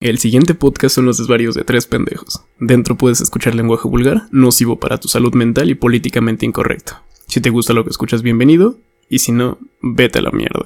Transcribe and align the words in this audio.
El 0.00 0.16
siguiente 0.18 0.54
podcast 0.54 0.94
son 0.94 1.04
los 1.04 1.18
desvarios 1.18 1.54
de 1.54 1.62
tres 1.62 1.86
pendejos. 1.86 2.42
Dentro 2.58 2.96
puedes 2.96 3.20
escuchar 3.20 3.54
lenguaje 3.54 3.86
vulgar, 3.86 4.22
nocivo 4.30 4.80
para 4.80 4.96
tu 4.96 5.08
salud 5.08 5.34
mental 5.34 5.68
y 5.68 5.74
políticamente 5.74 6.46
incorrecto. 6.46 6.94
Si 7.26 7.42
te 7.42 7.50
gusta 7.50 7.74
lo 7.74 7.84
que 7.84 7.90
escuchas, 7.90 8.22
bienvenido. 8.22 8.78
Y 9.10 9.18
si 9.18 9.30
no, 9.32 9.58
vete 9.82 10.20
a 10.20 10.22
la 10.22 10.30
mierda. 10.30 10.64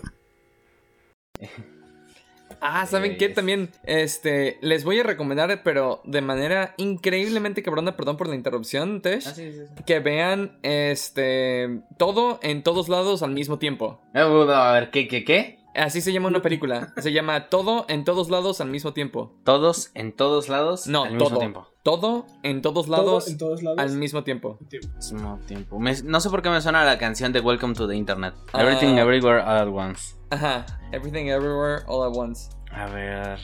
Ah, 2.60 2.86
¿saben 2.86 3.16
qué? 3.18 3.28
También, 3.28 3.70
este, 3.84 4.56
les 4.62 4.84
voy 4.84 5.00
a 5.00 5.02
recomendar, 5.02 5.62
pero 5.64 6.00
de 6.04 6.20
manera 6.20 6.74
increíblemente 6.76 7.62
cabrona, 7.64 7.96
perdón 7.96 8.16
por 8.16 8.28
la 8.28 8.36
interrupción, 8.36 9.02
Tesh, 9.02 9.26
Ah, 9.26 9.34
sí, 9.34 9.50
sí, 9.52 9.58
sí. 9.76 9.82
que 9.84 9.98
vean, 9.98 10.58
este, 10.62 11.80
todo 11.98 12.38
en 12.42 12.62
todos 12.62 12.88
lados 12.88 13.22
al 13.24 13.32
mismo 13.32 13.58
tiempo. 13.58 14.00
Eh, 14.14 14.20
A 14.20 14.72
ver, 14.72 14.90
¿qué, 14.90 15.08
qué, 15.08 15.24
qué? 15.24 15.58
Así 15.74 16.00
se 16.00 16.12
llama 16.12 16.28
una 16.28 16.40
película. 16.40 16.92
Se 16.98 17.12
llama 17.12 17.48
Todo 17.48 17.84
en 17.88 18.04
todos 18.04 18.30
lados 18.30 18.60
al 18.60 18.68
mismo 18.70 18.92
tiempo. 18.92 19.32
Todos 19.44 19.90
en 19.94 20.12
todos 20.12 20.48
lados 20.48 20.86
No, 20.86 21.04
al 21.04 21.10
todo. 21.18 21.24
mismo 21.30 21.38
tiempo. 21.38 21.66
Todo 21.82 22.26
en 22.42 22.62
todos 22.62 22.86
Todo 22.86 22.96
lados 22.96 23.28
en 23.28 23.38
todos 23.38 23.62
lados. 23.62 23.78
al 23.80 23.90
mismo 23.96 24.22
tiempo. 24.24 24.58
Mismo 24.96 25.38
tiempo. 25.46 25.78
Me- 25.80 26.00
no 26.04 26.20
sé 26.20 26.30
por 26.30 26.42
qué 26.42 26.48
me 26.50 26.60
suena 26.60 26.84
la 26.84 26.96
canción 26.98 27.32
de 27.32 27.40
Welcome 27.40 27.74
to 27.74 27.86
the 27.88 27.94
Internet. 27.96 28.34
Ah. 28.52 28.62
Everything 28.62 28.96
Everywhere 28.98 29.40
All 29.42 29.58
at 29.58 29.68
Once. 29.68 30.14
Ajá. 30.30 30.64
Everything 30.92 31.26
Everywhere 31.26 31.82
All 31.86 32.04
at 32.10 32.16
Once. 32.16 32.50
A 32.70 32.86
ver, 32.86 33.38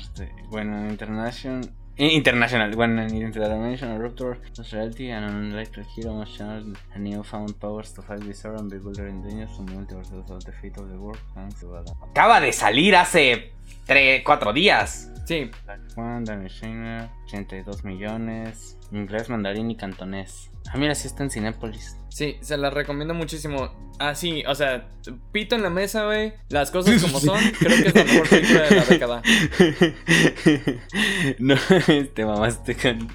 bueno, 0.51 0.88
International. 0.88 1.60
I- 1.99 2.03
International, 2.21 2.71
when 2.77 2.99
an 2.99 3.11
interdimensional 3.11 3.99
rupture 4.01 4.39
was 4.57 4.73
reality 4.73 5.11
and 5.11 5.25
an 5.25 5.53
electric 5.53 5.87
hero 5.97 6.15
must 6.15 6.37
channel 6.37 6.73
a 6.95 6.99
newfound 6.99 7.55
powers 7.61 7.93
to 7.95 8.03
fight 8.03 8.21
bizarre 8.27 8.57
and 8.57 8.71
bewildering 8.71 9.23
dangers 9.23 9.51
from 9.57 9.66
the 9.66 9.75
multiverse 9.75 10.30
of 10.30 10.45
the 10.45 10.53
fate 10.53 10.77
of 10.79 10.89
the 10.89 10.97
world. 10.97 11.19
To. 11.61 11.85
Acaba 12.11 12.41
de 12.41 12.53
salir 12.53 12.95
hace 12.95 13.53
3, 13.87 14.23
4 14.25 14.53
días. 14.53 15.11
Sí. 15.30 15.48
Swan, 15.95 16.25
Danny 16.25 16.48
Shiner, 16.48 17.09
82 17.27 17.84
millones. 17.84 18.77
Inglés, 18.91 19.29
mandarín 19.29 19.71
y 19.71 19.77
cantonés. 19.77 20.51
Ah, 20.68 20.77
mira, 20.77 20.93
sí 20.96 21.07
está 21.07 21.23
en 21.23 21.30
Cinépolis. 21.30 21.96
Sí, 22.09 22.37
se 22.41 22.57
la 22.57 22.68
recomiendo 22.68 23.15
muchísimo. 23.15 23.71
Ah, 24.01 24.16
sí, 24.16 24.43
o 24.49 24.57
sea, 24.57 24.88
pito 25.30 25.55
en 25.55 25.63
la 25.63 25.71
mesa, 25.71 26.07
güey. 26.07 26.32
Las 26.49 26.73
cosas 26.73 27.01
como 27.01 27.21
son. 27.21 27.38
Creo 27.60 27.77
que 27.80 27.88
es 27.90 27.95
la 27.95 28.05
mejor 28.05 28.29
película 28.29 28.63
de 28.63 28.74
la 28.74 28.85
década. 28.87 29.23
no, 31.38 31.55
te 32.12 32.24
mamaste 32.24 32.74
con. 32.74 33.09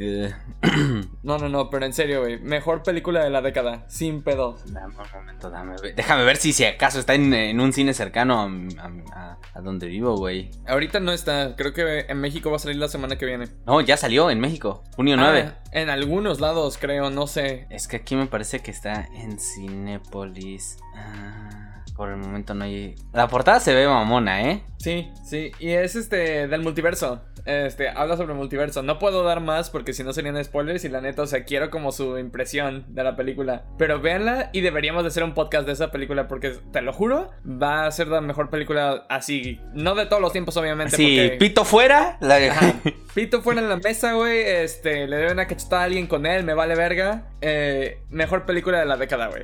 Eh, 0.00 0.34
No, 1.22 1.36
no, 1.38 1.48
no, 1.48 1.68
pero 1.70 1.84
en 1.86 1.92
serio, 1.92 2.20
güey. 2.22 2.40
Mejor 2.40 2.82
película 2.82 3.22
de 3.22 3.30
la 3.30 3.42
década. 3.42 3.84
Sin 3.88 4.22
pedo. 4.22 4.56
dame 4.66 4.94
un 4.96 5.10
momento, 5.20 5.50
dame. 5.50 5.74
Déjame 5.94 6.24
ver 6.24 6.36
si, 6.38 6.52
si 6.52 6.64
acaso 6.64 6.98
está 6.98 7.14
en, 7.14 7.32
en 7.34 7.60
un 7.60 7.72
cine 7.72 7.92
cercano 7.94 8.40
a, 8.40 8.44
a- 8.82 8.90
a- 9.20 9.38
a 9.54 9.60
donde 9.60 9.86
vivo, 9.88 10.16
güey. 10.16 10.50
Ahorita 10.66 10.98
no 11.00 11.12
está. 11.12 11.54
Creo 11.56 11.72
que 11.74 12.06
en 12.08 12.18
México 12.20 12.50
va 12.50 12.56
a 12.56 12.60
salir 12.60 12.76
la 12.78 12.88
semana 12.88 13.16
que 13.18 13.26
viene. 13.26 13.48
No, 13.66 13.80
ya 13.82 13.96
salió 13.96 14.30
en 14.30 14.40
México, 14.40 14.82
junio 14.96 15.16
9. 15.16 15.44
Ah, 15.46 15.60
en 15.72 15.90
algunos 15.90 16.40
lados, 16.40 16.78
creo, 16.78 17.10
no 17.10 17.26
sé. 17.26 17.66
Es 17.70 17.86
que 17.86 17.96
aquí 17.96 18.16
me 18.16 18.26
parece 18.26 18.60
que 18.60 18.70
está 18.70 19.06
en 19.14 19.38
Cinépolis. 19.38 20.78
Ah, 20.96 21.69
por 22.00 22.08
el 22.08 22.16
momento 22.16 22.54
no 22.54 22.64
hay. 22.64 22.94
La 23.12 23.28
portada 23.28 23.60
se 23.60 23.74
ve 23.74 23.86
mamona, 23.86 24.40
¿eh? 24.50 24.62
Sí, 24.78 25.10
sí. 25.22 25.52
Y 25.58 25.72
es 25.72 25.94
este 25.96 26.48
del 26.48 26.62
multiverso. 26.62 27.20
Este, 27.44 27.90
habla 27.90 28.16
sobre 28.16 28.32
el 28.32 28.38
multiverso. 28.38 28.82
No 28.82 28.98
puedo 28.98 29.22
dar 29.22 29.40
más 29.40 29.68
porque 29.68 29.92
si 29.92 30.02
no 30.02 30.14
serían 30.14 30.42
spoilers. 30.42 30.82
Y 30.86 30.88
la 30.88 31.02
neta, 31.02 31.20
o 31.20 31.26
sea, 31.26 31.44
quiero 31.44 31.68
como 31.68 31.92
su 31.92 32.16
impresión 32.16 32.86
de 32.88 33.04
la 33.04 33.16
película. 33.16 33.64
Pero 33.76 34.00
véanla 34.00 34.48
y 34.54 34.62
deberíamos 34.62 35.02
de 35.02 35.08
hacer 35.08 35.24
un 35.24 35.34
podcast 35.34 35.66
de 35.66 35.74
esa 35.74 35.90
película 35.90 36.26
porque, 36.26 36.56
te 36.72 36.80
lo 36.80 36.94
juro, 36.94 37.28
va 37.46 37.84
a 37.86 37.90
ser 37.90 38.08
la 38.08 38.22
mejor 38.22 38.48
película 38.48 39.04
así. 39.10 39.60
No 39.74 39.94
de 39.94 40.06
todos 40.06 40.22
los 40.22 40.32
tiempos, 40.32 40.56
obviamente. 40.56 40.96
Sí, 40.96 41.18
porque... 41.20 41.36
pito 41.36 41.66
fuera. 41.66 42.16
la- 42.22 42.36
Ajá. 42.36 42.72
Pito 43.14 43.42
fuera 43.42 43.60
en 43.60 43.68
la 43.68 43.76
mesa, 43.76 44.14
güey. 44.14 44.40
Este, 44.40 45.06
le 45.06 45.16
deben 45.16 45.32
una 45.34 45.46
cachetada 45.46 45.82
a 45.82 45.84
alguien 45.84 46.06
con 46.06 46.24
él, 46.24 46.44
me 46.44 46.54
vale 46.54 46.76
verga. 46.76 47.24
Eh, 47.42 47.98
mejor 48.08 48.46
película 48.46 48.78
de 48.80 48.86
la 48.86 48.96
década, 48.96 49.26
güey. 49.28 49.42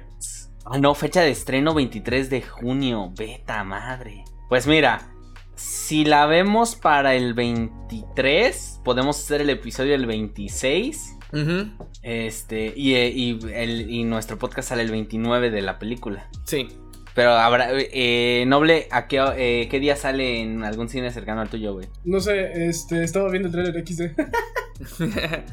Ah, 0.68 0.78
no, 0.78 0.94
fecha 0.94 1.20
de 1.22 1.30
estreno 1.30 1.74
23 1.74 2.28
de 2.30 2.42
junio. 2.42 3.12
Beta 3.16 3.62
madre. 3.64 4.24
Pues 4.48 4.66
mira, 4.66 5.12
si 5.54 6.04
la 6.04 6.26
vemos 6.26 6.74
para 6.76 7.14
el 7.14 7.34
23, 7.34 8.80
podemos 8.84 9.18
hacer 9.18 9.40
el 9.42 9.50
episodio 9.50 9.94
el 9.94 10.06
26. 10.06 11.12
Ujú, 11.32 11.70
Este, 12.02 12.72
y, 12.76 12.94
eh, 12.94 13.08
y, 13.14 13.38
el- 13.52 13.90
y 13.90 14.04
nuestro 14.04 14.38
podcast 14.38 14.68
sale 14.68 14.82
el 14.82 14.90
29 14.90 15.50
de 15.50 15.62
la 15.62 15.78
película. 15.78 16.28
Sí. 16.44 16.68
Pero 17.16 17.30
habrá, 17.32 17.70
eh, 17.72 18.44
Noble, 18.46 18.86
¿a 18.92 19.08
qué, 19.08 19.24
eh, 19.36 19.66
qué 19.68 19.80
día 19.80 19.96
sale 19.96 20.40
en 20.42 20.62
algún 20.62 20.88
cine 20.88 21.10
cercano 21.10 21.40
al 21.40 21.48
tuyo, 21.48 21.72
güey? 21.74 21.88
No 22.04 22.20
sé, 22.20 22.68
este, 22.68 23.02
estaba 23.02 23.28
viendo 23.30 23.48
el 23.48 23.52
trailer 23.54 23.84
XD. 23.84 24.02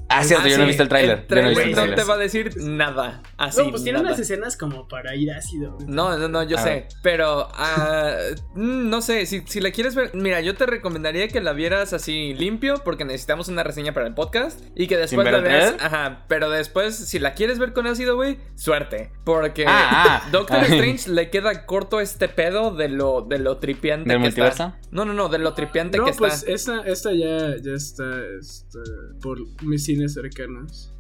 Ah, 0.10 0.22
cierto, 0.26 0.46
Ah, 0.46 0.50
yo 0.50 0.58
no 0.58 0.64
he 0.64 0.66
sí, 0.66 0.68
visto 0.68 0.84
el 0.84 0.90
tráiler. 0.90 1.26
Yo 1.30 1.36
no 1.38 1.42
he 1.44 1.50
visto 1.50 1.62
el 1.64 1.70
no 1.70 1.76
tráiler. 1.76 1.96
te 1.96 2.04
va 2.04 2.14
a 2.16 2.18
decir 2.18 2.58
nada. 2.58 3.22
Así. 3.38 3.62
no, 3.64 3.72
pues 3.72 3.84
tiene 3.84 4.00
nada. 4.00 4.10
unas 4.10 4.20
escenas 4.20 4.58
como 4.58 4.90
para 4.90 5.16
ir 5.16 5.32
ácido. 5.32 5.76
güey. 5.76 5.88
No, 5.88 6.18
no, 6.18 6.28
no, 6.28 6.44
yo 6.44 6.58
A 6.58 6.62
sé. 6.62 6.70
ver. 6.70 6.88
Pero, 7.02 7.48
ah, 7.54 8.16
mm, 8.54 8.90
no 8.90 9.02
sé, 9.02 9.26
si, 9.26 9.42
si 9.48 9.62
la 9.62 9.72
quieres 9.72 9.96
ver, 9.96 10.12
mira, 10.14 10.42
yo 10.42 10.56
te 10.56 10.66
recomendaría 10.66 11.30
que 11.30 11.40
la 11.40 11.54
vieras 11.54 11.94
así 11.94 12.34
limpio, 12.34 12.82
porque 12.84 13.06
necesitamos 13.06 13.48
una 13.48 13.64
reseña 13.64 13.94
para 13.94 14.08
el 14.08 14.14
podcast. 14.14 14.60
Y 14.76 14.88
que 14.88 14.98
después 14.98 15.32
la 15.32 15.40
veas. 15.40 15.76
Ajá, 15.80 16.26
pero 16.28 16.50
después, 16.50 16.94
si 16.94 17.18
la 17.20 17.34
quieres 17.34 17.60
ver 17.60 17.72
con 17.72 17.88
ácido, 17.88 18.18
güey, 18.18 18.40
suerte. 18.56 19.14
Porque 19.24 19.64
Ah, 19.66 20.22
ah. 20.26 20.28
Doctor. 20.34 20.64
Strange 20.66 21.10
le 21.10 21.30
queda 21.30 21.53
corto 21.66 22.00
este 22.02 22.28
pedo 22.30 22.76
de 22.76 22.90
lo, 22.90 23.22
de 23.22 23.40
lo 23.40 23.58
tripiante 23.58 24.10
¿Del 24.10 24.18
que 24.18 24.24
multiverso? 24.24 24.64
está. 24.66 24.80
No, 24.92 25.06
no, 25.06 25.14
no, 25.14 25.30
de 25.30 25.40
lo 25.40 25.54
tripiante 25.54 25.98
No, 25.98 26.06
que 26.06 26.14
pues 26.14 26.44
está. 26.48 26.52
esta, 26.52 26.82
esta 26.88 27.12
ya, 27.14 27.56
ya 27.62 27.72
está, 27.74 28.04
está 28.40 28.80
por 29.22 29.38
mis 29.64 29.84
cines 29.86 30.14
cercanos. 30.14 30.94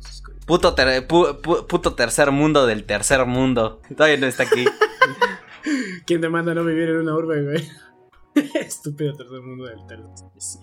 Puto, 0.45 0.73
ter- 0.75 1.07
pu- 1.07 1.41
pu- 1.41 1.67
puto 1.67 1.93
tercer 1.93 2.31
mundo 2.31 2.65
del 2.65 2.83
tercer 2.85 3.25
mundo. 3.25 3.81
Todavía 3.95 4.17
no 4.17 4.27
está 4.27 4.43
aquí. 4.43 4.65
¿Quién 6.05 6.19
te 6.21 6.29
manda 6.29 6.51
a 6.51 6.55
no 6.55 6.63
vivir 6.65 6.89
en 6.89 6.97
una 6.97 7.15
urbe, 7.15 7.43
güey? 7.43 7.69
Estúpido 8.55 9.13
tercer 9.13 9.41
mundo 9.41 9.65
del 9.65 9.85
tercer. 9.87 10.07
Sí. 10.39 10.59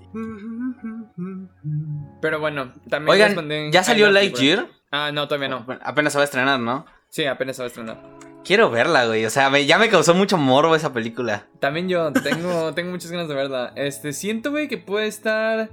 Pero 2.20 2.40
bueno, 2.40 2.72
también 2.88 3.12
Oigan, 3.12 3.70
¿ya 3.72 3.82
salió. 3.82 4.10
Lightyear? 4.10 4.68
Ah, 4.90 5.10
no, 5.12 5.28
todavía 5.28 5.48
no. 5.48 5.64
Bueno, 5.64 5.80
apenas 5.84 6.12
se 6.12 6.18
va 6.18 6.22
a 6.22 6.24
estrenar, 6.24 6.60
¿no? 6.60 6.84
Sí, 7.08 7.24
apenas 7.24 7.56
se 7.56 7.62
va 7.62 7.66
a 7.66 7.68
estrenar. 7.68 8.19
Quiero 8.44 8.70
verla, 8.70 9.06
güey. 9.06 9.24
O 9.26 9.30
sea, 9.30 9.50
me- 9.50 9.66
ya 9.66 9.78
me 9.78 9.88
causó 9.88 10.14
mucho 10.14 10.36
morbo 10.38 10.74
esa 10.74 10.92
película. 10.92 11.46
También 11.60 11.88
yo 11.88 12.12
tengo, 12.12 12.72
tengo 12.74 12.90
muchas 12.90 13.10
ganas 13.10 13.28
de 13.28 13.34
verla. 13.34 13.72
Este, 13.76 14.12
siento, 14.12 14.50
güey, 14.50 14.66
que 14.66 14.78
puede 14.78 15.06
estar. 15.06 15.70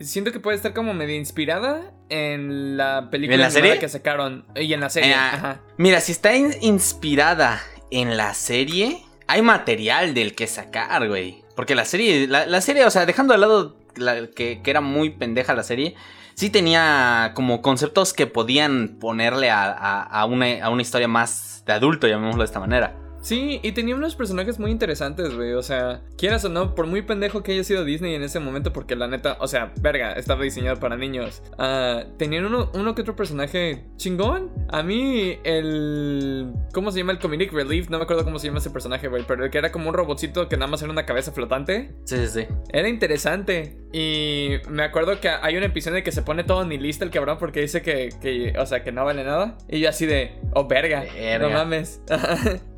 siento 0.00 0.32
que 0.32 0.40
puede 0.40 0.56
estar 0.56 0.74
como 0.74 0.94
medio 0.94 1.16
inspirada 1.16 1.92
en 2.08 2.76
la 2.76 3.08
película 3.10 3.36
¿En 3.36 3.40
la 3.40 3.50
serie? 3.50 3.78
que 3.78 3.88
sacaron. 3.88 4.44
Y 4.56 4.72
en 4.72 4.80
la 4.80 4.90
serie. 4.90 5.10
Eh, 5.10 5.14
Ajá. 5.14 5.60
Mira, 5.78 6.00
si 6.00 6.12
está 6.12 6.34
in- 6.34 6.54
inspirada 6.60 7.62
en 7.90 8.16
la 8.16 8.34
serie, 8.34 9.02
hay 9.28 9.42
material 9.42 10.14
del 10.14 10.34
que 10.34 10.46
sacar, 10.46 11.08
güey. 11.08 11.42
Porque 11.56 11.74
la 11.74 11.84
serie, 11.84 12.26
la, 12.26 12.46
la 12.46 12.60
serie, 12.60 12.84
o 12.84 12.90
sea, 12.90 13.06
dejando 13.06 13.32
de 13.34 13.38
lado 13.40 13.76
la- 13.96 14.26
que, 14.28 14.60
que 14.62 14.70
era 14.70 14.80
muy 14.80 15.10
pendeja 15.10 15.54
la 15.54 15.62
serie, 15.62 15.94
sí 16.34 16.50
tenía 16.50 17.32
como 17.34 17.62
conceptos 17.62 18.12
que 18.12 18.26
podían 18.26 18.96
ponerle 19.00 19.50
a, 19.50 19.70
a- 19.72 20.24
una, 20.24 20.64
a 20.64 20.70
una 20.70 20.82
historia 20.82 21.08
más 21.08 21.62
de 21.66 21.72
adulto, 21.72 22.06
llamémoslo 22.08 22.42
de 22.42 22.46
esta 22.46 22.60
manera. 22.60 22.94
Sí, 23.22 23.60
y 23.62 23.72
tenía 23.72 23.94
unos 23.94 24.16
personajes 24.16 24.58
muy 24.58 24.70
interesantes, 24.70 25.34
güey. 25.34 25.52
O 25.52 25.62
sea, 25.62 26.02
quieras 26.18 26.44
o 26.44 26.48
no, 26.48 26.74
por 26.74 26.86
muy 26.86 27.02
pendejo 27.02 27.42
que 27.42 27.52
haya 27.52 27.64
sido 27.64 27.84
Disney 27.84 28.14
en 28.14 28.22
ese 28.22 28.40
momento, 28.40 28.72
porque 28.72 28.96
la 28.96 29.06
neta, 29.06 29.36
o 29.40 29.46
sea, 29.46 29.72
verga, 29.80 30.12
estaba 30.12 30.42
diseñado 30.42 30.78
para 30.80 30.96
niños. 30.96 31.42
ah, 31.58 32.04
tenían 32.18 32.44
uno, 32.44 32.70
uno 32.74 32.94
que 32.94 33.02
otro 33.02 33.14
personaje 33.16 33.84
chingón. 33.96 34.50
A 34.68 34.82
mí, 34.82 35.38
el. 35.44 36.52
¿Cómo 36.74 36.90
se 36.90 36.98
llama? 36.98 37.12
El 37.12 37.18
Comedic 37.20 37.52
Relief. 37.52 37.88
No 37.90 37.98
me 37.98 38.04
acuerdo 38.04 38.24
cómo 38.24 38.38
se 38.38 38.48
llama 38.48 38.58
ese 38.58 38.70
personaje, 38.70 39.06
güey. 39.08 39.24
Pero 39.26 39.44
el 39.44 39.50
que 39.50 39.58
era 39.58 39.70
como 39.70 39.88
un 39.88 39.94
robotcito 39.94 40.48
que 40.48 40.56
nada 40.56 40.70
más 40.70 40.82
era 40.82 40.90
una 40.90 41.06
cabeza 41.06 41.30
flotante. 41.32 41.94
Sí, 42.04 42.16
sí, 42.18 42.26
sí. 42.26 42.46
Era 42.72 42.88
interesante. 42.88 43.78
Y 43.92 44.54
me 44.68 44.82
acuerdo 44.82 45.20
que 45.20 45.28
hay 45.28 45.56
un 45.56 45.62
episodio 45.62 45.98
en 45.98 46.04
que 46.04 46.12
se 46.12 46.22
pone 46.22 46.44
todo 46.44 46.64
nihilista 46.64 47.04
el 47.04 47.10
cabrón 47.10 47.36
porque 47.38 47.60
dice 47.60 47.82
que, 47.82 48.08
que, 48.20 48.54
o 48.58 48.66
sea, 48.66 48.82
que 48.82 48.90
no 48.90 49.04
vale 49.04 49.22
nada. 49.22 49.58
Y 49.68 49.80
yo 49.80 49.88
así 49.88 50.06
de, 50.06 50.32
oh, 50.54 50.66
verga. 50.66 51.04
Verga. 51.14 51.48
No 51.48 51.50
mames. 51.54 52.00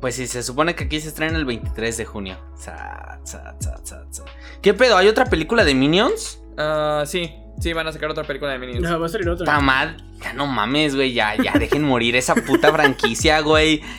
Pues 0.05 0.15
sí, 0.15 0.27
se 0.35 0.43
supone 0.43 0.75
que 0.75 0.83
aquí 0.85 0.99
se 1.01 1.07
estrena 1.09 1.37
el 1.37 1.45
23 1.45 1.97
de 1.97 2.05
junio. 2.05 2.37
Sa, 2.55 3.19
sa, 3.23 3.55
sa, 3.59 3.77
sa, 3.83 4.05
sa. 4.09 4.23
¿Qué 4.61 4.73
pedo? 4.73 4.97
¿Hay 4.97 5.07
otra 5.07 5.25
película 5.25 5.63
de 5.63 5.73
Minions? 5.73 6.39
Ah, 6.57 7.03
sí, 7.05 7.33
sí, 7.59 7.73
van 7.73 7.87
a 7.87 7.91
sacar 7.91 8.09
otra 8.11 8.23
película 8.23 8.51
de 8.51 8.59
Minions. 8.59 8.81
No, 8.89 8.99
va 8.99 9.05
a 9.07 9.09
salir 9.09 9.27
otra. 9.29 9.43
Está 9.45 9.59
mal. 9.59 9.97
Ya 10.21 10.33
no 10.33 10.45
mames, 10.47 10.95
güey. 10.95 11.13
Ya, 11.13 11.35
ya 11.41 11.53
dejen 11.53 11.83
morir 11.83 12.15
esa 12.15 12.35
puta 12.35 12.71
franquicia, 12.71 13.39
güey. 13.41 13.81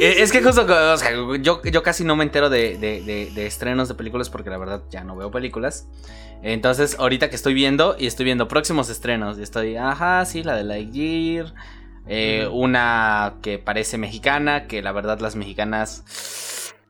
Eh, 0.00 0.16
Es 0.18 0.32
que 0.32 0.42
justo, 0.42 0.62
o 0.62 0.96
sea, 0.96 1.12
yo, 1.40 1.62
yo 1.62 1.82
casi 1.84 2.02
no 2.02 2.16
me 2.16 2.24
entero 2.24 2.50
de, 2.50 2.76
de- 2.78 3.02
de- 3.02 3.30
de 3.32 3.46
estrenos 3.46 3.88
de 3.88 3.94
películas 3.94 4.30
porque 4.30 4.50
la 4.50 4.58
verdad 4.58 4.82
ya 4.90 5.04
no 5.04 5.14
veo 5.16 5.30
películas. 5.30 5.86
Entonces, 6.42 6.96
ahorita 6.98 7.30
que 7.30 7.36
estoy 7.36 7.54
viendo 7.54 7.94
y 7.98 8.06
estoy 8.06 8.24
viendo 8.24 8.48
próximos 8.48 8.88
estrenos, 8.88 9.38
y 9.38 9.42
estoy, 9.42 9.76
ajá, 9.76 10.24
sí, 10.24 10.42
la 10.42 10.56
de 10.56 10.64
Lightyear. 10.64 11.54
Eh, 12.06 12.48
Una 12.50 13.34
que 13.42 13.58
parece 13.58 13.98
mexicana, 13.98 14.66
que 14.66 14.82
la 14.82 14.92
verdad 14.92 15.20
las 15.20 15.36
mexicanas 15.36 16.04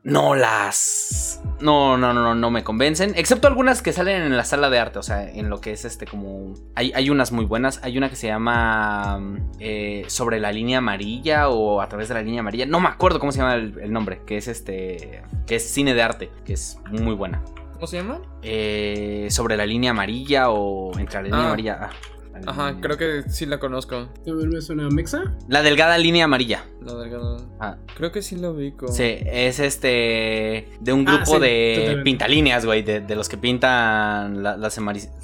no 0.03 0.35
las. 0.35 1.41
No, 1.61 1.97
no, 1.97 2.11
no, 2.13 2.35
no 2.35 2.51
me 2.51 2.63
convencen. 2.65 3.13
Excepto 3.15 3.47
algunas 3.47 3.81
que 3.81 3.93
salen 3.93 4.21
en 4.23 4.35
la 4.35 4.43
sala 4.43 4.69
de 4.69 4.77
arte. 4.77 4.99
O 4.99 5.03
sea, 5.03 5.29
en 5.29 5.49
lo 5.49 5.61
que 5.61 5.71
es 5.71 5.85
este 5.85 6.05
como. 6.05 6.53
Hay, 6.75 6.91
hay 6.93 7.09
unas 7.09 7.31
muy 7.31 7.45
buenas. 7.45 7.79
Hay 7.83 7.97
una 7.97 8.09
que 8.09 8.17
se 8.17 8.27
llama. 8.27 9.21
eh, 9.59 10.03
sobre 10.07 10.41
la 10.41 10.51
línea 10.51 10.79
amarilla 10.79 11.47
o 11.47 11.79
a 11.79 11.87
través 11.87 12.09
de 12.09 12.15
la 12.15 12.21
línea 12.21 12.41
amarilla. 12.41 12.65
No 12.65 12.81
me 12.81 12.89
acuerdo 12.89 13.19
cómo 13.19 13.31
se 13.31 13.37
llama 13.39 13.55
el, 13.55 13.79
el 13.79 13.93
nombre. 13.93 14.21
Que 14.25 14.35
es 14.37 14.49
este. 14.49 15.21
Que 15.47 15.55
es 15.55 15.63
cine 15.73 15.93
de 15.93 16.01
arte. 16.03 16.31
Que 16.43 16.53
es 16.53 16.79
muy 16.91 17.15
buena. 17.15 17.41
¿Cómo 17.75 17.87
se 17.87 17.97
llama? 17.97 18.19
Eh, 18.41 19.27
sobre 19.29 19.55
la 19.55 19.65
línea 19.65 19.91
amarilla 19.91 20.49
o 20.49 20.97
entre 20.99 21.15
la 21.15 21.21
línea 21.23 21.39
Ah. 21.39 21.45
amarilla. 21.47 21.79
ah, 21.81 21.89
Ajá, 22.45 22.77
creo 22.81 22.97
que 22.97 23.23
sí 23.29 23.45
la 23.45 23.59
conozco. 23.59 23.95
A 23.95 24.09
ver, 24.25 24.47
¿me 24.47 24.59
suena 24.61 24.89
Mexa? 24.89 25.33
La 25.47 25.61
delgada 25.61 25.97
línea 25.97 26.25
amarilla. 26.25 26.65
La 26.81 26.95
delgada. 26.95 27.37
Ah, 27.59 27.77
Creo 27.95 28.11
que 28.11 28.21
sí 28.21 28.35
la 28.35 28.49
ubico. 28.49 28.87
Sí, 28.89 29.17
es 29.25 29.59
este. 29.59 30.67
De 30.81 30.93
un 30.93 31.07
Ah, 31.07 31.15
grupo 31.17 31.35
sí, 31.35 31.41
de 31.41 31.73
totalmente. 31.75 32.03
pintalíneas, 32.03 32.65
güey. 32.65 32.81
De, 32.81 32.99
de 33.01 33.15
los 33.15 33.29
que 33.29 33.37
pintan 33.37 34.43
la, 34.43 34.57
las 34.57 34.77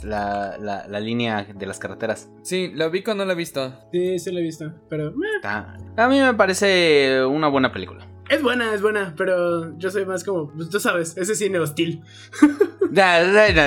la, 0.03 0.57
la- 0.59 0.87
la 0.87 0.99
línea 0.99 1.45
de 1.53 1.65
las 1.65 1.79
carreteras. 1.79 2.29
Sí, 2.43 2.71
la 2.73 2.87
ubico, 2.87 3.13
no 3.15 3.25
la 3.25 3.33
he 3.33 3.35
visto. 3.35 3.73
Sí, 3.91 4.19
sí 4.19 4.31
la 4.31 4.39
he 4.39 4.43
visto. 4.43 4.71
Pero 4.89 5.13
A 5.43 6.07
mí 6.07 6.19
me 6.19 6.33
parece 6.35 7.23
una 7.25 7.47
buena 7.47 7.71
película. 7.71 8.05
Es 8.29 8.41
buena, 8.43 8.73
es 8.73 8.81
buena. 8.81 9.13
Pero 9.17 9.77
yo 9.77 9.91
soy 9.91 10.05
más 10.05 10.23
como, 10.23 10.51
pues 10.51 10.69
tú 10.69 10.79
sabes, 10.79 11.15
ese 11.17 11.35
cine 11.35 11.59
hostil. 11.59 12.01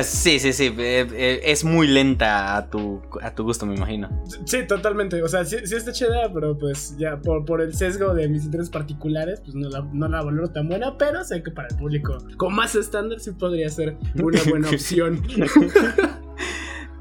Sí, 0.02 0.40
sí, 0.40 0.52
sí. 0.52 0.74
eh, 0.78 1.06
eh, 1.12 1.40
Es 1.44 1.62
muy 1.62 1.86
lenta 1.86 2.56
a 2.56 2.68
tu, 2.68 3.00
a 3.22 3.32
tu 3.32 3.44
gusto, 3.44 3.66
me 3.66 3.76
imagino. 3.76 4.08
Sí, 4.46 4.66
totalmente. 4.66 5.22
O 5.22 5.28
sea, 5.28 5.44
sí, 5.44 5.58
sí 5.64 5.76
está 5.76 5.92
chida, 5.92 6.32
pero 6.34 6.58
pues 6.58 6.96
ya 6.98 7.20
por, 7.20 7.44
por 7.44 7.60
el 7.60 7.72
sesgo 7.74 8.14
de 8.14 8.28
mis 8.28 8.44
intereses 8.44 8.70
particulares, 8.70 9.40
pues 9.40 9.54
no 9.54 9.68
la, 9.68 9.86
no 9.92 10.08
la 10.08 10.22
valoro 10.22 10.50
tan 10.50 10.68
buena. 10.68 10.98
Pero 10.98 11.22
sé 11.22 11.40
que 11.42 11.52
para 11.52 11.68
el 11.68 11.76
público 11.76 12.18
con 12.36 12.54
más 12.54 12.74
estándar 12.74 13.20
sí 13.20 13.30
podría 13.30 13.68
ser 13.68 13.96
una 14.20 14.42
buena 14.48 14.68
opción. 14.68 15.22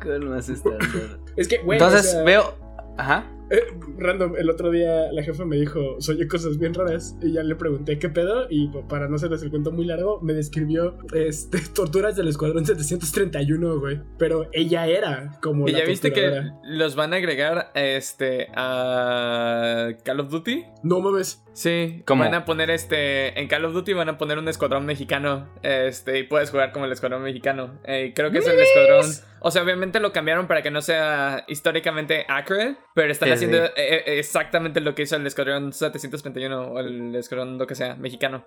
¿Cuál 0.03 0.21
más 0.29 0.49
estándar? 0.49 1.19
es 1.35 1.47
que, 1.47 1.57
güey. 1.57 1.79
Entonces 1.79 2.07
o 2.07 2.11
sea, 2.11 2.23
veo. 2.23 2.55
Ajá. 2.97 3.25
Eh, 3.51 3.67
random, 3.97 4.35
el 4.37 4.49
otro 4.49 4.71
día 4.71 5.11
la 5.11 5.23
jefa 5.23 5.43
me 5.43 5.57
dijo, 5.57 5.97
soy 5.99 6.25
cosas 6.27 6.57
bien 6.57 6.73
raras. 6.73 7.17
Y 7.21 7.33
ya 7.33 7.43
le 7.43 7.55
pregunté 7.55 7.99
qué 7.99 8.07
pedo. 8.07 8.47
Y 8.49 8.69
para 8.87 9.09
no 9.09 9.17
hacerles 9.17 9.43
el 9.43 9.49
cuento 9.49 9.71
muy 9.71 9.85
largo, 9.85 10.21
me 10.21 10.33
describió 10.33 10.97
este, 11.13 11.59
torturas 11.73 12.15
del 12.15 12.29
Escuadrón 12.29 12.65
731, 12.65 13.79
güey. 13.79 13.99
Pero 14.17 14.47
ella 14.53 14.87
era 14.87 15.37
como. 15.41 15.67
¿Y 15.67 15.73
la 15.73 15.79
ya 15.79 15.85
viste 15.85 16.13
que 16.13 16.43
los 16.63 16.95
van 16.95 17.13
a 17.13 17.17
agregar 17.17 17.71
este 17.75 18.47
a 18.55 19.89
Call 20.05 20.21
of 20.21 20.29
Duty? 20.29 20.63
No 20.83 21.01
mames. 21.01 21.43
Sí, 21.53 22.01
¿Cómo? 22.05 22.23
van 22.23 22.33
a 22.33 22.45
poner 22.45 22.69
este 22.69 23.37
en 23.37 23.49
Call 23.49 23.65
of 23.65 23.73
Duty 23.73 23.91
van 23.91 24.07
a 24.07 24.17
poner 24.17 24.37
un 24.37 24.47
escuadrón 24.47 24.85
mexicano, 24.85 25.49
este 25.63 26.19
y 26.19 26.23
puedes 26.23 26.49
jugar 26.49 26.71
como 26.71 26.85
el 26.85 26.91
escuadrón 26.93 27.23
mexicano. 27.23 27.77
Eh, 27.83 28.13
creo 28.15 28.31
que 28.31 28.37
es 28.37 28.47
el 28.47 28.57
escuadrón, 28.57 29.05
o 29.41 29.51
sea, 29.51 29.61
obviamente 29.61 29.99
lo 29.99 30.13
cambiaron 30.13 30.47
para 30.47 30.61
que 30.61 30.71
no 30.71 30.81
sea 30.81 31.43
históricamente 31.49 32.25
accurate, 32.29 32.77
pero 32.93 33.11
están 33.11 33.37
Sí, 33.40 33.40
haciendo 33.45 33.65
eh, 33.65 33.71
eh, 33.75 34.19
exactamente 34.19 34.81
lo 34.81 34.93
que 34.95 35.03
hizo 35.03 35.15
el 35.15 35.25
escuadrón 35.27 35.73
731 35.73 36.61
o 36.71 36.79
el 36.79 37.15
escuadrón 37.15 37.57
lo 37.57 37.67
que 37.67 37.75
sea 37.75 37.95
mexicano. 37.95 38.45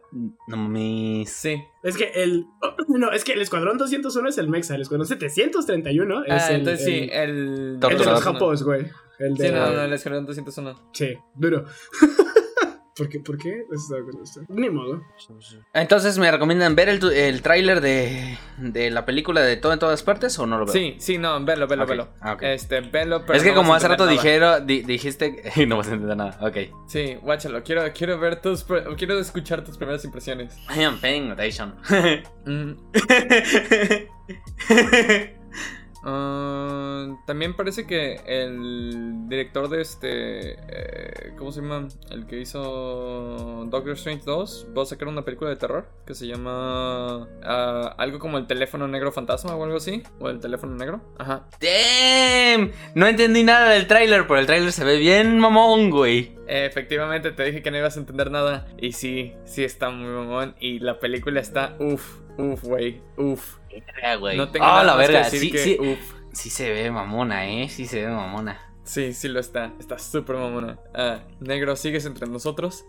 No 0.48 0.56
mames. 0.56 1.30
Sí. 1.30 1.62
Es 1.82 1.96
que 1.96 2.10
el. 2.14 2.44
No, 2.88 3.10
es 3.10 3.24
que 3.24 3.32
el 3.32 3.42
Escuadrón 3.42 3.76
201 3.76 4.28
es 4.28 4.38
el 4.38 4.48
Mexa. 4.48 4.74
El 4.76 4.82
Escuadrón 4.82 5.06
731 5.08 6.24
es 6.26 6.30
Ah, 6.44 6.48
el. 6.50 6.56
entonces 6.60 6.84
sí, 6.84 7.08
el- 7.12 7.30
el 7.30 7.78
El 7.90 7.98
de 7.98 8.04
los 8.04 8.22
japos, 8.22 8.62
güey. 8.62 8.86
El 9.18 9.34
de. 9.34 9.48
Sí, 9.48 9.52
no, 9.54 9.72
no, 9.72 9.82
el 9.82 9.92
escuadrón 9.92 10.26
201. 10.26 10.90
Sí, 10.92 11.16
duro. 11.34 11.64
¿Por 12.96 13.08
qué? 13.08 13.18
¿Por 13.18 13.36
qué? 13.38 13.64
Con 13.66 14.22
esto. 14.22 14.42
Ni 14.48 14.70
modo. 14.70 15.02
Entonces, 15.72 16.16
¿me 16.16 16.30
recomiendan 16.30 16.76
ver 16.76 16.88
el, 16.88 17.00
tu- 17.00 17.10
el 17.10 17.42
tráiler 17.42 17.80
de, 17.80 18.38
de 18.58 18.88
la 18.92 19.04
película 19.04 19.40
de 19.40 19.56
todo 19.56 19.72
en 19.72 19.80
todas 19.80 20.04
partes 20.04 20.38
o 20.38 20.46
no 20.46 20.58
lo 20.58 20.66
veo? 20.66 20.72
Sí, 20.72 20.94
sí, 21.00 21.18
no, 21.18 21.44
velo, 21.44 21.66
velo, 21.66 21.82
Ok, 21.82 21.88
velo. 21.90 22.08
ah. 22.20 22.36
Este, 22.40 22.82
velo, 22.82 23.24
pero 23.26 23.36
es 23.36 23.42
que 23.42 23.48
no 23.50 23.56
como 23.56 23.74
hace 23.74 23.88
rato 23.88 24.06
dijeron, 24.06 24.64
di- 24.64 24.82
dijiste 24.82 25.42
y 25.56 25.66
no 25.70 25.76
vas 25.78 25.88
a 25.88 25.94
entender 25.94 26.16
nada. 26.16 26.38
Ok. 26.40 26.56
Sí, 26.86 27.16
guáchalo. 27.20 27.64
Quiero, 27.64 27.82
quiero 27.92 28.16
ver 28.20 28.40
tus. 28.40 28.64
Quiero 28.96 29.18
escuchar 29.18 29.64
tus 29.64 29.76
primeras 29.76 30.04
impresiones. 30.04 30.56
I 30.76 30.84
am 30.84 31.00
paying 31.00 31.32
attention. 31.32 31.74
Mm, 32.46 32.74
ah, 36.04 37.06
también 37.26 37.54
parece 37.54 37.86
que 37.86 38.20
el 38.26 39.28
director 39.28 39.68
de 39.68 39.80
este. 39.80 40.52
eh, 40.68 41.32
¿Cómo 41.36 41.50
se 41.52 41.60
llama? 41.62 41.88
El 42.10 42.26
que 42.26 42.40
hizo 42.40 43.64
Doctor 43.68 43.92
Strange 43.94 44.22
2 44.24 44.68
va 44.76 44.82
a 44.82 44.86
sacar 44.86 45.08
una 45.08 45.22
película 45.24 45.50
de 45.50 45.56
terror 45.56 45.86
que 46.06 46.14
se 46.14 46.26
llama. 46.26 47.28
ah, 47.42 47.94
algo 47.98 48.18
como 48.18 48.38
el 48.38 48.46
teléfono 48.46 48.86
negro 48.88 49.12
fantasma 49.12 49.54
o 49.56 49.64
algo 49.64 49.76
así. 49.76 50.02
O 50.20 50.28
el 50.28 50.40
teléfono 50.40 50.74
negro. 50.76 51.00
Ajá. 51.18 51.46
Damn. 51.60 52.70
No 52.94 53.06
entendí 53.06 53.42
nada 53.42 53.70
del 53.70 53.86
tráiler, 53.86 54.26
pero 54.26 54.38
el 54.40 54.46
tráiler 54.46 54.72
se 54.72 54.84
ve 54.84 54.98
bien 54.98 55.38
mamón, 55.38 55.90
güey. 55.90 56.34
Efectivamente, 56.46 57.30
te 57.32 57.44
dije 57.44 57.62
que 57.62 57.70
no 57.70 57.78
ibas 57.78 57.96
a 57.96 58.00
entender 58.00 58.30
nada. 58.30 58.66
Y 58.78 58.92
sí, 58.92 59.34
sí 59.44 59.64
está 59.64 59.90
muy 59.90 60.08
mamón. 60.08 60.54
Y 60.60 60.78
la 60.80 60.98
película 60.98 61.40
está. 61.40 61.76
Uff, 61.78 62.20
uff, 62.38 62.62
güey. 62.64 63.00
Uff. 63.16 63.56
No 64.36 64.48
tengo 64.50 64.64
Ah, 64.66 64.82
nada 64.82 64.84
la 64.84 64.94
más 64.96 65.06
que 65.06 65.12
verga. 65.12 65.24
decir 65.30 65.40
Sí, 65.40 65.50
que 65.50 65.58
sí, 65.58 65.76
uff. 65.80 66.14
sí 66.32 66.50
se 66.50 66.70
ve 66.72 66.90
mamona, 66.90 67.46
eh. 67.48 67.68
Sí 67.68 67.86
se 67.86 68.04
ve 68.04 68.12
mamona. 68.12 68.60
Sí, 68.84 69.14
sí 69.14 69.28
lo 69.28 69.40
está. 69.40 69.72
Está 69.80 69.98
súper 69.98 70.36
mamona. 70.36 70.78
Ah, 70.94 71.20
negro, 71.40 71.74
¿sigues 71.76 72.06
entre 72.06 72.26
nosotros? 72.26 72.84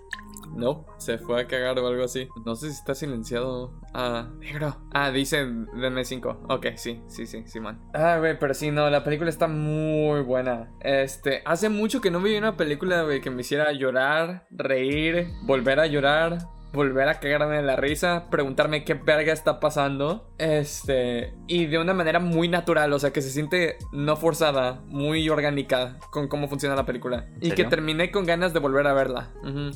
No, 0.54 0.86
se 0.98 1.18
fue 1.18 1.42
a 1.42 1.48
cagar 1.48 1.80
o 1.80 1.88
algo 1.88 2.04
así. 2.04 2.28
No 2.46 2.56
sé 2.56 2.68
si 2.70 2.74
está 2.74 2.96
silenciado. 2.96 3.74
Ah, 3.94 4.30
negro. 4.40 4.78
Ah, 4.94 5.12
dice 5.12 5.46
denme 5.74 6.06
5. 6.06 6.46
Ok, 6.50 6.68
sí, 6.76 7.02
sí, 7.08 7.26
sí, 7.26 7.44
sí, 7.46 7.60
man. 7.60 7.82
Ah, 7.94 8.18
güey, 8.20 8.38
pero 8.40 8.54
sí, 8.54 8.72
no, 8.72 8.90
la 8.90 9.04
película 9.04 9.30
está 9.30 9.48
muy 9.48 10.22
buena. 10.22 10.72
Este, 10.82 11.42
hace 11.46 11.70
mucho 11.70 12.02
que 12.02 12.12
no 12.12 12.22
vi 12.22 12.38
una 12.38 12.56
película, 12.56 13.04
güey, 13.04 13.22
que 13.22 13.32
me 13.32 13.42
hiciera 13.42 13.72
llorar, 13.74 14.48
reír, 14.52 15.28
volver 15.44 15.80
a 15.80 15.88
llorar. 15.88 16.38
Volver 16.76 17.08
a 17.08 17.20
cagarme 17.20 17.58
de 17.58 17.64
la 17.64 17.76
risa, 17.76 18.30
preguntarme 18.30 18.84
qué 18.84 18.94
verga 18.94 19.34
está 19.34 19.60
pasando. 19.60 20.30
Este, 20.38 21.34
y 21.48 21.66
de 21.66 21.80
una 21.80 21.94
manera 21.94 22.20
muy 22.20 22.48
natural, 22.48 22.92
o 22.94 23.00
sea, 23.00 23.12
que 23.12 23.22
se 23.22 23.30
siente 23.30 23.78
no 23.92 24.16
forzada, 24.18 24.82
muy 24.88 25.28
orgánica 25.30 25.98
con 26.12 26.28
cómo 26.28 26.48
funciona 26.48 26.76
la 26.76 26.86
película. 26.86 27.28
Y 27.42 27.52
que 27.52 27.64
terminé 27.64 28.12
con 28.12 28.26
ganas 28.26 28.54
de 28.54 28.60
volver 28.60 28.86
a 28.88 28.94
verla. 28.94 29.32
Ujú. 29.44 29.72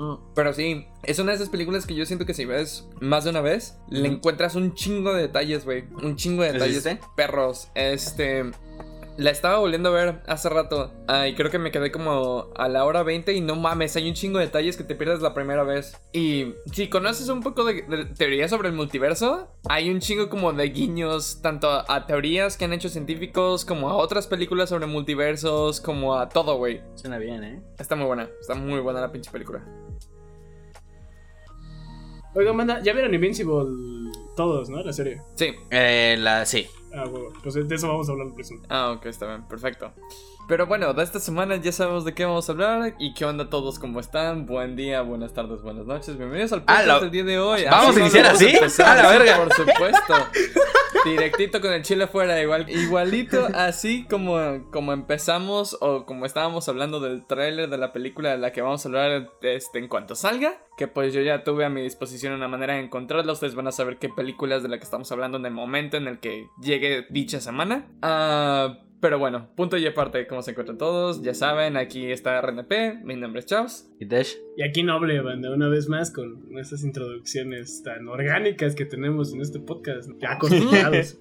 Uh, 0.00 0.18
Pero 0.34 0.54
sí, 0.54 0.86
es 1.02 1.18
una 1.18 1.32
de 1.32 1.36
esas 1.36 1.50
películas 1.50 1.84
que 1.84 1.94
yo 1.94 2.06
siento 2.06 2.24
que 2.24 2.32
si 2.32 2.46
ves 2.46 2.88
más 3.02 3.24
de 3.24 3.30
una 3.30 3.42
vez, 3.42 3.78
le 3.90 4.08
encuentras 4.08 4.54
un 4.54 4.72
chingo 4.72 5.12
de 5.12 5.22
detalles, 5.22 5.66
güey. 5.66 5.84
Un 6.02 6.16
chingo 6.16 6.42
de 6.42 6.54
¿Les 6.54 6.82
detalles. 6.82 7.04
Perros. 7.16 7.68
Este. 7.74 8.50
La 9.20 9.30
estaba 9.30 9.58
volviendo 9.58 9.90
a 9.90 9.92
ver 9.92 10.22
hace 10.26 10.48
rato. 10.48 10.94
ah, 11.06 11.28
y 11.28 11.34
creo 11.34 11.50
que 11.50 11.58
me 11.58 11.70
quedé 11.70 11.92
como 11.92 12.48
a 12.56 12.68
la 12.68 12.86
hora 12.86 13.02
20 13.02 13.34
y 13.34 13.42
no 13.42 13.54
mames, 13.54 13.94
hay 13.96 14.08
un 14.08 14.14
chingo 14.14 14.38
de 14.38 14.46
detalles 14.46 14.78
que 14.78 14.82
te 14.82 14.94
pierdes 14.94 15.20
la 15.20 15.34
primera 15.34 15.62
vez. 15.62 16.00
Y 16.14 16.54
si 16.72 16.88
conoces 16.88 17.28
un 17.28 17.42
poco 17.42 17.64
de, 17.64 17.82
de 17.82 18.06
teoría 18.06 18.48
sobre 18.48 18.68
el 18.68 18.74
multiverso, 18.74 19.48
hay 19.68 19.90
un 19.90 20.00
chingo 20.00 20.30
como 20.30 20.54
de 20.54 20.70
guiños, 20.70 21.42
tanto 21.42 21.68
a, 21.68 21.84
a 21.86 22.06
teorías 22.06 22.56
que 22.56 22.64
han 22.64 22.72
hecho 22.72 22.88
científicos, 22.88 23.66
como 23.66 23.90
a 23.90 23.96
otras 23.96 24.26
películas 24.26 24.70
sobre 24.70 24.86
multiversos, 24.86 25.82
como 25.82 26.14
a 26.16 26.30
todo, 26.30 26.56
güey. 26.56 26.80
Suena 26.94 27.18
bien, 27.18 27.44
eh. 27.44 27.62
Está 27.78 27.96
muy 27.96 28.06
buena, 28.06 28.30
está 28.40 28.54
muy 28.54 28.80
buena 28.80 29.02
la 29.02 29.12
pinche 29.12 29.30
película. 29.30 29.62
Oiga, 32.34 32.54
manda, 32.54 32.80
ya 32.82 32.94
vieron 32.94 33.12
Invincible 33.12 33.66
todos, 34.34 34.70
¿no? 34.70 34.82
La 34.82 34.94
serie. 34.94 35.20
Sí, 35.34 35.52
Eh, 35.70 36.16
la, 36.18 36.46
sí. 36.46 36.66
Ah, 36.94 37.04
bueno, 37.08 37.28
pues 37.42 37.54
de 37.54 37.74
eso 37.74 37.88
vamos 37.88 38.08
a 38.08 38.12
hablar 38.12 38.32
próximo. 38.34 38.62
Ah, 38.68 38.92
ok, 38.92 39.06
está 39.06 39.26
bien, 39.26 39.42
perfecto. 39.46 39.92
Pero 40.50 40.66
bueno, 40.66 40.92
de 40.94 41.04
esta 41.04 41.20
semana 41.20 41.54
ya 41.54 41.70
sabemos 41.70 42.04
de 42.04 42.12
qué 42.12 42.24
vamos 42.24 42.48
a 42.48 42.52
hablar 42.52 42.96
y 42.98 43.14
qué 43.14 43.24
onda 43.24 43.48
todos, 43.48 43.78
cómo 43.78 44.00
están. 44.00 44.46
Buen 44.46 44.74
día, 44.74 45.00
buenas 45.00 45.32
tardes, 45.32 45.62
buenas 45.62 45.86
noches. 45.86 46.18
Bienvenidos 46.18 46.52
al 46.52 46.64
podcast 46.64 46.86
la- 46.88 46.98
del 46.98 47.10
día 47.12 47.22
de 47.22 47.38
hoy. 47.38 47.62
¿Vamos 47.70 47.96
a 47.96 48.00
iniciar 48.00 48.26
así? 48.26 48.48
empezar, 48.48 48.98
A 48.98 49.00
la 49.04 49.10
verga. 49.16 49.36
Por 49.36 49.52
supuesto. 49.54 50.14
Directito 51.04 51.60
con 51.60 51.72
el 51.72 51.82
chile 51.82 52.08
fuera, 52.08 52.42
igual, 52.42 52.68
igualito 52.68 53.46
así 53.54 54.08
como, 54.10 54.68
como 54.72 54.92
empezamos 54.92 55.78
o 55.80 56.04
como 56.04 56.26
estábamos 56.26 56.68
hablando 56.68 56.98
del 56.98 57.24
tráiler 57.28 57.70
de 57.70 57.78
la 57.78 57.92
película 57.92 58.30
de 58.30 58.38
la 58.38 58.50
que 58.50 58.60
vamos 58.60 58.84
a 58.84 58.88
hablar 58.88 59.30
este, 59.42 59.78
en 59.78 59.86
cuanto 59.86 60.16
salga. 60.16 60.58
Que 60.76 60.88
pues 60.88 61.14
yo 61.14 61.20
ya 61.20 61.44
tuve 61.44 61.64
a 61.64 61.68
mi 61.70 61.80
disposición 61.80 62.32
una 62.32 62.48
manera 62.48 62.74
de 62.74 62.80
encontrarla. 62.80 63.32
Ustedes 63.32 63.54
van 63.54 63.68
a 63.68 63.72
saber 63.72 63.98
qué 63.98 64.08
películas 64.08 64.64
de 64.64 64.68
la 64.68 64.78
que 64.78 64.84
estamos 64.84 65.12
hablando 65.12 65.38
en 65.38 65.46
el 65.46 65.52
momento 65.52 65.96
en 65.96 66.08
el 66.08 66.18
que 66.18 66.48
llegue 66.60 67.06
dicha 67.08 67.40
semana. 67.40 67.86
Ah... 68.02 68.80
Pero 69.00 69.18
bueno, 69.18 69.48
punto 69.56 69.78
y 69.78 69.86
aparte, 69.86 70.26
¿cómo 70.26 70.42
se 70.42 70.50
encuentran 70.50 70.76
todos? 70.76 71.22
Ya 71.22 71.32
saben, 71.32 71.78
aquí 71.78 72.10
está 72.10 72.38
RNP, 72.40 73.02
mi 73.02 73.16
nombre 73.16 73.40
es 73.40 73.46
Chaos. 73.46 73.86
¿Y 73.98 74.04
Dash? 74.04 74.34
Y 74.58 74.62
aquí 74.62 74.82
Noble, 74.82 75.20
banda, 75.22 75.50
una 75.50 75.68
vez 75.68 75.88
más 75.88 76.10
con 76.10 76.58
estas 76.58 76.84
introducciones 76.84 77.82
tan 77.82 78.08
orgánicas 78.08 78.74
que 78.74 78.84
tenemos 78.84 79.32
en 79.32 79.40
este 79.40 79.58
podcast. 79.58 80.10
Ya 80.20 80.32
acostumbrados. 80.32 81.18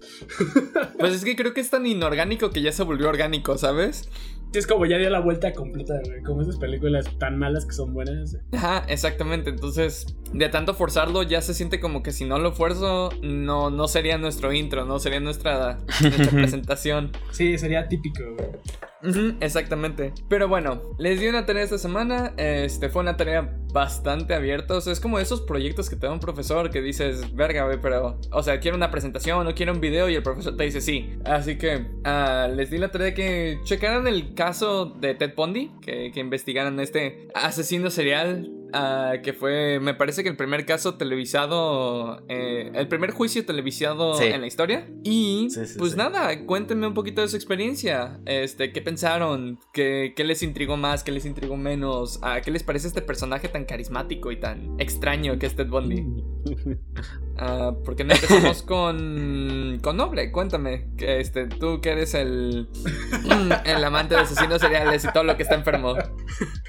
Pues 1.00 1.14
es 1.14 1.24
que 1.24 1.38
creo 1.38 1.54
que 1.54 1.62
es 1.62 1.70
tan 1.70 1.86
inorgánico 1.86 2.50
que 2.50 2.62
ya 2.62 2.74
se 2.74 2.84
volvió 2.84 3.08
orgánico, 3.08 3.58
¿sabes? 3.58 4.10
Sí, 4.52 4.58
es 4.60 4.66
como 4.68 4.86
ya 4.86 4.98
dio 4.98 5.10
la 5.10 5.20
vuelta 5.20 5.54
completa, 5.54 5.94
güey. 6.04 6.24
Como 6.24 6.42
esas 6.42 6.58
películas 6.58 7.06
tan 7.20 7.38
malas 7.38 7.66
que 7.66 7.74
son 7.74 7.94
buenas. 7.94 8.38
Ajá, 8.52 8.84
exactamente. 8.88 9.52
Entonces, 9.52 10.16
de 10.34 10.50
tanto 10.50 10.74
forzarlo, 10.74 11.22
ya 11.24 11.42
se 11.42 11.54
siente 11.54 11.80
como 11.80 12.02
que 12.02 12.12
si 12.12 12.26
no 12.26 12.40
lo 12.40 12.52
fuerzo, 12.52 13.10
no, 13.22 13.70
no 13.70 13.88
sería 13.88 14.18
nuestro 14.18 14.52
intro, 14.52 14.86
no 14.86 14.98
sería 15.00 15.20
nuestra, 15.20 15.78
nuestra 16.02 16.32
presentación. 16.32 17.12
Sí, 17.32 17.58
sería 17.58 17.88
típico, 17.88 18.24
güey. 18.36 18.50
Ujú, 19.02 19.36
exactamente. 19.40 20.14
Pero 20.28 20.48
bueno, 20.48 20.82
les 20.98 21.20
di 21.20 21.28
una 21.28 21.46
tarea 21.46 21.64
esta 21.64 21.78
semana. 21.78 22.34
Este 22.38 22.90
fue 22.90 23.02
una 23.02 23.16
tarea 23.16 23.58
bastante 23.72 24.34
abierta. 24.34 24.76
O 24.76 24.82
sea, 24.82 24.92
es 24.94 25.00
como 25.00 25.20
esos 25.20 25.42
proyectos 25.42 25.90
que 25.90 25.96
te 25.96 26.08
da 26.08 26.14
un 26.14 26.20
profesor 26.20 26.70
que 26.70 26.82
dices, 26.82 27.34
verga, 27.34 27.70
pero, 27.82 28.20
o 28.32 28.44
sea, 28.44 28.60
quiero 28.60 28.76
una 28.76 28.92
presentación 28.92 29.48
o 29.48 29.56
quiero 29.56 29.74
un 29.74 29.80
video 29.80 30.10
y 30.10 30.16
el 30.16 30.24
profesor 30.24 30.58
te 30.58 30.66
dice 30.66 30.82
sí. 30.82 31.12
Así 31.26 31.58
que 31.58 31.88
ah, 32.04 32.50
les 32.54 32.70
di 32.70 32.78
la 32.78 32.92
tarea 32.92 33.14
que 33.14 33.60
checaran 33.64 34.08
el 34.08 34.34
caso 34.34 34.86
de 34.86 35.16
Ted 35.16 35.34
Bundy, 35.36 35.72
que 35.82 36.12
investigaran 36.16 36.80
este 36.80 37.30
asesino 37.34 37.90
serial. 37.90 38.59
Ah, 38.74 39.14
que 39.24 39.34
fue, 39.34 39.80
me 39.80 39.94
parece 39.94 40.24
que 40.24 40.30
el 40.30 40.36
primer 40.36 40.66
caso 40.66 40.96
televisado, 40.96 42.24
eh, 42.30 42.72
el 42.74 42.88
primer 42.88 43.12
juicio 43.12 43.46
televisado 43.46 44.16
Sí. 44.16 44.26
en 44.26 44.42
la 44.42 44.48
historia. 44.48 44.88
Y 45.04 45.48
Sí, 45.50 45.66
sí, 45.66 45.76
pues 45.80 45.92
sí. 45.94 45.98
nada, 45.98 46.46
cuéntenme 46.46 46.88
un 46.88 46.94
poquito 46.94 47.22
de 47.22 47.28
su 47.28 47.36
experiencia. 47.36 48.20
Este, 48.26 48.72
¿qué 48.72 48.82
pensaron? 48.82 49.60
¿Qué, 49.74 50.14
qué 50.16 50.24
les 50.24 50.44
intrigó 50.44 50.78
más? 50.78 51.04
¿Qué 51.04 51.12
les 51.12 51.26
intrigó 51.26 51.58
menos? 51.58 52.20
Ah, 52.22 52.42
¿Qué 52.42 52.52
les 52.52 52.64
parece 52.64 52.88
este 52.88 53.02
personaje 53.02 53.48
tan 53.48 53.66
carismático 53.66 54.32
y 54.32 54.40
tan 54.40 54.80
extraño 54.80 55.38
que 55.40 55.46
es 55.46 55.56
Ted 55.56 55.68
Bundy? 55.68 56.06
Ah, 57.42 57.74
¿Por 57.86 57.96
qué 57.96 58.04
no 58.04 58.14
empezamos 58.14 58.64
con. 58.64 59.80
con 59.82 59.96
Noble? 59.96 60.30
Cuéntame. 60.30 60.90
Que 60.98 61.22
este, 61.22 61.48
tú 61.48 61.80
que 61.80 61.92
eres 61.92 62.14
el. 62.14 62.68
el 63.66 63.84
amante 63.84 64.16
de 64.16 64.22
asesinos 64.22 64.60
seriales 64.60 65.06
y 65.06 65.12
todo 65.14 65.24
lo 65.24 65.38
que 65.38 65.44
está 65.44 65.56
enfermo. 65.56 65.96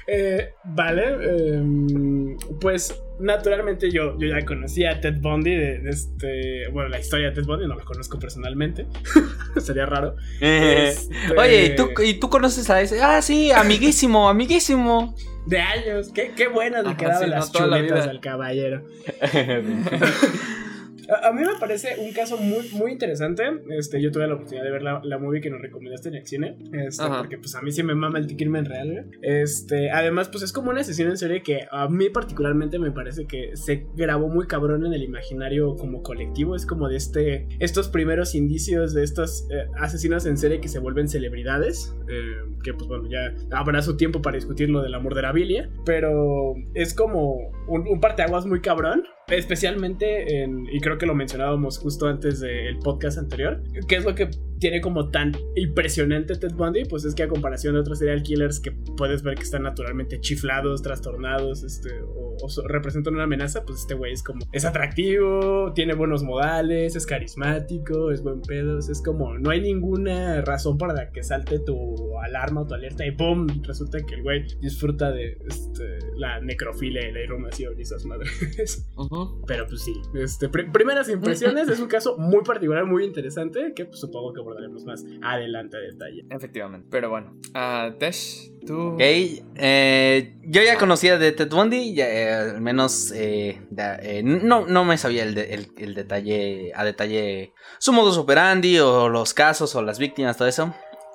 Eh, 0.07 0.53
vale, 0.63 1.55
em, 1.55 2.37
pues 2.59 3.01
naturalmente 3.19 3.91
yo, 3.91 4.17
yo 4.17 4.27
ya 4.27 4.45
conocía 4.45 4.91
a 4.91 4.99
Ted 4.99 5.21
Bundy 5.21 5.51
de, 5.51 5.79
de 5.79 5.89
este, 5.89 6.67
bueno, 6.71 6.89
la 6.89 6.99
historia 6.99 7.29
de 7.29 7.35
Ted 7.35 7.45
Bundy 7.45 7.67
no 7.67 7.75
la 7.75 7.83
conozco 7.83 8.17
personalmente, 8.17 8.87
sería 9.57 9.85
raro. 9.85 10.15
Este, 10.39 11.37
Oye, 11.37 11.65
¿y 11.65 11.75
tú, 11.75 11.89
¿y 12.03 12.15
tú 12.15 12.29
conoces 12.29 12.69
a 12.69 12.81
ese? 12.81 13.01
Ah, 13.01 13.21
sí, 13.21 13.51
amiguísimo, 13.51 14.27
amiguísimo. 14.27 15.15
De 15.45 15.59
años, 15.59 16.11
qué, 16.13 16.33
qué 16.35 16.47
buenas 16.47 16.85
le 16.85 16.95
quedaban 16.95 17.23
sí, 17.23 17.29
las 17.29 17.51
chuletas 17.51 18.07
al 18.07 18.19
caballero. 18.19 18.83
A, 21.11 21.27
a 21.27 21.33
mí 21.33 21.41
me 21.41 21.59
parece 21.59 21.95
un 21.99 22.11
caso 22.13 22.37
muy, 22.37 22.69
muy 22.73 22.91
interesante. 22.91 23.43
Este, 23.77 24.01
yo 24.01 24.11
tuve 24.11 24.27
la 24.27 24.35
oportunidad 24.35 24.63
de 24.63 24.71
ver 24.71 24.81
la, 24.81 25.01
la 25.03 25.17
movie 25.17 25.41
que 25.41 25.49
nos 25.49 25.61
recomendaste 25.61 26.09
en 26.09 26.15
el 26.15 26.25
cine. 26.25 26.57
Este, 26.73 27.03
porque 27.05 27.37
pues 27.37 27.53
a 27.55 27.61
mí 27.61 27.71
sí 27.71 27.83
me 27.83 27.95
mama 27.95 28.19
el 28.19 28.27
crimen 28.35 28.65
real. 28.65 29.09
Este, 29.21 29.91
además, 29.91 30.29
pues 30.29 30.43
es 30.43 30.53
como 30.53 30.69
una 30.71 30.83
sesión 30.83 31.09
en 31.09 31.17
serie 31.17 31.43
que 31.43 31.67
a 31.71 31.87
mí 31.89 32.09
particularmente 32.09 32.79
me 32.79 32.91
parece 32.91 33.25
que 33.25 33.55
se 33.55 33.85
grabó 33.95 34.27
muy 34.29 34.47
cabrón 34.47 34.85
en 34.85 34.93
el 34.93 35.03
imaginario 35.03 35.75
como 35.75 36.01
colectivo. 36.01 36.55
Es 36.55 36.65
como 36.65 36.87
de 36.87 36.97
este, 36.97 37.47
estos 37.59 37.89
primeros 37.89 38.35
indicios 38.35 38.93
de 38.93 39.03
estos 39.03 39.47
eh, 39.51 39.67
asesinos 39.79 40.25
en 40.25 40.37
serie 40.37 40.61
que 40.61 40.67
se 40.67 40.79
vuelven 40.79 41.07
celebridades. 41.09 41.93
eh, 42.09 42.55
que 42.63 42.73
pues 42.73 42.87
bueno, 42.87 43.09
ya 43.09 43.33
habrá 43.57 43.81
su 43.81 43.97
tiempo 43.97 44.21
para 44.21 44.35
discutir 44.35 44.69
lo 44.69 44.81
del 44.81 44.93
amor 44.93 45.15
de 45.15 45.21
la 45.23 45.31
Biblia. 45.31 45.69
Pero 45.85 46.53
es 46.73 46.93
como 46.93 47.51
un, 47.67 47.87
un 47.87 47.99
parteaguas 47.99 48.45
muy 48.45 48.61
cabrón. 48.61 49.03
Especialmente 49.31 50.43
en, 50.43 50.67
y 50.71 50.79
creo 50.79 50.97
que 50.97 51.05
lo 51.05 51.15
mencionábamos 51.15 51.79
justo 51.79 52.07
antes 52.07 52.39
del 52.39 52.77
podcast 52.79 53.17
anterior, 53.17 53.63
¿qué 53.87 53.95
es 53.95 54.05
lo 54.05 54.13
que 54.13 54.29
tiene 54.61 54.79
como 54.79 55.09
tan 55.09 55.33
impresionante 55.55 56.35
Ted 56.37 56.53
Bundy? 56.53 56.85
Pues 56.85 57.03
es 57.03 57.15
que 57.15 57.23
a 57.23 57.27
comparación 57.27 57.73
de 57.73 57.81
otros 57.81 57.99
serial 57.99 58.21
killers 58.23 58.59
que 58.59 58.71
puedes 58.71 59.23
ver 59.23 59.35
que 59.35 59.43
están 59.43 59.63
naturalmente 59.63 60.21
chiflados, 60.21 60.81
trastornados, 60.83 61.63
este, 61.63 61.89
o, 62.03 62.37
representan 62.67 63.15
una 63.15 63.23
amenaza, 63.23 63.65
pues 63.65 63.79
este 63.81 63.95
güey 63.95 64.13
es 64.13 64.23
como, 64.23 64.45
es 64.53 64.63
atractivo, 64.63 65.73
tiene 65.73 65.93
buenos 65.95 66.23
modales, 66.23 66.95
es 66.95 67.05
carismático, 67.05 68.11
es 68.11 68.21
buen 68.21 68.41
pedo, 68.41 68.77
es 68.79 69.01
como, 69.03 69.37
no 69.37 69.49
hay 69.49 69.61
ninguna 69.61 70.41
razón 70.41 70.77
para 70.77 70.93
la 70.93 71.11
que 71.11 71.23
salte 71.23 71.59
tu 71.59 72.17
alarma 72.19 72.61
o 72.61 72.67
tu 72.67 72.75
alerta 72.75 73.05
y 73.05 73.11
¡pum! 73.11 73.47
Resulta 73.63 73.97
que 74.05 74.15
el 74.15 74.21
güey 74.23 74.45
disfruta 74.61 75.11
de 75.11 75.37
este, 75.47 75.97
la 76.17 76.39
necrofilia 76.39 77.07
y 77.09 77.11
la 77.11 77.21
irrumación 77.23 77.73
y 77.79 77.81
esas 77.81 78.05
madres. 78.05 78.87
Ujú. 78.95 79.43
Pero 79.47 79.65
pues 79.65 79.81
sí, 79.81 79.93
este, 80.13 80.49
pri- 80.49 80.71
primeras 80.71 81.09
impresiones 81.09 81.67
es 81.67 81.79
un 81.79 81.87
caso 81.87 82.15
muy 82.17 82.43
particular, 82.43 82.85
muy 82.85 83.05
interesante, 83.05 83.73
que 83.75 83.85
pues 83.85 83.99
supongo 83.99 84.33
que 84.33 84.41
abordaremos 84.51 84.85
más 84.85 85.03
adelante 85.23 85.77
a 85.77 85.79
detalle. 85.79 86.25
Efectivamente. 86.29 86.87
Pero 86.91 87.09
bueno. 87.09 87.35
Ah, 87.53 87.91
Tesh, 87.99 88.51
tú. 88.65 88.93
Ok, 88.93 89.01
eh, 89.01 90.35
yo 90.43 90.61
ya 90.61 90.77
conocía 90.77 91.17
de 91.17 91.31
Ted 91.31 91.49
Bundy, 91.49 91.93
ya, 91.93 92.07
eh, 92.09 92.33
al 92.33 92.61
menos 92.61 93.11
eh, 93.15 93.61
da- 93.69 93.97
eh, 94.01 94.21
no, 94.23 94.65
no 94.65 94.83
me 94.85 94.97
sabía 94.97 95.23
el, 95.23 95.35
de- 95.35 95.53
el- 95.53 95.67
el 95.77 95.95
detalle, 95.95 96.71
a 96.75 96.83
detalle 96.85 97.53
su 97.79 97.93
modus 97.93 98.17
operandi 98.17 98.79
o 98.79 99.09
los 99.09 99.33
casos 99.33 99.75
o 99.75 99.81
las 99.81 99.99
víctimas, 99.99 100.37
todo 100.37 100.47
eso. 100.47 100.73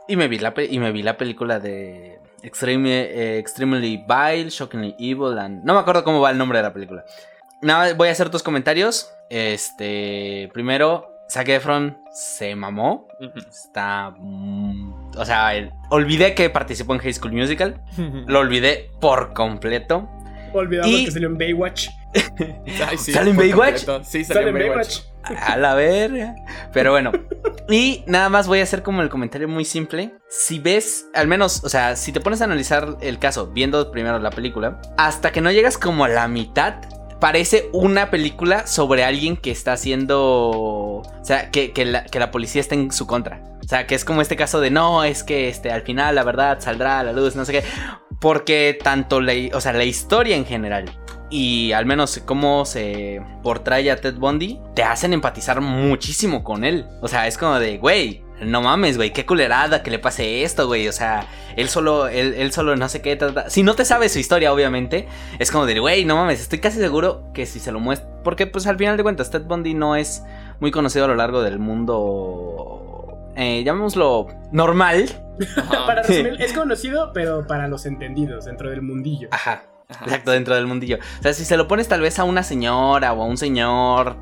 Y 0.09 0.17
me 0.17 0.29
vi 0.29 0.39
la, 0.39 0.55
pe- 0.55 0.69
y 0.71 0.79
me 0.79 0.93
vi 0.93 1.03
la 1.03 1.17
película 1.17 1.59
de 1.59 2.19
Extreme, 2.43 2.91
eh, 3.11 3.39
Extremely 3.39 4.05
Vile, 4.09 4.51
Shockingly 4.51 4.95
Evil, 4.99 5.37
and... 5.39 5.65
no 5.65 5.75
me 5.75 5.81
acuerdo 5.81 6.05
cómo 6.05 6.21
va 6.21 6.31
el 6.31 6.39
nombre 6.39 6.59
de 6.59 6.63
la 6.63 6.73
película. 6.73 7.05
Nada, 7.63 7.93
voy 7.95 8.09
a 8.09 8.13
hacer 8.13 8.31
tus 8.31 8.43
comentarios. 8.43 9.11
Este, 9.31 10.49
primero, 10.53 11.09
Zac 11.31 11.49
Efron 11.49 11.99
se 12.13 12.55
mamó. 12.55 13.09
Está. 13.49 14.15
mm, 14.19 15.17
o 15.17 15.25
sea, 15.25 15.55
el- 15.55 15.73
olvidé 15.91 16.35
que 16.35 16.49
participó 16.51 16.95
en 16.95 17.01
High 17.01 17.15
School 17.15 17.33
Musical. 17.33 17.83
Lo 18.27 18.41
olvidé 18.41 18.91
por 19.01 19.33
completo. 19.35 20.09
Olvidamos 20.53 20.91
Y- 20.91 21.05
que 21.07 21.11
salió 21.11 21.29
en 21.29 21.37
Baywatch. 21.39 21.89
Ay, 22.89 22.97
sí, 22.99 23.13
¿Sale 23.13 23.31
en 23.31 23.37
Baywatch? 23.37 23.85
completo. 23.85 24.05
Sí, 24.05 24.25
sale, 24.25 24.41
Sale 24.41 24.51
en 24.51 24.69
Baywatch. 24.71 25.01
A 25.43 25.57
la 25.57 25.75
verga. 25.75 26.35
Pero 26.73 26.93
bueno. 26.93 27.13
Y 27.69 28.05
nada 28.07 28.29
más 28.29 28.47
voy 28.47 28.61
a 28.61 28.63
hacer 28.63 28.85
como 28.85 29.03
el 29.03 29.09
comentario 29.09 29.49
muy 29.49 29.65
simple. 29.65 30.15
Si 30.29 30.61
ves, 30.61 31.07
al 31.15 31.27
menos, 31.27 31.65
o 31.65 31.69
sea, 31.69 31.97
si 31.97 32.13
te 32.13 32.21
pones 32.21 32.41
a 32.41 32.45
analizar 32.45 32.97
el 33.01 33.19
caso 33.19 33.49
viendo 33.49 33.91
primero 33.91 34.21
la 34.21 34.31
película, 34.31 34.81
hasta 34.97 35.33
que 35.33 35.41
no 35.41 35.51
llegas 35.51 35.77
como 35.77 36.05
a 36.05 36.09
la 36.09 36.29
mitad, 36.29 36.77
parece 37.21 37.69
una 37.73 38.11
película 38.11 38.67
sobre 38.67 39.05
alguien 39.05 39.37
que 39.37 39.51
está 39.51 39.73
haciendo. 39.73 40.21
O 40.21 41.03
sea, 41.23 41.51
que, 41.51 41.73
que 41.73 41.85
la, 41.85 42.05
que 42.05 42.19
la 42.19 42.31
policía 42.31 42.61
está 42.61 42.75
en 42.75 42.93
su 42.93 43.07
contra. 43.07 43.43
O 43.65 43.69
sea, 43.69 43.87
que 43.87 43.95
es 43.95 44.05
como 44.05 44.23
este 44.23 44.37
caso 44.37 44.61
de 44.61 44.71
no, 44.71 45.03
es 45.03 45.25
que 45.25 45.49
este, 45.49 45.73
al 45.73 45.83
final 45.83 46.15
la 46.15 46.23
verdad 46.23 46.61
saldrá 46.61 47.01
a 47.01 47.05
la 47.05 47.13
luz, 47.13 47.35
no 47.35 47.45
sé 47.45 47.53
qué. 47.53 47.65
Porque 48.21 48.79
tanto 48.83 49.21
la, 49.21 49.33
o 49.55 49.61
sea, 49.61 49.73
la 49.73 49.85
historia 49.85 50.37
en 50.37 50.47
general 50.47 50.91
y 51.31 51.73
al 51.73 51.87
menos 51.87 52.21
cómo 52.25 52.65
se 52.65 53.21
portrae 53.43 53.91
a 53.91 54.01
Ted 54.01 54.15
Bundy, 54.15 54.61
te 54.75 54.85
hacen 54.85 55.13
empatizar 55.13 55.61
muchísimo 55.61 56.45
con 56.45 56.65
él. 56.65 56.87
O 57.03 57.09
sea, 57.09 57.27
es 57.27 57.37
como 57.37 57.59
de, 57.59 57.79
güey, 57.79 58.23
no 58.41 58.61
mames, 58.63 58.97
güey, 58.97 59.13
qué 59.13 59.25
culerada 59.25 59.83
que 59.83 59.91
le 59.91 59.99
pase 59.99 60.43
esto, 60.43 60.67
güey. 60.67 60.89
O 60.89 60.93
sea, 60.93 61.27
él 61.57 61.69
solo, 61.69 62.09
él, 62.09 62.35
él 62.37 62.53
solo 62.53 62.77
no 62.77 62.89
sé 62.89 63.01
qué. 63.01 63.17
ta, 63.17 63.33
ta. 63.33 63.51
Si 63.51 63.63
no 63.63 63.75
te 63.75 63.85
sabes 63.85 64.13
su 64.13 64.19
historia, 64.19 64.53
obviamente, 64.53 65.09
es 65.39 65.51
como 65.51 65.67
de, 65.67 65.79
güey, 65.79 66.05
no 66.05 66.17
mames, 66.17 66.41
estoy 66.41 66.61
casi 66.61 66.79
seguro 66.79 67.25
que 67.33 67.47
si 67.47 67.61
se 67.61 67.73
lo 67.73 67.81
muestra. 67.81 68.09
Porque, 68.23 68.47
pues 68.47 68.67
al 68.67 68.77
final 68.77 68.97
de 68.97 69.03
cuentas, 69.03 69.31
Ted 69.31 69.43
Bundy 69.43 69.75
no 69.75 69.97
es 69.97 70.23
muy 70.61 70.71
conocido 70.71 71.05
a 71.05 71.09
lo 71.09 71.15
largo 71.15 71.43
del 71.43 71.59
mundo. 71.59 73.33
Eh, 73.37 73.63
llamémoslo 73.65 74.29
normal. 74.53 75.07
Para 75.87 76.03
resumir, 76.03 76.37
es 76.41 76.53
conocido, 76.53 77.13
pero 77.13 77.47
para 77.47 77.69
los 77.69 77.85
entendidos 77.85 78.47
dentro 78.47 78.71
del 78.71 78.81
mundillo. 78.81 79.29
Ajá. 79.31 79.65
Ajá. 79.89 80.05
Exacto, 80.07 80.31
dentro 80.33 80.55
del 80.55 80.67
mundillo. 80.67 80.99
O 81.21 81.23
sea, 81.23 81.33
si 81.33 81.45
se 81.45 81.57
lo 81.57 81.69
pones 81.69 81.87
tal 81.89 82.01
vez 82.01 82.19
a 82.19 82.25
una 82.25 82.43
señora 82.43 83.13
o 83.13 83.23
a 83.23 83.27
un 83.27 83.37
señor 83.37 84.17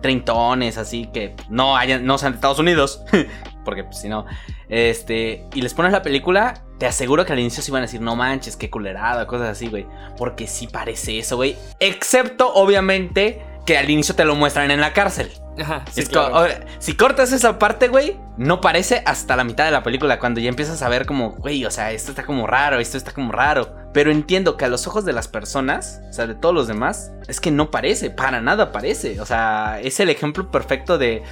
treintones, 0.00 0.78
así 0.78 1.06
que 1.12 1.34
no 1.48 1.76
hayan, 1.76 2.04
no 2.06 2.18
sean 2.18 2.32
de 2.32 2.36
Estados 2.36 2.58
Unidos, 2.58 3.02
porque 3.70 3.84
pues, 3.84 3.98
si 4.00 4.08
no, 4.08 4.26
este, 4.68 5.46
y 5.54 5.62
les 5.62 5.72
pones 5.74 5.92
la 5.92 6.02
película, 6.02 6.64
te 6.78 6.86
aseguro 6.86 7.24
que 7.24 7.32
al 7.32 7.38
inicio 7.38 7.62
se 7.62 7.70
iban 7.70 7.82
a 7.82 7.86
decir, 7.86 8.00
no 8.00 8.16
manches, 8.16 8.56
qué 8.56 8.68
culerada, 8.70 9.26
cosas 9.26 9.48
así, 9.50 9.68
güey. 9.68 9.86
Porque 10.16 10.46
sí 10.46 10.66
parece 10.66 11.18
eso, 11.18 11.36
güey. 11.36 11.56
Excepto, 11.78 12.52
obviamente, 12.54 13.42
que 13.66 13.78
al 13.78 13.88
inicio 13.90 14.14
te 14.14 14.24
lo 14.24 14.34
muestran 14.34 14.70
en 14.70 14.80
la 14.80 14.92
cárcel. 14.92 15.30
Ajá, 15.60 15.84
sí, 15.92 16.06
co- 16.06 16.46
si 16.78 16.94
cortas 16.96 17.32
esa 17.32 17.58
parte, 17.58 17.88
güey, 17.88 18.16
no 18.38 18.62
parece 18.62 19.02
hasta 19.04 19.36
la 19.36 19.44
mitad 19.44 19.66
de 19.66 19.72
la 19.72 19.82
película, 19.82 20.18
cuando 20.18 20.40
ya 20.40 20.48
empiezas 20.48 20.80
a 20.80 20.88
ver 20.88 21.04
como, 21.04 21.32
güey, 21.32 21.66
o 21.66 21.70
sea, 21.70 21.92
esto 21.92 22.12
está 22.12 22.24
como 22.24 22.46
raro, 22.46 22.78
esto 22.80 22.96
está 22.96 23.12
como 23.12 23.30
raro. 23.32 23.76
Pero 23.92 24.10
entiendo 24.12 24.56
que 24.56 24.64
a 24.64 24.68
los 24.68 24.86
ojos 24.86 25.04
de 25.04 25.12
las 25.12 25.26
personas, 25.28 26.00
o 26.08 26.12
sea, 26.12 26.26
de 26.28 26.36
todos 26.36 26.54
los 26.54 26.68
demás, 26.68 27.12
es 27.28 27.40
que 27.40 27.50
no 27.50 27.70
parece, 27.70 28.08
para 28.08 28.40
nada 28.40 28.72
parece. 28.72 29.20
O 29.20 29.26
sea, 29.26 29.80
es 29.82 29.98
el 30.00 30.08
ejemplo 30.08 30.50
perfecto 30.50 30.96
de 30.96 31.22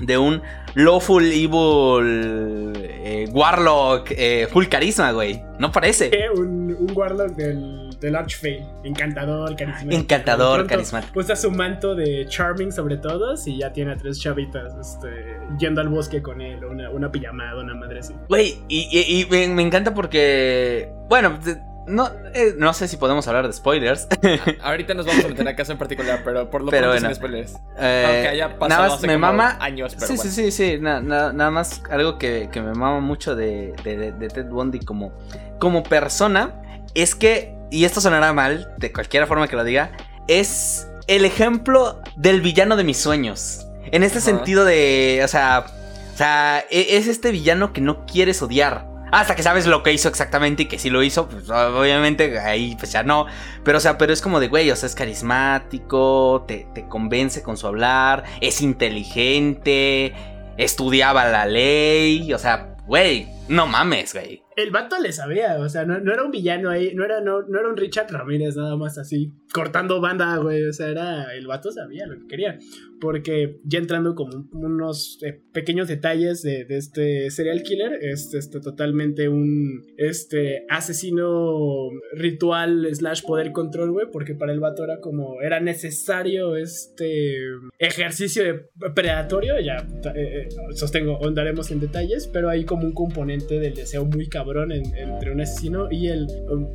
de 0.00 0.18
un 0.18 0.42
lawful 0.74 1.24
evil 1.32 2.72
eh, 2.76 3.28
warlock 3.32 4.10
eh, 4.10 4.46
full 4.52 4.66
carisma, 4.66 5.12
güey. 5.12 5.42
No 5.58 5.72
parece. 5.72 6.10
Un, 6.34 6.76
un 6.78 6.92
warlock 6.94 7.30
del, 7.30 7.90
del 7.98 8.14
Archfey. 8.16 8.62
Encantador, 8.84 9.56
carismático. 9.56 9.94
Encantador, 9.94 10.54
pronto 10.58 10.70
carismático. 10.70 11.18
Usa 11.18 11.34
su 11.36 11.50
manto 11.50 11.94
de 11.94 12.26
charming 12.28 12.70
sobre 12.72 12.98
todos 12.98 13.46
y 13.46 13.58
ya 13.58 13.72
tiene 13.72 13.92
a 13.92 13.96
tres 13.96 14.20
chavitas 14.20 14.74
este, 14.80 15.08
yendo 15.58 15.80
al 15.80 15.88
bosque 15.88 16.20
con 16.20 16.40
él. 16.40 16.62
Una, 16.64 16.90
una 16.90 17.10
pijamada, 17.10 17.60
una 17.62 17.74
madre 17.74 18.00
así. 18.00 18.14
Güey, 18.28 18.58
y, 18.68 18.88
y- 18.90 19.20
y 19.22 19.26
me, 19.30 19.48
me 19.48 19.62
encanta 19.62 19.94
porque. 19.94 20.90
Bueno, 21.08 21.38
no, 21.86 22.10
eh, 22.34 22.54
no 22.58 22.72
sé 22.72 22.88
si 22.88 22.96
podemos 22.96 23.26
hablar 23.28 23.46
de 23.46 23.52
spoilers. 23.52 24.08
Ahorita 24.62 24.94
nos 24.94 25.06
vamos 25.06 25.24
a 25.24 25.28
meter 25.28 25.46
a 25.48 25.56
caso 25.56 25.72
en 25.72 25.78
particular, 25.78 26.20
pero 26.24 26.50
por 26.50 26.62
lo 26.62 26.70
Pero 26.70 26.88
pronto 26.88 27.00
bueno. 27.00 27.08
sin 27.08 27.16
spoilers. 27.16 27.54
Eh, 27.78 28.04
Aunque 28.06 28.28
haya 28.28 28.58
pasado 28.58 28.68
nada 28.68 28.82
más 28.88 28.98
hace 28.98 29.06
me 29.06 29.14
como 29.14 29.26
mama. 29.26 29.56
años, 29.60 29.94
pero 29.94 30.06
sí, 30.08 30.16
bueno. 30.16 30.30
sí, 30.30 30.50
sí, 30.50 30.50
sí. 30.50 30.78
na- 30.80 31.00
na- 31.00 31.32
nada 31.32 31.50
más 31.50 31.82
algo 31.90 32.18
que, 32.18 32.48
que 32.52 32.60
me 32.60 32.72
mama 32.72 33.00
mucho 33.00 33.34
de, 33.36 33.74
de- 33.84 34.12
de- 34.12 34.28
Ted 34.28 34.46
Bundy 34.46 34.80
como, 34.80 35.12
como 35.58 35.82
persona 35.82 36.62
es 36.94 37.14
que, 37.14 37.54
y 37.70 37.84
esto 37.84 38.00
sonará 38.00 38.32
mal, 38.32 38.72
de 38.78 38.92
cualquier 38.92 39.26
forma 39.26 39.48
que 39.48 39.56
lo 39.56 39.64
diga, 39.64 39.92
es 40.28 40.88
el 41.06 41.24
ejemplo 41.24 42.00
del 42.16 42.40
villano 42.40 42.76
de 42.76 42.84
mis 42.84 42.96
sueños. 42.98 43.66
En 43.92 44.02
este 44.02 44.20
sentido 44.20 44.64
de, 44.64 45.20
o 45.24 45.28
sea, 45.28 45.66
o 46.14 46.16
sea, 46.16 46.64
e- 46.70 46.96
es 46.96 47.06
este 47.06 47.30
villano 47.30 47.72
que 47.72 47.80
no 47.80 48.04
quieres 48.06 48.42
odiar. 48.42 48.88
Hasta 49.12 49.36
que 49.36 49.42
sabes 49.42 49.66
lo 49.66 49.82
que 49.82 49.92
hizo 49.92 50.08
exactamente 50.08 50.64
y 50.64 50.66
que 50.66 50.78
si 50.78 50.90
lo 50.90 51.02
hizo, 51.02 51.28
pues 51.28 51.48
obviamente 51.48 52.38
ahí 52.40 52.76
pues 52.78 52.92
ya 52.92 53.02
no. 53.02 53.26
Pero 53.64 53.78
o 53.78 53.80
sea, 53.80 53.98
pero 53.98 54.12
es 54.12 54.20
como 54.20 54.40
de, 54.40 54.48
güey, 54.48 54.70
o 54.70 54.76
sea, 54.76 54.88
es 54.88 54.94
carismático, 54.94 56.44
te, 56.48 56.66
te 56.74 56.88
convence 56.88 57.42
con 57.42 57.56
su 57.56 57.66
hablar, 57.66 58.24
es 58.40 58.60
inteligente, 58.60 60.12
estudiaba 60.56 61.24
la 61.26 61.46
ley, 61.46 62.32
o 62.32 62.38
sea, 62.38 62.76
güey, 62.86 63.28
no 63.48 63.66
mames, 63.66 64.12
güey. 64.12 64.45
El 64.56 64.70
vato 64.70 64.96
le 64.98 65.12
sabía, 65.12 65.58
o 65.60 65.68
sea, 65.68 65.84
no, 65.84 65.96
era 65.96 66.24
un 66.24 66.30
villano 66.30 66.70
ahí, 66.70 66.94
no 66.94 67.04
era, 67.04 67.20
no, 67.20 67.42
no 67.42 67.60
era 67.60 67.68
un 67.68 67.76
Richard 67.76 68.10
Ramírez 68.10 68.56
nada 68.56 68.74
más 68.74 68.96
así, 68.96 69.34
cortando 69.52 70.00
banda, 70.00 70.38
güey, 70.38 70.66
o 70.66 70.72
sea, 70.72 70.88
era, 70.88 71.34
el 71.34 71.46
vato 71.46 71.70
sabía 71.70 72.06
lo 72.06 72.18
que 72.18 72.26
quería, 72.26 72.58
porque 72.98 73.60
ya 73.64 73.78
entrando 73.78 74.14
como 74.14 74.48
unos 74.52 75.18
eh, 75.22 75.42
pequeños 75.52 75.88
detalles 75.88 76.40
de, 76.40 76.64
este 76.70 77.30
serial 77.30 77.62
killer, 77.62 77.98
es 78.00 78.32
este, 78.32 78.60
totalmente 78.60 79.28
un, 79.28 79.82
este, 79.98 80.64
asesino 80.70 81.90
ritual 82.14 82.88
slash 82.94 83.24
poder 83.26 83.52
control, 83.52 83.92
güey, 83.92 84.06
porque 84.10 84.34
para 84.34 84.52
el 84.52 84.60
vato 84.60 84.84
era 84.84 85.00
como, 85.00 85.42
era 85.42 85.60
necesario 85.60 86.56
este 86.56 87.42
ejercicio 87.78 88.42
de 88.42 88.54
predatorio, 88.94 89.60
ya 89.60 89.86
eh, 90.14 90.48
eh, 90.48 90.48
sostengo, 90.74 91.16
ahondaremos 91.16 91.70
en 91.70 91.80
detalles, 91.80 92.26
pero 92.26 92.48
hay 92.48 92.64
como 92.64 92.86
un 92.86 92.94
componente 92.94 93.60
del 93.60 93.74
deseo 93.74 94.06
muy 94.06 94.28
cabrón 94.30 94.45
en- 94.72 94.94
entre 94.96 95.32
un 95.32 95.40
asesino 95.40 95.88
y 95.90 96.08
el, 96.08 96.26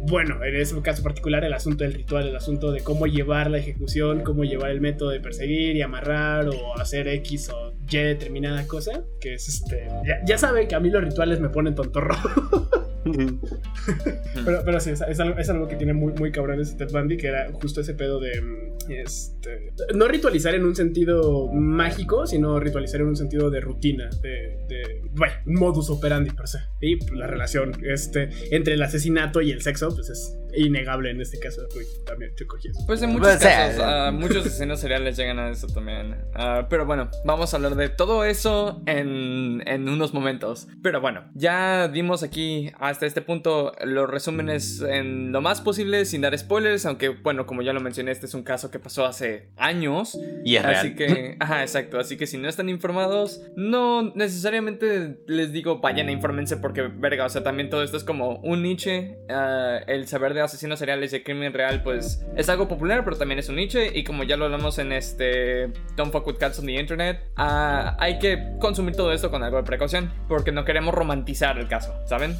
bueno, 0.08 0.44
en 0.44 0.56
ese 0.56 0.80
caso 0.82 1.02
particular, 1.04 1.44
el 1.44 1.54
asunto 1.54 1.84
del 1.84 1.94
ritual, 1.94 2.28
el 2.28 2.36
asunto 2.36 2.72
de 2.72 2.82
cómo 2.82 3.08
llevar 3.08 3.50
la 3.50 3.58
ejecución, 3.60 4.22
cómo 4.22 4.44
llevar 4.44 4.72
el 4.72 4.82
método 4.82 5.10
de 5.10 5.20
perseguir 5.20 5.76
y 5.76 5.82
amarrar 5.82 6.48
o 6.50 6.78
hacer 6.80 7.08
X 7.08 7.50
o 7.50 7.74
Y 7.90 7.98
determinada 7.98 8.68
cosa, 8.68 9.04
que 9.20 9.34
es 9.36 9.48
este, 9.48 9.88
ya, 10.06 10.20
ya 10.26 10.38
saben 10.38 10.68
que 10.68 10.76
a 10.76 10.80
mí 10.80 10.90
los 10.90 11.04
rituales 11.04 11.40
me 11.40 11.50
ponen 11.50 11.76
tontorro. 11.76 12.16
Pero, 14.46 14.62
pero 14.66 14.80
sí, 14.80 14.92
es, 14.92 15.02
es 15.02 15.20
algo, 15.20 15.38
es 15.40 15.50
algo 15.50 15.68
que 15.68 15.76
tiene 15.76 15.94
muy, 15.94 16.14
muy 16.14 16.32
cabrón 16.32 16.60
ese 16.62 16.76
Ted 16.76 16.92
Bundy, 16.92 17.18
que 17.18 17.28
era 17.28 17.52
justo 17.54 17.82
ese 17.82 17.94
pedo 17.94 18.20
de. 18.20 18.42
mm, 18.42 18.92
Este, 18.92 19.74
no 19.96 20.08
ritualizar 20.08 20.54
en 20.56 20.66
un 20.66 20.76
sentido 20.76 21.48
mágico, 21.52 22.26
sino 22.28 22.60
ritualizar 22.60 23.02
en 23.02 23.08
un 23.08 23.16
sentido 23.16 23.50
de 23.50 23.62
rutina, 23.62 24.10
de. 24.22 24.58
de 24.68 25.02
bueno, 25.14 25.34
modus 25.46 25.90
operandi 25.90 26.32
per 26.32 26.48
se. 26.48 26.60
Y 26.80 26.96
pues, 26.98 27.12
la 27.12 27.28
relación 27.28 27.74
este, 27.86 28.30
entre 28.52 28.74
el 28.76 28.82
asesinato 28.82 29.42
y 29.42 29.52
el 29.52 29.62
sexo, 29.62 29.90
pues 29.94 30.10
es 30.10 30.38
innegable 30.54 31.12
en 31.12 31.22
este 31.22 31.40
caso. 31.40 31.62
Uy, 31.78 31.86
también 32.06 32.34
te 32.36 32.46
cogí 32.46 32.68
eso. 32.70 32.80
Pues 32.86 33.02
en 33.02 33.12
muchos 33.12 33.36
O 33.36 33.40
sea, 33.40 33.68
casos, 33.68 33.84
ah, 33.86 34.12
muchos 34.14 34.46
asesinos 34.46 34.80
seriales 34.80 35.16
llegan 35.16 35.40
a 35.40 35.50
eso 35.50 35.68
también. 35.68 36.16
Ah, 36.34 36.68
pero 36.70 36.86
bueno, 36.86 37.10
vamos 37.24 37.54
a 37.54 37.58
hablar 37.58 37.76
de 37.76 37.88
todo 37.90 38.26
eso 38.26 38.82
en, 38.86 39.64
en 39.66 39.88
unos 39.88 40.14
momentos. 40.14 40.68
Pero 40.84 41.00
bueno, 41.02 41.24
ya 41.36 41.88
dimos 41.88 42.24
aquí 42.24 42.72
hasta 42.92 43.06
este 43.06 43.22
punto 43.22 43.74
los 43.84 44.10
resúmenes 44.10 44.82
en 44.82 45.32
lo 45.32 45.42
más 45.42 45.62
posible 45.62 46.06
sin 46.06 46.22
dar 46.22 46.38
spoilers, 46.38 46.86
aunque 46.86 47.10
bueno, 47.10 47.46
como 47.46 47.62
ya 47.62 47.74
lo 47.74 47.80
mencioné, 47.80 48.12
este 48.12 48.26
es 48.26 48.34
un 48.34 48.44
caso 48.44 48.70
que 48.72 48.80
pasó 48.80 49.06
hace 49.06 49.50
años. 49.58 50.18
Y 50.44 50.56
es 50.56 50.66
Así 50.66 50.94
real. 50.94 50.96
que, 50.96 51.38
ajá, 51.40 51.62
exacto. 51.62 52.00
Así 52.00 52.18
que 52.18 52.28
si 52.28 52.38
no 52.38 52.48
están 52.50 52.70
informados, 52.70 53.42
no 53.56 54.14
necesariamente 54.16 55.18
les 55.28 55.52
digo 55.52 55.80
vayan 55.80 56.10
e 56.10 56.12
infórmense 56.12 56.58
porque, 56.58 56.84
verga, 56.84 57.26
o 57.26 57.30
sea, 57.30 57.44
también 57.44 57.70
todo 57.70 57.84
esto 57.84 57.98
es 57.98 58.04
como 58.04 58.38
un 58.38 58.62
niche. 58.64 59.18
ah, 59.30 59.80
el 59.88 60.08
saber 60.08 60.34
de 60.34 60.42
asesinos 60.42 60.80
seriales 60.80 61.14
y 61.14 61.18
de 61.18 61.24
crimen 61.24 61.54
real, 61.54 61.84
pues 61.84 62.26
es 62.36 62.50
algo 62.50 62.68
popular, 62.68 63.04
pero 63.04 63.18
también 63.18 63.40
es 63.40 63.50
un 63.50 63.56
niche. 63.56 63.92
Y 63.94 64.04
como 64.04 64.24
ya 64.24 64.38
lo 64.38 64.46
hablamos 64.46 64.78
en 64.80 64.92
este 64.92 65.72
Don't 65.96 66.12
Fuck 66.12 66.28
with 66.28 66.36
Cats 66.38 66.60
on 66.60 66.66
the 66.66 66.74
Internet, 66.74 67.20
ah, 67.38 67.96
hay 68.00 68.20
que 68.20 68.54
consumir 68.60 68.96
todo 68.96 69.12
esto 69.12 69.32
con 69.32 69.44
algo 69.44 69.58
de 69.58 69.64
precaución 69.64 70.12
porque 70.28 70.52
no 70.52 70.66
queremos 70.66 70.94
romantizar 70.94 71.58
el 71.58 71.68
caso, 71.68 71.94
¿saben? 72.06 72.36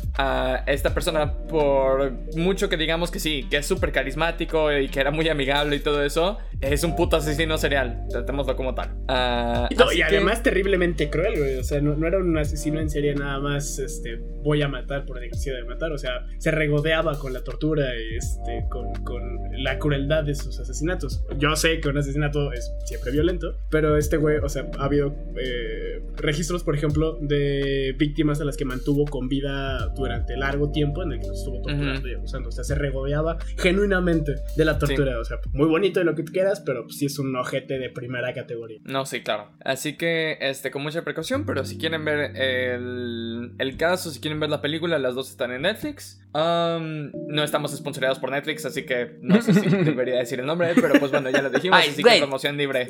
Esta 0.68 0.94
persona, 0.94 1.34
por 1.34 2.12
mucho 2.36 2.70
que 2.70 2.78
digamos 2.78 3.12
que 3.12 3.20
sí, 3.20 3.48
que 3.50 3.58
es 3.58 3.66
súper 3.66 3.92
carismático 3.92 4.72
y 4.76 4.88
que 4.90 5.00
era 5.00 5.12
muy 5.12 5.28
amigable 5.30 5.76
y 5.76 5.80
todo 5.80 6.04
eso, 6.04 6.38
es 6.62 6.84
un 6.84 6.96
puto 6.96 7.18
asesino 7.18 7.58
serial. 7.58 8.04
Tratémoslo 8.10 8.56
como 8.56 8.76
tal. 8.76 8.92
Ah, 9.08 9.68
No, 9.78 9.92
y 9.92 9.98
que- 9.98 10.04
además 10.04 10.44
terriblemente 10.44 11.10
cruel, 11.10 11.38
güey. 11.38 11.58
O 11.58 11.64
sea, 11.64 11.82
no, 11.82 11.96
no 11.96 12.08
era 12.08 12.18
un 12.20 12.38
asesino 12.38 12.80
en 12.80 12.90
serie 12.90 13.14
nada 13.16 13.40
más, 13.40 13.80
este, 13.80 14.18
voy 14.44 14.62
a 14.62 14.68
matar 14.68 15.06
por 15.06 15.20
necesidad 15.20 15.56
de 15.58 15.64
matar. 15.66 15.92
O 15.92 15.98
sea, 15.98 16.26
se 16.38 16.52
regodeaba 16.52 17.18
con 17.20 17.34
la 17.34 17.44
tortura 17.44 17.86
y 17.96 18.16
este, 18.18 18.66
con, 18.70 18.94
con 19.04 19.22
la 19.64 19.78
crueldad 19.80 20.24
de 20.24 20.36
sus 20.36 20.60
asesinatos. 20.60 21.24
Yo 21.38 21.56
sé 21.56 21.80
que 21.80 21.90
un 21.90 21.98
asesinato 21.98 22.52
es 22.54 22.72
siempre 22.86 23.12
violento, 23.12 23.58
pero 23.70 23.98
este 23.98 24.18
güey, 24.18 24.38
o 24.38 24.50
sea, 24.50 24.66
ha 24.80 24.86
habido 24.86 25.16
eh, 25.42 26.02
registros, 26.18 26.64
por 26.64 26.76
ejemplo, 26.76 27.18
de 27.22 27.94
víctimas 27.98 28.42
a 28.42 28.46
las 28.46 28.58
que 28.58 28.66
mantuvo 28.66 29.06
con 29.06 29.28
vida 29.28 29.88
durante 29.96 30.31
largo 30.38 30.72
tiempo 30.72 31.04
en 31.04 31.14
el 31.14 31.20
que 31.20 31.28
los 31.28 31.40
estuvo 31.40 31.62
torturando 31.62 32.08
y 32.08 32.14
abusando. 32.14 32.50
O 32.50 32.52
sea, 32.52 32.64
se 32.64 32.76
regodeaba 32.76 33.38
genuinamente 33.58 34.36
de 34.56 34.66
la 34.66 34.78
tortura. 34.78 35.20
O 35.20 35.26
sea, 35.26 35.38
muy 35.54 35.68
bonito 35.68 36.02
y 36.02 36.04
lo 36.04 36.16
que 36.16 36.24
tú 36.24 36.32
quieras, 36.32 36.62
pero 36.66 36.90
sí 36.90 37.06
es 37.06 37.20
un 37.20 37.36
ojete 37.36 37.80
de 37.80 37.90
primera 37.90 38.34
categoría. 38.34 38.80
No, 38.84 39.06
sí, 39.06 39.22
claro. 39.22 39.52
Así 39.64 39.98
que, 39.98 40.38
este, 40.42 40.72
con 40.72 40.84
mucha 40.84 41.04
precaución, 41.04 41.46
pero 41.46 41.66
si 41.66 41.78
quieren 41.78 42.06
ver 42.06 42.36
el, 42.36 43.54
el 43.58 43.78
caso, 43.78 44.12
si 44.12 44.20
quieren 44.20 44.40
ver 44.40 44.50
la 44.50 44.62
película, 44.62 44.98
las 45.00 45.16
dos 45.16 45.30
están 45.30 45.52
en 45.52 45.64
Netflix. 45.64 46.22
Um, 46.34 47.12
no 47.28 47.44
estamos 47.44 47.76
sponsorizados 47.76 48.20
por 48.20 48.32
Netflix, 48.32 48.66
así 48.66 48.86
que 48.86 49.18
no 49.22 49.42
sé 49.42 49.54
si 49.54 49.68
debería 49.70 50.16
decir 50.16 50.40
el 50.40 50.46
nombre, 50.46 50.72
pero 50.76 50.98
pues 51.00 51.12
bueno, 51.12 51.30
ya 51.30 51.42
lo 51.42 51.50
dijimos, 51.50 51.80
Ay, 51.82 51.90
así 51.90 52.02
güey. 52.02 52.16
que 52.16 52.22
promoción 52.22 52.56
libre. 52.58 52.88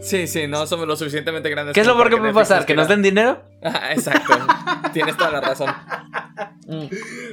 Sí, 0.00 0.26
sí, 0.26 0.46
no 0.46 0.66
somos 0.66 0.86
lo 0.86 0.96
suficientemente 0.96 1.48
grandes. 1.50 1.74
¿Qué 1.74 1.80
es 1.80 1.86
lo 1.86 1.96
peor 1.96 2.10
que 2.10 2.16
puede 2.16 2.32
pasar? 2.32 2.66
¿Que 2.66 2.74
nos 2.74 2.88
den 2.88 3.02
dinero? 3.02 3.42
Ajá, 3.62 3.92
exacto. 3.92 4.32
Tienes 4.92 5.16
toda 5.16 5.30
la 5.30 5.40
razón. 5.40 5.70
Mm. 6.66 6.86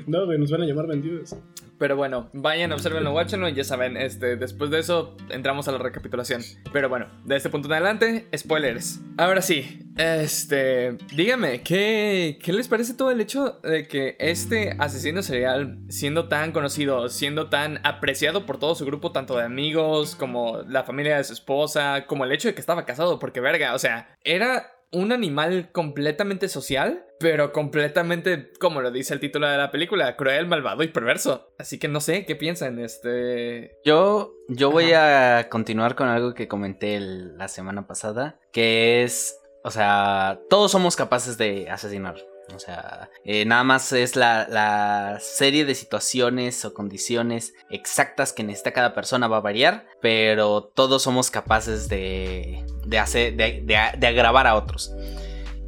No, 0.08 0.26
güey, 0.26 0.40
nos 0.40 0.52
van 0.52 0.64
a 0.64 0.66
llamar 0.66 0.88
vendidos. 0.88 1.36
Pero 1.80 1.96
bueno, 1.96 2.30
vayan, 2.34 2.74
observenlo, 2.74 3.14
watchenlo 3.14 3.48
y 3.48 3.54
ya 3.54 3.64
saben, 3.64 3.96
este, 3.96 4.36
después 4.36 4.70
de 4.70 4.80
eso 4.80 5.16
entramos 5.30 5.70
a 5.70 5.72
la 5.72 5.78
recapitulación. 5.78 6.42
Pero 6.74 6.90
bueno, 6.90 7.08
de 7.24 7.38
este 7.38 7.50
punto 7.50 7.70
en 7.70 7.74
adelante, 7.74 8.28
spoilers. 8.36 9.00
Ahora 9.18 9.42
sí, 9.42 9.90
este, 9.96 10.98
dígame, 11.16 11.62
¿qué, 11.62 12.38
¿qué 12.44 12.52
les 12.52 12.68
parece 12.68 12.96
todo 12.96 13.12
el 13.12 13.22
hecho 13.22 13.62
de 13.64 13.88
que 13.88 14.18
este 14.20 14.76
asesino 14.78 15.24
serial, 15.24 15.80
siendo 15.88 16.28
tan 16.28 16.52
conocido, 16.52 17.08
siendo 17.08 17.48
tan 17.48 17.80
apreciado 17.86 18.46
por 18.46 18.60
todo 18.60 18.76
su 18.76 18.86
grupo, 18.86 19.14
tanto 19.14 19.38
de 19.38 19.44
amigos 19.44 20.18
como 20.18 20.64
la 20.68 20.84
familia 20.84 21.16
de 21.16 21.24
su 21.24 21.32
esposa, 21.32 22.06
como 22.08 22.26
el 22.26 22.34
hecho 22.34 22.50
de 22.50 22.56
que 22.56 22.62
estaba 22.62 22.86
casado, 22.86 23.20
porque 23.20 23.40
verga, 23.40 23.74
o 23.74 23.80
sea, 23.80 24.18
era 24.26 24.74
un 24.92 25.12
animal 25.12 25.72
completamente 25.72 26.48
social, 26.48 27.06
pero 27.20 27.52
completamente, 27.52 28.52
como 28.60 28.82
lo 28.82 28.92
dice 28.92 29.14
el 29.14 29.20
título 29.20 29.48
de 29.48 29.58
la 29.58 29.72
película, 29.72 30.16
cruel, 30.16 30.48
malvado 30.48 30.84
y 30.84 30.88
perverso. 30.88 31.52
Así 31.58 31.78
que 31.78 31.88
no 31.88 32.00
sé, 32.02 32.26
¿qué 32.26 32.36
piensan? 32.36 32.80
Este... 32.80 33.78
Yo, 33.86 34.34
yo 34.48 34.72
voy 34.72 34.94
a 34.94 35.48
continuar 35.50 35.96
con 35.96 36.08
algo 36.08 36.34
que 36.34 36.48
comenté 36.48 36.96
el- 36.96 37.38
la 37.38 37.48
semana 37.48 37.86
pasada, 37.88 38.40
que 38.52 39.04
es, 39.04 39.40
o 39.64 39.70
sea, 39.72 40.40
todos 40.50 40.72
somos 40.72 40.96
capaces 40.96 41.38
de 41.38 41.70
asesinar. 41.70 42.16
O 42.56 42.60
sea, 42.60 43.10
eh, 43.26 43.46
nada 43.46 43.64
más 43.64 43.92
es 43.92 44.16
la, 44.16 44.48
la 44.50 45.18
serie 45.22 45.66
de 45.66 45.76
situaciones 45.76 46.64
o 46.66 46.74
condiciones 46.74 47.54
exactas 47.70 48.34
que 48.34 48.44
necesita 48.44 48.72
cada 48.74 48.94
persona 48.94 49.28
va 49.28 49.38
a 49.38 49.42
variar, 49.42 49.86
pero 50.02 50.64
todos 50.74 51.04
somos 51.04 51.32
capaces 51.32 51.90
de, 51.90 52.66
de 52.86 53.00
hacer, 53.00 53.36
de, 53.36 53.62
de- 53.64 53.98
de 53.98 54.08
agravar 54.08 54.48
a 54.48 54.56
otros. 54.56 54.92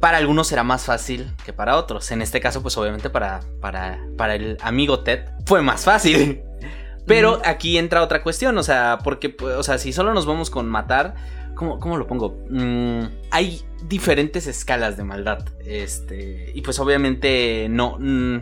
Para 0.00 0.18
algunos 0.18 0.48
será 0.48 0.64
más 0.64 0.84
fácil 0.84 1.30
que 1.44 1.52
para 1.52 1.76
otros. 1.76 2.10
En 2.10 2.22
este 2.22 2.40
caso, 2.40 2.60
pues 2.60 2.76
obviamente 2.76 3.08
para, 3.08 3.40
para, 3.60 4.00
para 4.18 4.34
el 4.34 4.58
amigo 4.60 5.00
Ted 5.04 5.26
fue 5.46 5.62
más 5.62 5.84
fácil. 5.84 6.42
Pero 7.06 7.40
aquí 7.44 7.78
entra 7.78 8.00
otra 8.02 8.22
cuestión, 8.22 8.56
o 8.58 8.62
sea, 8.62 8.98
porque, 9.02 9.28
pues, 9.28 9.56
o 9.56 9.62
sea, 9.64 9.78
si 9.78 9.92
solo 9.92 10.14
nos 10.14 10.24
vamos 10.24 10.50
con 10.50 10.68
matar, 10.68 11.14
¿Cómo, 11.62 11.78
cómo 11.78 11.96
lo 11.96 12.08
pongo? 12.08 12.40
Mm, 12.50 13.04
hay 13.30 13.62
diferentes 13.86 14.48
escalas 14.48 14.96
de 14.96 15.04
maldad. 15.04 15.44
Este. 15.64 16.50
Y 16.52 16.60
pues 16.62 16.80
obviamente 16.80 17.68
no. 17.70 17.98
mm, 18.00 18.40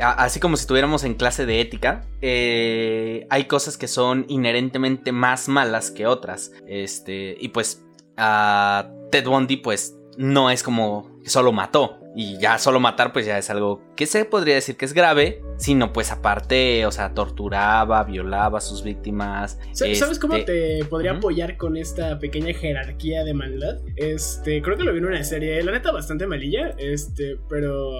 así 0.00 0.40
como 0.40 0.56
si 0.56 0.62
estuviéramos 0.62 1.04
en 1.04 1.12
clase 1.12 1.44
de 1.44 1.60
ética, 1.60 2.06
eh, 2.22 3.26
hay 3.28 3.44
cosas 3.44 3.76
que 3.76 3.86
son 3.86 4.24
inherentemente 4.28 5.12
más 5.12 5.46
malas 5.48 5.90
que 5.90 6.06
otras. 6.06 6.52
Este. 6.66 7.36
Y 7.38 7.48
pues. 7.48 7.84
a 8.16 8.88
Ted 9.10 9.26
Bundy, 9.26 9.58
pues. 9.58 9.94
No 10.16 10.48
es 10.48 10.62
como 10.62 11.13
solo 11.30 11.52
mató. 11.52 11.98
Y 12.16 12.38
ya 12.38 12.58
solo 12.58 12.78
matar, 12.78 13.12
pues 13.12 13.26
ya 13.26 13.38
es 13.38 13.50
algo 13.50 13.82
que 13.96 14.06
se 14.06 14.24
podría 14.24 14.54
decir 14.54 14.76
que 14.76 14.84
es 14.84 14.92
grave. 14.92 15.42
Sino 15.56 15.92
pues 15.92 16.10
aparte, 16.10 16.84
o 16.84 16.90
sea, 16.92 17.14
torturaba, 17.14 18.02
violaba 18.04 18.58
a 18.58 18.60
sus 18.60 18.82
víctimas. 18.82 19.58
Sa- 19.72 19.92
¿Sabes 19.94 20.18
cómo 20.18 20.34
este, 20.34 20.78
te 20.80 20.84
podría 20.84 21.12
apoyar 21.12 21.56
con 21.56 21.76
esta 21.76 22.18
pequeña 22.18 22.52
jerarquía 22.54 23.22
de 23.24 23.34
maldad? 23.34 23.78
Este, 23.96 24.62
creo 24.62 24.76
que 24.76 24.82
lo 24.82 24.92
vi 24.92 24.98
en 24.98 25.06
una 25.06 25.22
serie, 25.22 25.62
la 25.62 25.70
neta 25.72 25.92
bastante 25.92 26.26
malilla, 26.26 26.70
este, 26.78 27.36
pero 27.48 27.92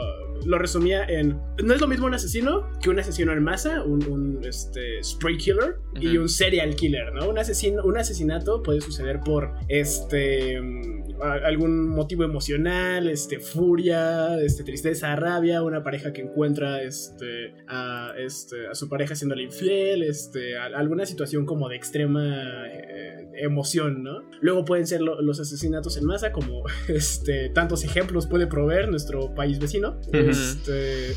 lo 0.45 0.59
resumía 0.59 1.05
en 1.05 1.39
no 1.63 1.75
es 1.75 1.81
lo 1.81 1.87
mismo 1.87 2.07
un 2.07 2.15
asesino 2.15 2.69
que 2.83 2.91
un 2.91 2.99
asesino 2.99 3.33
en 3.33 3.43
masa, 3.45 3.83
un, 3.85 4.05
un, 4.11 4.45
este 4.45 5.03
spree 5.05 5.37
killer 5.39 5.77
y 6.01 6.17
un 6.17 6.29
serial 6.29 6.75
killer, 6.75 7.13
¿no? 7.15 7.29
Un 7.29 7.39
asesino, 7.39 7.85
un 7.85 7.97
asesinato 7.99 8.63
puede 8.65 8.81
suceder 8.81 9.21
por 9.21 9.55
este 9.69 10.61
mm, 10.61 11.05
algún 11.45 11.89
motivo 11.89 12.25
emocional, 12.25 13.09
este 13.14 13.38
furia, 13.40 14.38
este 14.42 14.62
tristeza, 14.64 15.16
rabia, 15.16 15.62
una 15.62 15.83
pareja 15.83 16.12
que 16.12 16.20
encuentra 16.22 16.83
este 16.83 17.55
a, 17.68 18.12
este, 18.18 18.66
a 18.68 18.74
su 18.74 18.88
pareja 18.88 19.14
siéndole 19.14 19.42
infiel, 19.44 20.03
este, 20.03 20.59
a- 20.59 20.66
alguna 20.66 21.07
situación 21.07 21.46
como 21.46 21.68
de 21.68 21.77
extrema 21.77 22.66
eh, 22.68 23.31
emoción, 23.37 24.03
¿no? 24.03 24.22
Luego 24.42 24.64
pueden 24.64 24.87
ser 24.87 25.00
lo- 25.00 25.20
los 25.22 25.40
asesinatos 25.40 25.96
en 25.96 26.05
masa, 26.05 26.31
como 26.33 26.64
este, 26.88 27.48
tantos 27.50 27.85
ejemplos 27.85 28.27
puede 28.27 28.46
proveer 28.46 28.88
nuestro 28.88 29.35
país 29.35 29.59
vecino. 29.59 30.00
Este, 30.12 31.14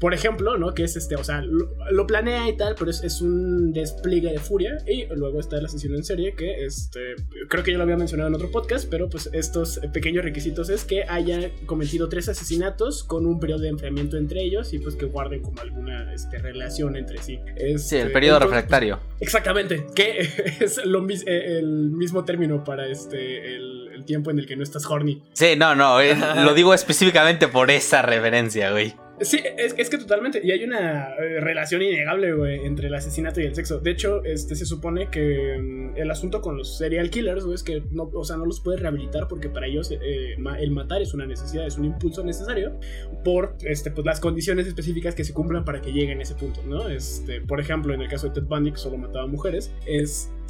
por 0.00 0.14
ejemplo, 0.14 0.56
¿no? 0.56 0.72
Que 0.74 0.84
es 0.84 0.96
este, 0.96 1.14
o 1.16 1.22
sea, 1.24 1.42
lo, 1.42 1.70
lo 1.90 2.06
planea 2.06 2.48
y 2.48 2.56
tal, 2.56 2.74
pero 2.78 2.90
es, 2.90 3.02
es 3.04 3.20
un 3.20 3.72
despliegue 3.72 4.32
de 4.32 4.38
furia. 4.38 4.78
Y 4.86 5.06
luego 5.14 5.38
está 5.40 5.58
el 5.58 5.66
asesino 5.66 5.96
en 5.96 6.04
serie, 6.04 6.34
que 6.34 6.64
este, 6.64 7.14
creo 7.48 7.62
que 7.62 7.72
ya 7.72 7.76
lo 7.76 7.84
había 7.84 7.96
mencionado 7.96 8.28
en 8.28 8.34
otro 8.34 8.50
podcast, 8.50 8.88
pero 8.90 9.08
pues 9.08 9.28
estos 9.32 9.80
pequeños 9.92 10.24
requisitos 10.24 10.70
es 10.70 10.84
que 10.84 11.04
haya 11.04 11.50
cometido 11.66 12.08
tres 12.08 12.28
asesinatos 12.28 13.04
con 13.04 13.26
un 13.26 13.38
periodo 13.38 13.60
de 13.60 13.68
enfriamiento 13.68 14.16
entre 14.16 14.42
ellos 14.42 14.72
y 14.72 14.78
pues 14.78 14.96
que 14.96 15.06
guarden 15.06 15.42
como 15.42 15.60
alguna 15.60 16.12
este, 16.14 16.38
relación 16.38 16.96
entre 16.96 17.18
sí. 17.18 17.38
Sí, 17.46 17.62
el 17.62 17.74
Este, 17.76 18.06
periodo 18.06 18.36
entonces, 18.36 18.56
refractario. 18.56 19.00
Exactamente, 19.20 19.86
que 19.94 20.20
es 20.60 20.84
lo 20.84 21.06
eh, 21.08 21.58
el 21.58 21.90
mismo 21.90 22.24
término 22.24 22.64
para 22.64 22.86
este 22.86 23.54
el, 23.56 23.88
el 23.94 24.04
tiempo 24.04 24.30
en 24.30 24.38
el 24.38 24.46
que 24.46 24.56
no 24.56 24.62
estás 24.62 24.86
horny. 24.86 25.22
Sí, 25.32 25.56
no, 25.56 25.74
no, 25.74 26.00
eh, 26.00 26.16
lo 26.44 26.54
digo 26.54 26.72
específicamente 26.72 27.48
por 27.48 27.70
esa 27.70 28.02
referencia, 28.02 28.70
güey. 28.70 28.94
Sí, 29.20 29.38
es, 29.58 29.74
es 29.76 29.90
que 29.90 29.98
totalmente. 29.98 30.40
Y 30.42 30.50
hay 30.50 30.64
una 30.64 31.14
eh, 31.14 31.40
relación 31.40 31.82
innegable, 31.82 32.32
güey, 32.32 32.64
entre 32.64 32.88
el 32.88 32.94
asesinato 32.94 33.40
y 33.40 33.44
el 33.44 33.54
sexo. 33.54 33.78
De 33.78 33.90
hecho, 33.90 34.24
este 34.24 34.56
se 34.56 34.64
supone 34.64 35.10
que 35.10 35.58
mm, 35.58 35.96
el 35.98 36.10
asunto 36.10 36.40
con 36.40 36.56
los 36.56 36.78
serial 36.78 37.10
killers, 37.10 37.44
güey, 37.44 37.54
es 37.54 37.62
que 37.62 37.82
no, 37.90 38.04
o 38.14 38.24
sea, 38.24 38.36
no 38.36 38.46
los 38.46 38.60
puedes 38.60 38.80
rehabilitar 38.80 39.28
porque 39.28 39.50
para 39.50 39.66
ellos 39.66 39.90
eh, 39.90 40.36
el 40.58 40.70
matar 40.70 41.02
es 41.02 41.12
una 41.12 41.26
necesidad, 41.26 41.66
es 41.66 41.76
un 41.76 41.84
impulso 41.84 42.24
necesario 42.24 42.80
por 43.22 43.56
este, 43.62 43.90
pues, 43.90 44.06
las 44.06 44.20
condiciones 44.20 44.66
específicas 44.66 45.14
que 45.14 45.24
se 45.24 45.34
cumplan 45.34 45.64
para 45.64 45.82
que 45.82 45.92
lleguen 45.92 46.20
a 46.20 46.22
ese 46.22 46.34
punto, 46.34 46.62
¿no? 46.64 46.88
Este, 46.88 47.42
por 47.42 47.60
ejemplo, 47.60 47.92
en 47.92 48.00
el 48.00 48.08
caso 48.08 48.28
de 48.28 48.34
Ted 48.34 48.46
Bundy, 48.46 48.72
que 48.72 48.78
solo 48.78 48.96
mataba 48.96 49.26
mujeres, 49.26 49.70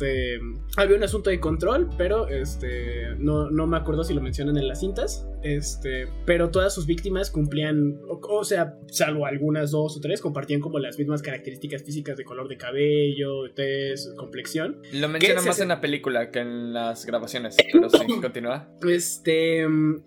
este, 0.01 0.41
había 0.77 0.97
un 0.97 1.03
asunto 1.03 1.31
de 1.31 1.41
control, 1.41 1.91
pero 1.99 2.29
este, 2.29 3.15
no, 3.19 3.51
no 3.51 3.67
me 3.67 3.77
acuerdo 3.77 4.03
si 4.05 4.15
lo 4.15 4.21
mencionan 4.23 4.57
en 4.57 4.67
las 4.67 4.81
cintas, 4.81 5.27
este, 5.43 6.09
pero 6.25 6.51
todas 6.51 6.75
sus 6.75 6.87
víctimas 6.87 7.31
cumplían, 7.31 7.99
o, 8.09 8.19
o 8.39 8.45
sea, 8.45 8.77
salvo 8.91 9.27
algunas 9.27 9.71
dos 9.71 9.97
o 9.97 10.01
tres, 10.01 10.21
compartían 10.21 10.61
como 10.61 10.79
las 10.79 10.99
mismas 10.99 11.23
características 11.23 11.83
físicas 11.83 12.17
de 12.17 12.25
color 12.25 12.49
de 12.49 12.57
cabello, 12.57 13.51
tez, 13.55 14.13
complexión. 14.17 14.81
Lo 14.93 15.09
menciona 15.09 15.41
se 15.41 15.47
más 15.47 15.57
hace? 15.57 15.63
en 15.65 15.69
la 15.69 15.81
película 15.81 16.31
que 16.31 16.41
en 16.41 16.73
las 16.73 17.05
grabaciones. 17.05 17.57
Pero 17.73 17.89
sí, 17.91 18.07
continúa. 18.23 18.69
Este, 18.89 19.67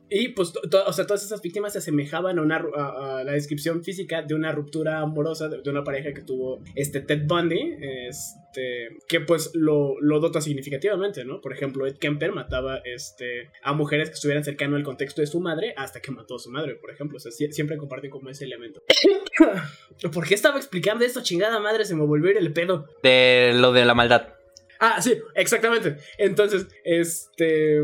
y 0.09 0.29
pues, 0.29 0.53
o 0.87 0.93
sea, 0.93 1.05
todas 1.05 1.23
esas 1.23 1.41
víctimas 1.41 1.73
se 1.73 1.79
asemejaban 1.79 2.39
a, 2.39 2.41
una, 2.41 2.59
ru- 2.59 2.75
a, 2.75 3.19
a 3.19 3.23
la 3.23 3.33
descripción 3.33 3.83
física 3.83 4.21
de 4.23 4.33
una 4.33 4.51
ruptura 4.51 4.99
amorosa 4.99 5.47
de, 5.49 5.61
de 5.61 5.69
una 5.69 5.83
pareja 5.83 6.13
que 6.13 6.21
tuvo 6.21 6.61
este 6.75 7.01
Ted 7.01 7.23
Bundy, 7.27 7.75
este, 8.07 8.39
que 9.07 9.19
pues 9.21 9.51
lo, 9.53 9.99
lo 10.01 10.19
dota 10.19 10.41
significativamente, 10.41 11.25
¿no? 11.25 11.41
Por 11.41 11.53
ejemplo, 11.53 11.85
Ed 11.87 11.97
Kemper 11.97 12.31
mataba 12.31 12.77
este, 12.85 13.49
a 13.63 13.73
mujeres 13.73 14.09
que 14.09 14.15
estuvieran 14.15 14.43
cercano 14.43 14.75
al 14.75 14.83
contexto 14.83 15.21
de 15.21 15.27
su 15.27 15.39
madre 15.39 15.73
hasta 15.77 15.99
que 16.01 16.11
mató 16.11 16.35
a 16.35 16.39
su 16.39 16.49
madre, 16.49 16.75
por 16.75 16.91
ejemplo. 16.91 17.17
O 17.17 17.19
sea, 17.19 17.31
sie- 17.31 17.51
siempre 17.51 17.77
comparten 17.77 18.09
como 18.11 18.29
ese 18.29 18.45
elemento. 18.45 18.81
¿Por 20.13 20.27
qué 20.27 20.35
estaba 20.35 20.57
explicando 20.57 21.05
esto, 21.05 21.21
chingada 21.23 21.59
madre? 21.59 21.85
Se 21.85 21.95
me 21.95 22.05
volvió 22.05 22.29
a 22.29 22.31
ir 22.31 22.37
el 22.37 22.53
pedo. 22.53 22.87
De 23.01 23.51
lo 23.55 23.71
de 23.71 23.85
la 23.85 23.93
maldad. 23.93 24.29
Ah, 24.79 25.01
sí, 25.01 25.17
exactamente. 25.35 25.95
Entonces, 26.17 26.67
este. 26.83 27.79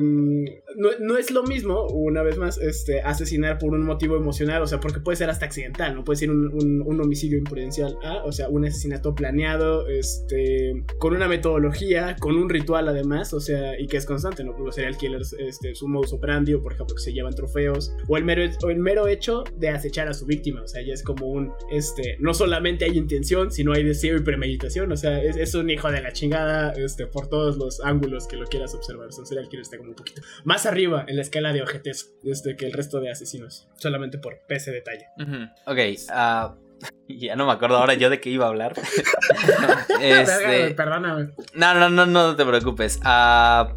No, 0.76 0.90
no 1.00 1.18
es 1.18 1.32
lo 1.32 1.44
mismo, 1.44 1.88
una 1.88 2.22
vez 2.22 2.38
más, 2.38 2.58
este, 2.60 3.02
asesinar 3.02 3.58
por 3.58 3.72
un 3.74 3.84
motivo 3.84 4.16
emocional, 4.16 4.62
o 4.62 4.68
sea, 4.68 4.80
porque 4.80 5.00
puede 5.00 5.16
ser 5.16 5.30
hasta 5.30 5.46
accidental, 5.46 5.96
¿no? 5.96 6.04
Puede 6.04 6.18
ser 6.20 6.30
un, 6.32 6.50
un- 6.54 7.00
homicidio 7.02 7.38
imprudencial, 7.38 7.98
ah, 8.04 8.22
o 8.26 8.32
sea, 8.32 8.50
un 8.50 8.66
asesinato 8.66 9.16
planeado, 9.16 9.88
este, 9.88 10.84
con 11.00 11.16
una 11.16 11.28
metodología, 11.28 12.16
con 12.20 12.36
un 12.36 12.50
ritual 12.50 12.88
además, 12.88 13.34
o 13.34 13.40
sea, 13.40 13.80
y 13.80 13.88
que 13.88 13.98
es 13.98 14.06
constante, 14.06 14.44
¿no? 14.44 14.58
Los 14.60 14.76
serial 14.76 14.98
killers, 14.98 15.34
este, 15.40 15.74
su 15.76 15.88
modus 15.88 16.14
operandi, 16.14 16.54
o 16.54 16.62
por 16.62 16.74
ejemplo, 16.74 16.96
que 16.96 17.02
se 17.02 17.14
llevan 17.14 17.34
trofeos, 17.34 17.94
o 18.08 18.18
el 18.18 18.26
mero, 18.26 18.44
el 18.44 18.80
mero 18.80 19.08
hecho 19.08 19.44
de 19.58 19.70
acechar 19.70 20.08
a 20.10 20.14
su 20.14 20.26
víctima, 20.26 20.62
o 20.62 20.68
sea, 20.68 20.82
ya 20.86 20.94
es 20.94 21.04
como 21.04 21.28
un, 21.28 21.52
este, 21.72 22.18
no 22.20 22.34
solamente 22.34 22.86
hay 22.86 22.98
intención, 22.98 23.52
sino 23.52 23.74
hay 23.74 23.84
deseo 23.84 24.18
y 24.18 24.22
premeditación, 24.22 24.92
o 24.92 24.98
sea, 24.98 25.22
es, 25.24 25.36
es 25.38 25.56
un 25.56 25.70
hijo 25.70 25.90
de 25.92 26.02
la 26.02 26.12
chingada, 26.14 26.74
este, 26.74 27.08
por 27.08 27.28
todos 27.28 27.58
los 27.58 27.80
ángulos 27.82 28.28
que 28.28 28.36
lo 28.38 28.46
quieras 28.46 28.76
observar, 28.76 29.08
o 29.08 29.12
sea, 29.12 29.22
un 29.22 29.28
serial 29.28 29.48
killer 29.48 29.62
está 29.62 29.78
como 29.78 29.90
un 29.90 29.96
poquito 29.96 30.22
más 30.44 30.59
arriba 30.66 31.06
en 31.08 31.16
la 31.16 31.22
escala 31.22 31.54
de 31.54 31.62
ojetes, 31.62 32.14
este, 32.24 32.56
que 32.56 32.66
el 32.66 32.74
resto 32.74 33.00
de 33.00 33.12
asesinos, 33.12 33.68
solamente 33.78 34.18
por 34.18 34.40
ese 34.50 34.72
detalle. 34.72 35.08
Ujú. 35.18 35.44
Ok, 35.66 35.78
ah, 36.12 36.56
ya 37.08 37.36
no 37.36 37.46
me 37.46 37.54
acuerdo 37.54 37.78
ahora 37.78 37.94
yo 37.94 38.10
de 38.10 38.20
qué 38.20 38.30
iba 38.30 38.46
a 38.46 38.50
hablar. 38.50 38.74
este, 40.02 40.74
Perdóname. 40.76 41.32
no, 41.56 41.74
no, 41.74 41.90
no, 41.90 42.06
no 42.06 42.36
te 42.36 42.46
preocupes. 42.46 43.00
Ah, 43.04 43.74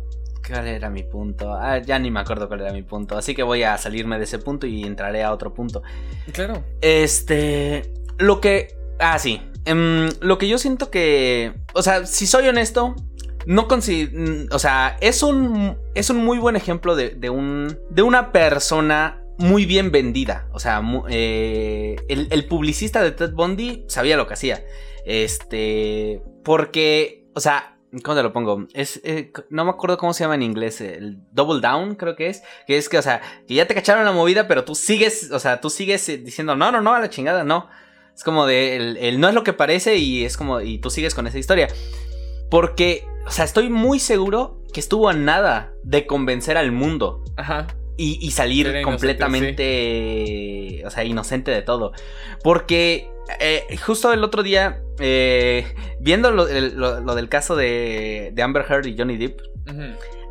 ¿Cuál 0.46 0.66
era 0.66 0.90
mi 0.90 1.04
punto? 1.04 1.52
Ah, 1.54 1.78
ya 1.78 1.98
ni 1.98 2.10
me 2.10 2.20
acuerdo 2.20 2.48
cuál 2.48 2.62
era 2.62 2.72
mi 2.72 2.82
punto. 2.82 3.16
Así 3.16 3.34
que 3.34 3.42
voy 3.42 3.62
a 3.62 3.78
salirme 3.78 4.18
de 4.18 4.24
ese 4.24 4.38
punto 4.38 4.66
y 4.66 4.82
entraré 4.82 5.22
a 5.22 5.32
otro 5.32 5.54
punto. 5.54 5.82
Claro. 6.32 6.64
Este. 6.80 7.92
Lo 8.18 8.40
que. 8.40 8.68
Ah, 8.98 9.18
sí. 9.18 9.40
Em, 9.64 10.08
lo 10.20 10.38
que 10.38 10.48
yo 10.48 10.58
siento 10.58 10.90
que. 10.90 11.52
O 11.74 11.82
sea, 11.82 12.06
si 12.06 12.26
soy 12.26 12.48
honesto. 12.48 12.96
No. 13.46 13.68
O 14.50 14.58
sea, 14.58 14.96
es 15.00 15.22
un. 15.22 15.76
Es 15.94 16.10
un 16.10 16.24
muy 16.24 16.38
buen 16.38 16.56
ejemplo 16.56 16.96
de, 16.96 17.10
de 17.10 17.30
un. 17.30 17.78
De 17.90 18.02
una 18.02 18.32
persona 18.32 19.22
muy 19.38 19.66
bien 19.66 19.90
vendida. 19.90 20.48
O 20.52 20.58
sea, 20.58 20.82
eh, 21.08 21.96
el, 22.08 22.28
el 22.30 22.46
publicista 22.46 23.02
de 23.02 23.12
Ted 23.12 23.32
Bundy 23.32 23.84
sabía 23.88 24.16
lo 24.16 24.26
que 24.26 24.34
hacía. 24.34 24.62
Este. 25.04 26.22
Porque. 26.44 27.26
O 27.34 27.40
sea. 27.40 27.68
¿Cómo 28.02 28.16
te 28.16 28.22
lo 28.22 28.32
pongo? 28.32 28.66
Es, 28.72 29.02
eh, 29.04 29.32
no 29.50 29.66
me 29.66 29.70
acuerdo 29.70 29.98
cómo 29.98 30.14
se 30.14 30.24
llama 30.24 30.36
en 30.36 30.42
inglés. 30.42 30.80
El 30.80 31.18
double 31.30 31.60
down, 31.60 31.94
creo 31.94 32.16
que 32.16 32.28
es. 32.28 32.42
Que 32.66 32.78
es 32.78 32.88
que, 32.88 32.96
o 32.96 33.02
sea, 33.02 33.20
que 33.46 33.52
ya 33.52 33.66
te 33.66 33.74
cacharon 33.74 34.06
la 34.06 34.12
movida, 34.12 34.48
pero 34.48 34.64
tú 34.64 34.74
sigues. 34.74 35.30
O 35.30 35.38
sea, 35.38 35.60
tú 35.60 35.68
sigues 35.68 36.08
eh, 36.08 36.16
diciendo, 36.16 36.56
no, 36.56 36.72
no, 36.72 36.80
no, 36.80 36.94
a 36.94 37.00
la 37.00 37.10
chingada, 37.10 37.44
no. 37.44 37.68
Es 38.14 38.24
como 38.24 38.46
de. 38.46 38.76
El, 38.76 38.96
el 38.96 39.20
no 39.20 39.28
es 39.28 39.34
lo 39.34 39.44
que 39.44 39.52
parece 39.52 39.96
y 39.96 40.24
es 40.24 40.38
como. 40.38 40.62
Y 40.62 40.78
tú 40.78 40.88
sigues 40.88 41.14
con 41.14 41.26
esa 41.26 41.38
historia. 41.38 41.68
Porque. 42.52 43.04
O 43.26 43.30
sea, 43.30 43.44
estoy 43.44 43.68
muy 43.70 43.98
seguro 44.00 44.58
que 44.72 44.80
estuvo 44.80 45.08
a 45.08 45.12
nada 45.12 45.72
de 45.84 46.06
convencer 46.06 46.56
al 46.56 46.72
mundo 46.72 47.22
Ajá. 47.36 47.68
y, 47.96 48.18
y 48.20 48.32
salir 48.32 48.66
Era 48.66 48.82
completamente, 48.82 50.82
o 50.84 50.90
sea, 50.90 51.04
inocente 51.04 51.50
de 51.50 51.62
todo. 51.62 51.92
Porque 52.42 53.08
eh, 53.38 53.64
justo 53.84 54.12
el 54.12 54.24
otro 54.24 54.42
día, 54.42 54.82
eh, 54.98 55.72
viendo 56.00 56.30
lo, 56.32 56.48
el- 56.48 56.74
lo- 56.76 57.00
lo 57.00 57.14
del 57.14 57.28
caso 57.28 57.54
de, 57.56 58.30
de 58.34 58.42
Amber 58.42 58.64
Heard 58.68 58.86
y 58.86 58.96
Johnny 58.98 59.16
Depp, 59.16 59.40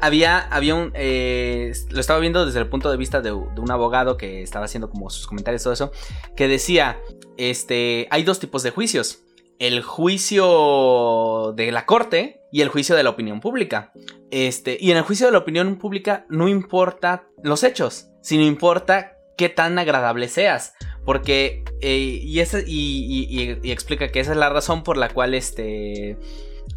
había, 0.01 0.39
había 0.39 0.75
un, 0.75 0.91
eh, 0.95 1.71
lo 1.91 1.99
estaba 2.01 2.19
viendo 2.19 2.45
desde 2.45 2.59
el 2.59 2.67
punto 2.67 2.91
de 2.91 2.97
vista 2.97 3.21
de, 3.21 3.29
de 3.29 3.61
un 3.61 3.71
abogado 3.71 4.17
que 4.17 4.41
estaba 4.41 4.65
haciendo 4.65 4.89
como 4.89 5.09
sus 5.09 5.27
comentarios 5.27 5.63
todo 5.63 5.73
eso, 5.73 5.91
que 6.35 6.47
decía, 6.47 6.99
este, 7.37 8.07
hay 8.11 8.23
dos 8.23 8.39
tipos 8.39 8.63
de 8.63 8.71
juicios. 8.71 9.23
El 9.61 9.83
juicio 9.83 11.53
de 11.55 11.71
la 11.71 11.85
corte 11.85 12.41
y 12.51 12.61
el 12.61 12.69
juicio 12.69 12.95
de 12.95 13.03
la 13.03 13.11
opinión 13.11 13.39
pública. 13.41 13.91
Este, 14.31 14.77
y 14.79 14.89
en 14.91 14.97
el 14.97 15.03
juicio 15.03 15.27
de 15.27 15.31
la 15.33 15.37
opinión 15.37 15.77
pública 15.77 16.25
no 16.29 16.47
importa 16.47 17.27
los 17.43 17.63
hechos, 17.63 18.07
sino 18.21 18.43
importa 18.43 19.17
qué 19.37 19.49
tan 19.49 19.77
agradable 19.77 20.27
seas. 20.29 20.73
Porque, 21.05 21.63
eh, 21.81 21.95
y, 22.23 22.39
esa- 22.39 22.61
y, 22.65 23.27
y- 23.63 23.71
explica 23.71 24.07
que 24.11 24.19
esa 24.19 24.31
es 24.31 24.37
la 24.37 24.49
razón 24.49 24.83
por 24.83 24.97
la 24.97 25.09
cual 25.09 25.33
este, 25.33 26.17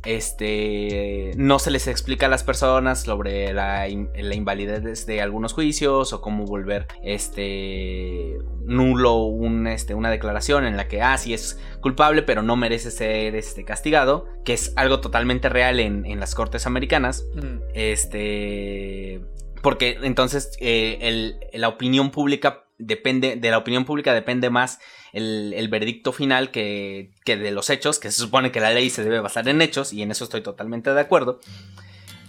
este, 0.05 1.33
no 1.37 1.59
se 1.59 1.71
les 1.71 1.87
explica 1.87 2.27
a 2.27 2.29
las 2.29 2.45
personas 2.45 3.03
sobre 3.03 3.53
la, 3.53 3.87
la 3.89 4.35
invalidez 4.35 5.07
de 5.07 5.21
algunos 5.21 5.53
juicios 5.53 6.13
o 6.13 6.21
cómo 6.21 6.45
volver 6.45 6.87
este, 7.03 8.39
nulo 8.65 9.17
un, 9.25 9.67
este, 9.67 9.95
una 9.95 10.11
declaración 10.11 10.65
en 10.65 10.77
la 10.77 10.89
que, 10.89 11.03
ah, 11.03 11.17
sí 11.19 11.35
es 11.35 11.59
culpable, 11.81 12.23
pero 12.23 12.43
no 12.43 12.57
merece 12.57 12.91
ser 12.91 13.35
este, 13.35 13.65
castigado, 13.65 14.27
que 14.45 14.53
es 14.55 14.73
algo 14.77 15.01
totalmente 15.01 15.49
real 15.49 15.81
en, 15.81 16.07
en 16.07 16.21
las 16.21 16.35
cortes 16.35 16.67
americanas. 16.67 17.25
Mm. 17.35 17.59
Este, 17.75 19.21
porque 19.63 19.99
entonces 20.03 20.51
eh, 20.61 20.99
el- 21.01 21.37
la 21.53 21.69
opinión 21.69 22.11
pública 22.11 22.65
depende, 22.79 23.37
de 23.37 23.51
la 23.51 23.59
opinión 23.59 23.85
pública 23.85 24.13
depende 24.13 24.51
más 24.51 24.79
el, 25.15 25.55
el 25.57 25.69
veredicto 25.69 26.13
final 26.13 26.51
que, 26.51 27.11
que 27.25 27.37
de 27.37 27.53
los 27.53 27.71
hechos, 27.71 27.99
que 27.99 28.11
se 28.11 28.19
supone 28.19 28.53
que 28.53 28.61
la 28.61 28.73
ley 28.73 28.91
se 28.91 29.05
debe 29.05 29.21
basar 29.21 29.49
en 29.49 29.63
hechos, 29.63 29.93
y 29.93 30.03
en 30.03 30.11
eso 30.11 30.25
estoy 30.25 30.43
totalmente 30.43 30.93
de 30.93 31.01
acuerdo. 31.01 31.41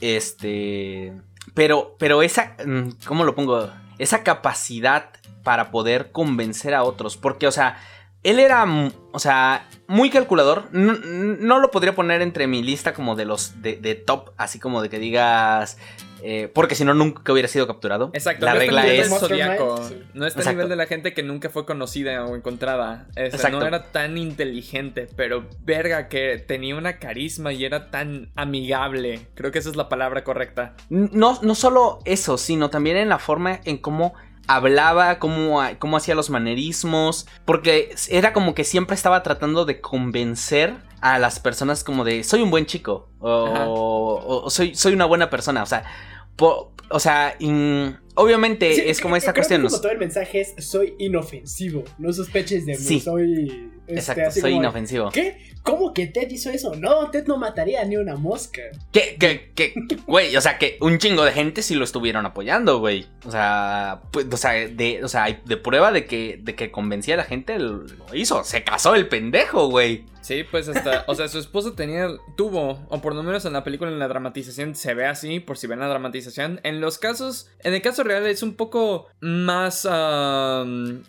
Este, 0.01 1.11
pero, 1.53 1.95
pero 1.97 2.21
esa, 2.21 2.55
mm, 2.63 2.89
¿cómo 3.05 3.23
lo 3.23 3.35
pongo? 3.35 3.69
Esa 3.97 4.23
capacidad 4.23 5.09
para 5.43 5.71
poder 5.71 6.11
convencer 6.11 6.75
a 6.75 6.83
otros, 6.83 7.17
porque, 7.17 7.47
o 7.47 7.51
sea, 7.51 7.77
él 8.25 8.39
era, 8.39 8.65
mm, 8.65 8.91
o 9.13 9.19
sea, 9.19 9.67
muy 9.87 10.09
calculador. 10.09 10.65
No, 10.71 10.93
no 10.93 11.59
lo 11.59 11.71
podría 11.71 11.95
poner 11.95 12.21
entre 12.21 12.47
mi 12.47 12.61
lista 12.63 12.93
como 12.93 13.15
de 13.15 13.25
los 13.25 13.61
de, 13.61 13.77
de 13.77 13.95
top, 13.95 14.31
así 14.37 14.59
como 14.59 14.81
de 14.81 14.89
que 14.89 14.99
digas. 14.99 15.77
eh, 16.27 16.49
porque 16.55 16.73
si 16.73 16.83
no, 16.83 16.95
nunca 16.95 17.31
hubiera 17.31 17.47
sido 17.47 17.67
capturado. 17.67 18.09
Exacto, 18.13 18.45
La 18.45 18.53
no 18.53 18.59
regla 18.59 18.81
está 18.87 19.25
a 19.25 19.29
nivel 19.29 19.51
es. 19.79 19.87
sí. 19.87 20.01
No 20.15 20.25
está 20.25 20.49
a 20.49 20.53
nivel 20.53 20.69
de 20.69 20.75
la 20.75 20.87
gente 20.87 21.13
que 21.13 21.21
nunca 21.21 21.49
fue 21.51 21.65
conocida 21.67 22.25
o 22.25 22.35
encontrada. 22.35 23.05
O 23.11 23.13
sea, 23.13 23.25
Exacto. 23.27 23.59
no 23.59 23.65
era 23.67 23.91
tan 23.91 24.17
inteligente, 24.17 25.07
pero 25.15 25.45
verga 25.61 26.07
que 26.07 26.39
tenía 26.39 26.75
una 26.75 26.97
carisma 26.97 27.53
y 27.53 27.63
era 27.63 27.91
tan 27.91 28.31
amigable. 28.35 29.27
Creo 29.35 29.51
que 29.51 29.59
esa 29.59 29.69
es 29.69 29.75
la 29.75 29.87
palabra 29.87 30.23
correcta. 30.23 30.73
No, 30.89 31.37
no 31.43 31.53
solo 31.53 31.99
eso, 32.05 32.39
sino 32.39 32.71
también 32.71 32.97
en 32.97 33.09
la 33.09 33.19
forma 33.19 33.59
en 33.65 33.77
cómo 33.77 34.15
hablaba, 34.47 35.19
cómo, 35.19 35.61
cómo 35.79 35.97
hacía 35.97 36.15
los 36.15 36.29
manerismos, 36.29 37.27
porque 37.45 37.95
era 38.09 38.33
como 38.33 38.53
que 38.55 38.63
siempre 38.63 38.95
estaba 38.95 39.23
tratando 39.23 39.65
de 39.65 39.81
convencer 39.81 40.75
a 41.01 41.19
las 41.19 41.39
personas 41.39 41.83
como 41.83 42.03
de 42.03 42.23
soy 42.23 42.41
un 42.41 42.49
buen 42.51 42.65
chico 42.65 43.09
o, 43.19 43.29
o- 43.29 44.43
o 44.45 44.49
soy, 44.49 44.75
soy 44.75 44.93
una 44.93 45.05
buena 45.05 45.29
persona, 45.29 45.61
o 45.63 45.65
sea, 45.65 45.83
po- 46.35 46.71
o 46.89 46.99
sea, 46.99 47.35
in- 47.39 47.97
obviamente 48.15 48.73
Sí, 48.75 48.81
es 48.85 48.99
como 49.01 49.13
creo- 49.13 49.17
esta 49.17 49.33
creo 49.33 49.43
que 49.43 49.47
cuestión. 49.49 49.61
como 49.67 49.81
todo 49.81 49.91
el 49.91 49.97
mensaje 49.99 50.41
es 50.41 50.53
soy 50.65 50.95
inofensivo. 50.99 51.83
No 51.97 52.11
sospeches 52.13 52.65
de 52.65 52.73
mí. 52.73 52.77
Sí. 52.77 52.99
Soy. 52.99 53.71
Este, 53.87 54.11
Exacto, 54.11 54.31
soy 54.31 54.51
como, 54.51 54.63
inofensivo. 54.63 55.11
¿Qué? 55.11 55.37
¿Cómo 55.63 55.93
que 55.93 56.07
Ted 56.07 56.29
hizo 56.29 56.49
eso? 56.49 56.75
No, 56.75 57.09
Ted 57.09 57.25
no 57.25 57.37
mataría 57.37 57.83
ni 57.85 57.97
una 57.97 58.15
mosca. 58.15 58.61
Que, 58.91 59.15
que, 59.19 59.51
que, 59.55 59.73
güey, 60.05 60.35
o 60.35 60.41
sea, 60.41 60.57
que 60.57 60.77
un 60.81 60.99
chingo 60.99 61.25
de 61.25 61.31
gente 61.31 61.63
sí 61.63 61.75
lo 61.75 61.83
estuvieron 61.83 62.25
apoyando, 62.25 62.79
güey. 62.79 63.07
O 63.25 63.31
sea, 63.31 64.01
pues, 64.11 64.27
o 64.31 64.37
sea, 64.37 64.51
de, 64.51 65.03
o 65.03 65.07
sea, 65.07 65.25
de 65.43 65.57
prueba 65.57 65.91
de 65.91 66.05
que, 66.05 66.39
de 66.41 66.55
que 66.55 66.71
convencía 66.71 67.15
a 67.15 67.17
la 67.17 67.23
gente, 67.23 67.57
lo 67.57 67.85
hizo. 68.13 68.43
Se 68.43 68.63
casó 68.63 68.95
el 68.95 69.07
pendejo, 69.07 69.69
güey. 69.69 70.05
Sí, 70.25 70.43
pues 70.43 70.67
hasta, 70.67 71.03
o 71.05 71.13
sea, 71.13 71.27
su 71.27 71.37
esposo 71.37 71.73
tenía, 71.73 72.09
tuvo, 72.35 72.83
o 72.89 72.99
por 72.99 73.13
lo 73.13 73.21
menos 73.21 73.45
en 73.45 73.53
la 73.53 73.63
película, 73.63 73.91
en 73.91 73.99
la 73.99 74.07
dramatización, 74.07 74.73
se 74.73 74.95
ve 74.95 75.05
así, 75.05 75.39
por 75.39 75.59
si 75.59 75.67
ven 75.67 75.77
la 75.77 75.87
dramatización. 75.87 76.59
En 76.63 76.81
los 76.81 76.97
casos, 76.97 77.51
en 77.59 77.75
el 77.75 77.83
caso 77.83 78.03
real 78.03 78.25
es 78.25 78.41
un 78.41 78.55
poco 78.55 79.07
más, 79.19 79.85
am, 79.85 81.03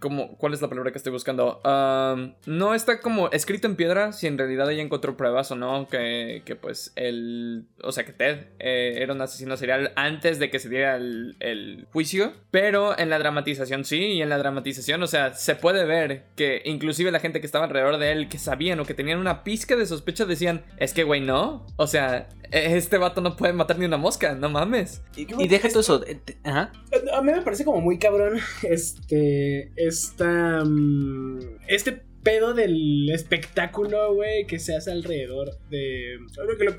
como, 0.00 0.36
¿cuál 0.38 0.54
es 0.54 0.62
la 0.62 0.68
palabra 0.68 0.90
que 0.90 0.98
estoy 0.98 1.12
buscando? 1.12 1.60
Am, 1.62 2.34
no 2.46 2.74
está 2.74 3.00
como 3.00 3.30
escrito 3.30 3.68
en 3.68 3.76
piedra 3.76 4.12
si 4.12 4.26
en 4.26 4.36
realidad 4.36 4.68
ella 4.72 4.82
encontró 4.82 5.16
pruebas 5.16 5.52
o 5.52 5.54
no, 5.54 5.86
que, 5.88 6.42
que 6.44 6.56
pues 6.56 6.92
el, 6.96 7.66
o 7.84 7.92
sea, 7.92 8.04
que 8.04 8.12
Ted 8.12 8.46
eh, 8.58 8.94
era 8.96 9.12
un 9.12 9.20
asesino 9.20 9.56
serial 9.56 9.92
antes 9.94 10.40
de 10.40 10.50
que 10.50 10.58
se 10.58 10.68
diera 10.68 10.96
el, 10.96 11.36
el 11.38 11.86
juicio. 11.92 12.32
Pero 12.50 12.98
en 12.98 13.08
la 13.08 13.20
dramatización 13.20 13.84
sí, 13.84 14.14
y 14.14 14.22
en 14.22 14.30
la 14.30 14.38
dramatización, 14.38 15.00
o 15.02 15.06
sea, 15.06 15.34
se 15.34 15.54
puede 15.54 15.84
ver 15.84 16.24
que 16.34 16.62
inclusive 16.64 17.12
la 17.12 17.20
gente 17.20 17.38
que 17.38 17.46
estaba 17.46 17.66
alrededor 17.66 17.98
de 17.98 18.10
él, 18.10 18.28
que 18.28 18.38
sabían 18.48 18.80
o 18.80 18.84
que 18.84 18.94
tenían 18.94 19.18
una 19.18 19.44
pizca 19.44 19.76
de 19.76 19.86
sospecha, 19.86 20.24
decían, 20.24 20.64
es 20.78 20.92
que, 20.94 21.04
güey, 21.04 21.20
no. 21.20 21.66
O 21.76 21.86
sea, 21.86 22.28
e- 22.50 22.76
este 22.76 22.98
vato 22.98 23.20
no 23.20 23.36
puede 23.36 23.52
matar 23.52 23.78
ni 23.78 23.84
una 23.86 23.96
mosca, 23.98 24.34
no 24.34 24.48
mames. 24.48 25.02
Y, 25.16 25.26
y 25.42 25.48
deja 25.48 25.68
todo 25.68 25.80
eso. 25.80 26.04
eh, 26.06 26.20
Ajá. 26.44 26.72
A 27.14 27.22
mí 27.22 27.32
me 27.32 27.42
parece 27.42 27.64
como 27.64 27.80
muy 27.80 27.98
cabrón 27.98 28.38
este. 28.62 29.72
Esta. 29.76 30.62
mm, 30.64 31.38
este 31.68 32.02
pedo 32.28 32.52
del 32.52 33.08
espectáculo, 33.10 34.14
güey, 34.14 34.46
que 34.46 34.58
se 34.58 34.76
hace 34.76 34.90
alrededor 34.90 35.56
de. 35.70 36.18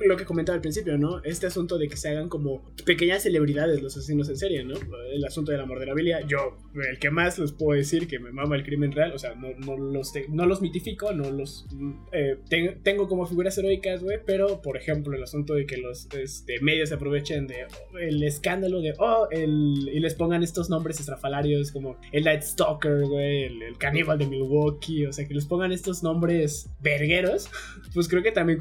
Lo 0.05 0.15
que, 0.17 0.25
comentaba 0.25 0.55
al 0.55 0.62
principio, 0.62 0.97
¿no? 0.97 1.23
Este 1.23 1.47
asunto 1.47 1.77
de 1.77 1.88
que 1.88 1.97
se 1.97 2.09
hagan 2.09 2.29
como 2.29 2.63
pequeñas 2.85 3.23
celebridades 3.23 3.81
los 3.81 3.97
asesinos 3.97 4.29
en 4.29 4.38
serie, 4.38 4.63
¿no? 4.63 4.75
El 5.12 5.25
asunto 5.25 5.51
de 5.51 5.57
la 5.57 5.65
morderabilia. 5.65 6.21
Yo, 6.27 6.57
el 6.89 6.99
que 6.99 7.09
más 7.09 7.39
les 7.39 7.51
puedo 7.51 7.77
decir 7.77 8.07
que 8.07 8.19
me 8.19 8.31
mama 8.31 8.55
el 8.55 8.63
crimen 8.63 8.91
real, 8.91 9.12
o 9.13 9.17
sea, 9.19 9.33
no, 9.35 9.49
no, 9.57 9.75
los, 9.77 10.13
te- 10.13 10.27
no 10.29 10.45
los 10.45 10.62
mitifico, 10.62 11.12
no 11.13 11.31
los. 11.31 11.65
mm, 11.71 11.91
eh, 12.12 12.38
ten- 12.47 12.83
tengo 12.83 13.07
como 13.07 13.25
figuras 13.25 13.57
heroicas, 13.57 14.03
güey, 14.03 14.19
pero 14.25 14.62
por 14.62 14.77
ejemplo, 14.77 15.15
el 15.15 15.23
asunto 15.23 15.55
de 15.55 15.65
que 15.65 15.77
los 15.77 16.07
este, 16.13 16.59
medios 16.62 16.89
se 16.89 16.95
aprovechen 16.95 17.47
de 17.47 17.65
oh, 17.65 17.97
el 17.97 18.21
escándalo 18.23 18.81
de, 18.81 18.93
oh, 18.99 19.27
el, 19.31 19.89
y 19.91 19.99
les 19.99 20.13
pongan 20.13 20.43
estos 20.43 20.69
nombres 20.69 20.99
estrafalarios 20.99 21.71
como 21.71 21.97
el 22.12 22.23
Night 22.23 22.43
Stalker, 22.43 23.05
güey, 23.05 23.43
el, 23.45 23.62
el 23.63 23.77
caníbal 23.77 24.17
de 24.19 24.27
Milwaukee, 24.27 25.05
o 25.05 25.13
sea, 25.13 25.27
que 25.27 25.38
les 25.39 25.45
pongan 25.47 25.71
estos 25.71 26.04
nombres 26.04 26.69
vergueros, 26.82 27.49
pues 27.93 28.10
creo 28.10 28.21
que 28.21 28.34
también 28.34 28.60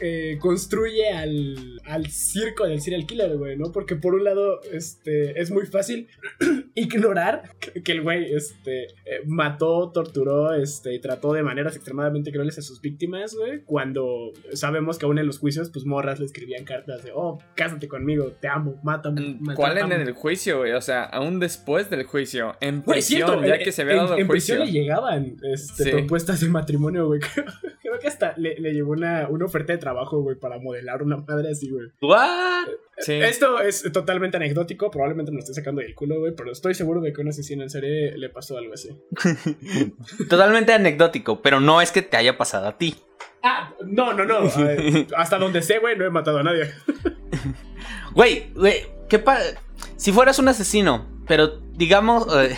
eh, 0.00 0.38
construye 0.40 1.08
al, 1.10 1.80
al 1.84 2.08
circo 2.10 2.66
del 2.66 2.80
serial 2.80 3.06
killer, 3.06 3.36
güey, 3.36 3.56
¿no? 3.56 3.70
Porque 3.70 3.94
por 3.94 4.14
un 4.16 4.24
lado, 4.24 4.60
este, 4.72 5.40
es 5.40 5.52
muy 5.52 5.66
fácil 5.66 6.08
ignorar 6.74 7.42
que, 7.60 7.82
que 7.82 7.92
el 7.92 8.02
güey, 8.02 8.34
este, 8.34 8.84
eh, 8.86 9.22
mató, 9.26 9.90
torturó, 9.92 10.52
este, 10.54 10.94
y 10.94 11.00
trató 11.00 11.32
de 11.32 11.42
maneras 11.42 11.76
extremadamente 11.76 12.32
crueles 12.32 12.58
a 12.58 12.62
sus 12.62 12.80
víctimas, 12.80 13.34
güey, 13.34 13.62
cuando 13.64 14.32
sabemos 14.52 14.98
que 14.98 15.06
aún 15.06 15.18
en 15.18 15.26
los 15.26 15.38
juicios, 15.38 15.70
pues 15.70 15.84
morras 15.86 16.18
le 16.18 16.26
escribían 16.26 16.64
cartas 16.64 17.04
de, 17.04 17.12
oh, 17.14 17.38
cásate 17.54 17.88
conmigo, 17.88 18.32
te 18.40 18.48
amo, 18.48 18.80
mátame. 18.82 19.38
¿Cuál 19.54 19.72
en 19.78 19.82
maltrátame". 19.84 20.02
el 20.02 20.12
juicio, 20.12 20.58
güey? 20.58 20.72
O 20.72 20.80
sea, 20.80 21.04
aún 21.04 21.38
después 21.38 21.88
del 21.88 22.04
juicio, 22.04 22.56
en 22.60 22.82
prisión, 22.82 23.28
cierto, 23.28 23.44
ya 23.46 23.54
en- 23.56 23.64
que 23.64 23.72
se 23.72 23.82
había 23.82 23.94
en, 23.94 23.98
dado 24.00 24.14
el 24.14 24.20
en 24.22 24.28
prisión 24.28 24.58
juicio. 24.58 24.74
le 24.74 24.80
llegaban 24.80 25.36
este, 25.52 25.84
Sí. 25.84 25.90
Propuestas 26.06 26.40
de 26.40 26.48
matrimonio, 26.48 27.06
güey. 27.06 27.20
Creo, 27.20 27.44
creo 27.82 27.98
que 27.98 28.08
hasta 28.08 28.34
le, 28.36 28.58
le 28.58 28.72
llegó 28.72 28.92
una, 28.92 29.28
una 29.28 29.44
oferta 29.44 29.72
de 29.72 29.78
trabajo, 29.78 30.20
güey, 30.22 30.36
para 30.38 30.58
modelar 30.58 31.02
una 31.02 31.16
madre 31.16 31.50
así, 31.50 31.70
güey. 31.70 31.88
What? 32.00 32.68
Sí. 32.98 33.12
Esto 33.14 33.60
es 33.60 33.90
totalmente 33.92 34.36
anecdótico, 34.38 34.90
probablemente 34.90 35.30
me 35.30 35.36
lo 35.36 35.40
estoy 35.40 35.54
sacando 35.54 35.82
del 35.82 35.94
culo, 35.94 36.20
güey, 36.20 36.32
pero 36.34 36.52
estoy 36.52 36.74
seguro 36.74 37.00
de 37.00 37.12
que 37.12 37.20
a 37.20 37.24
un 37.24 37.28
asesino 37.28 37.62
en 37.62 37.70
serie 37.70 38.16
le 38.16 38.28
pasó 38.30 38.56
algo 38.56 38.72
así. 38.72 38.88
Totalmente 40.28 40.72
anecdótico, 40.72 41.42
pero 41.42 41.60
no 41.60 41.80
es 41.82 41.92
que 41.92 42.02
te 42.02 42.16
haya 42.16 42.38
pasado 42.38 42.68
a 42.68 42.78
ti. 42.78 42.96
Ah, 43.42 43.74
no, 43.84 44.12
no, 44.14 44.24
no. 44.24 44.46
eh, 44.46 45.06
hasta 45.16 45.38
donde 45.38 45.62
sé, 45.62 45.78
güey, 45.78 45.96
no 45.96 46.04
he 46.04 46.10
matado 46.10 46.38
a 46.38 46.42
nadie. 46.42 46.70
Güey, 48.14 48.50
güey, 48.54 48.86
¿qué 49.08 49.18
pa 49.18 49.38
Si 49.96 50.10
fueras 50.10 50.38
un 50.38 50.48
asesino, 50.48 51.06
pero 51.28 51.60
digamos, 51.74 52.26
eh, 52.34 52.56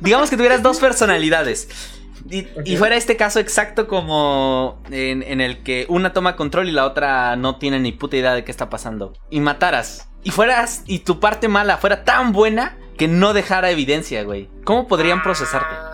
digamos 0.00 0.30
que 0.30 0.36
tuvieras 0.36 0.62
dos 0.62 0.80
personalidades. 0.80 1.97
Y, 2.30 2.76
fuera 2.76 2.96
este 2.96 3.16
caso 3.16 3.40
exacto 3.40 3.88
como 3.88 4.82
en, 4.90 5.22
en 5.22 5.40
el 5.40 5.62
que 5.62 5.86
una 5.88 6.12
toma 6.12 6.36
control 6.36 6.68
y 6.68 6.72
la 6.72 6.84
otra 6.86 7.36
no 7.36 7.56
tiene 7.56 7.80
ni 7.80 7.92
puta 7.92 8.16
idea 8.16 8.34
de 8.34 8.44
qué 8.44 8.50
está 8.50 8.68
pasando. 8.70 9.14
Y 9.30 9.40
mataras. 9.40 10.08
Y 10.24 10.30
fueras. 10.30 10.82
Y 10.86 11.00
tu 11.00 11.20
parte 11.20 11.48
mala 11.48 11.78
fuera 11.78 12.04
tan 12.04 12.32
buena 12.32 12.76
que 12.96 13.08
no 13.08 13.32
dejara 13.32 13.70
evidencia, 13.70 14.24
güey. 14.24 14.50
¿Cómo 14.64 14.88
podrían 14.88 15.22
procesarte? 15.22 15.87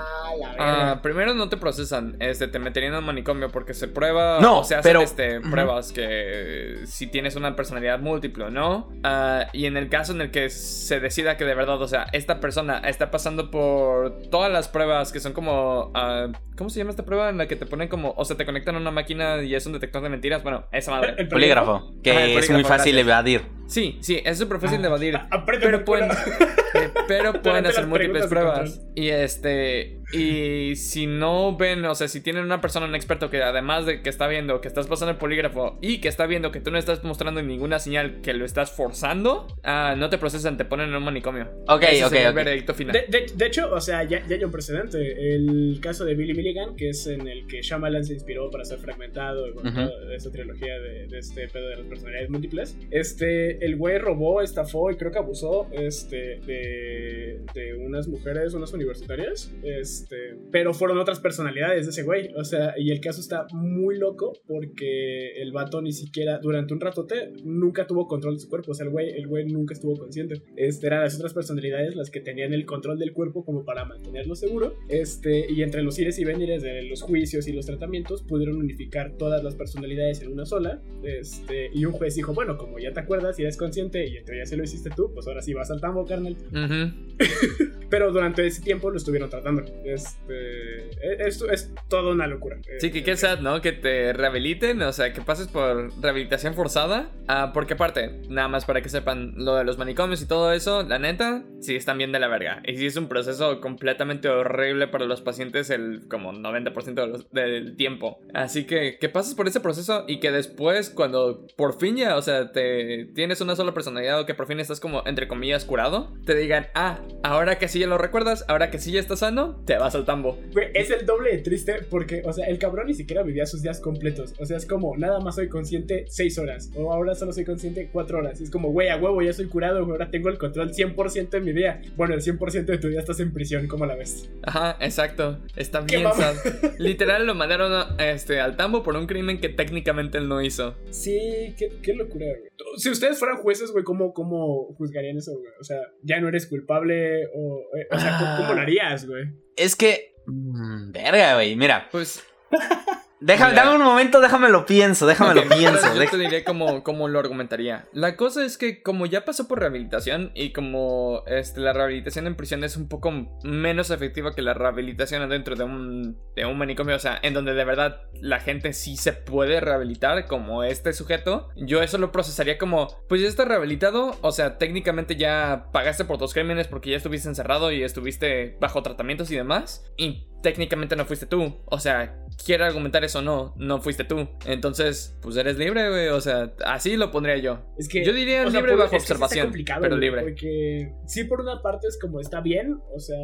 Ah. 0.59 0.93
Ah, 0.93 1.03
primero 1.03 1.35
no 1.35 1.49
te 1.49 1.57
procesan, 1.57 2.17
este, 2.21 2.49
te 2.49 2.59
meterían 2.59 2.95
en 2.95 3.05
manicomio 3.05 3.51
porque 3.51 3.75
se 3.75 3.89
prueba, 3.89 4.39
No, 4.41 4.61
o 4.61 4.65
se 4.65 4.75
hacen 4.75 4.83
pero- 4.91 5.01
este, 5.03 5.41
pruebas 5.41 5.93
que 5.93 6.81
si 6.87 7.07
tienes 7.07 7.37
una 7.37 7.57
personalidad 7.57 7.99
múltiple 8.01 8.45
o 8.45 8.51
no. 8.51 8.89
Ah, 9.03 9.47
y 9.53 9.67
en 9.67 9.77
el 9.77 9.89
caso 9.89 10.13
en 10.13 10.21
el 10.21 10.31
que 10.31 10.51
se 10.51 11.01
decida 11.01 11.37
que 11.37 11.45
de 11.45 11.55
verdad, 11.55 11.81
o 11.81 11.89
sea, 11.89 12.07
esta 12.13 12.41
persona 12.41 12.79
está 12.79 13.11
pasando 13.11 13.51
por 13.51 14.19
todas 14.31 14.51
las 14.53 14.69
pruebas 14.69 15.13
que 15.13 15.21
son 15.21 15.33
como, 15.33 15.91
ah, 15.95 16.29
¿cómo 16.57 16.71
se 16.71 16.79
llama 16.79 16.91
esta 16.91 17.05
prueba 17.05 17.29
en 17.31 17.39
la 17.39 17.47
que 17.49 17.57
te 17.57 17.67
ponen 17.67 17.89
como, 17.89 18.15
o 18.17 18.25
sea, 18.25 18.37
te 18.37 18.45
conectan 18.47 18.77
a 18.77 18.79
una 18.79 18.91
máquina 18.91 19.43
y 19.43 19.55
es 19.55 19.67
un 19.67 19.73
detector 19.73 20.03
de 20.03 20.09
mentiras? 20.09 20.43
Bueno, 20.43 20.65
esa 20.73 20.91
madre. 20.91 21.15
El 21.19 21.29
Polígrafo, 21.29 21.93
que 22.03 22.11
Ajá, 22.13 22.25
el 22.25 22.39
es 22.39 22.51
muy 22.51 22.63
fácil 22.65 22.95
gracias. 22.95 23.07
evadir. 23.07 23.64
Sí, 23.67 23.99
sí, 24.01 24.21
es 24.25 24.39
súper 24.39 24.61
fácil 24.61 24.79
Ah, 24.79 24.83
de 24.83 24.87
evadir. 24.89 25.19
Pero 25.47 25.77
el 25.79 25.85
pueden, 25.85 26.11
eh, 26.75 26.91
pero 27.09 27.41
pueden 27.43 27.67
hacer 27.67 27.87
múltiples 27.87 28.27
pruebas. 28.27 28.81
Y 28.95 29.09
este. 29.09 30.01
Y 30.13 30.77
si 30.77 31.07
no 31.07 31.57
ven, 31.57 31.85
o 31.87 31.95
sea, 31.95 32.07
si 32.09 32.21
tienen 32.21 32.45
una 32.45 32.61
persona, 32.61 32.87
un 32.87 32.95
experto 32.95 33.31
que 33.31 33.43
además 33.43 33.85
de 33.87 34.01
que 34.03 34.11
está 34.11 34.29
viendo 34.29 34.61
que 34.61 34.69
estás 34.69 34.87
pasando 34.87 35.11
el 35.13 35.17
polígrafo 35.17 35.79
y 35.83 35.99
que 36.01 36.09
está 36.09 36.27
viendo 36.27 36.53
que 36.53 36.61
tú 36.61 36.71
no 36.71 36.79
estás 36.79 37.03
mostrando 37.03 37.43
ninguna 37.43 37.79
señal 37.81 38.21
que 38.21 38.33
lo 38.35 38.45
estás 38.45 38.71
forzando, 38.71 39.47
ah, 39.65 39.95
no 39.97 40.11
te 40.11 40.19
procesan, 40.19 40.57
te 40.57 40.65
ponen 40.67 40.91
en 40.91 40.95
un 40.97 41.05
manicomio. 41.05 41.49
Ok, 41.67 41.83
Ese 41.85 42.05
ok, 42.05 42.11
sería 42.11 42.29
el 42.29 42.35
veredicto 42.35 42.75
final. 42.75 42.93
De, 42.93 43.07
de- 43.19 43.33
de 43.35 43.47
hecho, 43.47 43.69
o 43.73 43.81
sea, 43.81 44.05
ya, 44.05 44.25
ya 44.29 44.37
hay 44.37 44.45
un 44.45 44.53
precedente. 44.53 45.35
El 45.35 45.79
caso 45.83 46.05
de 46.05 46.15
Billy 46.15 46.35
Milligan, 46.35 46.77
que 46.77 46.91
es 46.91 47.07
en 47.07 47.27
el 47.27 47.47
que 47.49 47.63
Shyamalan 47.63 48.05
se 48.05 48.13
inspiró 48.15 48.51
para 48.51 48.65
ser 48.65 48.79
fragmentado 48.79 49.53
con 49.55 49.67
Ujú. 49.67 49.75
toda 49.89 50.15
esta 50.15 50.31
trilogía 50.31 50.79
de, 50.79 51.09
de 51.09 51.19
este 51.19 51.49
pedo 51.49 51.67
de 51.71 51.77
las 51.77 51.87
personalidades 51.87 52.31
múltiples. 52.31 52.77
Este, 52.91 53.54
el 53.61 53.77
güey 53.77 53.99
robó, 53.99 54.41
estafó 54.41 54.91
y 54.91 54.97
creo 54.97 55.11
que 55.11 55.19
abusó 55.19 55.69
este, 55.73 56.41
de, 56.47 57.41
de 57.55 57.75
unas 57.75 58.09
mujeres, 58.09 58.55
unas 58.55 58.73
universitarias. 58.73 59.53
Este, 59.63 60.37
pero 60.51 60.75
fueron 60.75 60.99
otras 60.99 61.21
personalidades 61.21 61.87
de 61.87 61.91
ese 61.91 62.03
güey. 62.03 62.33
O 62.37 62.45
sea, 62.45 62.75
y 62.77 62.91
el 62.91 63.01
caso 63.01 63.21
está 63.21 63.47
muy 63.53 63.99
loco 63.99 64.33
porque 64.47 65.33
el 65.41 65.53
vato 65.53 65.81
ni 65.83 65.93
siquiera, 65.93 66.39
durante 66.39 66.75
un 66.75 66.81
ratote, 66.81 67.33
nunca 67.45 67.87
tuvo 67.87 68.07
control 68.07 68.35
de 68.35 68.41
su 68.41 68.49
cuerpo. 68.49 68.73
O 68.73 68.75
sea, 68.75 68.87
el 68.87 68.93
güey, 68.93 69.11
el 69.11 69.27
güey 69.27 69.47
nunca 69.47 69.75
estuvo 69.75 69.97
consciente. 69.97 70.43
Este, 70.57 70.87
eran 70.87 71.03
las 71.03 71.17
otras 71.17 71.35
personalidades 71.35 71.97
las 71.97 72.11
que 72.11 72.21
tenían 72.21 72.53
el 72.53 72.67
control 72.67 72.99
del 72.99 73.13
cuerpo 73.13 73.45
como 73.45 73.65
para 73.65 73.85
mantenerlo 73.85 74.35
seguro. 74.35 74.77
Este, 74.89 75.51
y 75.51 75.63
entre 75.63 75.83
los 75.83 75.99
ires 75.99 76.19
y 76.19 76.25
venires 76.25 76.63
de 76.63 76.83
los 76.83 77.03
juicios 77.03 77.47
y 77.49 77.53
los 77.53 77.67
tratamientos 77.67 78.23
pudieron 78.23 78.57
unificar 78.57 79.17
todas 79.17 79.43
las 79.43 79.55
personalidades 79.55 80.23
en 80.23 80.33
una 80.33 80.47
sola. 80.47 80.83
Este, 81.03 81.71
y 81.73 81.85
un 81.85 81.93
juez 81.93 82.15
dijo, 82.15 82.33
bueno, 82.35 82.57
como 82.57 82.79
ya 82.79 82.93
te 82.93 83.01
acuerdas 83.01 83.39
y 83.39 83.44
eres 83.45 83.57
consciente 83.57 84.07
y 84.07 84.17
en 84.17 84.25
teoría 84.25 84.47
se 84.47 84.57
lo 84.57 84.65
hiciste 84.65 84.91
tú, 84.91 85.11
pues 85.15 85.27
ahora 85.27 85.43
sí 85.43 85.55
vas 85.55 85.71
al 85.71 85.81
tambo, 85.81 86.05
carnal. 86.07 86.37
Ujú. 86.51 87.15
Pero 87.91 88.11
durante 88.13 88.47
ese 88.47 88.61
tiempo 88.63 88.91
lo 88.91 88.97
estuvieron 88.97 89.31
tratando. 89.31 89.63
Este, 89.85 90.79
e- 90.89 91.27
esto 91.27 91.49
es 91.51 91.73
toda 91.89 92.13
una 92.13 92.27
locura. 92.27 92.59
Sí, 92.79 92.91
que 92.91 93.05
qué 93.05 93.17
sad, 93.17 93.41
¿no? 93.41 93.61
Que 93.61 93.73
te 93.73 94.13
rehabiliten, 94.13 94.83
o 94.83 94.93
sea, 94.93 95.13
que 95.13 95.21
pases 95.21 95.47
por 95.49 95.91
rehabilitación 96.03 96.55
forzada. 96.55 97.11
Ah, 97.29 97.53
porque 97.55 97.75
aparte, 97.75 98.21
nada 98.29 98.49
más 98.49 98.65
para 98.65 98.83
que 98.83 98.89
sepan 98.89 99.35
lo 99.37 99.55
de 99.57 99.65
los 99.65 99.79
manicomios 99.79 100.21
y 100.23 100.27
todo 100.27 100.53
eso, 100.53 100.83
la 100.83 100.99
neta, 100.99 101.45
sí 101.61 101.77
están 101.77 101.99
bien 101.99 102.11
de 102.13 102.19
la 102.19 102.29
verga. 102.29 102.63
Y 102.67 102.77
sí 102.77 102.87
es 102.87 102.97
un 102.97 103.09
proceso 103.09 103.61
completamente 103.61 104.29
horrible 104.29 104.89
para 104.89 105.05
los 105.07 105.21
pacientes 105.23 105.71
el 105.71 106.03
como 106.09 106.33
90% 106.33 106.95
de 107.03 107.07
los- 107.07 107.31
del 107.31 107.77
tiempo. 107.77 108.19
Así 108.33 108.65
que 108.65 108.99
que 108.99 109.09
pases 109.09 109.35
por 109.35 109.47
ese 109.47 109.61
proceso 109.61 110.05
y 110.09 110.19
que 110.21 110.33
después, 110.33 110.91
cuando 110.91 111.47
por 111.57 111.79
fin 111.79 111.97
ya, 111.97 112.17
o 112.17 112.23
sea, 112.23 112.51
te 112.53 113.07
tienes 113.15 113.34
una 113.41 113.57
sola 113.57 113.73
personalidad 113.75 114.21
o 114.21 114.27
que 114.27 114.35
por 114.35 114.47
fin 114.47 114.61
estás 114.61 114.81
como, 114.81 115.03
entre 115.07 115.29
comillas, 115.29 115.65
curado, 115.65 116.13
te 116.25 116.35
digan, 116.35 116.67
ah, 116.75 117.01
ahora 117.23 117.59
que 117.59 117.69
sí 117.69 117.79
ya 117.79 117.87
lo 117.87 117.99
recuerdas, 117.99 118.45
ahora 118.49 118.71
que 118.71 118.79
sí 118.79 118.93
ya 118.93 119.01
estás 119.01 119.21
sano, 119.21 119.61
te 119.67 119.77
vas 119.79 119.95
al 119.95 120.05
tambo. 120.05 120.39
Güey, 120.53 120.69
es 120.75 120.91
el 120.91 121.07
doble 121.07 121.31
de 121.33 121.39
triste 121.39 121.77
porque, 121.91 122.23
o 122.25 122.33
sea, 122.33 122.47
el 122.47 122.59
cabrón 122.59 122.87
ni 122.89 122.95
siquiera 122.95 123.23
vivía 123.23 123.47
sus 123.47 123.63
días 123.63 123.81
completos. 123.81 124.35
O 124.39 124.47
sea, 124.47 124.57
es 124.57 124.67
como, 124.67 124.97
nada 124.97 125.21
más 125.21 125.37
soy 125.37 125.49
consciente 125.49 126.05
6 126.09 126.39
horas. 126.39 126.71
O 126.77 126.93
ahora 126.93 127.15
solo 127.15 127.33
soy 127.33 127.45
consciente 127.45 127.89
4 127.93 128.19
horas. 128.19 128.41
Es 128.41 128.51
como, 128.51 128.71
güey, 128.71 128.89
a 128.89 128.97
huevo, 128.97 129.23
ya 129.23 129.33
soy 129.33 129.47
curado, 129.47 129.81
güey, 129.85 129.93
ahora 129.93 130.11
tengo 130.11 130.29
el 130.29 130.39
control 130.39 130.73
100% 130.73 131.31
de 131.31 131.41
mi 131.41 131.53
día. 131.53 131.81
Bueno, 131.97 132.15
el 132.15 132.21
100% 132.23 132.65
de 132.65 132.79
tu 132.79 132.89
día 132.89 133.01
estás 133.01 133.21
en 133.21 133.33
prisión, 133.33 133.67
¿cómo 133.69 133.87
la 133.87 133.95
ves? 133.97 134.29
Ajá, 134.43 134.77
exacto. 134.81 135.39
Está 135.57 135.81
bien 135.81 136.05
sad. 136.15 136.35
Literal 136.79 137.27
lo 137.27 137.35
mandaron 137.35 137.73
a- 137.73 137.97
este, 137.99 138.41
al 138.41 138.57
tambo 138.57 138.83
por 138.83 138.97
un 138.97 139.07
crimen 139.07 139.41
que 139.41 139.49
técnicamente 139.49 140.19
él 140.19 140.29
no 140.29 140.43
hizo. 140.43 140.75
Sí, 140.91 141.55
qué, 141.59 141.71
qué 141.83 141.95
locura, 141.95 142.27
güey. 142.27 142.51
Si 142.77 142.91
ustedes 142.91 143.19
fueran 143.25 143.43
jueces, 143.43 143.71
güey, 143.73 143.85
¿cómo, 143.85 144.13
¿cómo 144.13 144.75
juzgarían 144.77 145.17
eso, 145.17 145.33
güey? 145.33 145.53
O 145.61 145.65
sea, 145.65 145.79
ya 146.03 146.21
no 146.21 146.29
eres 146.29 146.47
culpable 146.47 147.27
o... 147.35 147.61
eh, 147.77 147.87
o 147.91 147.99
sea, 147.99 148.19
¿cómo, 148.19 148.31
Ah. 148.31 148.37
cómo 148.39 148.55
lo 148.55 148.61
harías, 148.61 149.07
güey? 149.07 149.25
Es 149.57 149.77
que. 149.77 150.15
mm, 150.27 150.93
verga, 150.93 151.35
güey. 151.35 151.57
Mira. 151.57 151.89
Pues. 151.91 152.23
Déjame, 153.21 153.53
Mira. 153.53 153.65
dame 153.65 153.77
un 153.77 153.85
momento, 153.85 154.21
déjame 154.21 154.49
lo 154.51 154.67
pienso, 154.67 155.07
déjame 155.07 155.35
lo 155.35 155.49
pienso. 155.49 155.95
Yo 155.95 156.11
te 156.11 156.19
diré 156.19 156.45
cómo, 156.45 156.83
cómo 156.83 157.09
lo 157.09 157.19
argumentaría. 157.19 157.87
La 157.93 158.17
cosa 158.17 158.45
es 158.45 158.59
que 158.59 158.83
como 158.83 159.07
ya 159.07 159.25
pasó 159.25 159.49
por 159.49 159.61
rehabilitación 159.61 160.33
y 160.35 160.53
como 160.53 161.23
este, 161.27 161.61
la 161.61 161.73
rehabilitación 161.73 162.27
en 162.27 162.35
prisión 162.35 162.65
es 162.65 162.77
un 162.77 162.89
poco 162.89 163.13
menos 163.45 163.91
efectiva 163.91 164.35
que 164.35 164.43
la 164.43 164.55
rehabilitación 164.55 165.29
dentro 165.29 165.57
de 165.57 165.65
un, 165.65 166.19
de 166.37 166.45
un 166.45 166.59
manicomio, 166.59 166.97
o 166.97 166.99
sea, 166.99 167.19
en 167.23 167.35
donde 167.35 167.55
de 167.55 167.65
verdad 167.65 168.03
la 168.21 168.41
gente 168.41 168.73
sí 168.73 168.97
se 168.97 169.13
puede 169.13 169.61
rehabilitar 169.61 170.27
como 170.27 170.65
este 170.65 170.93
sujeto, 170.93 171.49
yo 171.57 171.83
eso 171.83 171.99
lo 171.99 172.13
procesaría 172.13 172.59
como, 172.59 172.89
pues 173.09 173.23
ya 173.23 173.29
estás 173.29 173.49
rehabilitado, 173.49 174.19
o 174.21 174.33
sea, 174.33 174.59
técnicamente 174.59 175.17
ya 175.17 175.69
pagaste 175.73 176.05
por 176.05 176.19
tus 176.19 176.35
crímenes 176.35 176.69
porque 176.69 176.91
ya 176.91 176.97
estuviste 176.97 177.29
encerrado 177.29 177.73
y 177.73 177.83
estuviste 177.83 178.57
bajo 178.61 178.83
tratamientos 178.83 179.31
y 179.31 179.37
demás, 179.37 179.91
y 179.97 180.27
técnicamente 180.45 180.95
no 180.95 181.05
fuiste 181.05 181.27
tú, 181.27 181.57
o 181.65 181.81
sea, 181.81 182.17
quiera 182.47 182.67
argumentar 182.67 183.03
eso 183.03 183.19
o 183.19 183.23
no, 183.23 183.53
no 183.57 183.81
fuiste 183.81 184.05
tú, 184.05 184.29
entonces, 184.47 185.19
pues 185.21 185.37
eres 185.37 185.59
libre, 185.59 185.89
güey, 185.91 186.09
o 186.09 186.21
sea, 186.21 186.53
así 186.65 186.97
lo 186.97 187.11
pondría 187.11 187.37
yo. 187.39 187.59
Es 187.77 187.89
que, 187.89 188.05
Yo 188.05 188.13
diría 188.13 188.43
sea, 188.43 188.61
libre 188.61 188.73
por- 188.73 188.81
bajo 188.83 188.95
es 188.97 189.03
que 189.03 189.09
sí 189.09 189.13
está 189.13 189.25
observación, 189.25 189.81
pero 189.81 189.97
libre. 189.97 190.23
Porque 190.23 190.93
sí, 191.09 191.25
por 191.25 191.41
una 191.41 191.61
parte 191.61 191.89
es 191.89 191.99
como 192.01 192.21
está 192.21 192.41
bien, 192.41 192.79
o 192.95 193.01
sea. 193.01 193.17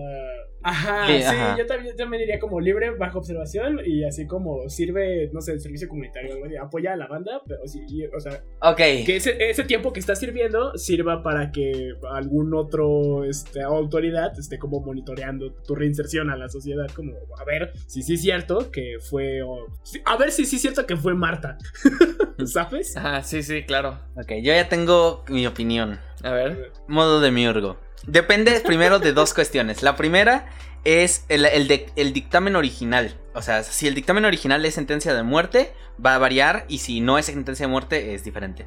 Ajá, 0.63 1.07
Sí, 1.07 1.15
sí, 1.19 1.23
ajá. 1.23 1.57
Yo, 1.59 1.65
también, 1.65 1.93
yo 1.93 1.97
también 1.97 2.21
diría 2.21 2.39
como 2.39 2.61
libre 2.61 2.91
bajo 2.91 3.19
observación 3.21 3.81
y 3.87 4.05
así 4.05 4.27
como 4.27 4.69
sirve, 4.69 5.31
no 5.33 5.41
sé, 5.41 5.53
el 5.53 5.61
servicio 5.61 5.89
comunitario, 5.89 6.39
güey, 6.39 6.57
apoya 6.57 6.93
a 6.93 6.97
la 6.97 7.07
banda, 7.07 7.41
pero 7.47 7.61
sí, 7.67 7.81
y, 7.89 8.05
o 8.05 8.21
sea, 8.21 8.43
Ok. 8.61 8.77
que 9.07 9.17
ese, 9.17 9.37
ese 9.49 9.65
tiempo 9.65 9.93
que 9.95 10.01
está 10.01 10.15
sirviendo 10.15 10.77
sirva 10.77 11.23
para 11.23 11.51
que 11.51 11.93
algún 12.13 12.53
otro 12.55 13.25
este, 13.25 13.63
autoridad 13.63 14.39
esté 14.39 14.59
como 14.59 14.81
monitoreando 14.81 15.53
tu 15.67 15.75
reinserción 15.75 16.29
a 16.31 16.37
la 16.37 16.49
sociedad, 16.51 16.87
como 16.95 17.10
a 17.39 17.45
ver 17.45 17.73
si 17.87 18.03
sí 18.03 18.15
es 18.15 18.23
cierto 18.23 18.71
que 18.71 18.97
fue, 19.09 19.43
o- 19.43 19.67
a 20.05 20.17
ver 20.17 20.33
si 20.33 20.45
sí 20.47 20.57
es 20.57 20.63
cierto 20.63 20.87
que 20.87 20.97
fue 20.97 21.15
Marta, 21.15 21.59
¿sabes? 22.47 22.97
Ajá, 22.97 23.23
sí, 23.23 23.43
sí, 23.43 23.65
claro. 23.65 23.99
Ok, 24.17 24.33
yo 24.43 24.53
ya 24.55 24.69
tengo 24.69 25.25
mi 25.29 25.47
opinión. 25.47 26.01
A 26.23 26.31
ver. 26.31 26.73
Modo 26.87 27.21
de 27.21 27.31
miurgo. 27.31 27.79
Depende 28.07 28.61
primero 28.61 28.99
de 28.99 29.13
dos 29.13 29.35
cuestiones. 29.35 29.83
La 29.83 29.97
primera 29.97 30.47
es 30.85 31.25
el, 31.29 31.45
el 31.45 31.69
de- 31.69 31.91
el 31.97 32.13
dictamen 32.13 32.57
original. 32.57 33.15
O 33.35 33.43
sea, 33.43 33.63
si 33.63 33.87
el 33.87 33.95
dictamen 33.95 34.25
original 34.25 34.65
es 34.65 34.75
sentencia 34.75 35.15
de 35.15 35.23
muerte, 35.23 35.73
va 36.05 36.15
a 36.15 36.19
variar. 36.19 36.65
Y 36.69 36.79
si 36.79 37.01
no 37.01 37.19
es 37.19 37.27
sentencia 37.27 37.67
de 37.67 37.71
muerte, 37.73 38.15
es 38.15 38.25
diferente. 38.25 38.67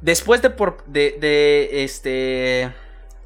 Después 0.00 0.42
de 0.42 0.50
por. 0.50 0.84
de. 0.86 1.16
de, 1.20 1.84
este. 1.84 2.72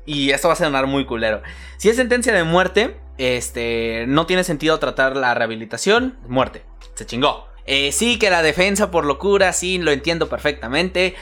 Y 0.06 0.30
esto 0.30 0.48
va 0.48 0.54
a 0.54 0.56
sonar 0.56 0.86
muy 0.86 1.04
culero. 1.04 1.42
Si 1.78 1.88
es 1.88 1.96
sentencia 1.96 2.32
de 2.32 2.44
muerte, 2.44 2.96
este. 3.18 4.04
No 4.08 4.26
tiene 4.26 4.44
sentido 4.44 4.78
tratar 4.78 5.16
la 5.16 5.34
rehabilitación. 5.34 6.16
Muerte. 6.28 6.64
Se 6.94 7.06
chingó. 7.06 7.46
Eh, 7.66 7.90
sí, 7.92 8.18
que 8.18 8.30
la 8.30 8.42
defensa 8.42 8.90
por 8.90 9.04
locura, 9.04 9.52
sí, 9.52 9.78
lo 9.78 9.90
entiendo 9.90 10.28
perfectamente. 10.28 11.14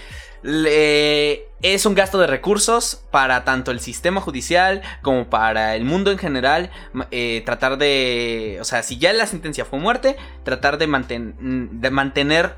Es 1.63 1.87
un 1.87 1.95
gasto 1.95 2.19
de 2.19 2.27
recursos 2.27 3.03
para 3.11 3.45
tanto 3.45 3.71
el 3.71 3.81
sistema 3.81 4.21
judicial 4.21 4.83
como 5.01 5.31
para 5.31 5.75
el 5.75 5.85
mundo 5.85 6.11
en 6.11 6.19
general. 6.19 6.71
eh, 7.11 7.43
tratar 7.47 7.79
de. 7.79 8.59
O 8.61 8.65
sea, 8.65 8.83
si 8.83 8.99
ya 8.99 9.13
la 9.15 9.27
sentencia 9.27 9.65
fue 9.65 9.79
muerte, 9.79 10.17
tratar 10.45 10.77
de, 10.77 10.87
manten- 10.87 11.35
mm, 11.41 11.81
de 11.81 11.91
mantener. 11.91 12.57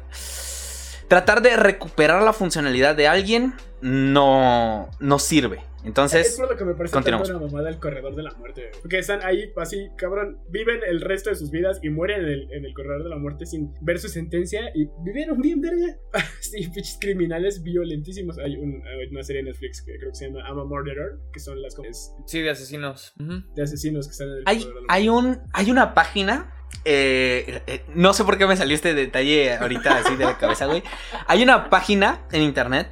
Tratar 1.08 1.40
de 1.40 1.56
recuperar 1.56 2.22
la 2.22 2.32
funcionalidad 2.32 2.96
de 2.96 3.06
alguien 3.06 3.54
no, 3.80 4.90
no 4.98 5.18
sirve. 5.20 5.62
Es 5.86 5.88
Entonces, 5.88 6.36
por 6.38 6.50
lo 6.50 6.56
que 6.56 6.64
me 6.64 6.74
parece 6.74 6.92
continuamos. 6.94 7.30
una 7.30 7.38
mamada 7.40 7.68
el 7.68 7.78
corredor 7.78 8.14
de 8.16 8.22
la 8.22 8.32
muerte. 8.34 8.68
güey. 8.70 8.82
Porque 8.82 8.98
están 8.98 9.20
ahí 9.24 9.52
así, 9.56 9.88
cabrón, 9.96 10.38
viven 10.48 10.80
el 10.86 11.00
resto 11.00 11.30
de 11.30 11.36
sus 11.36 11.50
vidas 11.50 11.78
y 11.82 11.90
mueren 11.90 12.22
en 12.22 12.28
el, 12.28 12.52
en 12.52 12.64
el 12.64 12.74
corredor 12.74 13.02
de 13.04 13.08
la 13.10 13.16
muerte 13.18 13.46
sin 13.46 13.72
ver 13.82 13.98
su 13.98 14.08
sentencia 14.08 14.60
y 14.74 14.88
vivieron 15.04 15.40
bien, 15.40 15.60
verga. 15.60 15.96
sí, 16.40 16.58
pinches 16.68 16.98
criminales 17.00 17.62
violentísimos. 17.62 18.38
Hay 18.38 18.56
un- 18.56 18.82
hay 18.86 19.08
una 19.10 19.22
serie 19.22 19.42
de 19.42 19.50
Netflix 19.50 19.82
que 19.82 19.96
creo 19.98 20.10
que 20.10 20.16
se 20.16 20.26
llama 20.26 20.40
I'm 20.48 20.58
a 20.58 20.64
Murderer, 20.64 21.18
que 21.32 21.40
son 21.40 21.60
las 21.62 21.74
cosas 21.74 22.14
Sí, 22.26 22.40
de 22.42 22.50
asesinos. 22.50 23.14
De 23.54 23.62
asesinos 23.62 24.06
que 24.06 24.12
están 24.12 24.28
en 24.28 24.34
el 24.38 24.42
hay, 24.46 24.58
corredor 24.58 24.80
de 24.82 24.86
la 24.88 24.94
hay, 24.94 25.08
un, 25.08 25.38
hay 25.52 25.70
una 25.70 25.94
página. 25.94 26.52
eh, 26.84 27.62
eh, 27.66 27.82
no 27.94 28.12
sé 28.12 28.24
por 28.24 28.38
qué 28.38 28.46
me 28.46 28.56
salió 28.56 28.74
este 28.74 28.92
detalle 28.94 29.54
ahorita 29.54 29.98
así 29.98 30.16
de 30.16 30.24
la 30.24 30.36
cabeza, 30.38 30.66
güey. 30.66 30.82
Hay 31.26 31.42
una 31.42 31.70
página 31.70 32.26
en 32.32 32.42
internet 32.42 32.88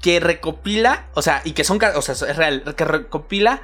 que 0.00 0.20
recopila, 0.20 1.06
o 1.14 1.22
sea, 1.22 1.42
y 1.44 1.52
que 1.52 1.64
son, 1.64 1.78
o 1.94 2.02
sea, 2.02 2.14
es 2.14 2.36
real, 2.36 2.74
que 2.76 2.84
recopila 2.84 3.60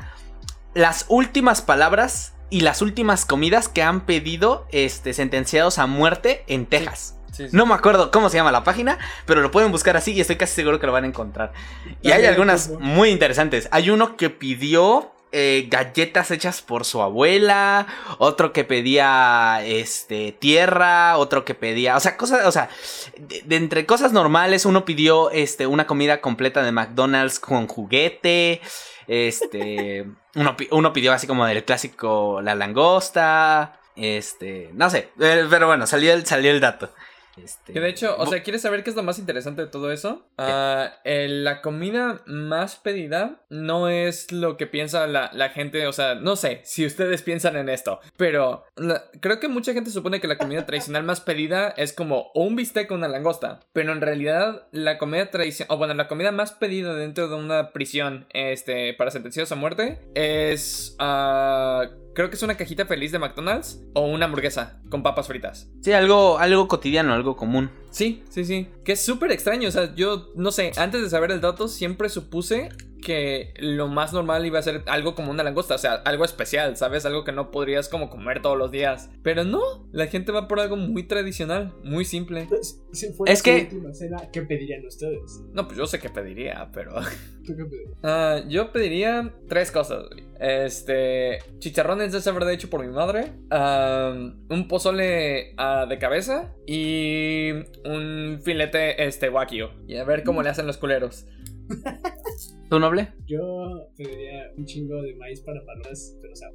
las 0.74 1.06
últimas 1.08 1.62
palabras 1.62 2.32
y 2.50 2.60
las 2.60 2.82
últimas 2.82 3.24
comidas 3.24 3.68
que 3.68 3.82
han 3.82 4.00
pedido 4.02 4.66
este, 4.70 5.12
sentenciados 5.12 5.78
a 5.78 5.86
muerte 5.86 6.44
en 6.46 6.66
Texas. 6.66 7.16
Sí, 7.32 7.48
sí. 7.48 7.56
No 7.56 7.66
me 7.66 7.74
acuerdo 7.74 8.10
cómo 8.12 8.28
se 8.30 8.36
llama 8.36 8.52
la 8.52 8.62
página, 8.62 8.98
pero 9.26 9.40
lo 9.40 9.50
pueden 9.50 9.72
buscar 9.72 9.96
así 9.96 10.12
y 10.12 10.20
estoy 10.20 10.36
casi 10.36 10.54
seguro 10.54 10.78
que 10.78 10.86
lo 10.86 10.92
van 10.92 11.04
a 11.04 11.08
encontrar. 11.08 11.52
Y 12.00 12.12
hay 12.12 12.26
algunas 12.26 12.68
como- 12.68 12.80
muy 12.80 13.08
interesantes. 13.10 13.68
Hay 13.72 13.90
uno 13.90 14.16
que 14.16 14.30
pidió 14.30 15.13
eh, 15.36 15.66
galletas 15.68 16.30
hechas 16.30 16.62
por 16.62 16.84
su 16.84 17.02
abuela, 17.02 17.88
otro 18.18 18.52
que 18.52 18.62
pedía 18.62 19.60
este 19.64 20.30
tierra, 20.30 21.18
otro 21.18 21.44
que 21.44 21.56
pedía, 21.56 21.96
o 21.96 22.00
sea, 22.00 22.16
cosas, 22.16 22.46
o 22.46 22.52
sea, 22.52 22.68
de, 23.18 23.56
entre 23.56 23.84
cosas 23.84 24.12
normales 24.12 24.64
uno 24.64 24.84
pidió 24.84 25.32
este 25.32 25.66
una 25.66 25.88
comida 25.88 26.20
completa 26.20 26.62
de 26.62 26.70
McDonald's 26.70 27.40
con 27.40 27.66
juguete, 27.66 28.60
este 29.08 30.06
uno, 30.36 30.56
uno 30.70 30.92
pidió 30.92 31.12
así 31.12 31.26
como 31.26 31.46
del 31.46 31.64
clásico 31.64 32.40
la 32.40 32.54
langosta, 32.54 33.80
este, 33.96 34.70
no 34.72 34.88
sé, 34.88 35.08
eh, 35.18 35.46
pero 35.50 35.66
bueno, 35.66 35.88
salió 35.88 36.12
el 36.12 36.24
salió 36.26 36.52
el 36.52 36.60
dato. 36.60 36.90
Este, 37.42 37.72
que 37.72 37.80
de 37.80 37.88
hecho, 37.88 38.16
o 38.18 38.26
sea, 38.26 38.42
¿quieres 38.42 38.62
saber 38.62 38.84
qué 38.84 38.90
es 38.90 38.96
lo 38.96 39.02
más 39.02 39.18
interesante 39.18 39.62
de 39.62 39.68
todo 39.68 39.92
eso? 39.92 40.26
Ah, 40.38 40.92
la 41.04 41.62
comida 41.62 42.22
más 42.26 42.76
pedida 42.76 43.44
no 43.50 43.88
es 43.88 44.32
lo 44.32 44.56
que 44.56 44.66
piensa 44.66 45.06
la, 45.06 45.48
gente, 45.50 45.86
o 45.86 45.92
sea, 45.92 46.14
no 46.14 46.36
sé 46.36 46.60
si 46.64 46.86
ustedes 46.86 47.22
piensan 47.24 47.56
en 47.56 47.68
esto, 47.68 48.00
pero 48.16 48.64
creo 49.20 49.40
que 49.40 49.48
mucha 49.48 49.72
gente 49.72 49.90
supone 49.90 50.20
que 50.20 50.28
la 50.28 50.38
comida 50.38 50.66
tradicional 50.66 51.04
más 51.04 51.20
pedida 51.20 51.68
es 51.76 51.92
como 51.92 52.30
un 52.34 52.56
bistec 52.56 52.90
o 52.90 52.94
una 52.94 53.08
langosta, 53.08 53.60
pero 53.72 53.92
en 53.92 54.00
realidad 54.00 54.66
la 54.72 54.98
comida 54.98 55.30
tradicional, 55.30 55.74
o 55.74 55.78
bueno, 55.78 55.94
la 55.94 56.08
comida 56.08 56.32
más 56.32 56.52
pedida 56.52 56.94
dentro 56.94 57.28
de 57.28 57.36
una 57.36 57.72
prisión 57.72 58.26
este, 58.32 58.94
para 58.94 59.10
sentenciados 59.10 59.52
a 59.52 59.56
muerte 59.56 60.00
es... 60.14 60.96
Uh, 61.00 62.03
Creo 62.14 62.30
que 62.30 62.36
es 62.36 62.42
una 62.44 62.56
cajita 62.56 62.86
feliz 62.86 63.10
de 63.10 63.18
McDonald's 63.18 63.80
o 63.92 64.02
una 64.02 64.26
hamburguesa 64.26 64.78
con 64.88 65.02
papas 65.02 65.26
fritas. 65.26 65.68
Sí, 65.82 65.92
algo, 65.92 66.38
algo 66.38 66.68
cotidiano, 66.68 67.12
algo 67.12 67.36
común. 67.36 67.70
Sí, 67.94 68.24
sí, 68.28 68.44
sí. 68.44 68.66
Que 68.84 68.92
es 68.92 69.04
súper 69.04 69.30
extraño. 69.30 69.68
O 69.68 69.72
sea, 69.72 69.94
yo 69.94 70.32
no 70.34 70.50
sé, 70.50 70.72
antes 70.76 71.00
de 71.00 71.08
saber 71.08 71.30
el 71.30 71.40
dato, 71.40 71.68
siempre 71.68 72.08
supuse 72.08 72.70
que 73.04 73.54
lo 73.58 73.86
más 73.86 74.12
normal 74.12 74.44
iba 74.46 74.58
a 74.58 74.62
ser 74.62 74.82
algo 74.86 75.14
como 75.14 75.30
una 75.30 75.44
langosta, 75.44 75.76
o 75.76 75.78
sea, 75.78 75.94
algo 75.94 76.24
especial, 76.24 76.76
¿sabes? 76.76 77.04
Algo 77.06 77.22
que 77.22 77.30
no 77.30 77.52
podrías 77.52 77.88
como 77.88 78.10
comer 78.10 78.42
todos 78.42 78.58
los 78.58 78.72
días. 78.72 79.10
Pero 79.22 79.44
no, 79.44 79.86
la 79.92 80.08
gente 80.08 80.32
va 80.32 80.48
por 80.48 80.58
algo 80.58 80.76
muy 80.76 81.04
tradicional, 81.04 81.72
muy 81.84 82.04
simple. 82.04 82.46
Pues, 82.48 82.82
si 82.92 83.12
fuera 83.12 83.32
es 83.32 83.42
que... 83.42 83.68
última 83.70 83.94
cena, 83.94 84.16
¿qué 84.32 84.42
pedirían 84.42 84.84
ustedes? 84.86 85.42
No, 85.52 85.66
pues 85.66 85.78
yo 85.78 85.86
sé 85.86 86.00
qué 86.00 86.08
pediría, 86.08 86.70
pero... 86.72 86.94
¿Tú 87.46 87.54
qué 87.56 87.64
pedirías? 87.64 87.98
Ah, 88.02 88.40
yo 88.48 88.72
pediría 88.72 89.34
tres 89.48 89.70
cosas, 89.70 90.06
Este, 90.40 91.38
chicharrones 91.58 92.12
de 92.12 92.32
verdad 92.32 92.52
hecho 92.52 92.70
por 92.70 92.84
mi 92.84 92.90
madre, 92.90 93.32
un 93.50 94.66
pozole 94.66 95.54
ah, 95.58 95.86
de 95.86 95.98
cabeza 95.98 96.54
y 96.66 97.50
un 97.84 98.40
filete 98.42 99.04
este 99.06 99.28
wagyu. 99.30 99.68
Y 99.86 99.96
a 99.96 100.04
ver 100.04 100.24
cómo 100.24 100.42
le 100.42 100.50
hacen 100.50 100.66
los 100.66 100.78
culeros. 100.78 101.26
¿Tú 102.74 102.80
noble? 102.80 103.12
Yo 103.24 103.88
pediría 103.96 104.50
un 104.56 104.64
chingo 104.66 105.00
de 105.00 105.14
maíz 105.14 105.40
para 105.42 105.64
palomas, 105.64 106.18
pero 106.20 106.32
o 106.32 106.36
sea, 106.36 106.48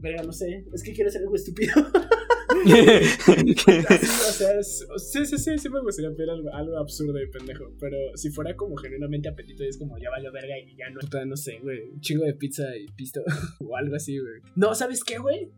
pero 0.00 0.22
no 0.22 0.30
sé, 0.30 0.64
es 0.72 0.84
que 0.84 0.92
quiero 0.92 1.08
hacer 1.08 1.22
algo 1.22 1.34
estúpido. 1.34 1.72
o 2.64 4.32
sea, 4.32 4.62
sí, 4.62 5.26
sí, 5.26 5.38
sí, 5.38 5.58
sí 5.58 5.68
me 5.68 5.80
gustaría 5.80 6.14
pedir 6.14 6.30
algo, 6.30 6.52
algo, 6.52 6.78
absurdo 6.78 7.20
y 7.20 7.28
pendejo. 7.28 7.72
Pero 7.78 7.96
si 8.14 8.30
fuera 8.30 8.56
como 8.56 8.76
genuinamente 8.76 9.28
apetito 9.28 9.64
y 9.64 9.68
es 9.68 9.78
como 9.78 9.98
ya 9.98 10.10
vaya 10.10 10.30
verga 10.30 10.58
y 10.58 10.76
ya 10.76 10.88
no, 10.90 11.00
no 11.26 11.36
sé, 11.36 11.58
güey. 11.60 11.90
Un 11.90 12.00
chingo 12.00 12.24
de 12.24 12.34
pizza 12.34 12.64
y 12.76 12.86
pisto 12.92 13.22
o 13.60 13.76
algo 13.76 13.96
así, 13.96 14.18
güey. 14.18 14.40
No, 14.54 14.74
¿sabes 14.74 15.04
qué, 15.04 15.18
güey? 15.18 15.50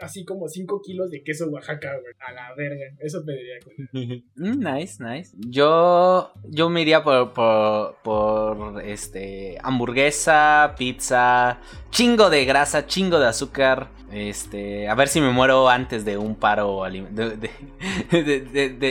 así 0.00 0.24
como 0.24 0.48
5 0.48 0.80
kilos 0.82 1.10
de 1.10 1.22
queso 1.22 1.48
Oaxaca, 1.48 1.98
güey. 2.00 2.14
A 2.20 2.32
la 2.32 2.54
verga. 2.54 2.86
Eso 2.98 3.24
pediría, 3.24 3.56
güey. 3.64 4.24
Mm, 4.40 4.58
nice, 4.60 5.02
nice. 5.02 5.36
Yo, 5.38 6.32
yo 6.48 6.70
me 6.70 6.82
iría 6.82 7.02
por, 7.02 7.32
por, 7.32 7.96
por 8.02 8.69
este, 8.78 9.58
hamburguesa, 9.62 10.74
pizza, 10.78 11.58
chingo 11.90 12.30
de 12.30 12.44
grasa, 12.44 12.86
chingo 12.86 13.18
de 13.18 13.26
azúcar. 13.26 13.88
Este, 14.12 14.88
a 14.88 14.94
ver 14.94 15.08
si 15.08 15.20
me 15.20 15.30
muero 15.30 15.68
antes 15.68 16.04
de 16.04 16.16
un 16.16 16.34
paro 16.34 16.82
de, 16.90 17.48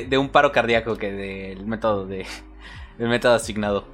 de, 0.09 0.17
un 0.17 0.29
paro 0.29 0.51
cardíaco 0.51 0.95
que 0.95 1.11
del 1.11 1.65
método 1.65 2.05
de 2.05 2.25
del 2.99 3.07
método 3.07 3.33
asignado. 3.33 3.87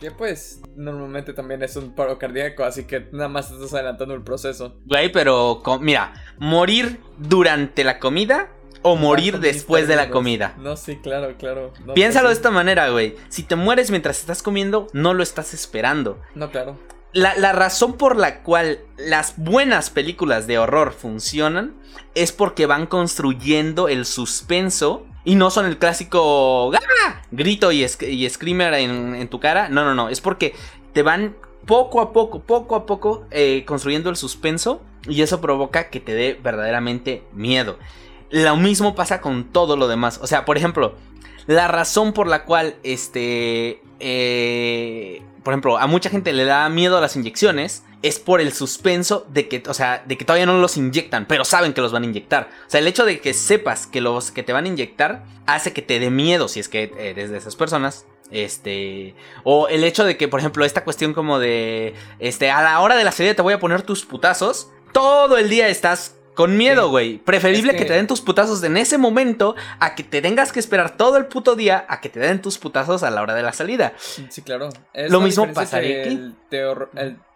que 0.00 0.10
pues 0.10 0.60
normalmente 0.74 1.32
también 1.32 1.62
es 1.62 1.76
un 1.76 1.94
paro 1.94 2.18
cardíaco, 2.18 2.64
así 2.64 2.84
que 2.84 3.06
nada 3.12 3.28
más 3.28 3.50
estás 3.50 3.72
adelantando 3.72 4.12
el 4.12 4.22
proceso. 4.22 4.76
Güey, 4.86 5.12
pero 5.12 5.62
mira, 5.80 6.12
morir 6.38 7.00
durante 7.16 7.84
la 7.84 8.00
comida 8.00 8.50
o 8.82 8.96
morir 8.96 9.40
después 9.40 9.88
de 9.88 9.96
la 9.96 10.10
comida. 10.10 10.54
No, 10.58 10.76
sí, 10.76 10.96
claro, 10.96 11.34
claro. 11.38 11.72
Piénsalo 11.94 12.28
pues 12.28 12.38
de 12.38 12.40
esta 12.40 12.50
manera, 12.50 12.88
güey. 12.90 13.16
Si 13.28 13.42
te 13.42 13.56
mueres 13.56 13.90
mientras 13.90 14.20
estás 14.20 14.42
comiendo, 14.42 14.86
no 14.92 15.14
lo 15.14 15.22
estás 15.22 15.54
esperando. 15.54 16.20
No, 16.34 16.50
claro 16.50 16.78
la, 17.12 17.52
razón 17.52 17.94
por 17.94 18.16
la 18.16 18.42
cual 18.42 18.80
las 18.96 19.34
buenas 19.36 19.90
películas 19.90 20.46
de 20.46 20.58
horror 20.58 20.92
funcionan 20.92 21.74
es 22.14 22.32
porque 22.32 22.66
van 22.66 22.86
construyendo 22.86 23.88
el 23.88 24.06
suspenso 24.06 25.06
y 25.24 25.34
no 25.34 25.50
son 25.50 25.66
el 25.66 25.78
clásico 25.78 26.72
¡Ah! 26.74 27.22
grito 27.30 27.72
y, 27.72 27.86
screamer 27.86 28.74
en, 28.74 29.28
tu 29.28 29.40
cara. 29.40 29.68
No, 29.68 29.84
no, 29.84 29.94
no. 29.94 30.08
Es 30.08 30.20
porque 30.20 30.54
te 30.92 31.02
van 31.02 31.36
poco 31.66 32.00
a 32.00 32.12
poco, 32.12 32.40
poco 32.40 32.74
a 32.76 32.86
poco 32.86 33.26
eh, 33.30 33.64
construyendo 33.66 34.10
el 34.10 34.16
suspenso 34.16 34.82
y 35.08 35.22
eso 35.22 35.40
provoca 35.40 35.88
que 35.88 36.00
te 36.00 36.14
dé 36.14 36.38
verdaderamente 36.42 37.24
miedo. 37.32 37.78
Lo 38.30 38.56
mismo 38.56 38.94
pasa 38.94 39.20
con 39.20 39.44
todo 39.44 39.76
lo 39.76 39.88
demás. 39.88 40.20
O 40.22 40.26
sea, 40.26 40.44
por 40.44 40.56
ejemplo, 40.56 40.94
la 41.46 41.68
razón 41.68 42.12
por 42.12 42.26
la 42.26 42.44
cual 42.44 42.76
este... 42.82 43.82
Eh, 43.98 45.22
por 45.42 45.52
ejemplo, 45.52 45.78
a 45.78 45.86
mucha 45.86 46.10
gente 46.10 46.32
le 46.32 46.44
da 46.44 46.68
miedo 46.68 46.98
a 46.98 47.00
las 47.00 47.16
inyecciones 47.16 47.84
es 48.02 48.18
por 48.18 48.40
el 48.40 48.52
suspenso 48.52 49.26
de 49.28 49.48
que, 49.48 49.62
o 49.66 49.74
sea, 49.74 50.02
de 50.06 50.16
que 50.16 50.24
todavía 50.24 50.46
no 50.46 50.58
los 50.58 50.76
inyectan, 50.76 51.26
pero 51.26 51.44
saben 51.44 51.72
que 51.72 51.80
los 51.80 51.92
van 51.92 52.04
a 52.04 52.06
inyectar. 52.06 52.48
O 52.66 52.70
sea, 52.70 52.80
el 52.80 52.86
hecho 52.86 53.04
de 53.04 53.20
que 53.20 53.34
sepas 53.34 53.86
que 53.86 54.00
los 54.00 54.30
que 54.30 54.42
te 54.42 54.52
van 54.52 54.64
a 54.64 54.68
inyectar 54.68 55.24
hace 55.46 55.72
que 55.72 55.82
te 55.82 55.98
dé 55.98 56.10
miedo 56.10 56.48
si 56.48 56.60
es 56.60 56.68
que 56.68 56.92
eres 56.98 57.30
de 57.30 57.38
esas 57.38 57.56
personas. 57.56 58.06
Este, 58.30 59.14
o 59.42 59.66
el 59.68 59.82
hecho 59.82 60.04
de 60.04 60.16
que, 60.16 60.28
por 60.28 60.40
ejemplo, 60.40 60.64
esta 60.64 60.84
cuestión 60.84 61.12
como 61.14 61.38
de, 61.38 61.94
este, 62.20 62.50
a 62.50 62.62
la 62.62 62.80
hora 62.80 62.96
de 62.96 63.04
la 63.04 63.12
serie 63.12 63.34
te 63.34 63.42
voy 63.42 63.54
a 63.54 63.58
poner 63.58 63.82
tus 63.82 64.06
putazos, 64.06 64.70
todo 64.92 65.36
el 65.36 65.48
día 65.48 65.68
estás 65.68 66.14
con 66.40 66.56
miedo, 66.56 66.88
güey. 66.88 67.18
Preferible 67.18 67.76
que... 67.76 67.84
te 67.84 67.92
den 67.92 68.06
tus 68.06 68.22
putazos 68.22 68.62
en 68.62 68.78
ese 68.78 68.96
momento 68.96 69.54
a 69.78 69.94
que 69.94 70.02
te 70.02 70.22
tengas 70.22 70.52
que 70.52 70.58
esperar 70.58 70.96
todo 70.96 71.18
el 71.18 71.26
puto 71.26 71.54
día 71.54 71.84
a 71.86 72.00
que 72.00 72.08
te 72.08 72.18
den 72.18 72.40
tus 72.40 72.56
putazos 72.56 73.02
a 73.02 73.10
la 73.10 73.20
hora 73.20 73.34
de 73.34 73.42
la 73.42 73.52
salida. 73.52 73.92
Sí, 73.98 74.40
claro. 74.40 74.70
Lo 74.94 75.20
mismo 75.20 75.52
pasaría 75.52 76.04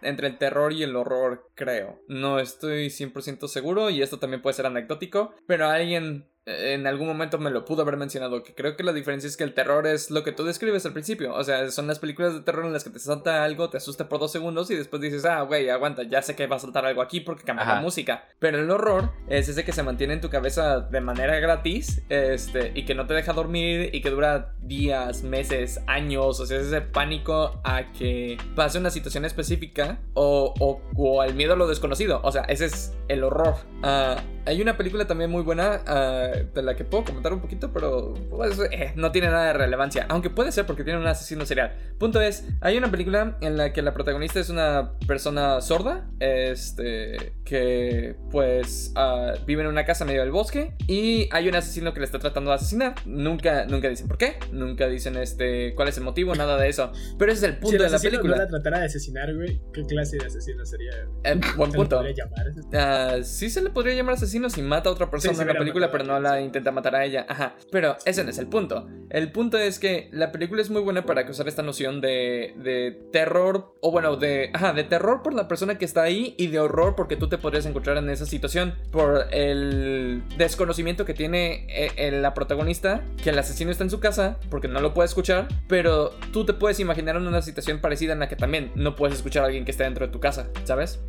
entre 0.01 0.27
el 0.27 0.37
terror 0.39 0.73
y 0.73 0.81
el 0.81 0.95
horror, 0.95 1.51
creo. 1.53 1.99
No 2.07 2.39
estoy 2.39 2.87
100% 2.87 3.47
seguro 3.47 3.91
y 3.91 4.01
esto 4.01 4.17
también 4.17 4.41
puede 4.41 4.55
ser 4.55 4.65
anecdótico, 4.65 5.35
pero 5.45 5.69
alguien 5.69 6.27
en 6.45 6.85
algún 6.85 7.07
momento 7.07 7.39
me 7.39 7.49
lo 7.49 7.65
pudo 7.65 7.81
haber 7.81 7.97
mencionado, 7.97 8.43
que 8.43 8.53
creo 8.53 8.75
que 8.75 8.83
la 8.83 8.93
diferencia 8.93 9.27
es 9.27 9.35
que 9.35 9.43
el 9.43 9.53
terror 9.53 9.87
es 9.87 10.11
lo 10.11 10.23
que 10.23 10.31
tú 10.31 10.43
describes 10.43 10.85
al 10.85 10.93
principio, 10.93 11.33
o 11.33 11.43
sea, 11.43 11.71
son 11.71 11.87
las 11.87 11.99
películas 11.99 12.33
de 12.33 12.41
terror 12.41 12.65
en 12.65 12.73
las 12.73 12.83
que 12.83 12.91
te 12.91 12.99
salta 12.99 13.43
algo, 13.43 13.69
te 13.69 13.77
asusta 13.77 14.07
por 14.07 14.19
dos 14.19 14.31
segundos 14.31 14.69
y 14.69 14.75
después 14.75 15.01
dices, 15.01 15.25
ah, 15.25 15.41
güey, 15.41 15.69
aguanta, 15.69 16.03
ya 16.03 16.21
sé 16.21 16.35
que 16.35 16.47
va 16.47 16.57
a 16.57 16.59
saltar 16.59 16.85
algo 16.85 17.01
aquí 17.01 17.19
porque 17.19 17.43
cambia 17.43 17.65
la 17.65 17.81
música, 17.81 18.25
pero 18.39 18.59
el 18.59 18.69
horror 18.69 19.11
es 19.27 19.49
ese 19.49 19.65
que 19.65 19.71
se 19.71 19.83
mantiene 19.83 20.13
en 20.13 20.21
tu 20.21 20.29
cabeza 20.29 20.81
de 20.81 21.01
manera 21.01 21.39
gratis, 21.39 22.03
este, 22.09 22.71
y 22.75 22.85
que 22.85 22.93
no 22.93 23.07
te 23.07 23.15
deja 23.15 23.33
dormir 23.33 23.89
y 23.93 24.01
que 24.01 24.11
dura 24.11 24.53
días, 24.61 25.23
meses, 25.23 25.81
años, 25.87 26.39
o 26.39 26.45
sea, 26.45 26.59
es 26.59 26.67
ese 26.67 26.81
pánico 26.81 27.59
a 27.63 27.91
que 27.91 28.37
pase 28.55 28.77
una 28.77 28.91
situación 28.91 29.25
específica 29.25 29.99
o, 30.13 30.53
o, 30.59 30.81
o 30.95 31.21
al 31.21 31.33
miedo 31.33 31.53
a 31.53 31.55
lo 31.55 31.67
desconocido, 31.67 32.21
o 32.23 32.31
sea, 32.31 32.43
ese 32.43 32.65
es 32.65 32.93
el 33.07 33.23
horror. 33.23 33.55
Uh, 33.83 34.19
hay 34.47 34.61
una 34.61 34.77
película 34.77 35.07
también 35.07 35.31
muy 35.31 35.41
buena 35.41 35.81
uh, 35.87 36.34
de 36.43 36.61
la 36.61 36.75
que 36.75 36.83
puedo 36.83 37.03
comentar 37.05 37.33
un 37.33 37.39
poquito, 37.39 37.71
pero 37.71 38.13
pues, 38.29 38.59
eh, 38.71 38.93
no 38.95 39.11
tiene 39.11 39.27
nada 39.29 39.47
de 39.47 39.53
relevancia. 39.53 40.05
Aunque 40.09 40.29
puede 40.29 40.51
ser 40.51 40.65
porque 40.65 40.83
tiene 40.83 40.99
un 40.99 41.07
asesino 41.07 41.45
serial. 41.45 41.75
Punto 41.97 42.21
es, 42.21 42.45
hay 42.61 42.77
una 42.77 42.91
película 42.91 43.37
en 43.41 43.57
la 43.57 43.73
que 43.73 43.81
la 43.81 43.93
protagonista 43.93 44.39
es 44.39 44.49
una 44.49 44.93
persona 45.07 45.61
sorda, 45.61 46.09
este, 46.19 47.33
que 47.45 48.15
pues 48.31 48.93
uh, 48.95 49.45
vive 49.45 49.61
en 49.61 49.67
una 49.67 49.85
casa 49.85 50.05
medio 50.05 50.21
del 50.21 50.31
bosque 50.31 50.73
y 50.87 51.29
hay 51.31 51.47
un 51.47 51.55
asesino 51.55 51.93
que 51.93 51.99
le 51.99 52.05
está 52.05 52.19
tratando 52.19 52.51
de 52.51 52.55
asesinar. 52.55 52.95
Nunca, 53.05 53.65
nunca 53.65 53.87
dicen 53.87 54.07
por 54.07 54.17
qué, 54.17 54.37
nunca 54.51 54.87
dicen 54.87 55.15
este, 55.15 55.73
cuál 55.75 55.87
es 55.87 55.97
el 55.97 56.03
motivo, 56.03 56.35
nada 56.35 56.57
de 56.57 56.67
eso. 56.69 56.91
Pero 57.17 57.31
ese 57.31 57.45
es 57.45 57.53
el 57.53 57.59
punto 57.59 57.83
de 57.83 57.89
la 57.89 57.99
película. 57.99 58.35
Si 58.35 58.39
la 58.41 58.47
tratara 58.47 58.79
de 58.79 58.85
asesinar, 58.85 59.33
güey, 59.33 59.61
¿qué 59.73 59.85
clase 59.85 60.17
de 60.17 60.25
asesino 60.25 60.65
sería? 60.65 60.91
Eh, 61.23 61.39
buen 61.55 61.71
punto. 61.71 62.01
¿Se 62.01 62.03
le 62.03 62.13
podría 62.13 62.25
llamar? 62.71 63.19
Uh, 63.19 63.23
sí 63.23 63.49
se 63.49 63.61
le 63.61 63.69
podría 63.69 63.95
llamar 63.95 64.15
asesino 64.15 64.49
si 64.49 64.61
mata 64.61 64.89
a 64.89 64.91
otra 64.91 65.09
persona 65.09 65.41
en 65.41 65.47
la 65.47 65.53
película, 65.55 65.91
pero 65.91 66.03
no 66.03 66.15
la 66.25 66.41
intenta 66.41 66.71
matar 66.71 66.95
a 66.95 67.05
ella. 67.05 67.25
Ajá. 67.27 67.55
Pero 67.71 67.97
ese 68.05 68.23
no 68.23 68.29
es 68.29 68.37
el 68.37 68.47
punto. 68.47 68.87
El 69.09 69.31
punto 69.31 69.57
es 69.57 69.79
que 69.79 70.09
la 70.11 70.31
película 70.31 70.61
es 70.61 70.69
muy 70.69 70.81
buena 70.81 71.05
para 71.05 71.25
causar 71.25 71.47
esta 71.47 71.61
noción 71.61 72.01
de, 72.01 72.53
de 72.57 72.99
terror, 73.11 73.75
o 73.81 73.91
bueno, 73.91 74.15
de, 74.15 74.49
ajá, 74.53 74.73
de 74.73 74.83
terror 74.83 75.21
por 75.21 75.33
la 75.33 75.47
persona 75.47 75.77
que 75.77 75.85
está 75.85 76.01
ahí 76.01 76.35
y 76.37 76.47
de 76.47 76.59
horror 76.59 76.95
porque 76.95 77.15
tú 77.15 77.29
te 77.29 77.37
podrías 77.37 77.65
encontrar 77.65 77.97
en 77.97 78.09
esa 78.09 78.25
situación 78.25 78.75
por 78.91 79.27
el 79.31 80.23
desconocimiento 80.37 81.05
que 81.05 81.13
tiene 81.13 81.67
eh, 81.69 82.11
la 82.11 82.33
protagonista, 82.33 83.03
que 83.23 83.29
el 83.29 83.39
asesino 83.39 83.71
está 83.71 83.83
en 83.83 83.89
su 83.89 83.99
casa 83.99 84.37
porque 84.49 84.67
no 84.67 84.81
lo 84.81 84.93
puede 84.93 85.05
escuchar, 85.05 85.47
pero 85.67 86.11
tú 86.33 86.45
te 86.45 86.53
puedes 86.53 86.79
imaginar 86.79 87.15
en 87.15 87.27
una 87.27 87.41
situación 87.41 87.79
parecida 87.79 88.13
en 88.13 88.19
la 88.19 88.27
que 88.27 88.35
también 88.35 88.71
no 88.75 88.95
puedes 88.95 89.17
escuchar 89.17 89.43
a 89.43 89.47
alguien 89.47 89.65
que 89.65 89.71
está 89.71 89.83
dentro 89.83 90.07
de 90.07 90.11
tu 90.11 90.19
casa, 90.19 90.49
¿sabes? 90.63 90.99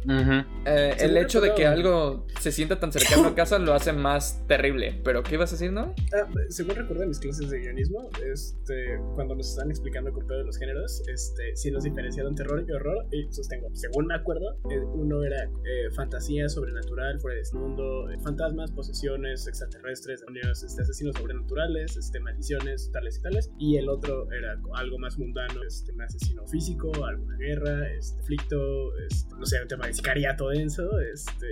Eh, 0.67 0.97
el 0.99 1.17
hecho 1.17 1.41
de 1.41 1.55
que 1.55 1.67
algo 1.67 2.27
se 2.41 2.53
sienta 2.53 2.79
tan 2.79 2.93
cercano 2.93 3.29
a 3.29 3.35
casa 3.35 3.59
lo 3.59 3.75
hace 3.75 3.93
más 3.93 4.47
terrible. 4.47 5.01
Pero, 5.07 5.23
¿qué 5.23 5.37
ibas 5.37 5.53
a 5.53 5.55
decir, 5.55 5.73
no? 5.73 5.95
Ah, 6.13 6.29
según 6.49 6.75
recuerdo 6.75 7.05
en 7.05 7.11
mis 7.11 7.21
clases 7.21 7.49
de 7.49 7.61
guionismo, 7.61 8.11
este, 8.29 8.99
cuando 9.15 9.37
nos 9.37 9.51
están 9.51 9.71
explicando 9.71 10.11
todo 10.11 10.39
de 10.39 10.43
los 10.43 10.59
géneros, 10.59 11.01
este, 11.07 11.55
sí 11.55 11.71
nos 11.71 11.85
diferenciaron 11.85 12.35
terror 12.35 12.65
y 12.67 12.73
horror. 12.73 13.07
Y 13.13 13.33
sostengo, 13.33 13.69
según 13.73 14.07
me 14.07 14.17
acuerdo, 14.17 14.59
eh, 14.69 14.81
uno 14.81 15.23
era 15.23 15.45
eh, 15.45 15.93
fantasía 15.95 16.49
sobrenatural, 16.49 17.21
fuera 17.21 17.37
de 17.37 17.43
este 17.43 17.57
mundo, 17.57 18.09
fantasmas, 18.25 18.73
posesiones, 18.73 19.47
extraterrestres, 19.47 20.23
demonios, 20.23 20.65
este, 20.65 20.83
asesinos 20.83 21.15
sobrenaturales, 21.15 21.97
este, 21.97 22.19
maldiciones, 22.19 22.91
tales 22.91 23.19
y 23.19 23.23
tales. 23.23 23.51
Y 23.61 23.77
el 23.77 23.89
otro 23.89 24.27
era 24.33 24.61
algo 24.75 24.99
más 24.99 25.17
mundano, 25.19 25.63
este, 25.63 25.93
un 25.93 26.03
asesino 26.03 26.45
físico, 26.49 26.91
alguna 27.05 27.37
guerra, 27.37 27.95
este, 27.97 28.17
conflicto, 28.17 28.97
este, 29.09 29.37
no 29.37 29.47
sé, 29.47 29.63
un 29.63 29.69
tema 29.69 29.87
de 29.87 29.93
sicariato 29.93 30.49
denso, 30.49 30.99
este, 30.99 31.47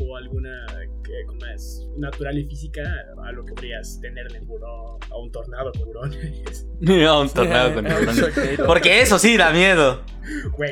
o 0.00 0.16
alguna 0.16 0.52
que 1.02 1.26
como 1.26 1.44
es 1.46 1.88
natural 1.96 2.38
y 2.38 2.44
física, 2.44 2.91
a 3.24 3.32
lo 3.32 3.44
que 3.44 3.52
podrías 3.54 4.00
tenerle 4.00 4.38
en 4.38 4.46
buró, 4.46 4.98
a 5.10 5.18
un 5.18 5.30
tornado 5.30 5.72
con 5.72 5.88
hurones. 5.88 6.66
a 7.08 7.18
un 7.18 7.28
tornado 7.30 7.74
con 7.74 7.86
hurones. 7.92 8.60
Porque 8.66 9.00
eso 9.00 9.18
sí 9.18 9.36
da 9.36 9.52
miedo. 9.52 10.02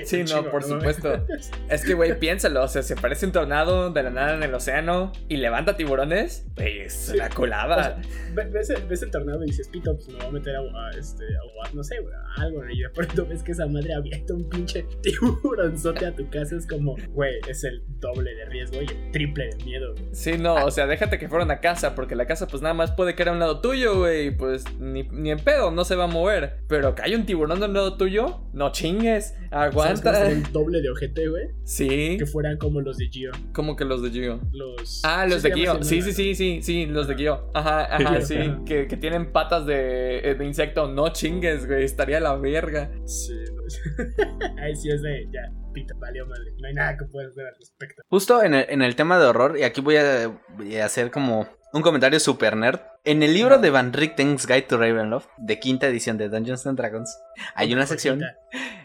sí, 0.04 0.24
no, 0.24 0.44
por 0.50 0.62
supuesto. 0.62 1.26
Es 1.68 1.84
que, 1.84 1.94
güey, 1.94 2.18
piénsalo. 2.18 2.64
O 2.64 2.68
sea, 2.68 2.82
se 2.82 2.96
parece 2.96 3.26
un 3.26 3.32
tornado 3.32 3.90
de 3.90 4.02
la 4.02 4.10
nada 4.10 4.34
en 4.34 4.42
el 4.42 4.52
océano 4.54 5.12
y 5.28 5.36
levanta 5.36 5.76
tiburones. 5.76 6.44
Güey, 6.56 6.80
es 6.80 7.14
la 7.14 7.28
colada. 7.28 8.00
ves, 8.34 8.70
el, 8.70 9.10
tornado 9.10 9.42
y 9.44 9.46
dices, 9.46 9.68
pito, 9.68 9.94
pues 9.94 10.08
me 10.08 10.14
voy 10.16 10.26
a 10.26 10.30
meter 10.30 10.56
a, 10.56 10.90
este, 10.98 11.24
a, 11.24 11.72
no 11.72 11.82
sé, 11.84 12.00
güey, 12.00 12.14
algo. 12.36 12.68
Y 12.68 12.80
de 12.80 12.90
pronto 12.90 13.26
ves 13.26 13.42
que 13.42 13.52
esa 13.52 13.66
madre 13.66 13.94
avienta 13.94 14.34
un 14.34 14.48
pinche 14.48 14.84
tiburonzote 15.02 16.06
a 16.06 16.14
tu 16.14 16.28
casa. 16.30 16.56
Es 16.56 16.66
como, 16.66 16.96
güey, 17.10 17.34
es 17.48 17.64
el 17.64 17.82
doble 18.00 18.34
de 18.34 18.44
riesgo 18.46 18.82
y 18.82 18.86
el 18.86 19.10
triple 19.12 19.50
de 19.50 19.64
miedo. 19.64 19.94
Sí, 20.12 20.38
no, 20.38 20.64
o 20.64 20.70
sea, 20.70 20.86
déjate 20.86 21.18
que 21.18 21.28
fueran 21.28 21.50
a 21.50 21.60
casa, 21.60 21.94
porque 21.94 22.09
la 22.14 22.26
casa, 22.26 22.46
pues 22.46 22.62
nada 22.62 22.74
más 22.74 22.92
puede 22.92 23.14
caer 23.14 23.30
a 23.30 23.32
un 23.32 23.38
lado 23.38 23.61
tuyo, 23.61 23.98
güey. 23.98 24.30
Pues 24.30 24.64
ni, 24.78 25.04
ni 25.04 25.30
en 25.30 25.38
pedo, 25.38 25.70
no 25.70 25.84
se 25.84 25.96
va 25.96 26.04
a 26.04 26.06
mover. 26.06 26.61
Pero 26.68 26.94
que 26.94 27.02
hay 27.02 27.14
un 27.14 27.26
tiburón 27.26 27.62
al 27.62 27.72
lado 27.72 27.96
tuyo, 27.96 28.42
no 28.52 28.72
chingues. 28.72 29.34
Aguanta. 29.50 30.30
el 30.30 30.44
doble 30.52 30.80
de 30.80 30.90
ojete, 30.90 31.28
güey. 31.28 31.48
Sí. 31.64 32.16
Que 32.18 32.26
fueran 32.26 32.56
como 32.58 32.80
los 32.80 32.96
de 32.98 33.08
Gio. 33.08 33.32
¿Cómo 33.52 33.76
que 33.76 33.84
los 33.84 34.02
de 34.02 34.11
Gio? 34.11 34.40
Los. 34.52 35.02
Ah, 35.04 35.26
los 35.26 35.42
de 35.42 35.52
Gio. 35.52 35.82
Sí, 35.82 36.02
sí, 36.02 36.12
sí, 36.12 36.34
sí, 36.34 36.62
sí, 36.62 36.86
los 36.86 37.08
de 37.08 37.16
Gio. 37.16 37.50
Ajá, 37.54 37.94
ajá, 37.94 38.20
sí. 38.20 38.36
Que, 38.64 38.86
que, 38.86 38.96
tienen 38.96 39.32
patas 39.32 39.66
de, 39.66 40.36
de, 40.38 40.44
insecto. 40.44 40.88
No 40.88 41.08
chingues, 41.12 41.66
güey. 41.66 41.84
Estaría 41.84 42.20
la 42.20 42.36
verga. 42.36 42.90
Sí. 43.04 43.34
Ahí 44.58 44.76
sí 44.76 44.90
es 44.90 45.02
de. 45.02 45.28
Ya, 45.32 45.52
pita, 45.72 45.94
valió 45.98 46.26
madre. 46.26 46.52
No 46.61 46.68
hay 46.68 46.74
nada 46.74 46.96
que 46.96 47.04
puedas 47.06 47.34
ver 47.34 47.46
al 47.46 47.54
respecto. 47.58 48.02
Justo 48.08 48.42
en 48.42 48.54
el, 48.54 48.66
en 48.68 48.82
el 48.82 48.96
tema 48.96 49.18
de 49.18 49.26
horror, 49.26 49.58
y 49.58 49.62
aquí 49.62 49.80
voy 49.80 49.96
a, 49.96 50.40
voy 50.56 50.76
a 50.76 50.84
hacer 50.84 51.11
como 51.11 51.46
un 51.72 51.82
comentario 51.82 52.18
super 52.20 52.56
nerd. 52.56 52.80
En 53.04 53.22
el 53.22 53.32
libro 53.32 53.58
de 53.58 53.70
Van 53.70 53.92
Richten's 53.92 54.46
Guide 54.46 54.62
to 54.62 54.76
Ravenloft, 54.76 55.28
de 55.38 55.58
quinta 55.58 55.86
edición 55.86 56.18
de 56.18 56.28
Dungeons 56.28 56.66
and 56.66 56.76
Dragons, 56.76 57.18
hay 57.54 57.72
una 57.72 57.86
sección. 57.86 58.20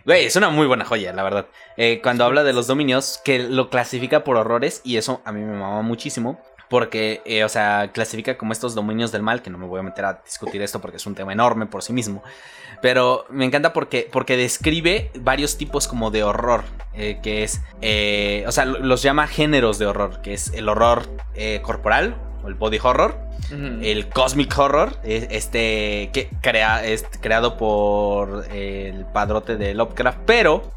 Güey, 0.06 0.26
es 0.26 0.36
una 0.36 0.50
muy 0.50 0.68
buena 0.68 0.86
joya, 0.86 1.12
la 1.14 1.24
verdad. 1.24 1.48
Eh, 1.78 2.00
cuando 2.02 2.24
habla 2.26 2.44
de 2.44 2.54
los 2.54 2.68
dominios, 2.68 3.20
que 3.26 3.40
lo 3.40 3.70
clasifica 3.70 4.24
por 4.24 4.38
horrores, 4.38 4.82
y 4.84 4.98
eso 4.98 5.22
a 5.26 5.32
mí 5.32 5.42
me 5.42 5.58
mama 5.58 5.82
muchísimo. 5.82 6.40
Porque, 6.68 7.22
eh, 7.26 7.44
o 7.44 7.50
sea, 7.50 7.92
clasifica 7.94 8.40
como 8.40 8.52
estos 8.52 8.74
dominios 8.74 9.12
del 9.12 9.22
mal, 9.22 9.44
que 9.44 9.52
no 9.52 9.60
me 9.60 9.68
voy 9.68 9.82
a 9.82 9.84
meter 9.84 10.04
a 10.04 10.22
discutir 10.26 10.64
esto 10.64 10.82
porque 10.82 10.98
es 10.98 11.06
un 11.06 11.14
tema 11.14 11.32
enorme 11.32 11.68
por 11.68 11.84
sí 11.84 11.94
mismo. 11.94 12.24
Pero 12.82 13.26
me 13.30 13.46
encanta 13.46 13.72
porque, 13.72 14.10
porque 14.12 14.36
describe 14.36 15.12
varios 15.20 15.58
tipos 15.58 15.88
como 15.88 16.10
de 16.10 16.24
horror, 16.24 16.64
eh, 16.96 17.20
que 17.22 17.44
es, 17.44 17.62
o 18.48 18.52
sea, 18.52 18.66
los 18.66 19.04
llama 19.04 19.28
géneros 19.28 19.78
de 19.78 19.86
horror, 19.86 20.22
que 20.24 20.34
es 20.34 20.52
el 20.54 20.68
horror 20.68 21.08
corporal, 21.62 22.16
el 22.48 22.56
body 22.56 22.80
horror, 22.82 23.18
el 23.52 24.10
cosmic 24.10 24.58
horror, 24.58 24.98
este 25.04 26.10
que 26.14 26.30
crea, 26.42 26.86
es 26.86 27.06
creado 27.22 27.58
por 27.58 28.46
el 28.52 29.06
padrote 29.06 29.58
de 29.58 29.74
Lovecraft, 29.74 30.20
pero 30.26 30.76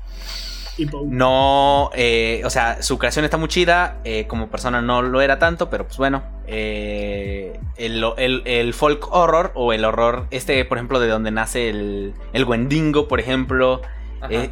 no, 1.07 1.91
eh, 1.95 2.43
o 2.45 2.51
sea, 2.51 2.83
su 2.83 2.99
creación 2.99 3.25
está 3.25 3.37
muy 3.37 3.49
chida, 3.49 3.99
eh, 4.05 4.27
como 4.29 4.49
persona 4.49 4.81
no 4.81 5.03
lo 5.03 5.21
era 5.21 5.39
tanto, 5.39 5.71
pero 5.71 5.85
pues 5.85 5.99
bueno, 5.99 6.23
eh, 6.47 7.59
el, 7.77 8.75
folk 8.75 9.13
horror 9.13 9.53
o 9.55 9.73
el 9.73 9.85
horror, 9.85 10.27
este 10.31 10.65
por 10.65 10.79
ejemplo 10.79 11.01
de 11.01 11.09
donde 11.09 11.31
nace 11.31 11.69
el, 11.69 12.15
el 12.33 12.45
Wendigo, 12.45 13.09
por 13.09 13.19
ejemplo, 13.19 13.83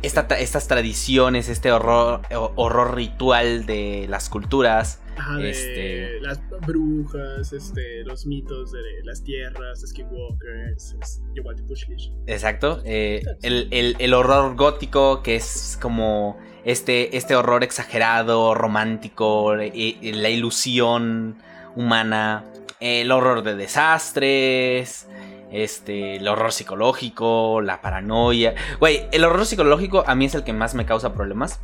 estas 0.02 0.68
tradiciones, 0.68 1.48
este 1.48 1.72
horror, 1.72 2.22
horror 2.30 2.94
ritual 2.94 3.66
de 3.66 4.06
las 4.08 4.28
culturas. 4.28 5.00
este... 5.40 6.20
las 6.20 6.40
brujas, 6.66 7.52
este, 7.52 8.04
los 8.04 8.26
mitos 8.26 8.72
de 8.72 8.80
las 9.04 9.22
tierras, 9.24 9.82
skinwalkers, 9.86 10.96
Exacto. 12.26 12.82
Eh, 12.84 13.22
el, 13.42 14.14
horror 14.14 14.56
gótico, 14.56 15.22
que 15.22 15.36
es 15.36 15.78
como 15.80 16.38
este, 16.64 17.16
este 17.16 17.34
horror 17.34 17.64
exagerado, 17.64 18.54
romántico, 18.54 19.54
la 19.54 20.28
ilusión 20.28 21.36
humana, 21.74 22.44
el 22.80 23.10
horror 23.10 23.42
de 23.42 23.54
desastres 23.54 25.08
este, 25.50 26.16
el 26.16 26.28
horror 26.28 26.52
psicológico, 26.52 27.60
la 27.60 27.80
paranoia. 27.80 28.54
Güey, 28.80 29.06
el 29.12 29.24
horror 29.24 29.46
psicológico 29.46 30.04
a 30.06 30.14
mí 30.14 30.26
es 30.26 30.34
el 30.34 30.44
que 30.44 30.52
más 30.52 30.74
me 30.74 30.86
causa 30.86 31.12
problemas. 31.14 31.60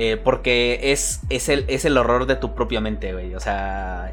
Eh, 0.00 0.16
porque 0.16 0.92
es, 0.92 1.22
es, 1.28 1.48
el, 1.48 1.64
es 1.66 1.84
el 1.84 1.96
horror 1.96 2.26
de 2.26 2.36
tu 2.36 2.54
propia 2.54 2.80
mente, 2.80 3.12
güey. 3.12 3.34
O 3.34 3.40
sea, 3.40 4.12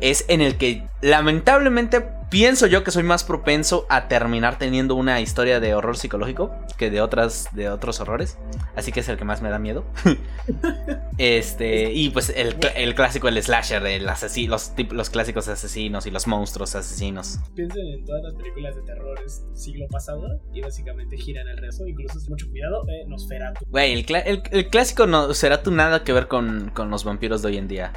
es 0.00 0.24
en 0.28 0.40
el 0.40 0.56
que 0.56 0.86
lamentablemente 1.00 2.02
pienso 2.34 2.66
yo 2.66 2.82
que 2.82 2.90
soy 2.90 3.04
más 3.04 3.22
propenso 3.22 3.86
a 3.88 4.08
terminar 4.08 4.58
teniendo 4.58 4.96
una 4.96 5.20
historia 5.20 5.60
de 5.60 5.72
horror 5.74 5.96
psicológico 5.96 6.50
que 6.76 6.90
de 6.90 7.00
otras 7.00 7.48
de 7.52 7.68
otros 7.68 8.00
horrores. 8.00 8.38
Así 8.74 8.90
que 8.90 9.00
es 9.00 9.08
el 9.08 9.16
que 9.16 9.24
más 9.24 9.40
me 9.40 9.50
da 9.50 9.60
miedo. 9.60 9.84
este, 11.18 11.92
y 11.92 12.10
pues 12.10 12.32
el, 12.34 12.56
clásico, 12.94 13.28
el 13.28 13.40
slasher, 13.40 13.86
el 13.86 14.08
asesino, 14.08 14.50
los, 14.52 14.72
los 14.90 15.10
clásicos 15.10 15.46
asesinos 15.46 16.06
y 16.06 16.10
los 16.10 16.26
monstruos 16.26 16.74
asesinos. 16.74 17.38
Piensen 17.54 17.86
en 17.86 18.04
todas 18.04 18.22
las 18.24 18.34
películas 18.34 18.74
de 18.74 18.82
terror 18.82 19.16
del 19.16 19.56
siglo 19.56 19.86
pasado 19.88 20.40
y 20.52 20.60
básicamente 20.60 21.16
giran 21.16 21.46
el 21.46 21.58
resto. 21.58 21.86
Incluso 21.86 22.18
es 22.18 22.28
mucho 22.28 22.48
cuidado, 22.50 22.84
eh, 22.88 23.04
Nosferatu. 23.06 23.64
Güey, 23.68 23.92
el, 23.92 24.42
el, 24.50 24.68
clásico 24.70 25.06
no 25.06 25.32
será 25.34 25.62
tu 25.62 25.70
nada 25.70 26.02
que 26.02 26.12
ver 26.12 26.26
con, 26.26 26.70
con 26.74 26.90
los 26.90 27.04
vampiros 27.04 27.42
de 27.42 27.48
hoy 27.48 27.58
en 27.58 27.68
día. 27.68 27.92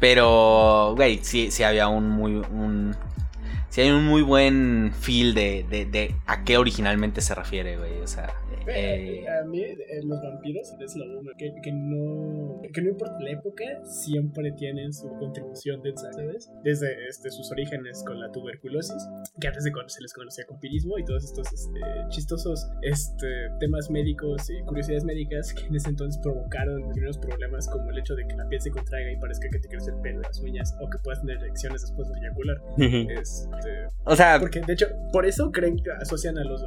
Pero, 0.00 0.94
güey, 0.96 1.20
sí, 1.22 1.50
sí 1.50 1.62
había 1.62 1.88
un 1.88 2.08
muy, 2.08 2.36
un, 2.36 2.96
si 3.68 3.82
hay 3.82 3.90
un 3.90 4.06
muy 4.06 4.22
buen 4.22 4.92
feel 4.98 5.34
de, 5.34 5.66
de, 5.68 5.84
de, 5.84 6.16
a 6.26 6.42
qué 6.42 6.56
originalmente 6.56 7.20
se 7.20 7.34
refiere, 7.34 7.76
güey. 7.76 8.00
O 8.00 8.06
sea, 8.06 8.32
eh, 8.66 9.24
a 9.28 9.44
mí, 9.44 9.62
eh, 9.62 9.76
los 10.04 10.20
vampiros 10.22 10.74
es 10.80 10.96
lo 10.96 11.04
que, 11.36 11.54
que, 11.62 11.72
no, 11.72 12.60
que 12.72 12.82
no 12.82 12.90
importa 12.90 13.18
la 13.20 13.30
época, 13.30 13.64
siempre 13.84 14.52
tienen 14.52 14.92
su 14.92 15.08
contribución 15.18 15.82
de 15.82 15.96
¿sabes? 15.96 16.50
Desde 16.62 17.08
este, 17.08 17.30
sus 17.30 17.50
orígenes 17.50 18.02
con 18.04 18.20
la 18.20 18.30
tuberculosis, 18.30 19.08
que 19.40 19.48
antes 19.48 19.64
de 19.64 19.70
se 19.86 20.02
les 20.02 20.12
conocía 20.12 20.44
con 20.46 20.58
pirismo 20.60 20.98
y 20.98 21.04
todos 21.04 21.24
estos 21.24 21.52
este, 21.52 21.80
chistosos 22.08 22.68
este, 22.82 23.26
temas 23.58 23.90
médicos 23.90 24.50
y 24.50 24.62
curiosidades 24.62 25.04
médicas 25.04 25.54
que 25.54 25.66
en 25.66 25.76
ese 25.76 25.88
entonces 25.88 26.20
provocaron 26.22 26.90
primeros 26.90 27.18
problemas 27.18 27.68
como 27.68 27.90
el 27.90 27.98
hecho 27.98 28.14
de 28.14 28.26
que 28.26 28.36
la 28.36 28.46
piel 28.48 28.60
se 28.60 28.70
contraiga 28.70 29.10
y 29.10 29.16
parezca 29.16 29.48
que 29.48 29.58
te 29.58 29.68
crece 29.68 29.90
el 29.90 30.00
pelo 30.00 30.20
las 30.20 30.40
uñas 30.40 30.76
o 30.80 30.88
que 30.90 30.98
puedas 30.98 31.20
tener 31.20 31.38
erecciones 31.38 31.82
después 31.82 32.08
de 32.08 32.18
eyacular. 32.20 32.60
este, 32.78 33.88
o 34.04 34.16
sea, 34.16 34.38
porque 34.38 34.60
de 34.60 34.72
hecho, 34.72 34.86
por 35.12 35.26
eso 35.26 35.50
creen 35.50 35.76
que 35.76 35.90
asocian 35.92 36.38
a 36.38 36.44
los. 36.44 36.64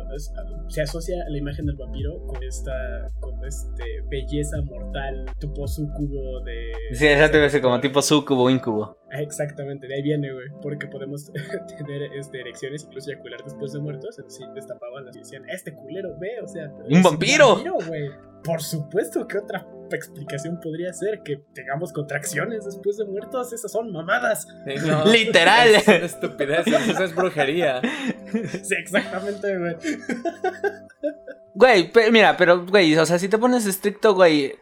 se 0.70 0.82
asocia 0.82 1.18
la 1.30 1.38
imagen 1.38 1.66
del 1.66 1.78
vampiro 1.84 2.26
con 2.26 2.44
esta 2.44 2.72
con 3.20 3.46
este 3.46 3.84
belleza 4.10 4.62
mortal, 4.64 5.26
tipo 5.40 5.68
sucubo 5.68 6.42
de. 6.42 6.72
Sí, 6.94 7.08
exacto, 7.08 7.38
como 7.62 7.80
tipo 7.80 8.02
sucubo, 8.02 8.50
incubo. 8.50 8.98
Exactamente, 9.12 9.88
de 9.88 9.96
ahí 9.96 10.02
viene, 10.02 10.32
güey. 10.32 10.48
Porque 10.62 10.88
podemos 10.88 11.32
tener 11.78 12.04
este, 12.14 12.42
erecciones, 12.42 12.84
incluso 12.84 13.12
eyacular 13.12 13.44
después 13.44 13.74
de 13.74 13.80
muertos. 13.80 14.20
Así 14.20 14.44
destapaban 14.56 15.06
las 15.06 15.16
y 15.16 15.20
decían, 15.20 15.44
este 15.50 15.74
culero, 15.74 16.18
ve, 16.20 16.40
o 16.44 16.48
sea. 16.48 16.72
¡Un 16.90 17.04
vampiro! 17.04 17.58
güey. 17.88 18.10
Por 18.44 18.62
supuesto, 18.62 19.26
¿qué 19.26 19.38
otra 19.38 19.66
explicación 19.96 20.60
podría 20.62 20.94
ser 20.94 21.22
que 21.24 21.38
tengamos 21.54 21.94
contracciones 21.94 22.66
después 22.66 22.98
de 22.98 23.06
muertos. 23.06 23.54
Esas 23.54 23.72
son 23.72 23.92
mamadas. 23.92 24.48
No, 24.86 25.06
Literal. 25.12 25.70
Es 25.70 25.88
una 25.88 25.98
estupidez, 25.98 26.68
eso 26.68 27.04
es 27.04 27.16
brujería. 27.16 27.82
Sí, 28.64 28.76
exactamente, 28.76 29.58
güey. 29.58 29.76
Mira, 32.12 32.36
pero, 32.36 32.66
güey, 32.66 32.96
o 32.98 33.06
sea, 33.06 33.20
si 33.20 33.30
te 33.30 33.38
pones 33.38 33.66
estricto, 33.66 34.16
güey, 34.16 34.56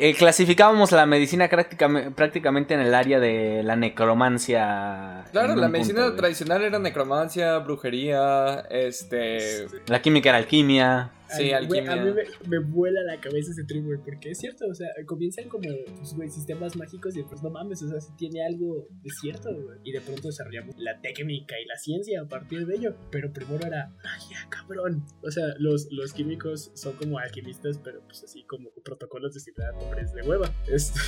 eh, 0.00 0.14
clasificábamos 0.14 0.92
la 0.92 1.06
medicina 1.06 1.48
prácticamente, 1.48 2.74
en 2.74 2.80
el 2.80 2.94
área 2.94 3.18
de 3.18 3.62
la 3.64 3.74
necromancia. 3.74 5.24
Claro, 5.32 5.56
la 5.56 5.68
medicina 5.68 6.02
punto, 6.02 6.10
güey. 6.10 6.18
tradicional 6.18 6.62
era 6.62 6.78
necromancia, 6.78 7.58
brujería, 7.58 8.64
este... 8.70 9.66
La 9.86 10.00
química 10.00 10.28
era 10.28 10.38
alquimia. 10.38 11.10
Sí, 11.28 11.44
güey, 11.44 11.52
alquimia. 11.52 11.92
a 11.92 12.04
mí 12.04 12.12
me, 12.12 12.48
me 12.48 12.58
vuela 12.58 13.02
la 13.02 13.20
cabeza 13.20 13.50
ese 13.50 13.64
trip, 13.64 13.84
güey, 13.84 13.98
porque 13.98 14.30
es 14.30 14.38
cierto, 14.38 14.66
o 14.66 14.74
sea, 14.74 14.88
comienzan 15.06 15.48
como, 15.48 15.68
pues, 15.96 16.14
güey, 16.14 16.28
sistemas 16.28 16.76
mágicos 16.76 17.16
y 17.16 17.22
pues 17.22 17.42
no 17.42 17.50
mames, 17.50 17.82
o 17.82 17.88
sea, 17.88 18.00
si 18.00 18.14
tiene 18.16 18.44
algo 18.44 18.88
de 19.02 19.10
cierto, 19.10 19.50
güey. 19.54 19.78
Y 19.84 19.92
de 19.92 20.00
pronto 20.00 20.28
desarrollamos 20.28 20.74
la 20.78 21.00
técnica 21.00 21.54
y 21.60 21.66
la 21.66 21.76
ciencia 21.76 22.22
a 22.22 22.28
partir 22.28 22.66
de 22.66 22.76
ello, 22.76 22.96
pero 23.10 23.32
primero 23.32 23.66
era 23.66 23.94
magia, 24.02 24.38
cabrón. 24.48 25.04
O 25.22 25.30
sea, 25.30 25.44
los, 25.58 25.88
los 25.90 26.12
químicos 26.12 26.70
son 26.74 26.94
como 26.94 27.18
alquimistas, 27.18 27.78
pero 27.78 28.02
pues 28.04 28.24
así 28.24 28.44
como 28.44 28.70
protocolos 28.84 29.34
de 29.34 29.40
ciudad, 29.40 29.70
hombres 29.82 30.12
de 30.12 30.22
hueva. 30.22 30.52
Este, 30.66 31.00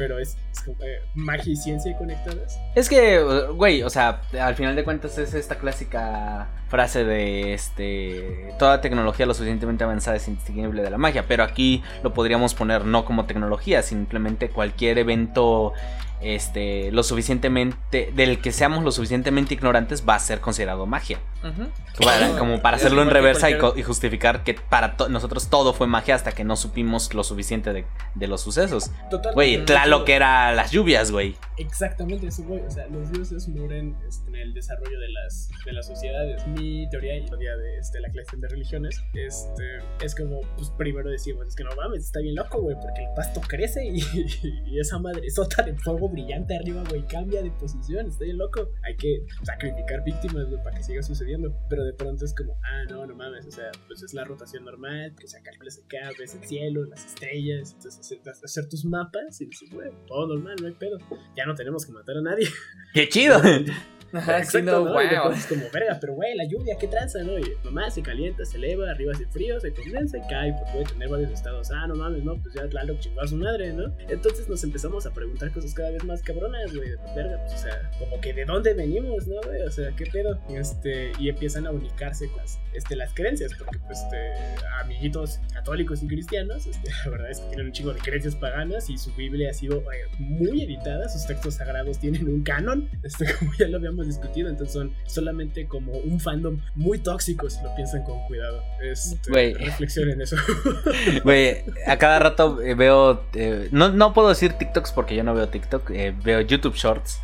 pero 0.00 0.18
es, 0.18 0.38
como 0.64 0.78
eh, 0.82 1.02
magia 1.14 1.52
y 1.52 1.56
ciencia 1.56 1.94
conectadas. 1.98 2.58
Es 2.74 2.88
que, 2.88 3.22
güey, 3.54 3.82
o 3.82 3.90
sea, 3.90 4.22
al 4.40 4.54
final 4.54 4.74
de 4.74 4.82
cuentas 4.82 5.18
es 5.18 5.34
esta 5.34 5.56
clásica 5.56 6.48
frase 6.68 7.04
de 7.04 7.52
este 7.52 8.54
toda 8.58 8.80
tecnología 8.80 9.26
lo 9.26 9.34
suficientemente 9.34 9.84
avanzada 9.84 10.16
es 10.16 10.26
indistinguible 10.26 10.82
de 10.82 10.88
la 10.88 10.96
magia, 10.96 11.26
pero 11.28 11.44
aquí 11.44 11.82
lo 12.02 12.14
podríamos 12.14 12.54
poner 12.54 12.86
no 12.86 13.04
como 13.04 13.26
tecnología, 13.26 13.82
simplemente 13.82 14.48
cualquier 14.48 14.96
evento 14.96 15.74
este 16.22 16.90
lo 16.92 17.02
suficientemente 17.02 18.12
del 18.14 18.40
que 18.40 18.52
seamos 18.52 18.84
lo 18.84 18.92
suficientemente 18.92 19.54
ignorantes 19.54 20.04
va 20.08 20.14
a 20.14 20.18
ser 20.18 20.40
considerado 20.40 20.86
magia. 20.86 21.18
Para- 21.98 22.38
como 22.38 22.60
para 22.60 22.76
hacerlo 22.76 23.00
en 23.02 23.08
que 23.08 23.14
reversa 23.14 23.48
y, 23.50 23.54
cualquier- 23.54 23.72
co- 23.72 23.78
y 23.78 23.82
justificar 23.82 24.44
que 24.44 24.54
para 24.54 24.96
to- 24.96 25.08
nosotros 25.08 25.48
todo 25.48 25.72
fue 25.72 25.86
magia 25.86 26.14
hasta 26.14 26.32
que 26.32 26.44
no 26.44 26.56
supimos 26.56 27.12
lo 27.14 27.24
suficiente 27.24 27.72
de, 27.72 27.86
de 28.14 28.26
los 28.26 28.42
sucesos. 28.42 28.90
Total. 29.10 29.32
Güey, 29.34 29.64
Tlaloc 29.64 30.02
hecho, 30.02 30.12
era 30.16 30.52
las 30.54 30.70
lluvias, 30.70 31.10
güey. 31.10 31.36
Exactamente 31.56 32.26
eso, 32.26 32.42
güey. 32.44 32.60
O 32.60 32.70
sea, 32.70 32.86
los 32.88 33.10
dioses 33.10 33.48
mueren 33.48 33.96
este, 34.06 34.28
en 34.28 34.36
el 34.36 34.52
desarrollo 34.54 34.98
de 35.00 35.08
las, 35.10 35.48
de 35.64 35.72
las 35.72 35.86
sociedades. 35.86 36.46
Mi 36.48 36.88
teoría 36.90 37.16
y 37.16 37.20
la 37.22 37.26
teoría 37.28 37.56
de 37.56 37.78
este, 37.78 38.00
la 38.00 38.10
clase 38.10 38.36
de 38.36 38.48
religiones 38.48 39.02
este, 39.14 39.78
es 40.04 40.14
como, 40.14 40.40
pues 40.56 40.70
primero 40.76 41.08
decimos, 41.10 41.46
es 41.48 41.54
que 41.56 41.64
no 41.64 41.70
mames, 41.76 42.04
está 42.04 42.20
bien 42.20 42.34
loco, 42.34 42.60
güey, 42.60 42.76
porque 42.76 43.02
el 43.02 43.14
pasto 43.16 43.40
crece 43.46 43.84
y, 43.86 44.00
y 44.66 44.78
esa 44.78 44.98
madre 44.98 45.28
sota 45.30 45.62
de 45.62 45.74
fuego 45.74 46.09
brillante 46.12 46.56
arriba, 46.56 46.82
güey, 46.88 47.06
cambia 47.06 47.42
de 47.42 47.50
posición, 47.52 48.06
está 48.06 48.24
bien 48.24 48.38
loco. 48.38 48.68
Hay 48.82 48.96
que 48.96 49.24
sacrificar 49.42 50.02
víctimas, 50.04 50.48
güey, 50.48 50.62
para 50.62 50.76
que 50.76 50.82
siga 50.82 51.02
sucediendo. 51.02 51.54
Pero 51.68 51.84
de 51.84 51.92
pronto 51.92 52.24
es 52.24 52.34
como, 52.34 52.56
ah, 52.64 52.84
no, 52.90 53.06
no 53.06 53.14
mames, 53.14 53.46
o 53.46 53.50
sea, 53.50 53.70
pues 53.86 54.02
es 54.02 54.14
la 54.14 54.24
rotación 54.24 54.64
normal, 54.64 55.14
que 55.18 55.26
se 55.26 55.42
calculas 55.42 55.80
acá, 55.84 56.10
ves 56.18 56.34
el 56.34 56.44
cielo, 56.44 56.84
las 56.86 57.04
estrellas, 57.04 57.72
entonces 57.74 58.00
hacer, 58.00 58.18
hacer 58.44 58.68
tus 58.68 58.84
mapas 58.84 59.40
y 59.40 59.46
dices, 59.46 59.70
güey, 59.70 59.90
todo 60.06 60.26
normal, 60.28 60.56
no 60.60 60.66
hay 60.66 60.74
pedo 60.74 60.98
ya 61.36 61.46
no 61.46 61.54
tenemos 61.54 61.86
que 61.86 61.92
matar 61.92 62.16
a 62.18 62.22
nadie. 62.22 62.46
¡Qué 62.94 63.08
chido! 63.08 63.40
Ajá, 64.12 64.44
sí, 64.44 64.58
Exacto, 64.58 64.84
no, 64.84 64.92
¿no? 64.92 65.02
Y 65.02 65.08
de 65.08 65.14
wow. 65.14 65.22
pronto 65.24 65.38
es 65.38 65.46
como, 65.46 65.62
verga, 65.72 65.98
pero 66.00 66.14
güey, 66.14 66.34
la 66.36 66.44
lluvia, 66.44 66.76
¿qué 66.78 66.88
tranza, 66.88 67.22
no? 67.22 67.38
Y 67.38 67.44
mamá 67.64 67.90
se 67.90 68.02
calienta, 68.02 68.44
se 68.44 68.56
eleva, 68.56 68.90
arriba 68.90 69.12
hace 69.12 69.26
frío, 69.26 69.60
se 69.60 69.72
condensa 69.72 70.18
y 70.18 70.22
cae, 70.28 70.52
pues 70.52 70.70
puede 70.72 70.84
tener 70.84 71.08
varios 71.08 71.30
estados. 71.30 71.70
Ah, 71.70 71.86
no 71.86 71.94
mames, 71.94 72.24
no, 72.24 72.40
pues 72.40 72.54
ya 72.54 72.68
Tlaloc 72.68 72.98
chingó 73.00 73.20
a 73.20 73.26
su 73.26 73.36
madre, 73.36 73.72
¿no? 73.72 73.94
Entonces 74.08 74.48
nos 74.48 74.62
empezamos 74.64 75.06
a 75.06 75.12
preguntar 75.12 75.52
cosas 75.52 75.74
cada 75.74 75.90
vez 75.90 76.04
más 76.04 76.22
cabronas, 76.22 76.74
güey. 76.74 76.90
Verga, 77.14 77.38
pues, 77.44 77.54
o 77.54 77.58
sea, 77.58 77.90
como 77.98 78.20
que 78.20 78.32
de 78.32 78.44
dónde 78.44 78.74
venimos, 78.74 79.26
¿no, 79.26 79.40
güey? 79.44 79.62
O 79.62 79.70
sea, 79.70 79.90
¿qué 79.96 80.06
pedo? 80.06 80.40
Este, 80.50 81.12
y 81.18 81.28
empiezan 81.28 81.66
a 81.66 81.70
unificarse 81.70 82.28
con 82.28 82.38
las, 82.38 82.58
este, 82.74 82.96
las 82.96 83.14
creencias, 83.14 83.52
porque, 83.54 83.78
pues, 83.86 84.00
este, 84.00 84.34
amiguitos 84.80 85.40
católicos 85.52 86.02
y 86.02 86.08
cristianos, 86.08 86.66
este, 86.66 86.90
la 87.04 87.10
verdad 87.10 87.30
es 87.30 87.40
que 87.40 87.48
tienen 87.48 87.66
un 87.66 87.72
chingo 87.72 87.92
de 87.92 88.00
creencias 88.00 88.36
paganas 88.36 88.90
y 88.90 88.98
su 88.98 89.14
Biblia 89.14 89.50
ha 89.50 89.54
sido 89.54 89.78
eh, 89.78 90.06
muy 90.18 90.62
editada, 90.62 91.08
sus 91.08 91.26
textos 91.26 91.54
sagrados 91.54 91.98
tienen 91.98 92.28
un 92.28 92.42
canon, 92.42 92.88
este, 93.02 93.26
como 93.38 93.52
ya 93.58 93.68
lo 93.68 93.78
habíamos 93.78 93.99
discutido, 94.06 94.48
entonces 94.48 94.72
son 94.74 94.92
solamente 95.06 95.66
como 95.66 95.92
un 95.92 96.20
fandom 96.20 96.58
muy 96.74 96.98
tóxico 96.98 97.48
si 97.50 97.62
lo 97.62 97.74
piensan 97.74 98.02
con 98.04 98.18
cuidado. 98.26 98.62
Este, 98.82 99.30
Güey. 99.30 99.54
reflexionen 99.54 100.20
eso. 100.20 100.36
Güey, 101.24 101.64
a 101.86 101.96
cada 101.98 102.18
rato 102.18 102.60
eh, 102.62 102.74
veo. 102.74 103.24
eh, 103.34 103.68
no, 103.72 103.90
no 103.90 104.12
puedo 104.12 104.28
decir 104.28 104.54
TikToks 104.54 104.92
porque 104.92 105.14
yo 105.16 105.24
no 105.24 105.34
veo 105.34 105.48
TikTok. 105.48 105.90
eh, 105.90 106.14
veo 106.24 106.40
YouTube 106.40 106.74
Shorts. 106.74 107.20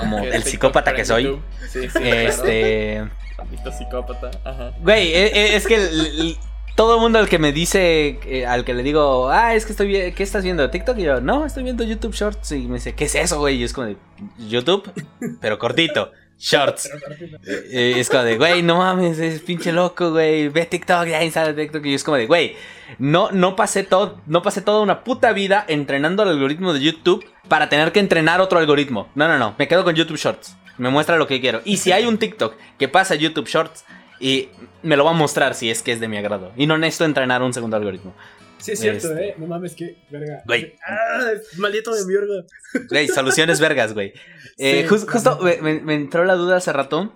Como 0.00 0.18
el 0.18 0.30
TikTok 0.32 0.44
psicópata 0.46 0.92
que 0.94 1.04
soy. 1.04 1.24
YouTube. 1.24 1.42
Sí, 1.70 1.80
sí, 1.82 1.88
claro. 1.88 2.06
Este. 2.06 3.08
Maldito 3.38 3.72
psicópata. 3.72 4.30
Ajá. 4.44 4.72
Güey, 4.80 5.12
es 5.14 5.66
que 5.66 5.76
el- 5.76 6.06
el- 6.06 6.36
todo 6.76 6.94
el 6.94 7.00
mundo 7.00 7.18
al 7.18 7.28
que 7.28 7.38
me 7.38 7.52
dice, 7.52 8.18
eh, 8.26 8.46
al 8.46 8.64
que 8.64 8.72
le 8.72 8.82
digo, 8.82 9.28
ah, 9.28 9.54
es 9.54 9.66
que 9.66 9.72
estoy 9.72 10.12
¿qué 10.12 10.22
estás 10.22 10.44
viendo? 10.44 10.70
¿TikTok? 10.70 10.96
Y 10.98 11.02
yo, 11.02 11.20
no, 11.20 11.44
estoy 11.44 11.62
viendo 11.62 11.84
YouTube 11.84 12.14
Shorts. 12.14 12.52
Y 12.52 12.68
me 12.68 12.74
dice, 12.74 12.94
¿qué 12.94 13.04
es 13.04 13.14
eso, 13.14 13.38
güey? 13.38 13.56
Y 13.56 13.64
es 13.64 13.72
como 13.74 13.86
de, 13.88 13.96
YouTube, 14.48 14.90
pero 15.40 15.58
cortito. 15.58 16.12
Shorts. 16.40 16.90
No. 16.90 17.38
Eh, 17.46 17.94
es 17.98 18.08
como 18.08 18.22
de, 18.22 18.38
güey, 18.38 18.62
no 18.62 18.78
mames, 18.78 19.18
es 19.18 19.42
pinche 19.42 19.72
loco, 19.72 20.10
güey. 20.10 20.48
Ve 20.48 20.64
TikTok, 20.64 21.06
ya 21.06 21.22
instala 21.22 21.54
TikTok. 21.54 21.84
Y 21.84 21.94
es 21.94 22.02
como 22.02 22.16
de, 22.16 22.26
güey, 22.26 22.56
no, 22.98 23.30
no 23.30 23.54
pasé 23.56 23.84
todo, 23.84 24.18
no 24.26 24.40
pasé 24.40 24.62
toda 24.62 24.80
una 24.80 25.04
puta 25.04 25.32
vida 25.32 25.66
entrenando 25.68 26.22
el 26.22 26.30
algoritmo 26.30 26.72
de 26.72 26.80
YouTube 26.80 27.24
para 27.48 27.68
tener 27.68 27.92
que 27.92 28.00
entrenar 28.00 28.40
otro 28.40 28.58
algoritmo. 28.58 29.10
No, 29.14 29.28
no, 29.28 29.38
no. 29.38 29.54
Me 29.58 29.68
quedo 29.68 29.84
con 29.84 29.94
YouTube 29.94 30.16
Shorts. 30.16 30.56
Me 30.78 30.88
muestra 30.88 31.18
lo 31.18 31.26
que 31.26 31.42
quiero. 31.42 31.60
Y 31.66 31.76
si 31.76 31.92
hay 31.92 32.06
un 32.06 32.16
TikTok 32.16 32.54
que 32.78 32.88
pasa 32.88 33.14
a 33.14 33.16
YouTube 33.18 33.46
Shorts 33.46 33.84
y 34.18 34.48
me 34.82 34.96
lo 34.96 35.04
va 35.04 35.10
a 35.10 35.14
mostrar 35.14 35.54
si 35.54 35.70
es 35.70 35.82
que 35.82 35.92
es 35.92 36.00
de 36.00 36.08
mi 36.08 36.16
agrado. 36.16 36.52
Y 36.56 36.66
no 36.66 36.78
necesito 36.78 37.04
entrenar 37.04 37.42
un 37.42 37.52
segundo 37.52 37.76
algoritmo. 37.76 38.14
Sí, 38.60 38.72
es 38.72 38.80
cierto, 38.80 39.08
Este. 39.12 39.28
eh. 39.30 39.34
No 39.38 39.46
mames, 39.46 39.74
que 39.74 39.96
verga. 40.10 40.42
Güey. 40.46 40.74
Ah, 40.86 41.30
maldito 41.56 41.94
de 41.94 42.04
mi 42.04 42.14
orga. 42.14 42.44
Güey, 42.90 43.08
soluciones 43.08 43.58
vergas, 43.60 43.94
güey. 43.94 44.12
Eh, 44.58 44.86
Sí, 44.88 44.96
justo 45.06 45.38
me, 45.42 45.56
me- 45.62 45.80
me 45.80 45.94
entró 45.94 46.24
la 46.24 46.34
duda 46.34 46.56
hace 46.56 46.72
rato. 46.72 47.12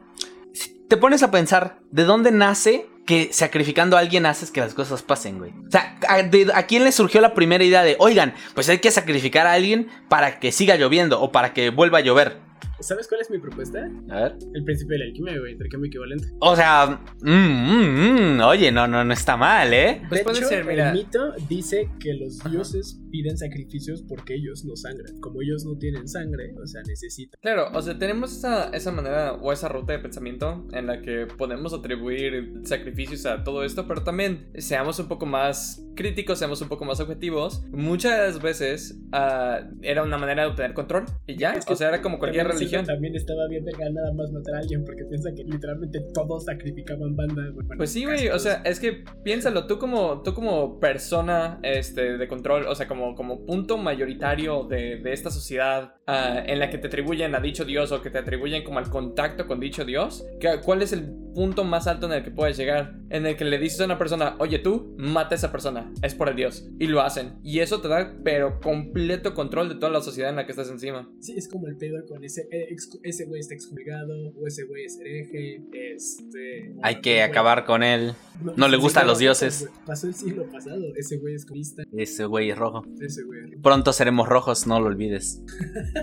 Si 0.53 0.71
te 0.89 0.97
pones 0.97 1.23
a 1.23 1.31
pensar, 1.31 1.79
¿de 1.91 2.05
dónde 2.05 2.31
nace 2.31 2.87
que 3.07 3.31
sacrificando 3.33 3.97
a 3.97 4.01
alguien 4.01 4.25
haces 4.25 4.51
que 4.51 4.61
las 4.61 4.73
cosas 4.73 5.03
pasen, 5.03 5.39
güey? 5.39 5.51
O 5.51 5.71
sea, 5.71 5.99
¿a, 6.09 6.23
de- 6.23 6.51
a 6.55 6.67
quién 6.67 6.85
le 6.85 6.93
surgió 6.93 7.21
la 7.21 7.35
primera 7.35 7.63
idea 7.63 7.83
de, 7.83 7.97
oigan, 7.99 8.35
pues 8.55 8.69
hay 8.71 8.79
que 8.79 8.91
sacrificar 8.91 9.47
a 9.47 9.53
alguien 9.53 9.89
para 10.09 10.41
que 10.41 10.53
siga 10.53 10.77
lloviendo 10.77 11.21
o 11.21 11.31
para 11.33 11.53
que 11.53 11.69
vuelva 11.71 11.99
a 11.99 12.03
llover? 12.03 12.39
¿Sabes 12.85 13.09
cuál 13.09 13.23
es 13.23 13.31
mi 13.31 13.39
propuesta? 13.39 13.91
A 14.11 14.21
ver. 14.25 14.37
El 14.53 14.63
principio 14.63 14.93
de 14.93 14.99
la 14.99 15.05
alquimia, 15.07 15.39
güey, 15.39 15.53
intercambio 15.53 15.89
equivalente. 15.89 16.29
O 16.41 16.55
sea, 16.55 17.01
mm, 17.23 17.31
mm, 17.31 18.37
mm, 18.37 18.41
oye, 18.43 18.71
no, 18.71 18.87
no, 18.87 19.03
no 19.03 19.13
está 19.15 19.39
mal, 19.39 19.73
¿eh? 19.73 20.03
Pues 20.07 20.21
de 20.21 20.25
puede 20.25 20.39
hecho, 20.39 20.49
ser, 20.49 20.65
mira. 20.67 20.91
el 20.91 20.99
mito 20.99 21.33
dice 21.49 21.89
que 21.99 22.13
los 22.13 22.41
Ajá. 22.41 22.51
dioses 22.51 23.01
piden 23.11 23.39
sacrificios 23.39 24.03
porque 24.07 24.35
ellos 24.35 24.67
no 24.67 24.77
sangran. 24.77 25.19
Como 25.21 25.41
ellos 25.41 25.65
no 25.65 25.79
tienen 25.79 26.07
sangre, 26.07 26.55
o 26.63 26.67
sea, 26.67 26.83
necesitan. 26.87 27.41
Claro, 27.41 27.69
o 27.73 27.81
sea, 27.81 27.99
tenemos 27.99 28.37
esa, 28.37 28.69
esa 28.71 28.93
manera 28.93 29.33
o 29.35 29.51
esa 29.51 29.69
ruta 29.69 29.95
de 29.95 30.01
pensamiento 30.01 30.67
en 30.73 30.87
la 30.87 31.01
que 31.01 31.27
podemos 31.27 31.73
atribuir 31.73 32.53
sacrificios 32.65 33.25
a 33.25 33.45
todo 33.45 33.65
esto, 33.65 33.89
pero 33.89 34.03
también 34.03 34.51
seamos 34.59 34.99
un 34.99 35.09
poco 35.09 35.25
más 35.25 35.83
críticos, 35.97 36.39
seamos 36.39 36.61
un 36.61 36.69
poco 36.69 36.85
más 36.85 37.01
objetivos. 37.01 37.65
Muchas 37.71 38.43
veces 38.43 38.99
ah, 39.13 39.61
era 39.81 40.03
una 40.03 40.19
manera 40.19 40.43
de 40.43 40.49
obtener 40.49 40.75
control 40.75 41.05
y 41.27 41.37
ya, 41.39 41.53
Es 41.53 41.65
que 41.65 41.73
o 41.73 41.77
sea, 41.77 41.89
era 41.89 42.03
como 42.03 42.19
cualquier 42.19 42.47
También 42.47 42.59
religión. 42.75 42.95
También 42.95 43.15
estaba 43.15 43.47
bien 43.49 43.65
verga 43.65 43.91
nada 43.91 44.13
más 44.13 44.31
matar 44.33 44.55
a 44.55 44.59
alguien 44.59 44.85
porque 44.85 45.05
piensa 45.05 45.31
que 45.35 45.45
literalmente 45.45 46.01
todos 46.13 46.45
sacrificaban 46.45 47.17
banda. 47.17 47.43
güey. 47.53 47.67
Bueno, 47.67 47.79
Pues 47.79 47.91
sí, 47.91 48.05
güey, 48.05 48.29
o 48.29 48.39
sea, 48.39 48.63
es 48.65 48.81
que 48.81 49.05
piénsalo, 49.23 49.67
tú 49.67 49.79
como, 49.79 50.23
tú 50.23 50.35
como 50.35 50.79
persona 50.81 51.59
este, 51.63 52.19
de 52.19 52.29
control, 52.29 52.67
o 52.67 52.75
sea, 52.75 52.89
como, 52.89 53.15
como 53.15 53.45
punto 53.45 53.79
mayoritario 53.79 54.65
de, 54.65 54.97
de 54.97 55.13
esta 55.13 55.31
sociedad 55.31 55.95
ah, 56.07 56.43
en 56.47 56.59
la 56.59 56.71
que 56.71 56.79
te 56.79 56.87
atribuyen 56.89 57.35
a 57.35 57.41
dicho 57.41 57.65
Dios 57.65 57.93
o 57.93 58.03
que 58.03 58.11
te 58.11 58.19
atribuyen 58.19 58.63
como 58.65 58.79
al 58.79 58.91
contacto 58.91 59.47
con 59.47 59.61
dicho 59.61 59.85
Dios, 59.85 60.25
¿qué- 60.41 60.61
¿cuál 60.65 60.83
es 60.83 60.93
el 60.93 61.05
punto 61.35 61.65
más 61.65 61.87
alto 61.89 62.07
en 62.07 62.13
el 62.13 62.23
que 62.25 62.31
puedes 62.31 62.57
llegar? 62.57 62.95
En 63.11 63.27
el 63.27 63.37
que 63.37 63.45
le 63.45 63.59
dices 63.59 63.81
a 63.81 63.85
una 63.87 63.99
persona, 63.99 64.37
oye 64.39 64.59
tú, 64.61 64.95
mata 64.99 65.35
a 65.35 65.39
esa 65.39 65.51
persona, 65.53 65.93
es 66.03 66.15
por 66.15 66.29
el 66.29 66.37
Dios, 66.37 66.69
y 66.79 66.87
lo 66.87 67.01
hacen. 67.01 67.35
Y 67.43 67.59
eso 67.61 67.81
te 67.81 67.89
da, 67.89 68.15
pero 68.23 68.61
completo 68.61 69.35
control 69.35 69.69
de 69.69 69.75
toda 69.77 69.91
la 69.91 70.01
sociedad 70.01 70.31
en 70.31 70.37
la 70.37 70.47
que 70.47 70.53
estás 70.53 70.71
encima. 70.71 71.11
Sí, 71.21 71.35
es 71.37 71.49
como 71.49 71.67
el 71.69 71.77
pedo 71.77 72.05
con 72.07 72.23
ese 72.25 72.43
eh, 72.51 72.69
ex- 72.71 72.99
ese 73.03 73.25
güey 73.27 73.41
está 73.41 73.55
excomulgado 73.55 74.15
o 74.41 74.47
ese 74.47 74.65
güey 74.65 74.85
es 74.85 74.99
hereje. 75.01 75.61
Este. 75.73 76.75
Hay 76.83 77.01
que 77.01 77.23
acabar 77.23 77.65
con 77.65 77.83
él. 77.83 78.13
no 78.57 78.69
le 78.69 78.77
sí, 78.77 78.83
gustan 78.83 79.05
no, 79.05 79.11
los 79.13 79.19
dioses. 79.19 79.69
Pasó 79.87 80.07
el 80.07 80.15
siglo 80.15 80.45
pasado. 80.51 80.83
Ese 80.97 81.17
güey 81.19 81.35
es 81.35 81.45
comunista. 81.47 81.83
Ese 81.97 82.25
güey 82.27 82.51
es 82.51 82.59
rojo. 82.59 82.85
Ese 83.01 83.23
güey. 83.25 83.57
Pronto 83.63 83.93
seremos 83.93 84.29
rojos, 84.29 84.67
no 84.67 84.79
lo 84.81 84.87
olvides. 84.87 85.43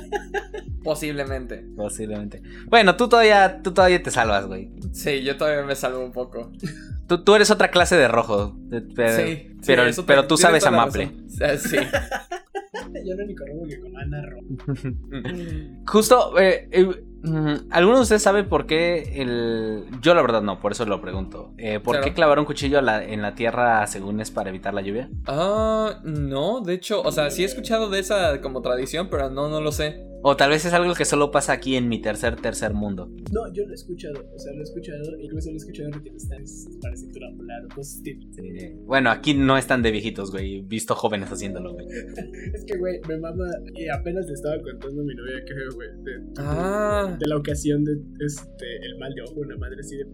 Posiblemente. 0.83 1.63
Posiblemente. 1.75 2.41
Bueno, 2.67 2.95
tú 2.95 3.07
todavía, 3.07 3.61
tú 3.61 3.73
todavía 3.73 4.01
te 4.01 4.11
salvas, 4.11 4.47
güey. 4.47 4.71
Sí, 4.93 5.21
yo 5.23 5.37
todavía 5.37 5.63
me 5.63 5.75
salvo 5.75 6.03
un 6.03 6.11
poco. 6.11 6.51
Tú, 7.07 7.23
tú 7.23 7.35
eres 7.35 7.51
otra 7.51 7.69
clase 7.69 7.95
de 7.97 8.07
rojo. 8.07 8.57
Pero, 8.95 9.15
Sí, 9.15 9.49
sí, 9.61 9.61
pero, 9.65 9.83
pero 10.05 10.27
tú 10.27 10.37
sabes. 10.37 10.65
O 10.65 11.29
sea, 11.29 11.57
Sí. 11.57 11.77
Yo 13.05 13.15
no 13.15 13.25
ni 13.25 13.35
conozco 13.35 13.67
que 13.67 13.79
con 13.79 13.97
Ana 13.97 14.21
Ro. 14.25 14.39
Justo, 15.87 16.39
eh, 16.39 16.67
eh, 16.71 17.03
¿alguno 17.69 17.97
de 17.97 18.01
ustedes 18.03 18.23
sabe 18.23 18.43
por 18.43 18.65
qué 18.65 19.13
el... 19.21 19.85
Yo 20.01 20.13
la 20.15 20.21
verdad 20.21 20.41
no, 20.41 20.59
por 20.59 20.71
eso 20.71 20.85
lo 20.85 21.01
pregunto. 21.01 21.53
Eh, 21.57 21.79
¿Por 21.79 21.93
Claro. 21.95 22.05
qué 22.05 22.13
clavar 22.13 22.39
un 22.39 22.45
cuchillo 22.45 22.79
a 22.79 22.81
la- 22.81 23.03
en 23.03 23.21
la 23.21 23.35
tierra 23.35 23.85
según 23.87 24.19
es 24.21 24.31
para 24.31 24.49
evitar 24.49 24.73
la 24.73 24.81
lluvia? 24.81 25.09
Ah, 25.27 25.99
no, 26.03 26.61
de 26.61 26.73
hecho, 26.73 27.01
o 27.01 27.11
sea, 27.11 27.29
sí 27.29 27.43
he 27.43 27.45
escuchado 27.45 27.89
de 27.89 27.99
esa 27.99 28.41
como 28.41 28.61
tradición, 28.61 29.07
pero 29.09 29.29
no, 29.29 29.49
no 29.49 29.61
lo 29.61 29.71
sé. 29.71 30.03
O 30.23 30.35
tal 30.37 30.51
vez 30.51 30.65
es 30.65 30.73
algo 30.73 30.93
que 30.93 31.05
solo 31.05 31.31
pasa 31.31 31.53
aquí 31.53 31.75
en 31.75 31.89
mi 31.89 32.01
tercer, 32.01 32.35
tercer 32.35 32.73
mundo. 32.73 33.09
No, 33.31 33.51
yo 33.53 33.65
lo 33.65 33.71
he 33.71 33.75
escuchado. 33.75 34.23
O 34.33 34.39
sea, 34.39 34.53
lo 34.53 34.59
he 34.59 34.63
escuchado. 34.63 35.19
Incluso 35.19 35.49
lo 35.49 35.55
he 35.55 35.57
escuchado 35.57 35.89
en 35.89 36.47
cintura 36.97 37.27
polar 37.35 37.65
o 37.65 37.75
cosas 37.75 38.01
así. 38.01 38.19
Sí. 38.31 38.75
Bueno, 38.85 39.09
aquí 39.09 39.33
no 39.33 39.57
están 39.57 39.81
de 39.81 39.91
viejitos, 39.91 40.31
güey. 40.31 40.59
He 40.59 40.61
visto 40.61 40.95
jóvenes 40.95 41.31
haciéndolo, 41.31 41.73
güey. 41.73 41.87
Es 42.53 42.65
que, 42.65 42.77
güey, 42.77 42.99
me 43.07 43.17
mama. 43.17 43.45
Y 43.73 43.87
apenas 43.87 44.25
le 44.27 44.33
estaba 44.33 44.55
contando 44.61 45.01
a 45.01 45.05
mi 45.05 45.15
novia 45.15 45.43
que, 45.45 45.53
güey, 45.75 45.89
de, 46.03 46.33
Ah, 46.37 47.17
de 47.19 47.27
la 47.27 47.37
ocasión 47.37 47.83
de 47.83 47.93
este, 48.25 48.77
el 48.85 48.97
mal 48.99 49.13
de 49.13 49.21
ojo, 49.21 49.39
una 49.39 49.57
madre 49.57 49.77
así 49.79 49.97
de, 49.97 50.05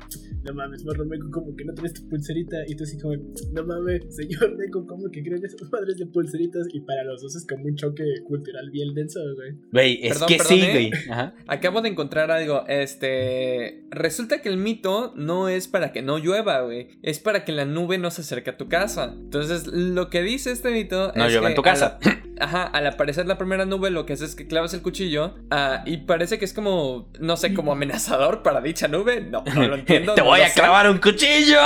no 0.44 0.54
mames, 0.54 0.86
morro 0.86 1.06
meco, 1.06 1.30
como 1.32 1.56
que 1.56 1.66
no 1.66 1.74
traes 1.74 1.94
tu 1.94 2.08
pulserita. 2.08 2.58
Y 2.68 2.76
tú 2.76 2.84
así 2.84 2.98
como, 2.98 3.16
no 3.16 3.66
mames, 3.66 4.16
señor 4.16 4.56
meco, 4.58 4.86
como 4.86 5.10
que 5.10 5.22
creen 5.24 5.44
esas 5.44 5.70
madres 5.72 5.98
de 5.98 6.06
pulseritas. 6.06 6.68
Y 6.74 6.82
para 6.82 7.04
los 7.04 7.22
dos 7.22 7.36
es 7.36 7.46
como 7.46 7.66
un 7.66 7.76
choque 7.76 8.04
cultural 8.26 8.70
bien 8.72 8.94
denso, 8.94 9.20
güey. 9.36 9.56
Güey, 9.72 9.97
es 10.04 10.14
Perdón, 10.14 10.28
que 10.28 10.38
perdón, 10.38 10.54
sí, 10.58 10.62
¿eh? 10.64 10.72
güey. 10.72 10.92
Ajá. 11.12 11.34
acabo 11.48 11.82
de 11.82 11.90
encontrar 11.90 12.32
algo. 12.32 12.66
Este. 12.68 13.82
Resulta 13.92 14.42
que 14.42 14.50
el 14.50 14.58
mito 14.58 15.14
no 15.16 15.50
es 15.50 15.68
para 15.68 15.92
que 15.92 16.02
no 16.02 16.18
llueva, 16.18 16.62
güey. 16.62 16.90
Es 17.02 17.20
para 17.20 17.46
que 17.46 17.52
la 17.52 17.66
nube 17.66 17.98
no 17.98 18.12
se 18.12 18.22
acerque 18.22 18.52
a 18.52 18.58
tu 18.58 18.68
casa. 18.68 19.14
Entonces, 19.18 19.68
lo 19.68 20.10
que 20.10 20.22
dice 20.22 20.52
este 20.52 20.72
mito 20.72 21.12
No 21.16 21.26
es. 21.26 21.32
llueva 21.32 21.48
que 21.48 21.52
en 21.52 21.56
tu 21.56 21.62
casa. 21.62 22.00
la- 22.04 22.17
Ajá, 22.40 22.64
al 22.64 22.88
aparecer 22.88 23.26
la 23.26 23.38
primera 23.38 23.66
nube, 23.66 23.90
lo 23.90 24.06
que 24.06 24.14
haces 24.14 24.30
es 24.32 24.36
que 24.36 24.48
clavas 24.48 24.74
el 24.74 24.82
cuchillo. 24.82 25.36
ah, 25.52 25.84
y 25.86 25.98
parece 25.98 26.38
que 26.40 26.46
es 26.46 26.54
como. 26.54 27.12
No 27.20 27.38
sé, 27.38 27.54
como 27.54 27.72
amenazador 27.72 28.44
para 28.44 28.62
dicha 28.62 28.88
nube. 28.88 29.22
No, 29.22 29.44
no 29.56 29.68
lo 29.68 29.76
entiendo. 29.76 30.14
Te 30.16 30.22
no 30.22 30.28
voy 30.28 30.42
a 30.42 30.50
sé. 30.50 30.60
clavar 30.60 30.90
un 30.90 30.98
cuchillo. 31.00 31.60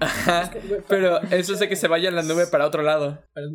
Ajá, 0.00 0.50
Pero 0.88 1.20
eso 1.30 1.54
hace 1.54 1.68
que 1.68 1.76
se 1.76 1.88
vaya 1.88 2.10
la 2.10 2.22
nube 2.22 2.46
para 2.48 2.66
otro 2.66 2.82
lado. 2.82 3.22
Para 3.32 3.46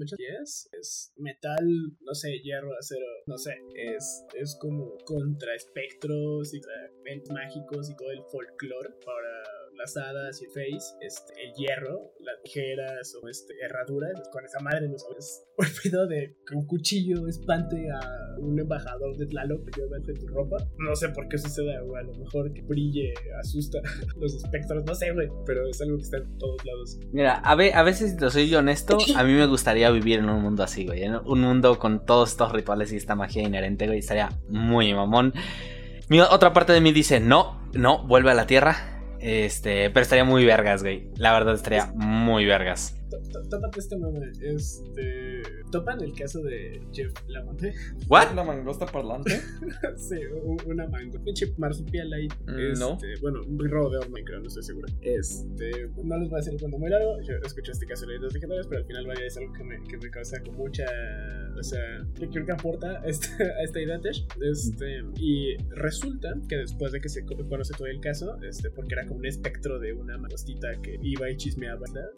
es, 0.42 0.70
es 0.72 1.14
metal, 1.18 1.66
no 2.02 2.14
sé, 2.14 2.40
hierro, 2.42 2.70
acero, 2.80 3.06
no 3.28 3.38
sé, 3.38 3.56
es, 3.76 4.24
es 4.34 4.58
como 4.60 4.94
contra 5.06 5.54
espectros 5.56 6.54
y 6.54 6.62
contra 6.62 6.90
eventos 7.06 7.32
mágicos 7.32 7.90
y 7.90 7.96
todo 7.96 8.12
el 8.12 8.24
folclore 8.32 8.90
para 9.06 9.59
las 9.80 9.96
hadas 9.98 10.42
y 10.42 10.46
el 10.46 10.52
face, 10.52 10.94
este, 11.02 11.34
el 11.44 11.54
hierro, 11.56 12.12
las 12.20 12.42
tijeras 12.44 13.16
o 13.22 13.28
este, 13.30 13.54
herraduras, 13.64 14.12
con 14.32 14.44
esa 14.46 14.60
madre 14.60 14.88
no 14.90 14.98
sabes. 14.98 15.46
O 15.58 15.64
el 15.64 15.70
pedo 15.82 16.06
de 16.08 16.36
que 16.46 16.56
un 16.56 16.68
cuchillo 16.68 17.28
espante 17.28 17.78
a 17.92 18.00
un 18.40 18.60
embajador 18.60 19.16
de 19.18 19.26
Tlaloc 19.28 19.66
que 19.66 19.82
lleva 19.82 19.98
en 19.98 20.04
tu 20.20 20.28
ropa. 20.28 20.58
No 20.78 20.96
sé 20.96 21.10
por 21.10 21.28
qué 21.30 21.38
sucede, 21.38 21.80
güey, 21.82 22.04
a 22.04 22.06
lo 22.08 22.14
mejor 22.14 22.52
que 22.54 22.62
brille, 22.62 23.14
asusta 23.42 23.80
los 24.20 24.36
espectros, 24.36 24.84
no 24.86 24.94
sé, 24.96 25.12
güey, 25.14 25.30
pero 25.46 25.68
es 25.68 25.82
algo 25.82 25.98
que 25.98 26.04
está 26.04 26.18
en 26.18 26.38
todos 26.38 26.64
lados. 26.66 27.00
Mira, 27.12 27.34
a, 27.36 27.56
ve- 27.56 27.74
a 27.74 27.84
veces, 27.84 28.12
si 28.12 28.18
te 28.18 28.30
soy 28.30 28.54
honesto, 28.54 28.98
a 29.16 29.24
mí 29.24 29.34
me 29.34 29.46
gustaría 29.48 29.90
vivir 29.92 30.20
en 30.20 30.30
un 30.30 30.42
mundo 30.42 30.64
así, 30.64 30.86
güey. 30.86 31.04
En 31.04 31.16
un 31.16 31.42
mundo 31.42 31.80
con 31.80 32.06
todos 32.06 32.32
estos 32.32 32.52
rituales 32.52 32.92
y 32.92 32.98
esta 32.98 33.16
magia 33.16 33.42
inherente, 33.44 33.88
güey. 33.88 34.00
Estaría 34.00 34.30
muy 34.50 34.94
mamón. 34.94 35.34
Mi 36.10 36.20
otra 36.22 36.54
parte 36.54 36.74
de 36.74 36.82
mí 36.82 36.92
dice, 36.92 37.20
no, 37.20 37.62
no, 37.74 38.06
vuelve 38.08 38.32
a 38.32 38.34
la 38.34 38.48
tierra. 38.48 38.99
Este, 39.20 39.90
pero 39.90 40.02
estaría 40.02 40.24
muy 40.24 40.46
vergas, 40.46 40.82
güey. 40.82 41.08
La 41.16 41.34
verdad 41.34 41.56
estaría 41.56 41.92
muy 41.96 42.46
vergas. 42.46 42.99
Tó- 43.10 43.20
tó- 43.32 43.44
Tópate 43.50 43.80
este 43.80 43.98
mame. 43.98 44.32
Este. 44.42 45.42
Topan 45.72 46.02
el 46.04 46.14
caso 46.14 46.42
de 46.42 46.82
Jeff 46.94 47.14
Lamonte. 47.28 47.74
¿What? 48.08 48.34
¿La 48.36 48.44
mangosta 48.44 48.86
parlante? 48.86 49.40
sí, 49.98 50.16
una 50.66 50.88
mango. 50.88 51.20
Pinche 51.24 51.54
marsupial 51.58 52.12
ahí. 52.14 52.28
Mm, 52.48 52.80
no. 52.80 52.94
Este, 52.94 53.16
Bueno, 53.22 53.42
un 53.48 53.70
robo 53.70 53.90
de 53.92 54.00
no 54.10 54.48
estoy 54.48 54.64
seguro. 54.64 54.88
Este. 55.02 55.90
No 56.04 56.18
les 56.18 56.30
voy 56.30 56.38
a 56.38 56.40
decir 56.40 56.54
el 56.54 56.60
cuento 56.60 56.78
muy 56.78 56.90
largo. 56.90 57.20
Yo 57.22 57.34
escuché 57.46 57.72
este 57.72 57.86
caso 57.86 58.02
de 58.06 58.08
leyendas 58.14 58.34
legendarias, 58.34 58.68
pero 58.68 58.82
al 58.82 58.88
final, 58.88 59.08
vaya, 59.08 59.26
es 59.26 59.38
algo 59.38 59.54
que 59.54 59.64
me, 59.64 59.84
que 59.84 59.98
me 59.98 60.10
causa 60.10 60.42
con 60.44 60.56
mucha. 60.56 60.86
O 61.58 61.64
sea, 61.64 61.80
que 62.18 62.30
creo 62.30 62.46
que 62.46 62.52
aporta 62.52 63.02
este, 63.06 63.28
a 63.44 63.64
esta 63.64 63.80
idea, 63.82 64.00
Tesh. 64.00 64.26
Este. 64.42 65.02
Y 65.18 65.58
resulta 65.72 66.34
que 66.48 66.58
después 66.58 66.92
de 66.92 67.02
que 67.02 67.10
se 67.10 67.26
co- 67.26 67.36
conoce 67.48 67.74
todo 67.78 67.88
el 67.88 68.00
caso, 68.00 68.38
este, 68.44 68.70
porque 68.72 68.94
era 68.94 69.06
como 69.06 69.20
un 69.20 69.26
espectro 69.26 69.80
de 69.80 69.94
una 69.94 70.18
mangostita 70.18 70.70
que 70.82 70.98
iba 71.02 71.30
y 71.30 71.38
chismeaba, 71.38 71.80
¿verdad? 71.82 72.10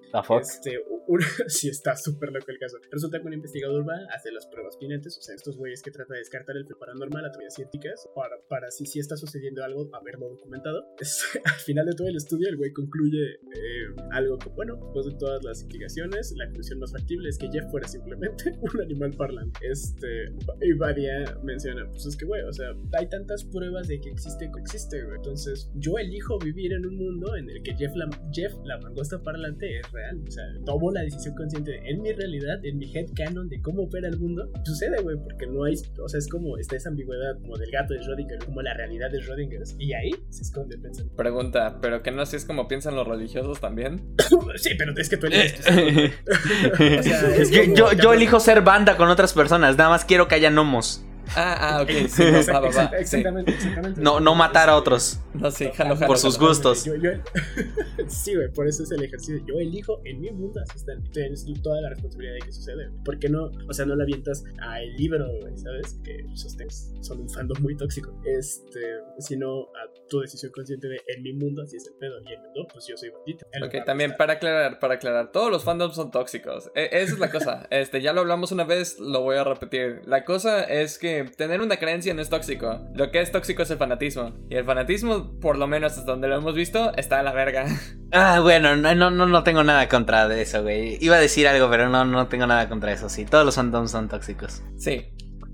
Este, 0.41 0.79
un- 1.07 1.19
sí 1.47 1.69
está 1.69 1.95
súper 1.95 2.31
loco 2.31 2.45
el 2.51 2.57
caso. 2.59 2.77
Resulta 2.91 3.19
que 3.19 3.27
un 3.27 3.33
investigador 3.33 3.87
va 3.87 3.95
a 4.11 4.15
hacer 4.15 4.33
las 4.33 4.45
pruebas 4.47 4.77
pinentes, 4.77 5.17
o 5.17 5.21
sea, 5.21 5.35
estos 5.35 5.57
güeyes 5.57 5.81
que 5.81 5.91
tratan 5.91 6.13
de 6.15 6.19
descartar 6.19 6.55
el 6.57 6.65
paranormal 6.65 7.25
a 7.25 7.31
través 7.31 7.53
científicas 7.55 8.07
para, 8.15 8.35
para 8.47 8.71
si 8.71 8.85
sí 8.85 8.99
está 8.99 9.15
sucediendo 9.17 9.63
algo, 9.63 9.89
haberlo 9.95 10.29
documentado. 10.29 10.85
Es- 10.99 11.23
al 11.43 11.59
final 11.59 11.85
de 11.85 11.93
todo 11.93 12.07
el 12.07 12.15
estudio, 12.15 12.49
el 12.49 12.57
güey 12.57 12.71
concluye 12.71 13.33
eh, 13.33 13.85
algo 14.11 14.37
que, 14.37 14.49
bueno, 14.49 14.75
después 14.75 15.05
de 15.07 15.13
todas 15.17 15.43
las 15.43 15.61
investigaciones, 15.61 16.33
la 16.37 16.45
conclusión 16.45 16.79
más 16.79 16.91
factible 16.91 17.29
es 17.29 17.37
que 17.37 17.49
Jeff 17.51 17.69
fuera 17.71 17.87
simplemente 17.87 18.57
un 18.61 18.81
animal 18.81 19.11
parlante. 19.17 19.59
Este, 19.69 20.25
y 20.61 20.73
Badia 20.73 21.37
menciona, 21.43 21.87
pues 21.89 22.05
es 22.05 22.15
que, 22.15 22.25
güey, 22.25 22.41
o 22.43 22.53
sea, 22.53 22.67
hay 22.97 23.07
tantas 23.09 23.43
pruebas 23.45 23.87
de 23.87 23.99
que 23.99 24.09
existe, 24.09 24.49
que 24.53 24.59
existe, 24.61 25.03
güey. 25.03 25.15
Entonces, 25.17 25.69
yo 25.75 25.97
elijo 25.97 26.37
vivir 26.39 26.73
en 26.73 26.85
un 26.85 26.95
mundo 26.97 27.35
en 27.35 27.49
el 27.49 27.61
que 27.63 27.75
Jeff 27.75 27.93
la, 27.95 28.09
Jeff, 28.31 28.53
la 28.63 28.77
mangosta 28.79 29.21
parlante, 29.21 29.79
es 29.79 29.91
real. 29.91 30.21
O 30.27 30.31
sea, 30.31 30.43
tomo 30.71 30.91
la 30.91 31.01
decisión 31.01 31.35
consciente 31.35 31.71
de, 31.71 31.77
en 31.89 32.01
mi 32.01 32.11
realidad, 32.13 32.63
en 32.63 32.77
mi 32.77 32.85
head 32.95 33.07
canon 33.15 33.49
de 33.49 33.61
cómo 33.61 33.83
opera 33.83 34.07
el 34.07 34.17
mundo. 34.17 34.49
Sucede, 34.63 35.01
güey, 35.01 35.17
porque 35.21 35.47
no 35.47 35.63
hay, 35.65 35.75
o 36.01 36.07
sea, 36.09 36.17
es 36.17 36.27
como, 36.27 36.57
está 36.57 36.75
esa 36.75 36.89
ambigüedad 36.89 37.39
como 37.41 37.57
del 37.57 37.69
gato 37.71 37.93
de 37.93 37.99
Schrödinger, 37.99 38.45
como 38.45 38.61
la 38.61 38.73
realidad 38.73 39.11
de 39.11 39.19
Schrödinger. 39.19 39.61
Y 39.79 39.93
ahí 39.93 40.11
se 40.29 40.43
esconde 40.43 40.75
el 40.75 40.81
pensamiento. 40.81 41.15
Pregunta, 41.17 41.79
¿pero 41.81 42.01
que 42.01 42.11
no 42.11 42.21
así 42.21 42.35
es 42.35 42.45
como 42.45 42.67
piensan 42.67 42.95
los 42.95 43.07
religiosos 43.07 43.59
también? 43.59 44.01
sí, 44.55 44.71
pero 44.77 44.93
es 44.97 45.09
que 45.09 45.17
tú 45.17 45.27
eliges. 45.27 45.61
O 46.71 47.03
sea, 47.03 47.35
es 47.35 47.51
yo, 47.51 47.63
como- 47.63 47.75
yo, 47.75 47.93
yo 47.93 48.13
elijo 48.13 48.39
ser 48.39 48.61
banda 48.61 48.97
con 48.97 49.09
otras 49.09 49.33
personas. 49.33 49.77
Nada 49.77 49.89
más 49.89 50.05
quiero 50.05 50.27
que 50.27 50.35
haya 50.35 50.49
gnomos. 50.49 51.03
Ah, 51.35 51.77
ah, 51.77 51.81
ok, 51.81 51.89
sí, 52.09 52.23
no, 52.23 52.53
va, 52.53 52.59
va, 52.59 52.59
va, 52.61 52.67
Exact- 52.69 52.89
sí. 52.89 52.95
Exactamente, 53.01 53.51
exactamente. 53.51 54.01
No, 54.01 54.19
no 54.19 54.35
matar 54.35 54.69
a 54.69 54.75
otros. 54.75 55.19
No, 55.33 55.49
sí, 55.51 55.69
jalo, 55.75 55.95
jalo. 55.95 56.07
Por 56.07 56.17
sus 56.17 56.35
jalo. 56.37 56.47
gustos. 56.49 56.83
Yo- 56.85 56.95
yo- 56.95 57.11
sí, 58.07 58.35
güey, 58.35 58.51
por 58.51 58.67
eso 58.67 58.83
es 58.83 58.91
el 58.91 59.03
ejercicio. 59.03 59.43
Yo 59.47 59.55
elijo 59.59 60.01
en 60.05 60.19
mi 60.21 60.31
mundo, 60.31 60.59
así 60.61 60.77
está. 60.77 60.93
Tienes 61.13 61.45
toda 61.61 61.81
la 61.81 61.89
responsabilidad 61.89 62.33
de 62.35 62.39
que 62.41 62.51
sucede. 62.51 62.89
¿Por 63.05 63.19
qué 63.19 63.29
no? 63.29 63.51
O 63.67 63.73
sea, 63.73 63.85
no 63.85 63.95
la 63.95 64.03
avientas 64.03 64.43
al 64.61 64.95
libro, 64.95 65.25
güey, 65.41 65.57
¿sabes? 65.57 65.97
Que 66.03 66.25
textos 66.57 66.91
son 67.01 67.21
un 67.21 67.29
fandom 67.29 67.61
muy 67.61 67.75
tóxico. 67.77 68.13
Este, 68.25 68.79
sino 69.19 69.61
a 69.61 69.89
tu 70.09 70.19
decisión 70.21 70.51
consciente 70.51 70.87
de 70.87 70.99
en 71.07 71.23
mi 71.23 71.33
mundo, 71.33 71.63
así 71.63 71.77
es 71.77 71.87
el 71.87 71.93
pedo. 71.99 72.19
Y 72.21 72.27
en 72.33 72.39
el 72.39 72.45
mundo, 72.47 72.67
pues 72.73 72.87
yo 72.87 72.97
soy 72.97 73.09
bandita. 73.09 73.45
Ok, 73.65 73.85
también 73.85 74.15
para 74.17 74.33
aclarar, 74.33 74.79
para 74.79 74.95
aclarar, 74.95 75.31
todos 75.31 75.49
los 75.51 75.63
fandoms 75.63 75.95
son 75.95 76.11
tóxicos. 76.11 76.71
E- 76.75 76.89
esa 76.91 77.13
es 77.13 77.19
la 77.19 77.29
cosa. 77.31 77.67
Este, 77.71 78.01
ya 78.01 78.13
lo 78.13 78.21
hablamos 78.21 78.51
una 78.51 78.63
vez, 78.63 78.99
lo 78.99 79.21
voy 79.21 79.37
a 79.37 79.43
repetir. 79.43 80.01
La 80.05 80.23
cosa 80.25 80.63
es 80.63 80.99
que 80.99 81.20
tener 81.25 81.61
una 81.61 81.77
creencia 81.77 82.13
no 82.13 82.21
es 82.21 82.29
tóxico. 82.29 82.79
Lo 82.93 83.11
que 83.11 83.21
es 83.21 83.31
tóxico 83.31 83.63
es 83.63 83.71
el 83.71 83.77
fanatismo. 83.77 84.33
Y 84.49 84.55
el 84.55 84.65
fanatismo, 84.65 85.39
por 85.39 85.57
lo 85.57 85.67
menos 85.67 85.93
hasta 85.93 86.11
donde 86.11 86.27
lo 86.27 86.37
hemos 86.37 86.55
visto, 86.55 86.95
está 86.97 87.19
a 87.19 87.23
la 87.23 87.33
verga. 87.33 87.65
Ah, 88.13 88.41
bueno, 88.41 88.75
no, 88.75 88.93
no, 88.93 89.09
no, 89.09 89.43
tengo 89.43 89.63
nada 89.63 89.87
contra 89.87 90.27
de 90.27 90.41
eso, 90.41 90.63
güey. 90.63 90.97
Iba 90.99 91.15
a 91.15 91.19
decir 91.19 91.47
algo, 91.47 91.69
pero 91.69 91.87
no, 91.87 92.03
no 92.03 92.27
tengo 92.27 92.45
nada 92.45 92.67
contra 92.67 92.91
eso. 92.91 93.07
Sí, 93.07 93.23
todos 93.23 93.45
los 93.45 93.55
fandoms 93.55 93.91
son 93.91 94.09
tóxicos. 94.09 94.63
Sí. 94.77 95.13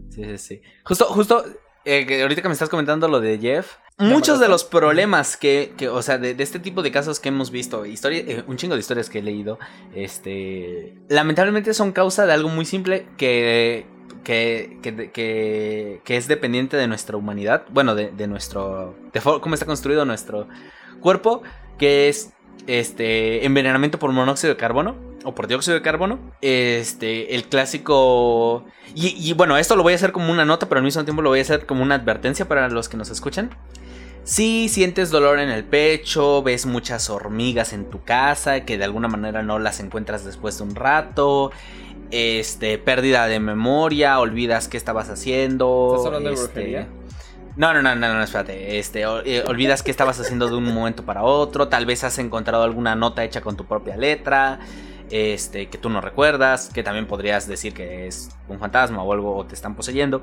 Sí, 0.09 0.23
sí, 0.23 0.37
sí. 0.39 0.61
Justo, 0.83 1.05
justo, 1.05 1.45
eh, 1.85 2.07
que 2.07 2.23
ahorita 2.23 2.41
que 2.41 2.47
me 2.47 2.53
estás 2.53 2.67
comentando 2.67 3.07
lo 3.07 3.19
de 3.19 3.37
Jeff, 3.37 3.75
muchos 3.97 4.39
de 4.39 4.47
los 4.47 4.63
problemas 4.63 5.37
que, 5.37 5.73
que 5.77 5.87
o 5.87 6.01
sea, 6.01 6.17
de, 6.17 6.33
de 6.33 6.43
este 6.43 6.59
tipo 6.59 6.81
de 6.81 6.91
casos 6.91 7.19
que 7.19 7.29
hemos 7.29 7.49
visto, 7.49 7.85
historia, 7.85 8.23
eh, 8.27 8.43
un 8.45 8.57
chingo 8.57 8.73
de 8.73 8.81
historias 8.81 9.09
que 9.09 9.19
he 9.19 9.23
leído, 9.23 9.57
este, 9.95 10.95
lamentablemente 11.09 11.73
son 11.73 11.93
causa 11.93 12.25
de 12.25 12.33
algo 12.33 12.49
muy 12.49 12.65
simple 12.65 13.07
que, 13.17 13.85
que, 14.27 16.01
es 16.05 16.27
dependiente 16.27 16.75
de 16.77 16.87
nuestra 16.87 17.17
humanidad, 17.17 17.63
bueno, 17.69 17.95
de, 17.95 18.11
de 18.11 18.27
nuestro, 18.27 18.95
de 19.13 19.21
cómo 19.21 19.53
está 19.53 19.65
construido 19.65 20.03
nuestro 20.05 20.47
cuerpo, 20.99 21.43
que 21.77 22.09
es 22.09 22.33
este 22.65 23.45
envenenamiento 23.45 23.99
por 23.99 24.11
monóxido 24.11 24.53
de 24.53 24.57
carbono 24.57 24.95
o 25.23 25.33
por 25.33 25.47
dióxido 25.47 25.75
de 25.75 25.81
carbono. 25.81 26.19
Este, 26.41 27.35
el 27.35 27.45
clásico. 27.45 28.65
Y, 28.95 29.15
y 29.17 29.33
bueno, 29.33 29.57
esto 29.57 29.75
lo 29.75 29.83
voy 29.83 29.93
a 29.93 29.95
hacer 29.95 30.11
como 30.11 30.31
una 30.31 30.43
nota, 30.43 30.67
pero 30.67 30.79
al 30.79 30.85
mismo 30.85 31.03
tiempo 31.05 31.21
lo 31.21 31.29
voy 31.29 31.39
a 31.39 31.43
hacer 31.43 31.65
como 31.65 31.83
una 31.83 31.95
advertencia 31.95 32.47
para 32.47 32.67
los 32.69 32.89
que 32.89 32.97
nos 32.97 33.09
escuchan. 33.09 33.51
Si 34.23 34.67
sientes 34.67 35.09
dolor 35.09 35.39
en 35.39 35.49
el 35.49 35.63
pecho, 35.63 36.43
ves 36.43 36.65
muchas 36.65 37.09
hormigas 37.09 37.71
en 37.71 37.89
tu 37.89 38.03
casa, 38.03 38.65
que 38.65 38.77
de 38.77 38.83
alguna 38.83 39.07
manera 39.07 39.41
no 39.41 39.57
las 39.57 39.79
encuentras 39.79 40.25
después 40.25 40.57
de 40.57 40.65
un 40.65 40.75
rato. 40.75 41.51
Este, 42.11 42.77
pérdida 42.77 43.27
de 43.27 43.39
memoria, 43.39 44.19
olvidas 44.19 44.67
qué 44.67 44.77
estabas 44.77 45.09
haciendo. 45.09 45.91
¿Estás 45.93 46.07
hablando 46.07 46.29
de 46.29 46.35
este, 46.35 46.47
brujería? 46.47 46.87
No, 47.57 47.73
no, 47.73 47.81
no, 47.81 47.95
no, 47.95 48.13
no, 48.13 48.23
espérate. 48.23 48.77
Este, 48.77 49.01
eh, 49.01 49.43
olvidas 49.47 49.81
qué 49.81 49.91
estabas 49.91 50.19
haciendo 50.19 50.47
de 50.47 50.55
un 50.55 50.63
momento 50.63 51.03
para 51.03 51.23
otro. 51.23 51.67
Tal 51.67 51.85
vez 51.85 52.03
has 52.03 52.19
encontrado 52.19 52.63
alguna 52.63 52.95
nota 52.95 53.23
hecha 53.23 53.41
con 53.41 53.57
tu 53.57 53.65
propia 53.65 53.97
letra. 53.97 54.59
Este, 55.09 55.67
que 55.67 55.77
tú 55.77 55.89
no 55.89 55.99
recuerdas. 55.99 56.69
Que 56.73 56.83
también 56.83 57.07
podrías 57.07 57.47
decir 57.47 57.73
que 57.73 58.07
es 58.07 58.29
un 58.47 58.59
fantasma 58.59 59.01
o 59.01 59.11
algo 59.11 59.35
o 59.35 59.45
te 59.45 59.55
están 59.55 59.75
poseyendo. 59.75 60.21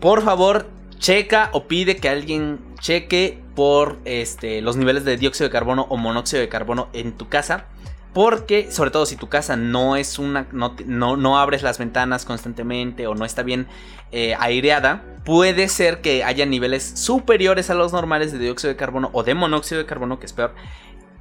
Por 0.00 0.22
favor, 0.22 0.66
checa 0.98 1.48
o 1.52 1.64
pide 1.64 1.96
que 1.96 2.10
alguien 2.10 2.60
cheque 2.78 3.42
por 3.54 3.98
este, 4.04 4.60
los 4.60 4.76
niveles 4.76 5.04
de 5.04 5.16
dióxido 5.16 5.48
de 5.48 5.52
carbono 5.52 5.86
o 5.88 5.96
monóxido 5.96 6.40
de 6.40 6.48
carbono 6.48 6.88
en 6.92 7.12
tu 7.12 7.28
casa. 7.28 7.66
Porque, 8.14 8.70
sobre 8.70 8.92
todo 8.92 9.06
si 9.06 9.16
tu 9.16 9.28
casa 9.28 9.56
no 9.56 9.96
es 9.96 10.18
una. 10.18 10.46
no, 10.52 10.76
no, 10.86 11.38
abres 11.38 11.62
las 11.62 11.78
ventanas 11.78 12.24
constantemente 12.24 13.06
o 13.08 13.14
no 13.14 13.24
está 13.24 13.42
bien 13.42 13.66
eh, 14.12 14.36
aireada, 14.38 15.04
puede 15.24 15.68
ser 15.68 16.00
que 16.00 16.22
haya 16.22 16.46
niveles 16.46 16.84
superiores 16.94 17.70
a 17.70 17.74
los 17.74 17.92
normales 17.92 18.32
de 18.32 18.38
dióxido 18.38 18.68
de 18.72 18.76
carbono 18.76 19.10
o 19.12 19.24
de 19.24 19.34
monóxido 19.34 19.80
de 19.80 19.86
carbono, 19.86 20.20
que 20.20 20.26
es 20.26 20.32
peor. 20.32 20.54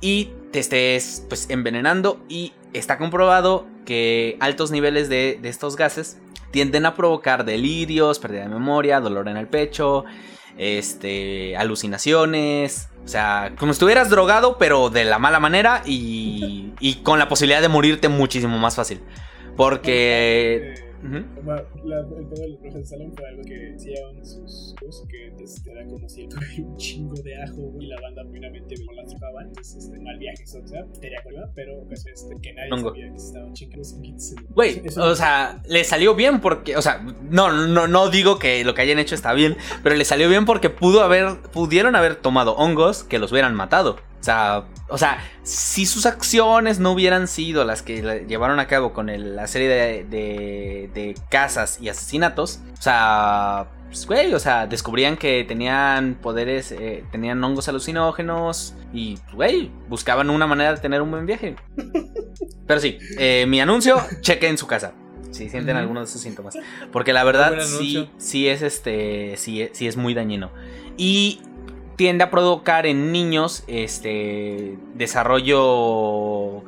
Y 0.02 0.32
te 0.52 0.60
estés 0.60 1.26
pues 1.28 1.50
envenenando. 1.50 2.24
Y 2.30 2.54
está 2.74 3.00
comprobado 3.00 3.66
que 3.86 4.38
altos 4.40 4.70
niveles 4.70 5.10
de, 5.10 5.40
de 5.42 5.50
estos 5.50 5.76
gases 5.76 6.20
tienden 6.52 6.86
a 6.86 6.94
provocar 6.94 7.44
delirios, 7.44 8.20
pérdida 8.20 8.44
de 8.44 8.50
memoria, 8.50 9.00
dolor 9.00 9.28
en 9.28 9.38
el 9.38 9.48
pecho, 9.48 10.06
este, 10.58 11.58
alucinaciones, 11.58 12.90
o 13.04 13.08
sea, 13.08 13.54
como 13.58 13.72
estuvieras 13.72 14.10
drogado, 14.10 14.58
pero 14.58 14.90
de 14.90 15.04
la 15.06 15.20
mala 15.20 15.40
manera 15.40 15.82
y, 15.86 16.74
y 16.80 16.96
con 16.96 17.20
la 17.20 17.28
posibilidad 17.28 17.62
de 17.62 17.68
morirte 17.70 18.08
muchísimo 18.10 18.58
más 18.58 18.76
fácil. 18.76 19.02
Porque 19.58 20.83
la, 21.04 22.00
el 22.00 22.28
pedo 22.28 22.42
del 22.42 22.58
profe 22.58 22.78
de 22.78 22.86
Salem 22.86 23.12
fue 23.14 23.28
algo 23.28 23.44
que 23.44 23.56
decían 23.56 24.26
sus 24.26 24.76
cosas 24.80 25.08
que 25.10 25.44
este, 25.44 25.72
era 25.72 25.86
como 25.86 26.08
si 26.08 26.28
un 26.64 26.78
chingo 26.78 27.16
de 27.16 27.42
ajo 27.42 27.74
y 27.80 27.88
la 27.88 28.00
banda 28.02 28.24
plenamente 28.30 28.76
me 28.88 28.96
las 28.96 29.14
tocaban. 29.14 29.48
Entonces, 29.48 29.86
este, 29.86 30.00
mal 30.00 30.18
viaje, 30.18 30.44
o 30.44 30.68
sea, 30.68 30.86
tenía 31.02 31.22
prueba, 31.24 31.50
pero 31.56 31.84
pues, 31.88 32.06
este, 32.06 32.36
que 32.42 32.54
nadie 32.54 32.82
sabía 32.82 33.10
que 33.10 33.16
estaban 33.16 33.54
Güey, 34.50 34.82
o 34.98 35.16
sea, 35.16 35.62
le 35.68 35.84
salió 35.84 36.16
bien 36.16 36.40
porque, 36.40 36.78
o 36.78 36.82
sea, 36.82 37.04
no, 37.30 37.52
no, 37.68 37.88
no 37.88 38.10
digo 38.10 38.40
que 38.40 38.64
lo 38.64 38.74
que 38.74 38.82
hayan 38.82 39.00
hecho 39.00 39.16
está 39.16 39.34
bien, 39.34 39.58
pero 39.84 39.96
le 39.96 40.06
salió 40.06 40.30
bien 40.30 40.46
porque 40.46 40.70
pudo 40.70 41.02
haber, 41.02 41.42
pudieron 41.52 41.96
haber 41.96 42.16
tomado 42.16 42.54
hongos 42.56 43.04
que 43.04 43.20
los 43.20 43.32
hubieran 43.32 43.56
matado. 43.56 43.98
O 44.24 44.26
sea, 44.26 44.64
o 44.88 44.98
sea, 44.98 45.22
si 45.44 45.86
sus 45.86 46.06
acciones 46.06 46.80
no 46.80 46.94
hubieran 46.94 47.28
sido 47.28 47.66
las 47.66 47.82
que 47.82 48.24
llevaron 48.26 48.58
a 48.62 48.68
cabo 48.68 48.94
con 48.94 49.08
la 49.36 49.48
serie 49.48 49.68
de, 49.68 50.90
de, 50.94 51.16
casas 51.28 51.78
y 51.82 51.90
asesinatos, 51.90 52.62
o 52.80 52.82
sea, 52.82 53.68
pues, 53.88 54.08
güey, 54.08 54.34
o 54.34 54.40
sea, 54.40 54.66
descubrían 54.66 55.18
que 55.18 55.44
tenían 55.44 56.16
poderes, 56.16 56.72
eh, 56.72 57.04
tenían 57.12 57.44
hongos 57.44 57.68
alucinógenos 57.68 58.76
y, 58.94 59.20
güey, 59.34 59.72
buscaban 59.90 60.30
una 60.30 60.48
manera 60.48 60.74
de 60.74 60.80
tener 60.80 61.02
un 61.02 61.12
buen 61.12 61.26
viaje. 61.26 61.58
Pero 62.66 62.80
sí, 62.80 63.00
eh, 63.20 63.44
mi 63.46 63.60
anuncio, 63.60 64.02
cheque 64.22 64.48
en 64.48 64.58
su 64.58 64.68
casa. 64.68 64.94
Si 65.32 65.50
sienten 65.50 65.76
algunos 65.76 66.04
de 66.04 66.10
esos 66.12 66.22
síntomas. 66.22 66.56
Porque 66.94 67.12
la 67.12 67.26
verdad 67.26 67.60
sí, 67.60 68.10
sí 68.18 68.48
es 68.48 68.62
este, 68.62 69.36
sí, 69.36 69.68
sí 69.74 69.86
es 69.86 69.98
muy 69.98 70.14
dañino. 70.14 70.50
Y 70.96 71.42
tiende 71.96 72.24
a 72.24 72.32
provocar 72.32 72.86
en 72.86 73.12
niños 73.12 73.64
este 73.68 74.78
desarrollo 74.96 76.64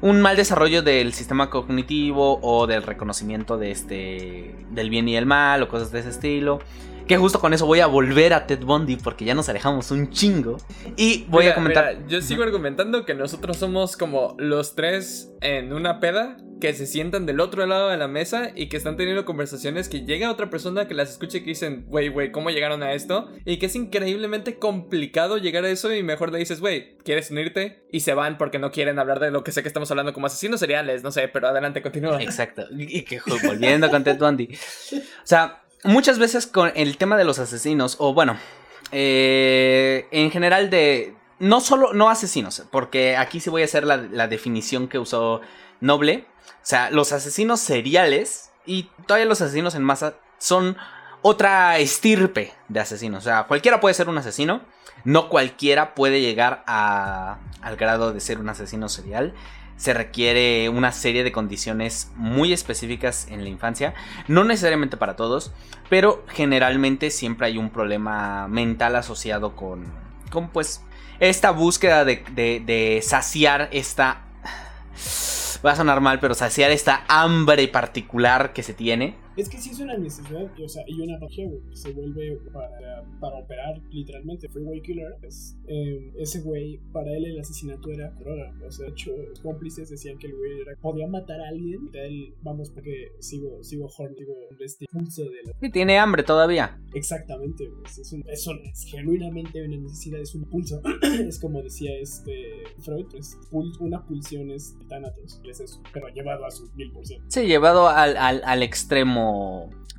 un 0.00 0.20
mal 0.20 0.36
desarrollo 0.36 0.82
del 0.82 1.12
sistema 1.12 1.50
cognitivo 1.50 2.38
o 2.42 2.66
del 2.66 2.82
reconocimiento 2.82 3.56
de 3.56 3.70
este 3.70 4.54
del 4.70 4.90
bien 4.90 5.08
y 5.08 5.16
el 5.16 5.26
mal 5.26 5.62
o 5.62 5.68
cosas 5.68 5.92
de 5.92 6.00
ese 6.00 6.10
estilo. 6.10 6.60
Que 7.06 7.16
justo 7.16 7.38
con 7.38 7.54
eso 7.54 7.66
voy 7.66 7.78
a 7.78 7.86
volver 7.86 8.34
a 8.34 8.48
Ted 8.48 8.64
Bundy 8.64 8.96
porque 8.96 9.24
ya 9.24 9.34
nos 9.34 9.48
alejamos 9.48 9.92
un 9.92 10.10
chingo. 10.10 10.56
Y 10.96 11.24
voy 11.28 11.46
a 11.46 11.54
comentar. 11.54 12.04
yo 12.08 12.20
sigo 12.20 12.42
argumentando 12.42 13.04
que 13.04 13.14
nosotros 13.14 13.56
somos 13.58 13.96
como 13.96 14.34
los 14.38 14.74
tres 14.74 15.32
en 15.40 15.72
una 15.72 16.00
peda 16.00 16.36
que 16.60 16.72
se 16.72 16.86
sientan 16.86 17.26
del 17.26 17.40
otro 17.40 17.66
lado 17.66 17.90
de 17.90 17.96
la 17.96 18.08
mesa 18.08 18.50
y 18.54 18.68
que 18.68 18.76
están 18.76 18.96
teniendo 18.96 19.24
conversaciones 19.24 19.88
que 19.88 20.04
llega 20.04 20.30
otra 20.30 20.48
persona 20.48 20.88
que 20.88 20.94
las 20.94 21.10
escuche 21.10 21.38
y 21.38 21.40
que 21.42 21.50
dicen, 21.50 21.84
wey, 21.88 22.08
wey, 22.08 22.32
¿cómo 22.32 22.50
llegaron 22.50 22.82
a 22.82 22.92
esto? 22.92 23.28
Y 23.44 23.58
que 23.58 23.66
es 23.66 23.76
increíblemente 23.76 24.58
complicado 24.58 25.38
llegar 25.38 25.64
a 25.64 25.70
eso 25.70 25.92
y 25.92 26.02
mejor 26.02 26.32
le 26.32 26.38
dices, 26.38 26.60
wey, 26.60 26.96
¿quieres 27.04 27.30
unirte? 27.30 27.84
Y 27.90 28.00
se 28.00 28.14
van 28.14 28.38
porque 28.38 28.58
no 28.58 28.70
quieren 28.70 28.98
hablar 28.98 29.20
de 29.20 29.30
lo 29.30 29.44
que 29.44 29.52
sé 29.52 29.62
que 29.62 29.68
estamos 29.68 29.90
hablando 29.90 30.12
como 30.12 30.26
asesinos 30.26 30.60
seriales, 30.60 31.02
no 31.02 31.12
sé, 31.12 31.28
pero 31.28 31.48
adelante, 31.48 31.82
continúa. 31.82 32.22
Exacto. 32.22 32.64
Y 32.70 33.02
que 33.02 33.20
volviendo 33.46 33.90
con 33.90 34.04
Ted 34.04 34.18
Bundy. 34.18 34.48
O 34.92 34.98
sea, 35.24 35.62
muchas 35.84 36.18
veces 36.18 36.46
con 36.46 36.72
el 36.74 36.96
tema 36.96 37.16
de 37.16 37.24
los 37.24 37.38
asesinos, 37.38 37.96
o 37.98 38.14
bueno, 38.14 38.38
eh, 38.92 40.06
en 40.10 40.30
general 40.30 40.70
de... 40.70 41.14
No 41.38 41.60
solo, 41.60 41.92
no 41.92 42.08
asesinos, 42.08 42.64
porque 42.70 43.14
aquí 43.14 43.40
sí 43.40 43.50
voy 43.50 43.60
a 43.60 43.66
hacer 43.66 43.84
la, 43.84 43.98
la 43.98 44.26
definición 44.26 44.88
que 44.88 44.98
usó 44.98 45.42
Noble 45.80 46.24
o 46.66 46.68
sea, 46.68 46.90
los 46.90 47.12
asesinos 47.12 47.60
seriales 47.60 48.50
y 48.66 48.90
todavía 49.06 49.26
los 49.26 49.40
asesinos 49.40 49.76
en 49.76 49.84
masa 49.84 50.14
son 50.38 50.76
otra 51.22 51.78
estirpe 51.78 52.54
de 52.68 52.80
asesinos. 52.80 53.22
O 53.22 53.24
sea, 53.24 53.44
cualquiera 53.44 53.78
puede 53.78 53.94
ser 53.94 54.08
un 54.08 54.18
asesino. 54.18 54.62
No 55.04 55.28
cualquiera 55.28 55.94
puede 55.94 56.20
llegar 56.20 56.64
a, 56.66 57.38
al 57.62 57.76
grado 57.76 58.12
de 58.12 58.18
ser 58.18 58.40
un 58.40 58.48
asesino 58.48 58.88
serial. 58.88 59.32
Se 59.76 59.94
requiere 59.94 60.68
una 60.68 60.90
serie 60.90 61.22
de 61.22 61.30
condiciones 61.30 62.10
muy 62.16 62.52
específicas 62.52 63.28
en 63.30 63.44
la 63.44 63.48
infancia. 63.48 63.94
No 64.26 64.42
necesariamente 64.42 64.96
para 64.96 65.14
todos, 65.14 65.52
pero 65.88 66.24
generalmente 66.26 67.12
siempre 67.12 67.46
hay 67.46 67.58
un 67.58 67.70
problema 67.70 68.48
mental 68.48 68.96
asociado 68.96 69.54
con, 69.54 69.84
con 70.32 70.48
pues, 70.48 70.82
esta 71.20 71.52
búsqueda 71.52 72.04
de, 72.04 72.24
de, 72.32 72.60
de 72.66 73.02
saciar 73.02 73.68
esta 73.70 74.22
va 75.64 75.72
a 75.72 75.76
sonar 75.76 76.00
mal, 76.00 76.20
pero 76.20 76.34
saciar 76.34 76.70
esta 76.70 77.04
hambre 77.08 77.68
particular 77.68 78.52
que 78.52 78.62
se 78.62 78.74
tiene 78.74 79.14
es 79.36 79.48
que 79.48 79.58
sí 79.58 79.70
es 79.70 79.80
una 79.80 79.96
necesidad, 79.96 80.50
o 80.62 80.68
sea, 80.68 80.82
y 80.86 81.00
una 81.00 81.14
patología, 81.14 81.50
que 81.68 81.76
se 81.76 81.92
vuelve 81.92 82.38
para, 82.52 83.04
para 83.20 83.36
operar 83.36 83.80
literalmente. 83.90 84.48
Freeway 84.48 84.80
Killer, 84.80 85.16
es, 85.22 85.56
eh, 85.66 86.12
ese 86.18 86.40
güey, 86.40 86.80
para 86.92 87.14
él 87.14 87.26
el 87.26 87.40
asesinato 87.40 87.90
era 87.90 88.10
droga. 88.12 88.54
O 88.66 88.70
sea, 88.70 88.86
de 88.86 88.92
hecho, 88.92 89.12
cómplices 89.42 89.90
decían 89.90 90.18
que 90.18 90.28
el 90.28 90.36
güey 90.36 90.60
era, 90.60 90.76
podía 90.80 91.06
matar 91.06 91.40
a 91.40 91.48
alguien. 91.48 91.90
Y 91.92 91.98
él, 91.98 92.34
vamos, 92.42 92.70
porque 92.70 93.12
sigo, 93.18 93.62
sigo 93.62 93.88
horny, 93.96 94.16
sigo 94.16 94.34
este 94.60 94.86
pulso 94.90 95.24
de 95.24 95.42
la... 95.44 95.52
Y 95.60 95.70
tiene 95.70 95.98
hambre 95.98 96.22
todavía. 96.22 96.80
Exactamente, 96.94 97.68
pues, 97.80 97.98
es, 97.98 98.12
un, 98.12 98.24
es, 98.26 98.84
genuinamente 98.86 99.62
una 99.62 99.76
necesidad, 99.76 100.20
es 100.20 100.34
un 100.34 100.44
pulso. 100.44 100.80
es 101.28 101.38
como 101.38 101.62
decía 101.62 101.90
este 101.98 102.64
Freud, 102.78 103.06
es 103.14 103.36
una 103.50 104.04
pulsión 104.06 104.50
es 104.50 104.76
Thanatos, 104.88 105.40
es 105.44 105.60
eso, 105.60 105.82
pero 105.92 106.08
llevado 106.08 106.44
a 106.44 106.50
su 106.50 106.70
mil 106.74 106.92
por 106.92 107.06
ciento. 107.06 107.26
Sí, 107.28 107.46
llevado 107.46 107.88
al, 107.88 108.16
al, 108.16 108.42
al 108.44 108.62
extremo 108.62 109.25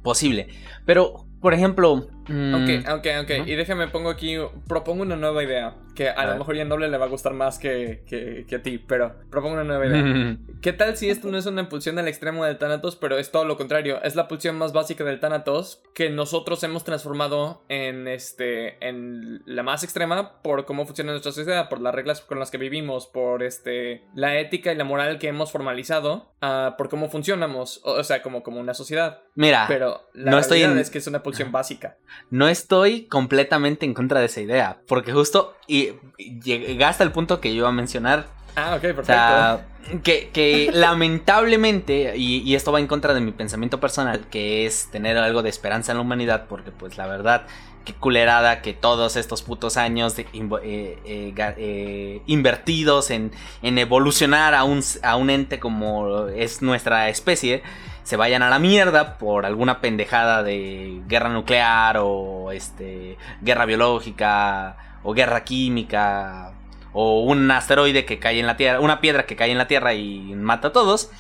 posible. 0.04 0.48
Pero, 0.86 1.26
por 1.48 1.54
ejemplo... 1.54 2.10
Mm, 2.28 2.54
ok, 2.56 2.90
ok, 2.98 3.08
ok. 3.22 3.48
Y 3.48 3.56
déjame 3.56 3.88
pongo 3.88 4.10
aquí, 4.10 4.36
propongo 4.68 5.04
una 5.04 5.16
nueva 5.16 5.42
idea 5.46 5.76
que 5.98 6.10
a, 6.10 6.28
lo 6.28 6.38
mejor 6.38 6.56
ya 6.56 6.64
Noble 6.64 6.90
le 6.90 6.98
va 6.98 7.06
a 7.06 7.10
gustar 7.10 7.34
más 7.34 7.58
que, 7.58 8.04
que, 8.06 8.56
a 8.56 8.62
ti, 8.62 8.78
pero 8.78 9.16
propongo 9.32 9.56
una 9.56 9.64
nueva 9.64 9.88
idea. 9.88 10.38
¿Qué 10.62 10.72
tal 10.72 10.96
si 10.96 11.10
esto 11.10 11.28
no 11.30 11.40
es 11.40 11.48
una 11.48 11.68
pulsión 11.70 11.98
al 11.98 12.08
extremo 12.08 12.46
del 12.46 12.60
Thanatos, 12.60 12.96
pero 12.96 13.18
es 13.18 13.32
todo 13.32 13.46
lo 13.46 13.58
contrario? 13.58 14.00
Es 14.04 14.16
la 14.16 14.28
pulsión 14.28 14.60
más 14.60 14.74
básica 14.74 15.04
del 15.04 15.20
Thanatos 15.20 15.82
que 15.96 16.12
nosotros 16.12 16.62
hemos 16.64 16.84
transformado 16.84 17.64
en, 17.68 18.08
este, 18.08 18.86
en 18.88 19.42
la 19.48 19.64
más 19.64 19.84
extrema 19.84 20.44
por 20.44 20.66
cómo 20.66 20.86
funciona 20.86 21.12
nuestra 21.14 21.32
sociedad, 21.32 21.68
por 21.68 21.82
las 21.82 21.96
reglas 21.96 22.22
con 22.22 22.38
las 22.38 22.52
que 22.52 22.60
vivimos, 22.60 23.08
por 23.08 23.42
este, 23.42 24.04
la 24.14 24.38
ética 24.38 24.72
y 24.72 24.76
la 24.76 24.84
moral 24.84 25.18
que 25.18 25.30
hemos 25.30 25.52
formalizado, 25.52 26.32
uh, 26.44 26.78
por 26.78 26.90
cómo 26.90 27.10
funcionamos, 27.10 27.82
o, 27.84 28.04
sea, 28.04 28.22
como, 28.22 28.44
como 28.44 28.60
una 28.60 28.76
sociedad. 28.76 29.24
Mira, 29.38 29.66
pero 29.68 30.02
la 30.14 30.32
no 30.32 30.40
estoy 30.40 30.64
en... 30.64 30.80
es 30.80 30.90
que 30.90 30.98
es 30.98 31.06
una 31.06 31.22
pulsión 31.22 31.52
básica. 31.52 31.98
No 32.32 32.48
estoy 32.48 33.04
completamente 33.06 33.86
en 33.86 33.94
contra 33.94 34.20
de 34.20 34.26
esa 34.26 34.42
idea, 34.42 34.80
porque 34.88 35.14
justo 35.14 35.56
y 35.68 35.92
llega 36.18 36.90
hasta 36.90 37.04
el 37.04 37.12
punto 37.12 37.40
que 37.40 37.50
yo 37.54 37.58
iba 37.58 37.70
a 37.70 37.72
mencionar. 37.72 38.26
Ah, 38.56 38.74
ok, 38.76 38.82
perfecto. 38.82 40.02
que, 40.02 40.72
lamentablemente, 40.74 42.18
y, 42.18 42.56
esto 42.56 42.72
va 42.72 42.80
en 42.80 42.88
contra 42.88 43.14
de 43.14 43.22
mi 43.22 43.32
pensamiento 43.32 43.80
personal, 43.80 44.26
que 44.32 44.66
es 44.66 44.90
tener 44.90 45.16
algo 45.20 45.44
de 45.44 45.50
esperanza 45.50 45.92
en 45.92 46.00
la 46.00 46.02
humanidad, 46.02 46.48
porque 46.50 46.72
pues 46.72 46.98
la 46.98 47.06
verdad, 47.06 47.46
qué 47.86 47.94
culerada 47.94 48.64
que 48.64 48.74
todos 48.74 49.18
estos 49.18 49.44
putos 49.44 49.78
años 49.78 50.16
de, 50.16 50.24
eh, 50.24 51.00
eh, 51.06 51.34
eh, 51.38 52.22
invertidos 52.26 53.12
en, 53.12 53.32
en 53.62 53.78
evolucionar 53.78 54.56
a 54.56 54.64
un, 54.64 54.82
a 55.04 55.16
un 55.16 55.30
ente 55.30 55.60
como 55.60 56.26
es 56.30 56.64
nuestra 56.64 57.10
especie, 57.10 57.62
se 58.08 58.16
vayan 58.16 58.42
a 58.42 58.50
la 58.50 58.58
mierda 58.58 59.18
por 59.18 59.46
alguna 59.46 59.82
pendejada 59.82 60.42
de 60.42 61.02
guerra 61.10 61.28
nuclear 61.28 61.98
o 62.00 62.54
este 62.54 63.18
guerra 63.42 63.66
biológica 63.66 64.78
o 65.04 65.14
guerra 65.14 65.44
química, 65.44 66.54
o 66.94 67.20
un 67.24 67.52
asteroide 67.52 68.06
que 68.06 68.18
cae 68.18 68.40
en 68.40 68.48
la 68.48 68.56
Tierra, 68.56 68.80
una 68.80 69.02
piedra 69.02 69.26
que 69.26 69.36
cae 69.36 69.52
en 69.52 69.58
la 69.58 69.68
Tierra 69.68 69.94
y 69.94 70.20
mata 70.36 70.70
a 70.70 70.72
todos. 70.72 71.12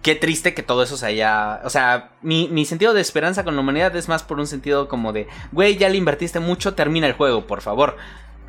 qué 0.00 0.14
triste 0.14 0.54
que 0.54 0.62
todo 0.62 0.84
eso 0.84 0.96
se 0.96 1.06
haya. 1.06 1.60
O 1.64 1.70
sea, 1.70 2.10
mi, 2.22 2.46
mi, 2.46 2.64
sentido 2.64 2.94
de 2.94 3.00
esperanza 3.00 3.42
con 3.42 3.56
la 3.56 3.60
humanidad 3.60 3.96
es 3.96 4.08
más 4.08 4.22
por 4.22 4.38
un 4.38 4.46
sentido 4.46 4.86
como 4.86 5.12
de, 5.12 5.26
güey, 5.50 5.76
ya 5.76 5.88
le 5.88 5.96
invertiste 5.96 6.38
mucho, 6.38 6.74
termina 6.74 7.08
el 7.08 7.14
juego, 7.14 7.48
por 7.48 7.62
favor. 7.62 7.96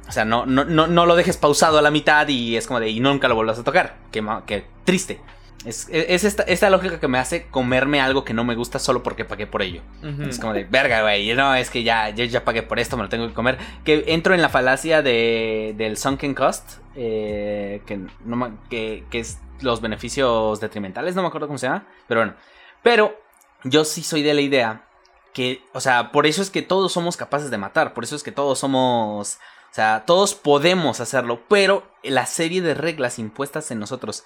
O 0.08 0.12
sea, 0.12 0.26
no, 0.26 0.46
no, 0.46 0.64
no, 0.64 0.86
no 0.86 1.08
lo 1.08 1.16
dejes 1.16 1.38
pausado 1.38 1.80
a 1.80 1.82
la 1.82 1.90
mitad 1.90 2.28
y 2.28 2.56
es 2.56 2.68
como 2.68 2.80
de, 2.80 2.90
y 2.90 3.00
nunca 3.00 3.28
lo 3.28 3.34
vuelvas 3.34 3.58
a 3.58 3.64
tocar. 3.64 3.96
Qué, 4.12 4.24
qué 4.46 4.68
triste. 4.86 5.20
Es, 5.66 5.90
esta, 5.90 6.44
esta, 6.44 6.70
lógica 6.70 7.02
que 7.02 7.10
me 7.10 7.18
hace 7.18 7.48
comerme 7.48 8.00
algo 8.00 8.24
que 8.24 8.34
no 8.34 8.46
me 8.46 8.56
gusta 8.56 8.80
solo 8.80 9.04
porque 9.04 9.26
pagué 9.26 9.46
por 9.46 9.62
ello. 9.62 9.82
Es 10.22 10.40
como 10.40 10.54
de, 10.54 10.64
verga, 10.64 11.02
güey, 11.02 11.34
no, 11.36 11.54
es 11.54 11.70
que 11.70 11.84
ya, 11.84 12.10
yo 12.12 12.24
ya 12.24 12.46
pagué 12.46 12.64
por 12.64 12.80
esto, 12.80 12.96
me 12.96 13.04
lo 13.04 13.10
tengo 13.10 13.28
que 13.28 13.34
comer. 13.34 13.58
Que 13.84 14.06
entro 14.08 14.34
en 14.34 14.42
la 14.42 14.48
falacia 14.48 15.02
de, 15.02 15.76
del 15.78 15.98
sunken 15.98 16.34
cost, 16.34 16.78
eh, 16.96 17.82
que, 17.86 18.00
no, 18.24 18.58
que, 18.70 19.04
que 19.10 19.20
es 19.20 19.40
los 19.60 19.82
beneficios 19.82 20.62
detrimentales, 20.62 21.16
no 21.16 21.22
me 21.22 21.28
acuerdo 21.28 21.48
cómo 21.48 21.58
se 21.58 21.68
llama, 21.68 21.86
pero 22.08 22.22
bueno. 22.22 22.36
Pero 22.82 23.20
yo 23.66 23.84
sí 23.84 24.02
soy 24.02 24.24
de 24.24 24.34
la 24.34 24.42
idea 24.42 24.86
que, 25.34 25.62
o 25.74 25.82
sea, 25.82 26.12
por 26.12 26.26
eso 26.26 26.42
es 26.42 26.50
que 26.50 26.62
todos 26.62 26.94
somos 26.94 27.18
capaces 27.18 27.52
de 27.52 27.58
matar, 27.58 27.94
por 27.94 28.04
eso 28.04 28.16
es 28.16 28.24
que 28.24 28.32
todos 28.32 28.60
somos, 28.60 29.36
o 29.72 29.74
sea, 29.74 30.04
todos 30.06 30.36
podemos 30.36 31.02
hacerlo, 31.02 31.42
pero 31.48 31.84
la 32.04 32.26
serie 32.26 32.62
de 32.62 32.74
reglas 32.74 33.20
impuestas 33.20 33.72
en 33.72 33.80
nosotros 33.80 34.24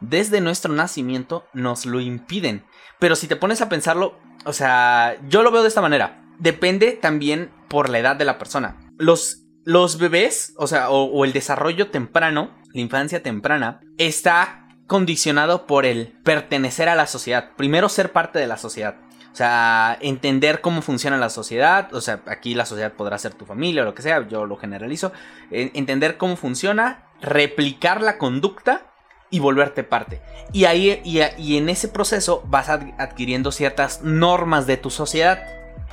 desde 0.00 0.40
nuestro 0.40 0.72
nacimiento 0.72 1.46
nos 1.52 1.86
lo 1.86 2.00
impiden. 2.00 2.64
Pero 2.98 3.16
si 3.16 3.26
te 3.26 3.36
pones 3.36 3.60
a 3.60 3.68
pensarlo, 3.68 4.18
o 4.44 4.52
sea, 4.52 5.16
yo 5.28 5.42
lo 5.42 5.50
veo 5.50 5.62
de 5.62 5.68
esta 5.68 5.80
manera. 5.82 6.22
Depende 6.38 6.92
también 6.92 7.50
por 7.68 7.88
la 7.88 7.98
edad 7.98 8.16
de 8.16 8.24
la 8.24 8.38
persona. 8.38 8.76
Los, 8.98 9.44
los 9.64 9.98
bebés, 9.98 10.54
o 10.56 10.66
sea, 10.66 10.90
o, 10.90 11.24
el 11.24 11.32
desarrollo 11.32 11.90
temprano, 11.90 12.56
la 12.72 12.80
infancia 12.80 13.22
temprana, 13.22 13.80
está 13.98 14.68
condicionado 14.86 15.66
por 15.66 15.84
el 15.84 16.14
pertenecer 16.24 16.88
a 16.88 16.94
la 16.94 17.06
sociedad. 17.06 17.50
Primero 17.56 17.88
ser 17.88 18.12
parte 18.12 18.38
de 18.38 18.46
la 18.46 18.56
sociedad. 18.56 18.96
O 19.32 19.36
sea, 19.36 19.98
entender 20.00 20.60
cómo 20.60 20.80
funciona 20.80 21.18
la 21.18 21.28
sociedad. 21.28 21.92
O 21.92 22.00
sea, 22.00 22.22
aquí 22.26 22.54
la 22.54 22.64
sociedad 22.64 22.92
podrá 22.92 23.18
ser 23.18 23.34
tu 23.34 23.44
familia 23.44 23.82
o 23.82 23.84
lo 23.84 23.94
que 23.94 24.02
sea, 24.02 24.26
yo 24.28 24.46
lo 24.46 24.56
generalizo. 24.56 25.12
Entender 25.50 26.16
cómo 26.16 26.36
funciona, 26.36 27.08
replicar 27.20 28.00
la 28.00 28.16
conducta 28.16 28.94
y 29.30 29.38
volverte 29.38 29.84
parte. 29.84 30.20
Y 30.52 30.64
ahí 30.64 31.00
y, 31.04 31.56
en 31.56 31.68
ese 31.68 31.88
proceso 31.88 32.42
vas 32.46 32.68
adquiriendo 32.68 33.52
ciertas 33.52 34.02
normas 34.02 34.66
de 34.66 34.76
tu 34.76 34.90
sociedad. 34.90 35.42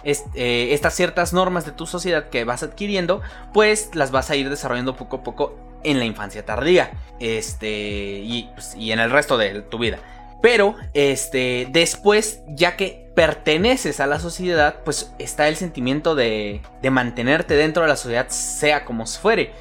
Eh, 0.04 0.70
estas 0.72 0.96
ciertas 0.96 1.34
normas 1.34 1.66
de 1.66 1.72
tu 1.72 1.88
sociedad 1.88 2.30
que 2.30 2.44
vas 2.44 2.62
adquiriendo, 2.62 3.22
pues 3.54 3.92
las 3.94 4.12
vas 4.12 4.30
a 4.30 4.36
ir 4.36 4.50
desarrollando 4.50 4.98
poco 4.98 5.18
a 5.18 5.24
poco 5.24 5.58
en 5.84 6.00
la 6.00 6.06
infancia 6.06 6.46
tardía. 6.46 6.92
Este. 7.20 8.22
Y, 8.24 8.50
pues, 8.54 8.76
y 8.76 8.92
en 8.92 9.00
el 9.00 9.12
resto 9.12 9.38
de 9.38 9.62
tu 9.62 9.78
vida. 9.78 10.00
Pero, 10.42 10.76
este. 10.94 11.68
Después, 11.72 12.42
ya 12.48 12.76
que 12.76 13.12
perteneces 13.16 14.00
a 14.00 14.08
la 14.08 14.20
sociedad, 14.20 14.78
pues 14.84 15.14
está 15.20 15.48
el 15.48 15.56
sentimiento 15.56 16.16
de, 16.16 16.62
de 16.82 16.90
mantenerte 16.90 17.56
dentro 17.56 17.84
de 17.84 17.90
la 17.90 17.96
sociedad, 17.96 18.28
sea 18.30 18.86
como 18.86 19.06
fuere. 19.06 19.52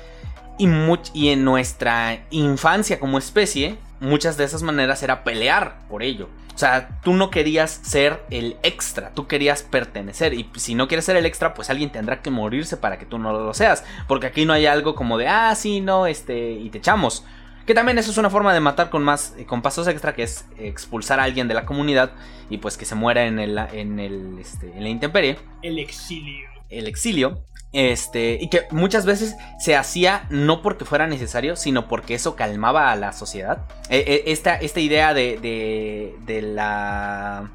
Y, 0.58 1.28
en 1.28 1.44
nuestra 1.44 2.24
infancia 2.30 3.00
como 3.00 3.18
especie, 3.18 3.78
muchas 4.00 4.36
de 4.36 4.44
esas 4.44 4.62
maneras 4.62 5.02
era 5.02 5.24
pelear 5.24 5.78
por 5.88 6.02
ello. 6.02 6.28
O 6.54 6.58
sea, 6.58 7.00
tú 7.02 7.14
no 7.14 7.30
querías 7.30 7.70
ser 7.82 8.22
el 8.30 8.56
extra, 8.62 9.10
tú 9.14 9.26
querías 9.26 9.62
pertenecer. 9.62 10.34
Y 10.34 10.48
si 10.56 10.74
no 10.74 10.86
quieres 10.86 11.06
ser 11.06 11.16
el 11.16 11.26
extra, 11.26 11.54
pues 11.54 11.70
alguien 11.70 11.90
tendrá 11.90 12.20
que 12.20 12.30
morirse 12.30 12.76
para 12.76 12.98
que 12.98 13.06
tú 13.06 13.18
no 13.18 13.32
lo 13.32 13.54
seas. 13.54 13.84
Porque 14.06 14.26
aquí 14.26 14.44
no 14.44 14.52
hay 14.52 14.66
algo 14.66 14.94
como 14.94 15.18
de, 15.18 15.28
ah, 15.28 15.54
sí, 15.54 15.80
no, 15.80 16.06
este, 16.06 16.52
y 16.52 16.68
te 16.70 16.78
echamos. 16.78 17.24
Que 17.66 17.74
también 17.74 17.96
eso 17.98 18.10
es 18.10 18.18
una 18.18 18.28
forma 18.28 18.52
de 18.52 18.60
matar 18.60 18.90
con 18.90 19.02
más, 19.02 19.34
eh, 19.38 19.46
con 19.46 19.62
pasos 19.62 19.86
extra, 19.86 20.14
que 20.14 20.24
es 20.24 20.44
expulsar 20.58 21.20
a 21.20 21.24
alguien 21.24 21.48
de 21.48 21.54
la 21.54 21.64
comunidad 21.64 22.12
y 22.50 22.58
pues 22.58 22.76
que 22.76 22.84
se 22.84 22.96
muera 22.96 23.24
en 23.24 23.38
el, 23.38 23.56
en 23.72 24.00
el, 24.00 24.38
este, 24.38 24.72
en 24.76 24.82
la 24.82 24.88
intemperie. 24.88 25.38
El 25.62 25.78
exilio. 25.78 26.48
El 26.68 26.86
exilio. 26.86 27.44
Este, 27.72 28.36
y 28.38 28.48
que 28.48 28.66
muchas 28.70 29.06
veces 29.06 29.36
se 29.58 29.74
hacía 29.76 30.26
no 30.28 30.60
porque 30.60 30.84
fuera 30.84 31.06
necesario, 31.06 31.56
sino 31.56 31.88
porque 31.88 32.14
eso 32.14 32.36
calmaba 32.36 32.92
a 32.92 32.96
la 32.96 33.12
sociedad. 33.12 33.62
E, 33.88 33.98
e, 33.98 34.32
esta, 34.32 34.56
esta, 34.56 34.80
idea 34.80 35.14
de, 35.14 35.38
de, 35.38 36.14
de 36.26 36.42
la... 36.42 37.50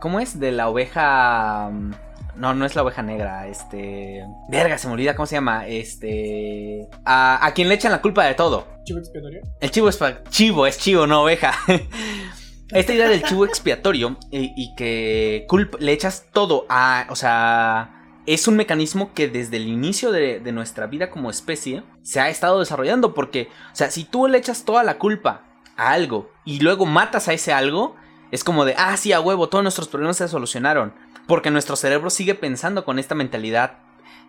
¿Cómo 0.00 0.20
es? 0.20 0.40
De 0.40 0.50
la 0.50 0.68
oveja... 0.70 1.68
Mm, 1.70 1.94
no, 2.36 2.54
no 2.54 2.64
es 2.64 2.74
la 2.74 2.82
oveja 2.82 3.02
negra, 3.02 3.48
este... 3.48 4.24
Verga, 4.48 4.78
se 4.78 4.86
me 4.86 4.94
olvida 4.94 5.14
cómo 5.14 5.26
se 5.26 5.34
llama, 5.34 5.66
este... 5.66 6.88
A, 7.04 7.44
a 7.44 7.52
quien 7.52 7.68
le 7.68 7.74
echan 7.74 7.92
la 7.92 8.00
culpa 8.00 8.24
de 8.24 8.34
todo. 8.34 8.66
¿Chivo 8.84 8.98
expiatorio? 9.00 9.42
El 9.60 9.70
chivo 9.70 9.90
es... 9.90 9.98
Chivo, 10.30 10.66
es 10.66 10.78
chivo, 10.78 11.06
no 11.06 11.24
oveja. 11.24 11.52
Esta 12.72 12.94
idea 12.94 13.08
del 13.08 13.22
chivo 13.22 13.44
expiatorio 13.44 14.16
y, 14.30 14.52
y 14.56 14.74
que 14.74 15.46
le 15.80 15.92
echas 15.92 16.26
todo 16.32 16.64
a... 16.70 17.06
O 17.10 17.16
sea 17.16 17.97
es 18.28 18.46
un 18.46 18.56
mecanismo 18.56 19.14
que 19.14 19.26
desde 19.26 19.56
el 19.56 19.68
inicio 19.68 20.12
de, 20.12 20.40
nuestra 20.52 20.86
vida 20.86 21.08
como 21.08 21.30
especie 21.30 21.82
se 22.02 22.20
ha 22.20 22.28
estado 22.28 22.60
desarrollando. 22.60 23.14
Porque, 23.14 23.48
o 23.72 23.74
sea, 23.74 23.90
si 23.90 24.04
tú 24.04 24.28
le 24.28 24.36
echas 24.36 24.66
toda 24.66 24.82
la 24.82 24.98
culpa 24.98 25.44
a 25.78 25.92
algo 25.92 26.30
y 26.44 26.60
luego 26.60 26.84
matas 26.84 27.28
a 27.28 27.32
ese 27.32 27.54
algo, 27.54 27.96
es 28.30 28.44
como 28.44 28.66
de, 28.66 28.74
ah, 28.76 28.94
sí, 28.98 29.14
a 29.14 29.20
huevo, 29.20 29.48
todos 29.48 29.64
nuestros 29.64 29.88
problemas 29.88 30.18
se 30.18 30.28
solucionaron. 30.28 30.92
Porque 31.26 31.50
nuestro 31.50 31.74
cerebro 31.74 32.10
sigue 32.10 32.34
pensando 32.34 32.84
con 32.84 32.98
esta 32.98 33.14
mentalidad 33.14 33.78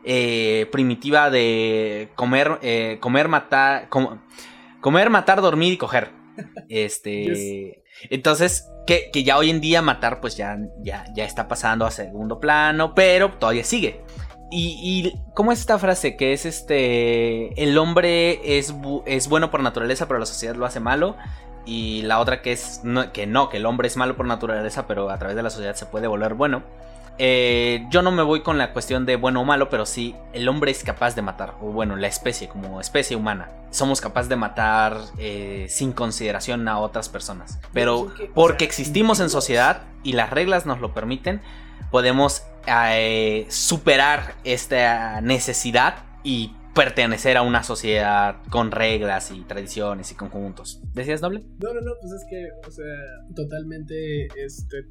eh, 0.06 0.70
primitiva 0.72 1.30
de 1.30 2.10
comer, 2.16 2.58
eh, 2.62 3.00
comer, 3.02 3.28
matar, 3.28 3.90
comer, 4.80 5.10
matar, 5.10 5.42
dormir 5.42 5.74
y 5.74 5.78
coger. 5.78 6.12
Este. 6.70 7.79
Entonces, 8.10 8.70
que, 8.86 9.12
ya 9.24 9.38
hoy 9.38 9.50
en 9.50 9.62
día 9.62 9.82
matar, 9.82 10.20
pues 10.22 10.36
ya, 10.38 10.58
ya, 10.80 11.06
ya 11.14 11.26
está 11.26 11.48
pasando 11.48 11.86
a 11.86 11.92
segundo 11.92 12.40
plano, 12.40 12.96
pero 12.96 13.32
todavía 13.34 13.64
sigue. 13.64 14.02
Y, 14.52 15.14
¿cómo 15.36 15.52
es 15.52 15.60
esta 15.60 15.78
frase? 15.78 16.18
Que 16.18 16.34
es 16.34 16.46
este. 16.46 17.62
El 17.62 17.78
hombre 17.78 18.58
es, 18.58 18.74
es 19.06 19.30
bueno 19.30 19.52
por 19.52 19.62
naturaleza, 19.62 20.08
pero 20.08 20.20
la 20.20 20.26
sociedad 20.26 20.56
lo 20.56 20.66
hace 20.66 20.80
malo. 20.80 21.18
Y 21.66 22.02
la 22.02 22.20
otra 22.20 22.42
que 22.42 22.52
es 22.52 22.82
que 23.14 23.28
no, 23.28 23.50
que 23.50 23.58
el 23.58 23.66
hombre 23.68 23.88
es 23.88 23.96
malo 23.96 24.18
por 24.18 24.26
naturaleza, 24.26 24.88
pero 24.88 25.12
a 25.12 25.20
través 25.20 25.36
de 25.36 25.44
la 25.44 25.52
sociedad 25.52 25.76
se 25.76 25.86
puede 25.86 26.08
volver 26.08 26.34
bueno. 26.34 26.64
Eh, 27.22 27.86
yo 27.90 28.02
no 28.02 28.12
me 28.12 28.24
voy 28.24 28.42
con 28.42 28.58
la 28.58 28.72
cuestión 28.72 29.06
de 29.06 29.18
bueno 29.18 29.42
o 29.42 29.46
malo, 29.46 29.70
pero 29.70 29.86
sí, 29.86 30.16
el 30.32 30.48
hombre 30.48 30.72
es 30.72 30.86
capaz 30.86 31.16
de 31.16 31.22
matar, 31.22 31.56
o 31.62 31.66
bueno, 31.66 31.98
la 31.98 32.08
especie, 32.08 32.48
como 32.48 32.80
especie 32.80 33.18
humana, 33.18 33.50
somos 33.72 34.00
capaces 34.00 34.30
de 34.30 34.38
matar 34.38 34.98
eh, 35.18 35.68
sin 35.70 35.92
consideración 35.92 36.66
a 36.70 36.80
otras 36.80 37.10
personas. 37.10 37.60
Pero 37.74 38.14
porque 38.34 38.64
existimos 38.64 39.20
en 39.20 39.30
sociedad 39.30 39.82
y 40.02 40.14
las 40.14 40.30
reglas 40.30 40.66
nos 40.66 40.80
lo 40.80 40.94
permiten, 40.94 41.42
podemos 41.92 42.44
eh, 42.68 43.46
superar 43.50 44.36
esta 44.46 45.20
necesidad 45.20 46.06
y 46.24 46.54
pertenecer 46.74 47.38
a 47.38 47.42
una 47.42 47.64
sociedad 47.64 48.42
con 48.50 48.72
reglas 48.72 49.32
y 49.32 49.42
tradiciones 49.42 50.12
y 50.12 50.16
conjuntos. 50.16 50.82
¿Decías 50.94 51.22
doble? 51.22 51.44
No, 51.62 51.74
no, 51.74 51.82
no, 51.82 51.94
pues 52.00 52.14
es 52.14 52.26
que, 52.30 52.48
o 52.68 52.72
sea, 52.72 52.86
totalmente 53.36 54.28
este, 54.38 54.86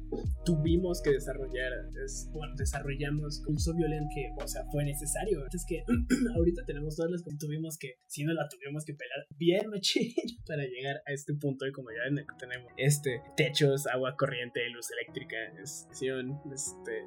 tuvimos 0.45 1.01
que 1.01 1.11
desarrollar, 1.11 1.71
es, 2.03 2.29
bueno, 2.31 2.53
desarrollamos 2.55 3.41
uso 3.47 3.73
violento 3.75 4.09
que, 4.13 4.29
o 4.43 4.47
sea, 4.47 4.63
fue 4.71 4.83
necesario. 4.85 5.45
Es 5.51 5.65
que 5.67 5.83
ahorita 6.35 6.63
tenemos 6.65 6.95
todas 6.95 7.11
las 7.11 7.23
que 7.23 7.31
tuvimos 7.37 7.77
que, 7.77 7.95
si 8.07 8.23
no 8.23 8.33
la 8.33 8.47
tuvimos 8.47 8.85
que 8.85 8.93
pelar 8.93 9.25
bien 9.37 9.69
machín 9.69 10.13
para 10.47 10.63
llegar 10.63 11.01
a 11.05 11.13
este 11.13 11.33
punto 11.33 11.65
y 11.67 11.71
como 11.71 11.89
ya 11.91 11.99
tenemos 12.37 12.71
este, 12.77 13.21
techos, 13.35 13.87
agua 13.87 14.15
corriente, 14.17 14.67
luz 14.69 14.87
eléctrica, 14.91 15.37
este, 15.61 15.91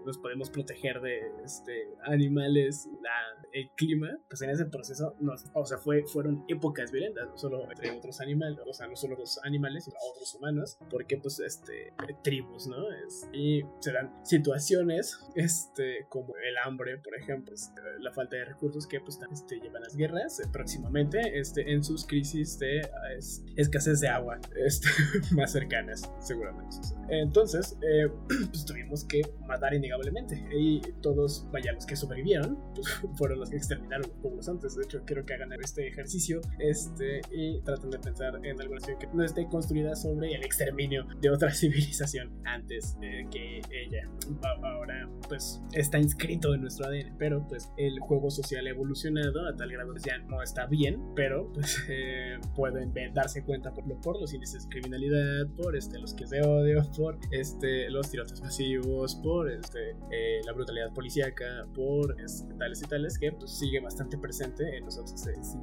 nos 0.04 0.18
podemos 0.18 0.50
proteger 0.50 1.00
de 1.00 1.20
este, 1.44 1.72
animales, 2.04 2.88
la, 3.02 3.48
el 3.52 3.68
clima, 3.76 4.18
pues 4.28 4.42
en 4.42 4.50
ese 4.50 4.61
proceso, 4.70 5.16
no, 5.20 5.34
o 5.54 5.66
sea, 5.66 5.78
fue, 5.78 6.04
fueron 6.06 6.44
épocas 6.48 6.90
violentas, 6.90 7.28
no 7.28 7.36
solo 7.36 7.70
entre 7.70 7.90
otros 7.90 8.20
animales, 8.20 8.58
o 8.66 8.72
sea, 8.72 8.86
no 8.86 8.96
solo 8.96 9.16
los 9.16 9.38
animales, 9.44 9.84
sino 9.84 9.96
otros 10.10 10.34
humanos, 10.34 10.78
porque 10.90 11.16
pues, 11.18 11.40
este, 11.40 11.92
tribus, 12.22 12.66
¿no? 12.66 12.76
y 13.32 13.62
se 13.80 13.92
dan 13.92 14.12
situaciones, 14.24 15.18
este, 15.34 16.06
como 16.08 16.34
el 16.36 16.56
hambre, 16.58 16.98
por 16.98 17.14
ejemplo, 17.16 17.54
este, 17.54 17.80
la 18.00 18.12
falta 18.12 18.36
de 18.36 18.44
recursos 18.44 18.86
que 18.86 19.00
pues 19.00 19.18
este, 19.32 19.60
llevan 19.60 19.82
las 19.82 19.96
guerras 19.96 20.40
eh, 20.40 20.44
próximamente, 20.52 21.38
este, 21.38 21.72
en 21.72 21.82
sus 21.82 22.06
crisis 22.06 22.58
de 22.58 22.82
escasez 23.56 24.00
de 24.00 24.08
agua, 24.08 24.38
este, 24.66 24.88
más 25.34 25.52
cercanas, 25.52 26.10
seguramente. 26.20 26.76
Entonces, 27.08 27.76
eh, 27.82 28.08
pues 28.50 28.64
tuvimos 28.64 29.04
que 29.04 29.22
matar 29.46 29.74
innegablemente, 29.74 30.42
y 30.52 30.80
todos, 31.00 31.46
vaya, 31.50 31.72
los 31.72 31.86
que 31.86 31.96
sobrevivieron, 31.96 32.58
pues, 32.74 32.86
fueron 33.16 33.40
los 33.40 33.50
que 33.50 33.56
exterminaron 33.56 34.08
los 34.08 34.18
pueblos 34.20 34.48
interesantes. 34.52 34.76
De 34.76 34.84
hecho, 34.84 35.04
quiero 35.04 35.24
que 35.24 35.34
hagan 35.34 35.52
este 35.62 35.88
ejercicio 35.88 36.40
este, 36.58 37.20
y 37.30 37.60
traten 37.62 37.90
de 37.90 37.98
pensar 37.98 38.34
en 38.44 38.60
alguna 38.60 38.80
situación 38.80 38.98
que 38.98 39.16
no 39.16 39.24
esté 39.24 39.46
construida 39.48 39.94
sobre 39.94 40.34
el 40.34 40.42
exterminio 40.42 41.06
de 41.20 41.30
otra 41.30 41.50
civilización 41.54 42.30
antes 42.44 42.98
de 43.00 43.26
que 43.30 43.60
ella 43.70 44.08
ahora 44.62 45.08
pues 45.28 45.60
está 45.72 45.98
inscrito 45.98 46.54
en 46.54 46.62
nuestro 46.62 46.86
ADN. 46.86 47.16
Pero 47.18 47.46
pues 47.46 47.70
el 47.76 47.98
juego 48.00 48.30
social 48.30 48.66
ha 48.66 48.70
evolucionado 48.70 49.46
a 49.46 49.56
tal 49.56 49.70
grado 49.70 49.94
que 49.94 50.00
ya 50.00 50.18
no 50.18 50.42
está 50.42 50.66
bien, 50.66 51.00
pero 51.14 51.52
pues 51.52 51.78
eh, 51.88 52.38
pueden 52.54 52.92
darse 53.14 53.44
cuenta 53.44 53.72
por, 53.72 53.84
por 54.00 54.20
los 54.20 54.32
índices 54.32 54.64
de 54.64 54.68
criminalidad, 54.68 55.46
por 55.56 55.76
este, 55.76 55.98
los 55.98 56.14
que 56.14 56.26
de 56.26 56.42
odio, 56.42 56.82
por 56.96 57.18
este, 57.30 57.90
los 57.90 58.10
tiroteos 58.10 58.40
masivos, 58.40 59.16
por 59.16 59.50
este, 59.50 59.90
eh, 60.10 60.40
la 60.44 60.52
brutalidad 60.52 60.92
policíaca, 60.94 61.66
por 61.74 62.20
este, 62.20 62.54
tales 62.54 62.82
y 62.82 62.86
tales 62.86 63.18
que 63.18 63.32
pues, 63.32 63.58
sigue 63.58 63.80
bastante 63.80 64.18
presente 64.18 64.41
en 64.42 64.84
nosotros. 64.84 65.14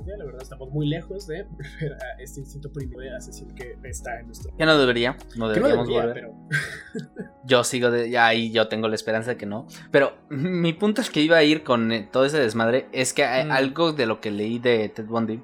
La 0.06 0.26
verdad, 0.26 0.42
estamos 0.42 0.70
muy 0.72 0.88
lejos 0.88 1.28
de 1.28 1.44
volver 1.44 1.94
a 1.94 2.22
este 2.22 2.40
instinto 2.42 2.72
primitivo 2.72 3.02
de 3.02 3.16
asesino 3.16 3.54
que 3.56 3.78
está 3.84 4.20
en 4.20 4.28
nuestro. 4.28 4.52
Ya 4.58 4.66
no 4.66 4.78
debería, 4.78 5.18
no 5.36 5.50
deberíamos 5.50 5.88
volver. 5.88 6.14
Pero... 6.14 6.34
yo 7.46 7.64
sigo 7.64 7.92
de, 7.92 8.18
ahí, 8.18 8.52
yo 8.52 8.68
tengo 8.68 8.88
la 8.88 8.96
esperanza 8.96 9.32
de 9.32 9.38
que 9.38 9.46
no. 9.46 9.68
Pero 9.92 10.14
mi 10.30 10.74
punto 10.74 11.02
es 11.02 11.10
que 11.10 11.22
iba 11.22 11.38
a 11.38 11.44
ir 11.44 11.64
con 11.64 11.92
eh, 11.92 12.08
todo 12.12 12.26
ese 12.26 12.40
desmadre. 12.40 12.88
Es 12.92 13.14
que 13.14 13.26
hay 13.26 13.46
mm. 13.46 13.52
algo 13.52 13.94
de 13.94 14.06
lo 14.06 14.22
que 14.22 14.32
leí 14.32 14.60
de 14.60 14.90
Ted 14.90 15.06
Bundy 15.06 15.42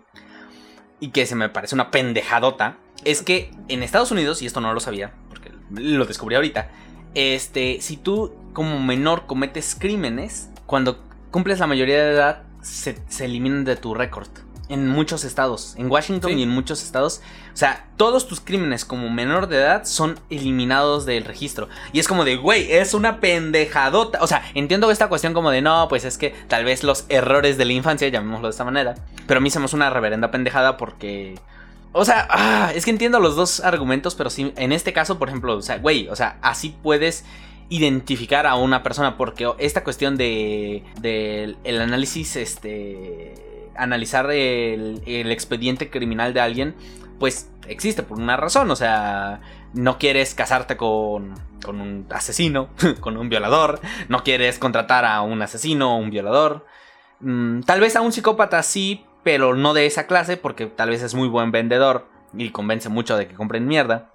y 1.00 1.10
que 1.10 1.26
se 1.26 1.36
me 1.36 1.50
parece 1.50 1.76
una 1.76 1.92
pendejadota. 1.92 2.78
Es 3.04 3.22
que 3.22 3.52
en 3.68 3.84
Estados 3.84 4.12
Unidos, 4.12 4.42
y 4.42 4.46
esto 4.46 4.62
no 4.62 4.74
lo 4.74 4.80
sabía, 4.80 5.14
porque 5.30 5.52
lo 5.70 6.06
descubrí 6.06 6.36
ahorita, 6.36 6.72
este, 7.14 7.80
si 7.82 7.98
tú 7.98 8.34
como 8.54 8.80
menor 8.80 9.26
cometes 9.26 9.76
crímenes, 9.76 10.50
cuando 10.66 11.04
cumples 11.32 11.60
la 11.60 11.68
mayoría 11.68 12.04
de 12.04 12.14
edad, 12.14 12.44
se, 12.66 12.98
eliminan 13.24 13.64
de 13.64 13.76
tu 13.76 13.94
récord. 13.94 14.28
En 14.68 14.90
muchos 14.90 15.24
estados, 15.26 15.76
en 15.78 15.92
Washington 15.92 16.40
y 16.40 16.42
en 16.42 16.50
muchos 16.50 16.82
estados. 16.82 17.22
O 17.54 17.58
sea, 17.58 17.86
todos 17.98 18.28
tus 18.28 18.42
crímenes 18.42 18.84
como 18.84 19.12
menor 19.12 19.48
de 19.48 19.58
edad 19.58 19.86
son 19.86 20.20
eliminados 20.32 21.06
del 21.06 21.24
registro. 21.24 21.70
Y 21.94 22.00
es 22.00 22.08
como 22.08 22.26
de, 22.26 22.38
güey, 22.38 22.72
es 22.72 22.96
una 22.96 23.20
pendejadota. 23.20 24.24
O 24.24 24.28
sea, 24.28 24.42
entiendo 24.56 24.90
esta 24.90 25.08
cuestión 25.08 25.34
como 25.36 25.52
de, 25.52 25.62
no, 25.62 25.88
pues 25.88 26.04
es 26.04 26.18
que 26.18 26.34
tal 26.48 26.66
vez 26.66 26.84
los 26.84 27.06
errores 27.10 27.60
de 27.60 27.66
la 27.66 27.74
infancia, 27.74 28.08
llamémoslo 28.08 28.48
de 28.48 28.52
esta 28.52 28.64
manera. 28.64 28.96
Pero 29.28 29.38
a 29.38 29.42
mí 29.42 29.52
se 29.52 29.60
me 29.60 29.66
hace 29.66 29.76
una 29.76 29.92
reverenda 29.92 30.32
pendejada 30.32 30.78
porque 30.78 31.36
o 31.98 32.04
sea, 32.04 32.28
ah, 32.30 32.72
es 32.76 32.84
que 32.84 32.92
entiendo 32.92 33.22
los 33.22 33.38
dos 33.38 33.62
argumentos, 33.62 34.16
pero 34.16 34.30
sí, 34.30 34.52
en 34.58 34.74
este 34.74 34.92
caso, 34.92 35.18
por 35.18 35.30
ejemplo, 35.30 35.56
o 35.56 35.62
sea, 35.62 35.78
güey, 35.78 36.10
o 36.10 36.16
sea, 36.18 36.38
así 36.42 36.76
puedes 36.84 37.24
identificar 37.70 38.46
a 38.46 38.56
una 38.56 38.84
persona, 38.84 39.18
porque 39.18 39.52
esta 39.58 39.84
cuestión 39.84 40.18
de, 40.18 40.84
el 41.64 41.82
análisis, 41.82 42.36
este, 42.36 43.34
analizar 43.76 44.30
el, 44.32 45.02
expediente 45.06 45.90
criminal 45.90 46.34
de 46.34 46.42
alguien, 46.42 46.76
pues 47.20 47.50
existe 47.68 48.04
por 48.04 48.20
una 48.20 48.38
razón, 48.38 48.70
o 48.72 48.76
sea, 48.76 49.42
no 49.74 49.98
quieres 49.98 50.36
casarte 50.36 50.78
con, 50.78 51.34
con 51.64 51.82
un 51.82 52.06
asesino, 52.12 52.70
con 53.00 53.18
un 53.18 53.30
violador, 53.30 53.80
no 54.10 54.24
quieres 54.24 54.60
contratar 54.60 55.06
a 55.06 55.22
un 55.22 55.42
asesino 55.42 55.96
o 55.96 55.98
un 55.98 56.10
violador, 56.10 56.66
mm, 57.22 57.62
tal 57.62 57.80
vez 57.80 57.96
a 57.96 58.02
un 58.02 58.12
psicópata 58.12 58.62
sí, 58.64 59.06
pero 59.24 59.56
no 59.56 59.74
de 59.74 59.88
esa 59.88 60.06
clase 60.06 60.38
porque 60.38 60.68
tal 60.68 60.90
vez 60.90 61.02
es 61.02 61.16
muy 61.16 61.28
buen 61.28 61.52
vendedor 61.52 62.08
y 62.38 62.52
convence 62.52 62.90
mucho 62.90 63.18
de 63.18 63.28
que 63.28 63.34
compren 63.34 63.68
mierda. 63.68 64.12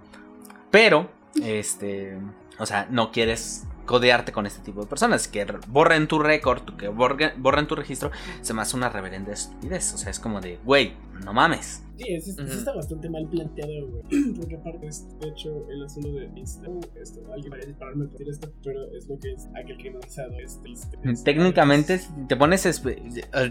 Pero, 0.69 1.09
este, 1.43 2.17
o 2.61 2.65
sea, 2.65 2.87
no 2.91 3.11
quieres 3.11 3.65
codearte 3.85 4.31
con 4.31 4.45
este 4.45 4.61
tipo 4.61 4.81
de 4.81 4.87
personas. 4.87 5.27
Que 5.27 5.45
borren 5.67 6.07
tu 6.07 6.19
récord, 6.19 6.63
que 6.77 6.87
borren, 6.87 7.67
tu 7.67 7.75
registro, 7.75 8.11
se 8.41 8.53
me 8.53 8.61
hace 8.61 8.77
una 8.77 8.89
reverenda 8.89 9.33
estupidez. 9.33 9.93
O 9.93 9.97
sea, 9.97 10.11
es 10.11 10.19
como 10.19 10.39
de, 10.39 10.59
güey, 10.63 10.93
no 11.25 11.33
mames. 11.33 11.83
Sí, 11.97 12.13
eso, 12.13 12.41
está 12.43 12.73
bastante 12.73 13.09
mal 13.09 13.27
planteado, 13.27 13.87
güey. 13.87 14.33
Porque 14.39 14.55
aparte, 14.55 14.87
de 14.87 15.27
hecho, 15.27 15.67
el 15.69 15.83
asunto 15.83 16.09
de 16.09 16.29
Instagram, 16.35 16.79
esto, 17.01 17.19
alguien 17.33 17.49
parece 17.49 17.73
pararme 17.73 18.05
por 18.05 18.11
decir 18.13 18.29
esto, 18.29 18.51
pero 18.63 18.79
es 18.95 19.07
lo 19.07 19.19
que 19.19 19.33
es 19.33 19.47
aquel 19.59 19.77
criminalizado. 19.77 20.31
Este, 20.37 20.71
este, 20.71 21.23
Técnicamente, 21.23 21.99
te 22.27 22.35
pones. 22.35 22.83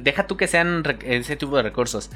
Deja 0.03 0.27
tú 0.29 0.37
que 0.37 0.47
sean 0.47 0.85
ese 1.05 1.37
tipo 1.37 1.57
de 1.57 1.63
recursos. 1.65 2.11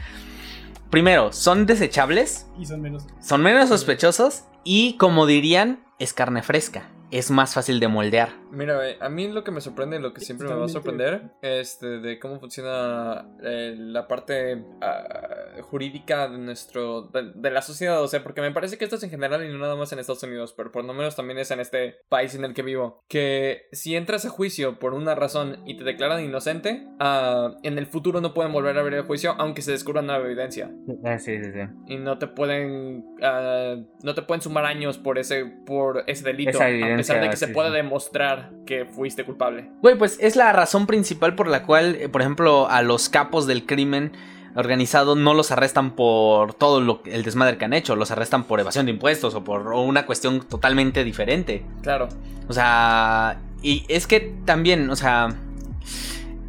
Primero, 0.90 1.32
son 1.32 1.66
desechables. 1.66 2.47
Y 2.57 2.66
son 2.66 2.80
menos. 2.80 3.07
Son 3.20 3.42
menos 3.42 3.68
sospechosos. 3.68 4.45
Y 4.62 4.97
como 4.97 5.26
dirían, 5.26 5.84
es 5.99 6.12
carne 6.12 6.42
fresca 6.42 6.88
es 7.14 7.30
más 7.30 7.55
fácil 7.55 7.78
de 7.78 7.86
moldear. 7.86 8.32
Mira, 8.55 8.81
a 9.01 9.09
mí 9.09 9.29
lo 9.29 9.45
que 9.45 9.51
me 9.51 9.61
sorprende, 9.61 9.99
lo 9.99 10.13
que 10.13 10.21
siempre 10.21 10.49
me 10.49 10.55
va 10.55 10.67
a 10.67 10.69
sorprender, 10.69 11.23
este, 11.43 11.99
de 12.01 12.19
cómo 12.19 12.39
funciona 12.41 13.27
eh, 13.43 13.75
la 13.77 14.07
parte 14.07 14.65
ah, 14.81 15.61
jurídica 15.63 16.29
de 16.29 16.39
nuestro, 16.39 17.09
de, 17.09 17.51
la 17.51 17.63
sociedad, 17.63 18.03
o 18.03 18.09
sea, 18.09 18.23
porque 18.23 18.41
me 18.41 18.53
parece 18.53 18.79
que 18.79 18.85
esto 18.85 18.97
es 18.97 19.03
en 19.03 19.11
general 19.11 19.45
y 19.45 19.53
no 19.53 19.59
nada 19.59 19.77
más 19.77 19.93
en 19.93 19.99
Estados 19.99 20.23
Unidos, 20.23 20.55
pero 20.57 20.73
por 20.73 20.85
lo 20.85 20.93
menos 20.93 21.17
también 21.17 21.39
es 21.39 21.51
en 21.51 21.61
este 21.61 21.97
país 22.09 22.35
en 22.35 22.45
el 22.45 22.55
que 22.55 22.63
vivo, 22.63 23.05
que 23.09 23.69
si 23.73 23.97
entras 23.97 24.25
a 24.25 24.31
juicio 24.31 24.79
por 24.79 24.95
una 24.95 25.15
razón 25.15 25.63
y 25.67 25.77
te 25.77 25.85
declaran 25.85 26.25
inocente, 26.25 26.87
uh, 27.01 27.57
en 27.63 27.79
el 27.79 27.87
futuro 27.87 28.21
no 28.21 28.35
pueden 28.35 28.53
volver 28.53 28.77
a 28.77 28.81
abrir 28.81 28.99
el 28.99 29.05
juicio 29.05 29.35
aunque 29.39 29.63
se 29.63 29.73
descubra 29.73 30.03
nueva 30.03 30.25
evidencia. 30.25 30.71
Ah, 31.05 31.19
sí, 31.19 31.43
sí, 31.43 31.51
sí. 31.53 31.61
Y 31.87 31.97
no 31.97 32.19
te 32.19 32.27
pueden, 32.27 33.05
uh, 33.21 33.87
no 34.03 34.15
te 34.15 34.23
pueden 34.23 34.43
sumar 34.43 34.65
años 34.65 34.99
por 34.99 35.19
ese, 35.19 35.45
por 35.67 36.05
ese 36.07 36.25
delito 36.25 36.59
pesar 36.59 37.21
de 37.21 37.31
que 37.31 37.37
se 37.37 37.49
pueda 37.49 37.71
demostrar 37.71 38.43
que 38.66 38.84
fuiste 38.84 39.24
culpable. 39.24 39.70
Güey, 39.82 39.97
pues 39.97 40.18
es 40.20 40.36
la 40.36 40.53
razón 40.53 40.86
principal 40.86 41.34
por 41.34 41.49
la 41.49 41.64
cual, 41.64 41.97
eh, 41.97 42.09
por 42.09 42.20
ejemplo, 42.20 42.68
a 42.68 42.82
los 42.82 43.09
capos 43.09 43.47
del 43.47 43.66
crimen 43.66 44.12
organizado 44.57 45.16
no 45.16 45.34
los 45.34 45.51
arrestan 45.51 45.92
por 45.92 46.55
todo 46.55 46.80
lo, 46.80 47.03
el 47.07 47.24
desmadre 47.24 47.59
que 47.59 47.64
han 47.64 47.72
hecho, 47.72 47.97
los 47.97 48.11
arrestan 48.11 48.45
por 48.45 48.61
evasión 48.61 48.86
de 48.86 48.92
impuestos 48.92 49.34
o 49.34 49.42
por 49.42 49.72
una 49.72 50.07
cuestión 50.07 50.40
totalmente 50.40 51.05
diferente. 51.05 51.64
Claro. 51.82 52.09
O 52.49 52.53
sea, 52.53 53.38
y 53.62 53.84
es 53.88 54.07
que 54.07 54.34
también, 54.45 54.90
o 54.90 54.97
sea, 54.97 55.34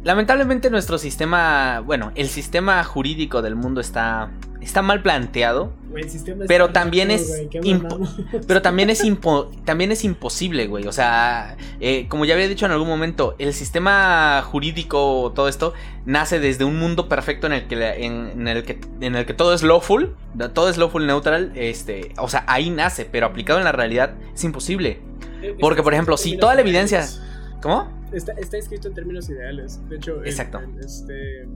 lamentablemente 0.04 0.70
nuestro 0.70 0.98
sistema, 0.98 1.80
bueno, 1.80 2.12
el 2.14 2.28
sistema 2.28 2.82
jurídico 2.84 3.42
del 3.42 3.56
mundo 3.56 3.80
está 3.80 4.30
está 4.66 4.82
mal 4.82 5.00
planteado. 5.02 5.72
pero, 6.46 6.70
también 6.70 7.10
es, 7.10 7.46
pero 8.46 8.60
también 8.60 8.90
es 8.90 9.02
también 9.64 9.92
es 9.92 10.04
imposible, 10.04 10.66
güey. 10.66 10.86
O 10.86 10.92
sea, 10.92 11.56
eh, 11.80 12.06
como 12.08 12.24
ya 12.24 12.34
había 12.34 12.48
dicho 12.48 12.66
en 12.66 12.72
algún 12.72 12.88
momento, 12.88 13.34
el 13.38 13.54
sistema 13.54 14.42
jurídico, 14.42 15.32
todo 15.34 15.48
esto, 15.48 15.72
nace 16.04 16.40
desde 16.40 16.64
un 16.64 16.78
mundo 16.78 17.08
perfecto 17.08 17.46
en 17.46 17.52
el 17.54 17.66
que, 17.66 18.04
en, 18.04 18.48
el 18.48 18.64
que, 18.64 18.80
en 19.00 19.16
el 19.16 19.24
que 19.24 19.34
todo 19.34 19.54
es 19.54 19.62
lawful, 19.62 20.14
todo 20.52 20.68
es 20.68 20.76
lawful 20.76 21.06
neutral. 21.06 21.52
Este, 21.54 22.12
o 22.18 22.28
sea, 22.28 22.44
ahí 22.48 22.68
nace, 22.70 23.04
pero 23.04 23.26
aplicado 23.26 23.58
en 23.58 23.64
la 23.64 23.72
realidad 23.72 24.14
es 24.34 24.44
imposible. 24.44 25.00
Porque, 25.60 25.82
por 25.82 25.94
ejemplo, 25.94 26.16
si 26.16 26.36
toda 26.36 26.54
la 26.54 26.60
evidencia... 26.62 27.06
¿Cómo? 27.62 27.95
Está, 28.12 28.32
escrito 28.58 28.88
en 28.88 28.94
términos 28.94 29.28
ideales. 29.28 29.80
De 29.88 29.96
hecho, 29.96 30.24
Exacto. 30.24 30.60
este, 30.78 31.46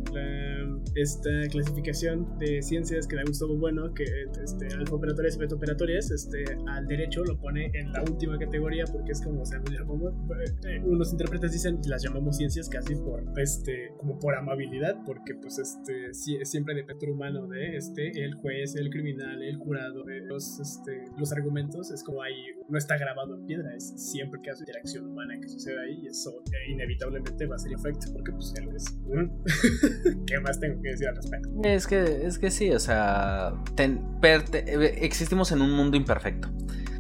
esta 0.95 1.31
clasificación 1.51 2.39
de 2.39 2.63
ciencias 2.63 3.07
que 3.07 3.17
da 3.17 3.23
Gustavo 3.27 3.57
Bueno, 3.57 3.93
que 3.95 4.05
este, 4.43 4.69
operatorias 4.91 5.37
y 5.37 5.39
beta 5.39 5.55
operatorias, 5.55 6.11
este, 6.11 6.45
al 6.69 6.87
derecho 6.87 7.25
lo 7.25 7.39
pone 7.39 7.71
en 7.75 7.93
la 7.93 8.03
última 8.03 8.39
categoría 8.39 8.85
porque 8.85 9.13
es 9.13 9.23
como, 9.23 9.43
o 9.43 9.47
sea, 9.47 9.59
eh, 9.59 10.81
unos 10.85 11.13
intérpretes 11.13 11.53
dicen 11.53 11.81
las 11.87 12.03
llamamos 12.03 12.37
ciencias 12.37 12.69
casi 12.69 12.95
por, 12.97 13.25
este, 13.39 13.93
como 13.97 14.19
por 14.19 14.35
amabilidad, 14.35 15.03
porque 15.05 15.35
pues 15.35 15.59
este, 15.59 16.13
siempre 16.45 16.75
depende 16.75 17.01
humano 17.11 17.47
de 17.47 17.77
este, 17.77 18.25
el 18.25 18.35
juez, 18.35 18.75
el 18.77 18.91
criminal, 18.91 19.43
el 19.43 19.57
jurado, 19.57 20.05
los, 20.27 20.61
este, 20.61 21.05
los 21.17 21.33
argumentos, 21.33 21.91
es 21.91 22.03
como 22.03 22.23
ahí, 22.23 22.35
no 22.69 22.77
está 22.77 22.99
grabado 22.99 23.37
en 23.37 23.47
piedra, 23.47 23.75
es 23.75 23.93
siempre 23.97 24.41
que 24.43 24.51
hace 24.51 24.63
interacción 24.63 25.07
humana 25.07 25.39
que 25.41 25.49
sucede 25.49 25.81
ahí, 25.81 26.07
eso 26.07 26.40
inevitablemente 26.69 27.47
va 27.47 27.57
a 27.57 27.59
ser 27.59 27.73
efecto 27.73 28.07
porque 28.13 28.33
pues 28.33 28.53
ya 28.57 28.65
lo 28.65 28.77
es. 28.77 28.85
¿Qué 30.27 30.41
más 30.41 30.59
tengo 30.61 30.81
que 30.83 30.91
decir 30.91 31.09
al 31.09 31.17
respecto? 31.17 31.51
Es 31.65 31.87
que, 31.87 32.27
es 32.27 32.39
que 32.39 32.51
sí, 32.51 32.71
o 32.71 32.79
sea, 32.79 33.53
eh, 33.77 34.99
existimos 35.01 35.53
en 35.53 35.63
un 35.63 35.73
mundo 35.73 35.97
imperfecto. 35.97 36.49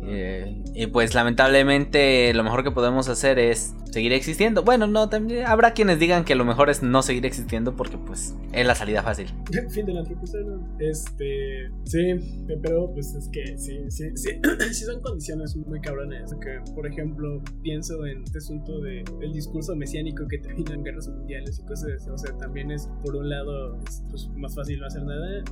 Eh, 0.03 0.63
y 0.75 0.87
pues 0.87 1.15
lamentablemente 1.15 2.33
lo 2.35 2.43
mejor 2.43 2.65
que 2.65 2.71
podemos 2.71 3.09
hacer 3.09 3.39
es 3.39 3.75
seguir 3.91 4.13
existiendo. 4.13 4.63
Bueno, 4.63 4.87
no, 4.87 5.09
también 5.09 5.47
habrá 5.47 5.73
quienes 5.73 5.99
digan 5.99 6.25
que 6.25 6.35
lo 6.35 6.45
mejor 6.45 6.71
es 6.71 6.83
no 6.83 7.03
seguir 7.03 7.27
existiendo 7.27 7.77
porque 7.77 7.99
pues 7.99 8.35
es 8.53 8.67
la 8.67 8.75
salida 8.75 9.03
fácil. 9.03 9.33
fin 9.71 9.87
del 9.87 9.99
antropoceno. 9.99 10.67
Este, 10.79 11.71
sí, 11.85 12.47
pero 12.63 12.93
pues 12.93 13.15
es 13.15 13.29
que 13.29 13.59
sí, 13.59 13.79
sí, 13.89 14.11
sí, 14.17 14.31
sí 14.73 14.85
son 14.85 15.01
condiciones 15.01 15.57
muy 15.57 15.81
cabrones. 15.81 16.35
Que, 16.41 16.61
por 16.75 16.87
ejemplo, 16.87 17.43
pienso 17.63 18.07
en 18.07 18.23
este 18.23 18.39
asunto 18.39 18.81
de 18.81 19.05
el 19.21 19.33
discurso 19.33 19.75
mesiánico 19.77 20.27
que 20.29 20.39
termina 20.39 20.75
en 20.75 20.85
guerras 20.85 21.09
mundiales 21.09 21.59
y 21.59 21.67
cosas. 21.67 22.09
O 22.09 22.19
sea, 22.19 22.37
también 22.39 22.71
es, 22.71 22.89
por 23.05 23.17
un 23.17 23.29
lado, 23.29 23.79
es, 23.87 24.03
pues, 24.11 24.29
más 24.37 24.55
fácil 24.55 24.81
no 24.81 24.87
hacer 24.87 25.03
nada. 25.03 25.43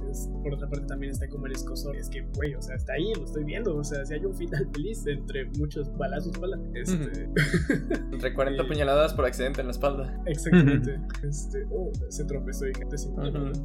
por 0.43 0.55
otra 0.55 0.69
parte, 0.69 0.87
también 0.87 1.13
está 1.13 1.29
como 1.29 1.47
el 1.47 1.53
escosor. 1.53 1.97
Es 1.97 2.09
que, 2.09 2.23
güey, 2.35 2.55
o 2.55 2.63
sea, 2.63 2.77
está 2.77 2.95
ahí, 2.95 3.13
lo 3.15 3.25
estoy 3.25 3.45
viendo. 3.45 3.77
O 3.77 3.85
sea, 3.85 4.05
si 4.05 4.15
hay 4.15 4.25
un 4.25 4.35
final 4.39 4.68
feliz 4.72 5.07
entre 5.07 5.45
muchos 5.59 5.95
balazos, 5.97 6.32
bala. 6.41 6.59
Este, 6.74 7.28
Entre 8.12 8.32
40 8.34 8.62
Y- 8.62 8.66
puñaladas 8.68 9.12
por 9.14 9.26
accidente 9.26 9.61
en 9.61 9.66
la 9.66 9.72
espalda. 9.72 10.18
exactamente. 10.26 11.01
Este, 11.22 11.66
oh, 11.70 11.91
se 12.09 12.24
tropezó 12.24 12.66
y 12.66 12.74
gente 12.74 12.97
sin. 12.97 13.14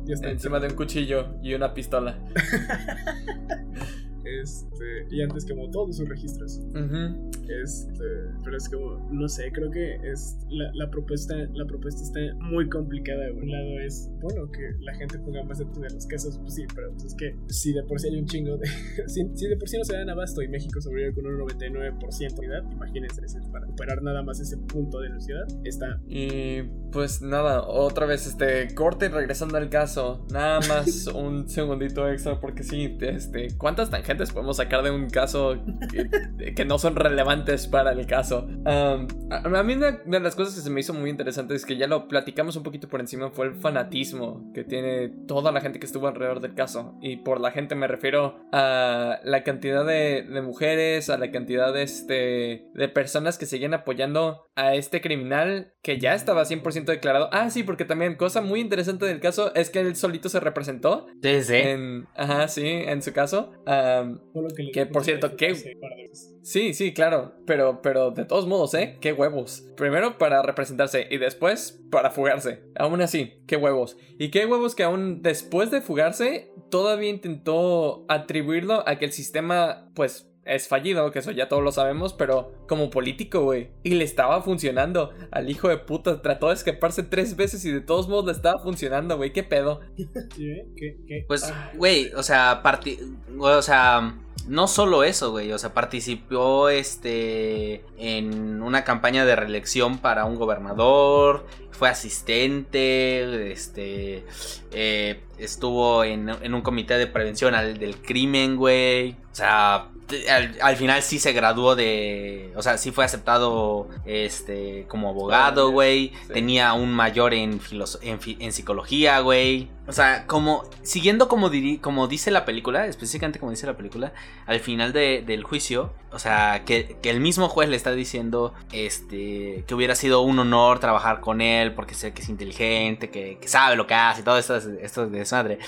Ya 0.05 0.13
está 0.15 0.29
Encima 0.29 0.59
de 0.59 0.67
un 0.67 0.73
cuchillo 0.75 1.35
y 1.41 1.53
una 1.53 1.73
pistola. 1.73 2.17
Este, 4.43 5.07
y 5.09 5.21
antes 5.21 5.45
quemó 5.45 5.69
todos 5.71 5.97
sus 5.97 6.09
registros. 6.09 6.59
Ujú. 6.69 7.31
Este, 7.63 8.05
pero 8.43 8.57
es 8.57 8.69
como, 8.69 9.09
no 9.11 9.27
sé, 9.27 9.51
creo 9.51 9.69
que 9.71 9.95
es 10.03 10.37
la, 10.49 10.71
la 10.73 10.89
propuesta, 10.89 11.35
la 11.53 11.65
propuesta 11.65 12.01
está 12.01 12.19
muy 12.39 12.69
complicada. 12.69 13.31
Un 13.33 13.49
lado 13.49 13.79
es, 13.79 14.09
bueno, 14.21 14.51
que 14.51 14.61
la 14.81 14.93
gente 14.95 15.19
ponga 15.19 15.43
más 15.43 15.59
atención 15.59 15.85
en 15.85 15.95
los 15.95 16.07
casos, 16.07 16.37
pues 16.39 16.55
sí, 16.55 16.65
pero 16.75 16.91
pues 16.91 17.05
es 17.05 17.15
que 17.15 17.35
si 17.47 17.73
de 17.73 17.83
por 17.83 17.99
sí 17.99 18.09
hay 18.09 18.19
un 18.19 18.25
chingo 18.25 18.57
de, 18.57 18.67
si, 19.07 19.23
si 19.35 19.47
de 19.47 19.57
por 19.57 19.67
sí 19.67 19.77
no 19.77 19.83
se 19.83 19.93
dan 19.93 20.09
abasto 20.09 20.41
y 20.41 20.47
México 20.47 20.81
sobrevive 20.81 21.13
con 21.13 21.25
un 21.25 21.39
99% 21.39 22.35
de 22.39 22.45
edad, 22.45 22.63
imagínense, 22.71 23.25
es 23.25 23.35
para 23.51 23.67
operar 23.67 24.01
nada 24.01 24.21
más 24.23 24.39
ese 24.39 24.57
punto 24.57 24.99
de 24.99 25.09
velocidad, 25.09 25.45
está 25.63 26.01
Y 26.07 26.63
pues 26.91 27.21
nada, 27.21 27.63
otra 27.63 28.05
vez 28.05 28.27
este 28.27 28.73
corte 28.73 29.09
regresando 29.09 29.57
al 29.57 29.69
caso. 29.69 30.25
Nada 30.31 30.59
más 30.67 31.07
un 31.15 31.49
segundito 31.49 32.07
extra 32.09 32.39
porque 32.39 32.63
sí, 32.63 32.97
este, 33.01 33.47
¿cuántas 33.57 33.89
tangentes 33.89 34.31
podemos 34.33 34.57
sacar 34.57 34.83
de 34.83 34.91
un 34.91 35.09
caso 35.09 35.57
que, 35.91 36.53
que 36.55 36.65
no 36.65 36.77
son 36.79 36.95
relevantes 36.95 37.67
para 37.67 37.91
el 37.91 38.05
caso? 38.05 38.47
Um, 38.47 39.07
a, 39.31 39.63
mí 39.63 39.73
una 39.73 39.91
de 39.91 40.19
las 40.19 40.35
cosas 40.35 40.55
que 40.55 40.61
se 40.61 40.69
me 40.69 40.79
hizo 40.79 40.93
muy 40.93 41.09
interesante 41.09 41.55
es 41.55 41.65
que 41.65 41.77
ya 41.77 41.87
lo 41.87 42.07
platicamos 42.07 42.55
un 42.55 42.63
poquito 42.63 42.87
por 42.87 42.99
encima 42.99 43.31
fue 43.31 43.47
el 43.47 43.55
fanatismo 43.55 44.51
que 44.53 44.63
tiene 44.63 45.09
toda 45.27 45.51
la 45.51 45.61
gente 45.61 45.79
que 45.79 45.85
estuvo 45.85 46.07
alrededor 46.07 46.39
del 46.39 46.55
caso. 46.55 46.97
Y 47.01 47.17
por 47.17 47.39
la 47.39 47.51
gente 47.51 47.75
me 47.75 47.87
refiero 47.87 48.45
a 48.51 49.19
la 49.23 49.43
cantidad 49.43 49.85
de, 49.85 50.23
de 50.23 50.41
mujeres, 50.41 51.09
a 51.09 51.17
la 51.17 51.31
cantidad 51.31 51.73
de, 51.73 51.83
este, 51.83 52.67
de 52.73 52.89
personas 52.89 53.37
que 53.37 53.45
seguían 53.45 53.73
apoyando 53.73 54.47
a 54.55 54.75
este 54.75 55.01
criminal 55.01 55.73
que 55.81 55.99
ya 55.99 56.13
estaba 56.13 56.43
100% 56.43 56.85
declarado. 56.85 57.29
Ah, 57.31 57.49
sí, 57.49 57.63
porque 57.63 57.85
también 57.85 58.15
cosa 58.15 58.41
muy 58.41 58.59
interesante 58.59 59.05
del 59.05 59.19
caso 59.19 59.53
es 59.55 59.69
que 59.69 59.79
él 59.79 59.95
solito 59.95 60.29
se 60.29 60.39
representó 60.39 61.07
Desde. 61.15 61.71
en, 61.71 62.07
ajá, 62.15 62.47
sí, 62.47 62.65
en 62.65 63.01
su 63.01 63.13
caso. 63.13 63.51
Am, 63.65 64.19
todo 64.31 64.43
lo 64.43 64.49
que 64.49 64.71
Que, 64.71 64.85
por 64.85 65.03
cierto, 65.03 65.31
veces. 65.37 66.33
sí, 66.41 66.73
sí, 66.73 66.93
claro, 66.93 67.33
pero, 67.45 67.81
pero 67.81 68.11
de 68.11 68.25
todos 68.25 68.47
modos, 68.47 68.73
¿eh? 68.73 68.97
Qué 69.01 69.13
huevos. 69.13 69.65
Primero 69.75 70.17
para 70.17 70.41
representarse 70.41 71.07
y 71.09 71.17
después 71.17 71.81
para 71.91 72.11
fugarse. 72.11 72.63
Aún 72.75 73.01
así, 73.01 73.33
qué 73.47 73.57
huevos. 73.57 73.97
Y 74.17 74.29
qué 74.29 74.45
huevos 74.45 74.75
que 74.75 74.83
aún 74.83 75.21
después 75.21 75.71
de 75.71 75.81
fugarse, 75.81 76.51
todavía 76.69 77.09
intentó 77.09 78.05
atribuirlo 78.07 78.87
a 78.87 78.97
que 78.97 79.05
el 79.05 79.11
sistema, 79.11 79.89
pues, 79.95 80.32
es 80.45 80.67
fallido, 80.67 81.09
que 81.11 81.19
eso 81.19 81.31
ya 81.31 81.47
todos 81.47 81.63
lo 81.63 81.71
sabemos, 81.71 82.13
pero 82.13 82.51
como 82.67 82.89
político, 82.89 83.41
güey. 83.41 83.69
Y 83.83 83.91
le 83.95 84.03
estaba 84.03 84.41
funcionando. 84.41 85.11
Al 85.31 85.49
hijo 85.49 85.69
de 85.69 85.77
puta 85.77 86.21
trató 86.21 86.49
de 86.49 86.55
escaparse 86.55 87.03
tres 87.03 87.35
veces 87.35 87.63
y 87.65 87.71
de 87.71 87.81
todos 87.81 88.07
modos 88.09 88.25
le 88.25 88.31
estaba 88.33 88.59
funcionando, 88.61 89.17
güey. 89.17 89.31
¿Qué 89.31 89.43
pedo? 89.43 89.79
¿Sí? 90.35 90.53
¿Qué, 90.77 90.97
qué? 91.07 91.25
Pues, 91.27 91.43
Ah, 91.45 91.71
güey, 91.75 92.11
o 92.13 92.23
sea, 92.23 92.61
parti 92.63 92.97
o 93.39 93.61
sea, 93.61 94.15
no 94.47 94.67
solo 94.67 95.03
eso, 95.05 95.31
güey, 95.31 95.51
o 95.53 95.57
sea, 95.57 95.73
participó 95.73 96.67
este 96.69 97.85
en 97.97 98.61
una 98.61 98.83
campaña 98.83 99.23
de 99.25 99.35
reelección 99.37 99.99
para 99.99 100.25
un 100.25 100.35
gobernador, 100.35 101.45
fue 101.71 101.87
asistente, 101.89 103.51
este, 103.51 104.25
eh, 104.71 105.21
estuvo 105.37 106.03
en, 106.03 106.29
en 106.29 106.53
un 106.53 106.61
comité 106.61 106.97
de 106.97 107.07
prevención 107.07 107.55
al- 107.55 107.77
del 107.77 107.97
crimen, 108.01 108.55
güey, 108.57 109.11
o 109.31 109.35
sea, 109.35 109.89
al, 110.29 110.57
al 110.61 110.75
final 110.75 111.01
sí 111.01 111.19
se 111.19 111.33
graduó 111.33 111.75
de, 111.75 112.51
o 112.55 112.61
sea, 112.61 112.77
sí 112.77 112.91
fue 112.91 113.05
aceptado, 113.05 113.87
este, 114.05 114.85
como 114.87 115.09
abogado, 115.09 115.71
güey, 115.71 116.09
Sí. 116.27 116.33
tenía 116.33 116.73
un 116.73 116.91
mayor 116.93 117.33
en, 117.33 117.59
filoso- 117.59 117.99
en, 118.01 118.19
fi- 118.19 118.37
en 118.39 118.51
psicología, 118.53 119.19
güey. 119.21 119.69
O 119.87 119.91
sea, 119.91 120.25
como 120.27 120.63
siguiendo 120.81 121.27
como, 121.27 121.49
diri- 121.49 121.79
como 121.81 122.07
dice 122.07 122.31
la 122.31 122.45
película, 122.45 122.85
específicamente 122.87 123.39
como 123.39 123.51
dice 123.51 123.65
la 123.67 123.75
película, 123.75 124.13
al 124.45 124.59
final 124.59 124.93
de- 124.93 125.23
del 125.25 125.43
juicio, 125.43 125.93
o 126.11 126.19
sea, 126.19 126.63
que, 126.65 126.97
que 127.01 127.09
el 127.09 127.19
mismo 127.19 127.49
juez 127.49 127.67
le 127.69 127.75
está 127.75 127.91
diciendo 127.91 128.53
este, 128.71 129.63
que 129.67 129.73
hubiera 129.75 129.95
sido 129.95 130.21
un 130.21 130.39
honor 130.39 130.79
trabajar 130.79 131.19
con 131.21 131.41
él 131.41 131.73
porque 131.73 131.95
sé 131.95 132.13
que 132.13 132.21
es 132.21 132.29
inteligente, 132.29 133.09
que, 133.09 133.37
que 133.41 133.47
sabe 133.47 133.75
lo 133.75 133.87
que 133.87 133.93
hace 133.93 134.21
y 134.21 134.23
todo 134.23 134.37
esto, 134.37 134.55
esto 134.55 135.07
de 135.07 135.19
desmadre. 135.19 135.59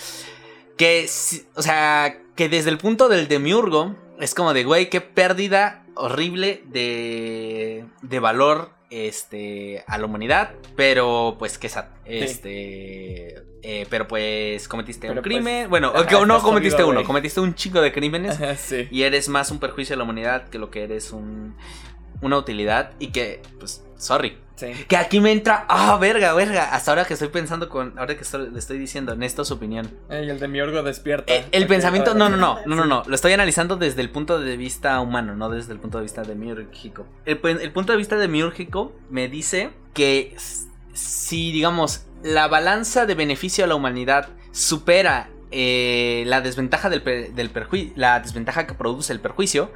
Que, 0.77 1.07
o 1.55 1.61
sea, 1.61 2.17
que 2.35 2.49
desde 2.49 2.69
el 2.69 2.77
punto 2.77 3.07
del 3.07 3.27
demiurgo 3.29 3.95
es 4.19 4.33
como 4.33 4.53
de, 4.53 4.63
güey, 4.63 4.89
qué 4.89 5.01
pérdida 5.01 5.83
horrible 5.95 6.63
de, 6.67 7.85
de 8.01 8.19
valor 8.19 8.71
este, 8.89 9.83
a 9.87 9.97
la 9.97 10.05
humanidad, 10.05 10.51
pero 10.75 11.35
pues 11.39 11.57
que 11.57 11.69
sad. 11.69 11.85
Este, 12.05 13.43
eh, 13.63 13.87
pero 13.89 14.07
pues 14.07 14.67
cometiste 14.67 15.07
Pero, 15.07 15.19
un 15.19 15.23
pues, 15.23 15.33
crimen. 15.35 15.69
bueno, 15.69 15.87
ajá, 15.93 16.01
o 16.01 16.07
que- 16.21 16.25
no 16.25 16.41
cometiste 16.41 16.83
uno, 16.83 17.03
cometiste 17.03 17.39
un 17.39 17.55
chingo 17.55 17.81
de 17.81 17.91
crímenes 17.91 18.35
Ajá, 18.35 18.55
sí. 18.55 18.87
y 18.91 19.01
eres 19.03 19.27
más 19.27 19.49
un 19.51 19.59
perjuicio 19.59 19.95
a 19.95 19.97
la 19.97 20.03
humanidad 20.03 20.49
que 20.49 20.59
lo 20.59 20.69
que 20.69 20.83
eres 20.83 21.11
un, 21.11 21.55
una 22.21 22.37
utilidad 22.37 22.91
y 22.99 23.07
que, 23.07 23.41
pues, 23.59 23.83
sorry. 23.97 24.37
Sí. 24.55 24.67
Que 24.87 24.95
aquí 24.95 25.19
me 25.19 25.33
entra, 25.33 25.65
ah, 25.67 25.97
verga, 25.99 26.33
verga. 26.33 26.73
Hasta 26.73 26.91
ahora 26.91 27.03
que 27.03 27.13
estoy 27.13 27.27
pensando 27.27 27.67
con, 27.67 27.99
ahora 27.99 28.15
que 28.15 28.21
estoy- 28.21 28.49
le 28.51 28.57
estoy 28.57 28.77
diciendo, 28.77 29.13
Néstor, 29.17 29.45
su 29.45 29.55
opinión. 29.55 29.91
Ey, 30.09 30.29
el 30.29 30.39
de 30.39 30.47
mi 30.47 30.61
orgo 30.61 30.81
despierta. 30.81 31.33
Eh, 31.33 31.43
el 31.51 31.67
pensamiento, 31.67 32.13
no, 32.13 32.29
no, 32.29 32.37
no, 32.37 32.59
no, 32.65 32.75
no, 32.77 32.85
no, 32.85 33.03
lo 33.05 33.15
estoy 33.15 33.33
analizando 33.33 33.75
desde 33.75 34.01
el 34.01 34.09
punto 34.11 34.39
de 34.39 34.55
vista 34.55 35.01
humano, 35.01 35.35
no 35.35 35.49
desde 35.49 35.73
el 35.73 35.79
punto 35.79 35.97
de 35.97 36.03
vista 36.03 36.21
demiúrgico. 36.23 37.05
El, 37.25 37.41
pu- 37.41 37.59
el 37.59 37.71
punto 37.73 37.91
de 37.91 37.97
vista 37.97 38.15
demiúrgico 38.15 38.93
me 39.09 39.27
dice 39.27 39.71
que 39.93 40.37
si, 40.93 41.51
digamos, 41.51 42.05
la 42.23 42.47
balanza 42.47 43.05
de 43.05 43.15
beneficio 43.15 43.65
a 43.65 43.67
la 43.67 43.75
humanidad 43.75 44.29
supera 44.51 45.29
eh, 45.51 46.23
la 46.27 46.39
desventaja 46.39 46.89
del, 46.89 47.03
del 47.35 47.49
perjuicio, 47.49 47.91
la 47.97 48.21
desventaja 48.21 48.65
que 48.67 48.73
produce 48.73 49.11
el 49.11 49.19
perjuicio, 49.19 49.69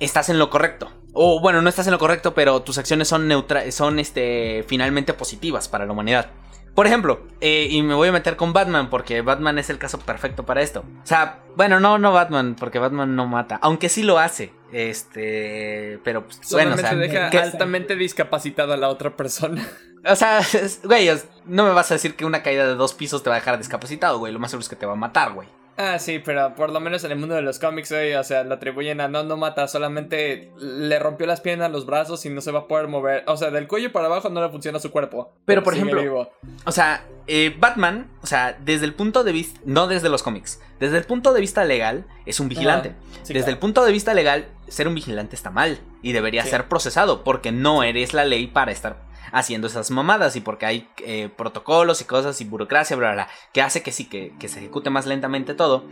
estás 0.00 0.28
en 0.28 0.38
lo 0.38 0.50
correcto. 0.50 0.92
O 1.12 1.40
bueno, 1.40 1.62
no 1.62 1.68
estás 1.68 1.86
en 1.86 1.92
lo 1.92 1.98
correcto, 1.98 2.34
pero 2.34 2.60
tus 2.62 2.78
acciones 2.78 3.08
son 3.08 3.28
neutra 3.28 3.70
son 3.72 3.98
este 3.98 4.64
finalmente 4.66 5.14
positivas 5.14 5.68
para 5.68 5.86
la 5.86 5.92
humanidad. 5.92 6.30
Por 6.74 6.86
ejemplo, 6.86 7.26
eh, 7.40 7.66
y 7.68 7.82
me 7.82 7.94
voy 7.94 8.08
a 8.08 8.12
meter 8.12 8.36
con 8.36 8.52
Batman 8.52 8.90
porque 8.90 9.22
Batman 9.22 9.58
es 9.58 9.70
el 9.70 9.78
caso 9.78 9.98
perfecto 9.98 10.46
para 10.46 10.62
esto. 10.62 10.84
O 11.02 11.06
sea, 11.06 11.40
bueno, 11.56 11.80
no, 11.80 11.98
no 11.98 12.12
Batman, 12.12 12.54
porque 12.58 12.78
Batman 12.78 13.16
no 13.16 13.26
mata, 13.26 13.58
aunque 13.60 13.88
sí 13.88 14.02
lo 14.04 14.18
hace. 14.18 14.52
Este, 14.72 15.98
pero 16.04 16.24
pues, 16.24 16.40
bueno, 16.52 16.74
o 16.74 16.78
sea, 16.78 16.94
deja 16.94 17.28
que- 17.30 17.38
altamente 17.38 17.96
discapacitada 17.96 18.74
a 18.74 18.76
la 18.76 18.88
otra 18.88 19.16
persona. 19.16 19.66
o 20.06 20.14
sea, 20.14 20.40
güey, 20.84 21.10
no 21.44 21.64
me 21.64 21.72
vas 21.72 21.90
a 21.90 21.94
decir 21.94 22.14
que 22.14 22.24
una 22.24 22.42
caída 22.42 22.66
de 22.66 22.76
dos 22.76 22.94
pisos 22.94 23.22
te 23.22 23.30
va 23.30 23.36
a 23.36 23.40
dejar 23.40 23.58
discapacitado, 23.58 24.18
güey. 24.18 24.32
Lo 24.32 24.38
más 24.38 24.52
seguro 24.52 24.62
es 24.62 24.68
que 24.68 24.76
te 24.76 24.86
va 24.86 24.92
a 24.92 24.96
matar, 24.96 25.32
güey. 25.32 25.48
Ah, 25.82 25.98
sí, 25.98 26.18
pero 26.18 26.54
por 26.54 26.70
lo 26.70 26.78
menos 26.78 27.04
en 27.04 27.12
el 27.12 27.16
mundo 27.16 27.34
de 27.34 27.40
los 27.40 27.58
cómics, 27.58 27.90
o 27.90 28.24
sea, 28.24 28.44
lo 28.44 28.54
atribuyen 28.54 29.00
a 29.00 29.08
no, 29.08 29.22
no 29.22 29.38
mata, 29.38 29.66
solamente 29.66 30.52
le 30.58 30.98
rompió 30.98 31.26
las 31.26 31.40
piernas, 31.40 31.70
los 31.70 31.86
brazos 31.86 32.26
y 32.26 32.28
no 32.28 32.42
se 32.42 32.50
va 32.50 32.60
a 32.60 32.68
poder 32.68 32.86
mover. 32.86 33.24
O 33.26 33.38
sea, 33.38 33.50
del 33.50 33.66
cuello 33.66 33.90
para 33.90 34.04
abajo 34.06 34.28
no 34.28 34.42
le 34.42 34.50
funciona 34.50 34.78
su 34.78 34.90
cuerpo. 34.90 35.32
Pero, 35.46 35.62
por 35.62 35.72
ejemplo, 35.72 36.02
vivo. 36.02 36.30
O 36.66 36.72
sea, 36.72 37.04
eh, 37.26 37.56
Batman, 37.58 38.10
o 38.22 38.26
sea, 38.26 38.58
desde 38.62 38.84
el 38.84 38.92
punto 38.92 39.24
de 39.24 39.32
vista, 39.32 39.58
no 39.64 39.86
desde 39.86 40.10
los 40.10 40.22
cómics, 40.22 40.60
desde 40.80 40.98
el 40.98 41.04
punto 41.04 41.32
de 41.32 41.40
vista 41.40 41.64
legal, 41.64 42.04
es 42.26 42.40
un 42.40 42.50
vigilante. 42.50 42.94
Sí, 43.22 43.32
desde 43.32 43.44
claro. 43.44 43.50
el 43.52 43.58
punto 43.58 43.84
de 43.86 43.92
vista 43.92 44.12
legal, 44.12 44.48
ser 44.68 44.86
un 44.86 44.94
vigilante 44.94 45.34
está 45.34 45.48
mal 45.50 45.78
y 46.02 46.12
debería 46.12 46.42
Sí. 46.44 46.50
ser 46.50 46.68
procesado 46.68 47.24
porque 47.24 47.52
no 47.52 47.82
eres 47.84 48.12
la 48.12 48.24
ley 48.26 48.46
para 48.48 48.70
estar 48.70 48.96
haciendo 49.32 49.66
esas 49.66 49.90
mamadas 49.90 50.36
y 50.36 50.40
porque 50.40 50.66
hay 50.66 50.88
eh, 51.04 51.28
protocolos 51.36 52.00
y 52.00 52.04
cosas 52.04 52.40
y 52.40 52.44
burocracia, 52.44 52.96
bla, 52.96 53.12
bla, 53.12 53.24
bla, 53.24 53.28
que 53.52 53.62
hace 53.62 53.82
que 53.82 53.92
sí, 53.92 54.06
que, 54.06 54.32
que 54.38 54.48
se 54.48 54.58
ejecute 54.58 54.90
más 54.90 55.06
lentamente 55.06 55.54
todo. 55.54 55.84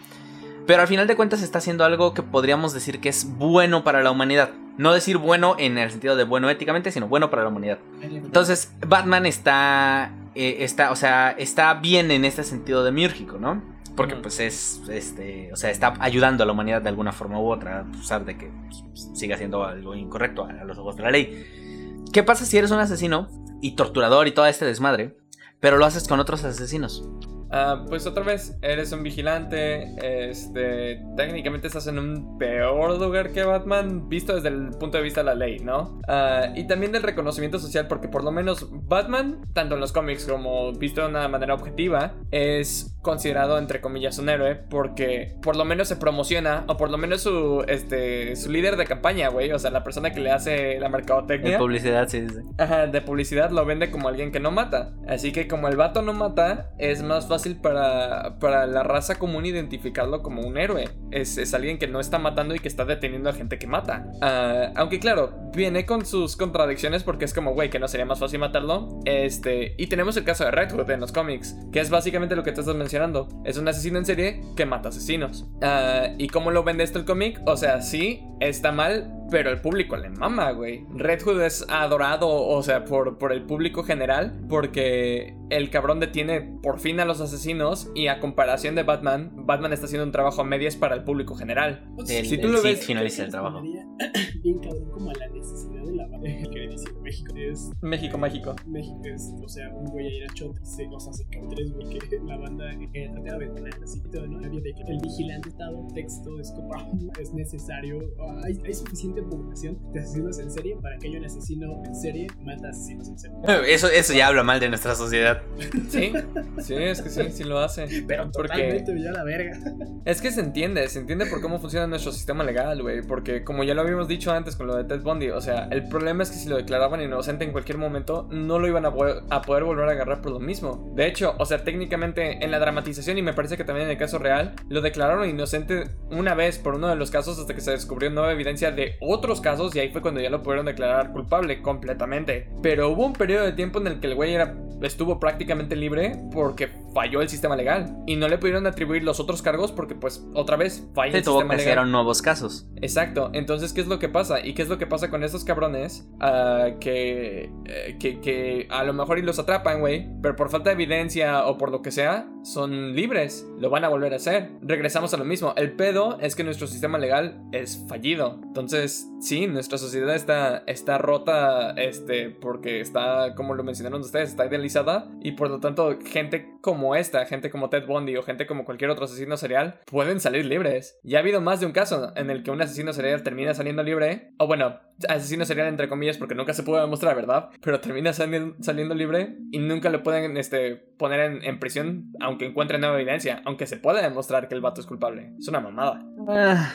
Pero 0.68 0.82
al 0.82 0.86
final 0.86 1.06
de 1.06 1.16
cuentas 1.16 1.40
está 1.40 1.58
haciendo 1.58 1.82
algo 1.86 2.12
que 2.12 2.22
podríamos 2.22 2.74
decir 2.74 3.00
que 3.00 3.08
es 3.08 3.26
bueno 3.38 3.84
para 3.84 4.02
la 4.02 4.10
humanidad. 4.10 4.50
No 4.76 4.92
decir 4.92 5.16
bueno 5.16 5.56
en 5.58 5.78
el 5.78 5.90
sentido 5.90 6.14
de 6.14 6.24
bueno 6.24 6.50
éticamente, 6.50 6.92
sino 6.92 7.08
bueno 7.08 7.30
para 7.30 7.42
la 7.42 7.48
humanidad. 7.48 7.78
Entonces, 8.02 8.74
Batman 8.86 9.24
está, 9.24 10.12
eh, 10.34 10.58
está, 10.60 10.90
o 10.90 10.96
sea, 10.96 11.30
está 11.30 11.72
bien 11.72 12.10
en 12.10 12.26
este 12.26 12.44
sentido 12.44 12.84
demiúrgico, 12.84 13.38
¿no? 13.38 13.62
Porque 13.96 14.14
pues 14.16 14.40
es, 14.40 14.82
este, 14.90 15.50
o 15.54 15.56
sea, 15.56 15.70
está 15.70 15.94
ayudando 16.00 16.44
a 16.44 16.46
la 16.46 16.52
humanidad 16.52 16.82
de 16.82 16.90
alguna 16.90 17.12
forma 17.12 17.40
u 17.40 17.50
otra, 17.50 17.80
a 17.80 17.84
pesar 17.84 18.26
de 18.26 18.36
que 18.36 18.50
pues, 18.68 19.08
siga 19.14 19.36
haciendo 19.36 19.64
algo 19.64 19.94
incorrecto 19.94 20.44
a 20.44 20.52
los 20.64 20.76
ojos 20.76 20.96
de 20.96 21.02
la 21.02 21.10
ley. 21.10 21.67
¿Qué 22.12 22.22
pasa 22.22 22.46
si 22.46 22.56
eres 22.56 22.70
un 22.70 22.78
asesino 22.78 23.28
y 23.60 23.76
torturador 23.76 24.28
y 24.28 24.32
todo 24.32 24.46
este 24.46 24.64
desmadre, 24.64 25.18
pero 25.60 25.76
lo 25.76 25.84
haces 25.84 26.08
con 26.08 26.20
otros 26.20 26.42
asesinos? 26.42 27.06
Ah, 27.50 27.84
pues 27.88 28.06
otra 28.06 28.22
vez, 28.22 28.58
eres 28.62 28.92
un 28.92 29.02
vigilante, 29.02 29.94
este, 30.30 31.02
técnicamente 31.16 31.66
estás 31.66 31.86
en 31.86 31.98
un 31.98 32.38
peor 32.38 32.98
lugar 32.98 33.32
que 33.32 33.42
Batman, 33.42 34.08
visto 34.08 34.34
desde 34.34 34.48
el 34.48 34.70
punto 34.70 34.98
de 34.98 35.04
vista 35.04 35.20
de 35.20 35.26
la 35.26 35.34
ley, 35.34 35.58
¿no? 35.60 36.00
Ah, 36.06 36.48
y 36.54 36.66
también 36.66 36.92
del 36.92 37.02
reconocimiento 37.02 37.58
social, 37.58 37.86
porque 37.88 38.08
por 38.08 38.22
lo 38.22 38.30
menos 38.30 38.68
Batman, 38.70 39.40
tanto 39.54 39.74
en 39.76 39.80
los 39.80 39.92
cómics 39.92 40.26
como 40.26 40.72
visto 40.72 41.02
de 41.02 41.08
una 41.08 41.26
manera 41.28 41.54
objetiva, 41.54 42.14
es 42.30 42.96
considerado 43.02 43.58
entre 43.58 43.80
comillas 43.80 44.18
un 44.18 44.28
héroe, 44.28 44.56
porque 44.56 45.36
por 45.42 45.56
lo 45.56 45.64
menos 45.64 45.88
se 45.88 45.96
promociona, 45.96 46.64
o 46.66 46.76
por 46.76 46.90
lo 46.90 46.98
menos 46.98 47.22
su, 47.22 47.64
este, 47.66 48.36
su 48.36 48.50
líder 48.50 48.76
de 48.76 48.84
campaña, 48.84 49.28
güey, 49.28 49.52
o 49.52 49.58
sea, 49.58 49.70
la 49.70 49.82
persona 49.82 50.12
que 50.12 50.20
le 50.20 50.30
hace 50.30 50.78
la 50.78 50.88
mercadotecnia. 50.88 51.52
De 51.52 51.58
publicidad, 51.58 52.08
sí, 52.08 52.28
sí. 52.28 52.40
Ajá, 52.58 52.86
de 52.86 53.00
publicidad 53.00 53.50
lo 53.50 53.64
vende 53.64 53.90
como 53.90 54.08
alguien 54.08 54.32
que 54.32 54.40
no 54.40 54.50
mata. 54.50 54.92
Así 55.06 55.32
que 55.32 55.48
como 55.48 55.68
el 55.68 55.76
vato 55.76 56.02
no 56.02 56.12
mata, 56.12 56.70
es 56.78 57.02
más 57.02 57.26
fácil 57.26 57.37
para, 57.60 58.38
para 58.38 58.66
la 58.66 58.82
raza 58.82 59.16
común 59.16 59.46
identificarlo 59.46 60.22
como 60.22 60.42
un 60.42 60.58
héroe. 60.58 60.88
Es, 61.10 61.38
es 61.38 61.54
alguien 61.54 61.78
que 61.78 61.86
no 61.86 62.00
está 62.00 62.18
matando 62.18 62.54
y 62.54 62.58
que 62.58 62.68
está 62.68 62.84
deteniendo 62.84 63.30
a 63.30 63.32
gente 63.32 63.58
que 63.58 63.66
mata. 63.66 64.10
Ah, 64.20 64.72
aunque 64.76 65.00
claro, 65.00 65.50
viene 65.54 65.86
con 65.86 66.04
sus 66.06 66.36
contradicciones 66.36 67.02
porque 67.02 67.24
es 67.24 67.34
como, 67.34 67.54
güey, 67.54 67.70
que 67.70 67.78
no 67.78 67.88
sería 67.88 68.06
más 68.06 68.18
fácil 68.18 68.38
matarlo. 68.40 69.00
Este, 69.04 69.74
y 69.78 69.86
tenemos 69.86 70.16
el 70.16 70.24
caso 70.24 70.44
de 70.44 70.50
Red 70.50 70.72
Hood 70.72 70.90
en 70.90 71.00
los 71.00 71.12
cómics, 71.12 71.56
que 71.72 71.80
es 71.80 71.90
básicamente 71.90 72.36
lo 72.36 72.42
que 72.42 72.52
te 72.52 72.60
estás 72.60 72.76
mencionando. 72.76 73.28
Es 73.44 73.58
un 73.58 73.68
asesino 73.68 73.98
en 73.98 74.04
serie 74.04 74.42
que 74.56 74.66
mata 74.66 74.88
asesinos. 74.90 75.46
Ah, 75.62 76.08
¿Y 76.18 76.28
cómo 76.28 76.50
lo 76.50 76.64
vende 76.64 76.84
esto 76.84 76.98
el 76.98 77.04
cómic? 77.04 77.40
O 77.46 77.56
sea, 77.56 77.82
sí, 77.82 78.22
está 78.40 78.72
mal, 78.72 79.17
pero 79.30 79.50
el 79.50 79.60
público 79.60 79.96
le 79.96 80.10
mama, 80.10 80.50
güey. 80.52 80.84
Red 80.94 81.22
Hood 81.22 81.40
es 81.42 81.64
adorado, 81.68 82.28
o 82.28 82.62
sea, 82.62 82.84
por, 82.84 83.18
por 83.18 83.32
el 83.32 83.42
público 83.44 83.82
general, 83.82 84.40
porque 84.48 85.34
el 85.50 85.70
cabrón 85.70 86.00
detiene 86.00 86.40
por 86.62 86.78
fin 86.80 87.00
a 87.00 87.04
los 87.04 87.20
asesinos 87.20 87.90
y 87.94 88.08
a 88.08 88.20
comparación 88.20 88.74
de 88.74 88.82
Batman, 88.82 89.32
Batman 89.46 89.72
está 89.72 89.86
haciendo 89.86 90.04
un 90.04 90.12
trabajo 90.12 90.40
a 90.42 90.44
medias 90.44 90.76
para 90.76 90.94
el 90.94 91.04
público 91.04 91.34
general. 91.34 91.88
El, 92.08 92.26
Si 92.26 92.38
tú 92.38 92.46
el 92.48 92.52
lo 92.54 92.62
ves- 92.62 92.84
finaliza 92.84 93.24
el 93.24 93.30
trabajo. 93.30 93.62
Bien 94.42 94.58
cabrón 94.60 94.90
como 94.90 95.10
a 95.10 95.14
la 95.14 95.28
necesidad 95.28 95.82
de 95.84 95.94
la 95.96 96.06
banda. 96.06 96.28
Que 96.52 96.68
dice 96.68 96.86
México 97.02 97.34
es. 97.36 97.70
México 97.82 98.18
mágico. 98.18 98.54
México 98.66 99.00
es, 99.04 99.32
o 99.42 99.48
sea, 99.48 99.68
un 99.70 99.86
güey 99.86 100.06
a 100.06 100.10
ir 100.10 100.24
a 100.24 100.34
shot, 100.34 100.56
se, 100.62 100.86
se 101.12 101.26
caen 101.28 101.48
tres 101.48 101.72
porque 101.72 101.98
la 102.24 102.36
banda 102.36 102.70
eh, 102.94 103.10
trataba 103.12 103.38
de 103.38 103.48
tener 103.48 103.74
así 103.82 104.00
todo, 104.12 104.26
¿no? 104.26 104.38
Había 104.38 104.60
de 104.60 104.74
que 104.74 104.82
el 104.92 104.98
vigilante 105.02 105.48
está 105.48 105.64
dando 105.70 105.92
texto, 105.94 106.38
es 106.40 106.52
como, 106.52 106.70
es 107.20 107.32
necesario, 107.32 107.98
hay, 108.44 108.58
hay 108.64 108.74
suficiente 108.74 109.17
población 109.22 109.78
de 109.92 110.00
asesinos 110.00 110.38
en 110.38 110.50
serie 110.50 110.76
para 110.80 110.98
que 110.98 111.08
haya 111.08 111.18
un 111.18 111.24
asesino 111.24 111.82
en 111.84 111.94
serie 111.94 112.26
mata 112.42 112.68
asesinos 112.68 113.08
en 113.08 113.18
serie. 113.18 113.36
Eso, 113.74 113.88
eso 113.88 114.12
ya 114.12 114.28
habla 114.28 114.42
mal 114.42 114.60
de 114.60 114.68
nuestra 114.68 114.94
sociedad. 114.94 115.42
Sí, 115.88 116.12
sí, 116.60 116.74
es 116.74 117.00
que 117.02 117.10
sí, 117.10 117.22
sí 117.30 117.44
lo 117.44 117.58
hace. 117.58 117.86
Pero 118.08 118.30
Porque- 118.32 118.84
ya 118.86 119.12
la 119.12 119.24
verga. 119.24 119.58
Es 120.04 120.22
que 120.22 120.30
se 120.30 120.40
entiende, 120.40 120.88
se 120.88 121.00
entiende 121.00 121.26
por 121.26 121.42
cómo 121.42 121.58
funciona 121.60 121.86
nuestro 121.86 122.12
sistema 122.12 122.42
legal, 122.42 122.80
güey. 122.80 123.02
Porque 123.02 123.44
como 123.44 123.62
ya 123.64 123.74
lo 123.74 123.82
habíamos 123.82 124.08
dicho 124.08 124.32
antes 124.32 124.56
con 124.56 124.66
lo 124.66 124.74
de 124.76 124.84
Ted 124.84 125.02
Bundy, 125.02 125.28
o 125.30 125.40
sea, 125.40 125.68
el 125.70 125.86
problema 125.88 126.22
es 126.22 126.30
que 126.30 126.36
si 126.36 126.48
lo 126.48 126.56
declaraban 126.56 127.02
inocente 127.02 127.44
en 127.44 127.52
cualquier 127.52 127.76
momento, 127.78 128.26
no 128.30 128.58
lo 128.58 128.66
iban 128.66 128.86
a, 128.86 128.92
poder- 128.94 129.22
a 129.28 129.42
poder 129.42 129.64
volver 129.64 129.86
a 129.88 129.92
agarrar 129.92 130.22
por 130.22 130.32
lo 130.32 130.40
mismo. 130.40 130.92
De 130.96 131.06
hecho, 131.06 131.34
o 131.38 131.44
sea, 131.44 131.62
técnicamente 131.62 132.42
en 132.44 132.50
la 132.50 132.58
dramatización, 132.58 133.18
y 133.18 133.22
me 133.22 133.34
parece 133.34 133.56
que 133.58 133.64
también 133.64 133.86
en 133.86 133.92
el 133.92 133.98
caso 133.98 134.18
real, 134.18 134.54
lo 134.68 134.80
declararon 134.80 135.28
inocente 135.28 135.84
una 136.10 136.34
vez 136.34 136.58
por 136.58 136.76
uno 136.76 136.88
de 136.88 136.96
los 136.96 137.10
casos 137.10 137.38
hasta 137.38 137.54
que 137.54 137.60
se 137.60 137.72
descubrió 137.72 138.08
nueva 138.10 138.32
evidencia 138.32 138.70
de 138.70 138.96
otros 139.08 139.40
casos, 139.40 139.74
y 139.74 139.80
ahí 139.80 139.88
fue 139.90 140.02
cuando 140.02 140.20
ya 140.20 140.30
lo 140.30 140.42
pudieron 140.42 140.66
declarar 140.66 141.12
culpable 141.12 141.62
completamente. 141.62 142.48
Pero 142.62 142.90
hubo 142.90 143.06
un 143.06 143.12
periodo 143.12 143.44
de 143.46 143.52
tiempo 143.52 143.80
en 143.80 143.86
el 143.86 144.00
que 144.00 144.06
el 144.08 144.14
güey 144.14 144.34
era, 144.34 144.54
estuvo 144.82 145.18
prácticamente 145.18 145.76
libre 145.76 146.12
porque 146.32 146.68
falló 146.94 147.20
el 147.22 147.28
sistema 147.28 147.56
legal. 147.56 147.96
Y 148.06 148.16
no 148.16 148.28
le 148.28 148.38
pudieron 148.38 148.66
atribuir 148.66 149.04
los 149.04 149.20
otros 149.20 149.42
cargos 149.42 149.72
porque, 149.72 149.94
pues, 149.94 150.26
otra 150.34 150.56
vez 150.56 150.86
falla 150.94 151.12
Se 151.12 151.18
el 151.18 151.24
tuvo 151.24 151.40
sistema 151.40 151.56
que 151.56 151.64
legal. 151.64 151.90
nuevos 151.90 152.22
casos. 152.22 152.66
Exacto. 152.80 153.30
Entonces, 153.34 153.72
¿qué 153.72 153.80
es 153.80 153.86
lo 153.86 153.98
que 153.98 154.08
pasa? 154.08 154.44
¿Y 154.44 154.54
qué 154.54 154.62
es 154.62 154.68
lo 154.68 154.78
que 154.78 154.86
pasa 154.86 155.10
con 155.10 155.22
estos 155.22 155.44
cabrones? 155.44 156.08
Ah, 156.20 156.70
que, 156.80 157.50
eh, 157.66 157.96
que, 158.00 158.20
que 158.20 158.66
a 158.70 158.84
lo 158.84 158.92
mejor 158.92 159.18
y 159.18 159.22
los 159.22 159.38
atrapan, 159.38 159.80
güey. 159.80 160.08
Pero 160.22 160.34
por 160.36 160.50
falta 160.50 160.70
de 160.70 160.74
evidencia 160.74 161.46
o 161.46 161.58
por 161.58 161.70
lo 161.70 161.82
que 161.82 161.90
sea, 161.90 162.26
son 162.42 162.94
libres. 162.94 163.46
Lo 163.58 163.70
van 163.70 163.84
a 163.84 163.88
volver 163.88 164.12
a 164.12 164.16
hacer. 164.16 164.50
Regresamos 164.62 165.12
a 165.14 165.16
lo 165.18 165.24
mismo. 165.24 165.52
El 165.56 165.72
pedo 165.72 166.18
es 166.20 166.34
que 166.34 166.44
nuestro 166.44 166.66
sistema 166.66 166.98
legal 166.98 167.40
es 167.52 167.84
fallido. 167.88 168.40
Entonces, 168.42 168.97
sí, 169.20 169.46
nuestra 169.46 169.78
sociedad 169.78 170.14
está, 170.14 170.64
está 170.66 170.98
rota, 170.98 171.72
este, 171.72 172.30
porque 172.30 172.80
está, 172.80 173.34
como 173.34 173.54
lo 173.54 173.64
mencionaron 173.64 174.00
ustedes, 174.00 174.30
está 174.30 174.46
idealizada. 174.46 175.08
Y 175.20 175.32
por 175.32 175.50
lo 175.50 175.60
tanto, 175.60 175.98
gente 176.04 176.54
como 176.60 176.94
esta, 176.94 177.24
gente 177.26 177.50
como 177.50 177.68
Ted 177.70 177.86
Bundy 177.86 178.16
o 178.16 178.22
gente 178.22 178.46
como 178.46 178.64
cualquier 178.64 178.90
otro 178.90 179.04
asesino 179.04 179.36
serial, 179.36 179.80
pueden 179.86 180.20
salir 180.20 180.44
libres. 180.46 180.98
Ya 181.02 181.18
ha 181.18 181.20
habido 181.20 181.40
más 181.40 181.60
de 181.60 181.66
un 181.66 181.72
caso 181.72 182.12
en 182.16 182.30
el 182.30 182.42
que 182.42 182.50
un 182.50 182.60
asesino 182.62 182.92
serial 182.92 183.22
termina 183.22 183.54
saliendo 183.54 183.82
libre. 183.82 184.32
O 184.38 184.46
bueno, 184.46 184.78
asesino 185.08 185.44
serial 185.44 185.68
entre 185.68 185.88
comillas 185.88 186.18
porque 186.18 186.34
nunca 186.34 186.54
se 186.54 186.62
pudo 186.62 186.80
demostrar, 186.80 187.14
¿verdad? 187.16 187.50
Pero 187.62 187.80
termina 187.80 188.12
sali- 188.12 188.54
saliendo 188.60 188.94
libre 188.94 189.36
y 189.52 189.58
nunca 189.58 189.90
lo 189.90 190.02
pueden 190.02 190.36
este, 190.36 190.76
poner 190.98 191.42
en, 191.42 191.58
prisión 191.58 192.12
aunque 192.20 192.46
encuentren 192.46 192.80
nueva 192.80 192.96
evidencia, 193.00 193.42
aunque 193.44 193.66
se 193.66 193.76
pueda 193.76 194.02
demostrar 194.02 194.48
que 194.48 194.54
el 194.54 194.60
vato 194.60 194.80
es 194.80 194.86
culpable. 194.86 195.32
Es 195.38 195.48
una 195.48 195.60
mamada. 195.60 196.04
Ah, 196.28 196.72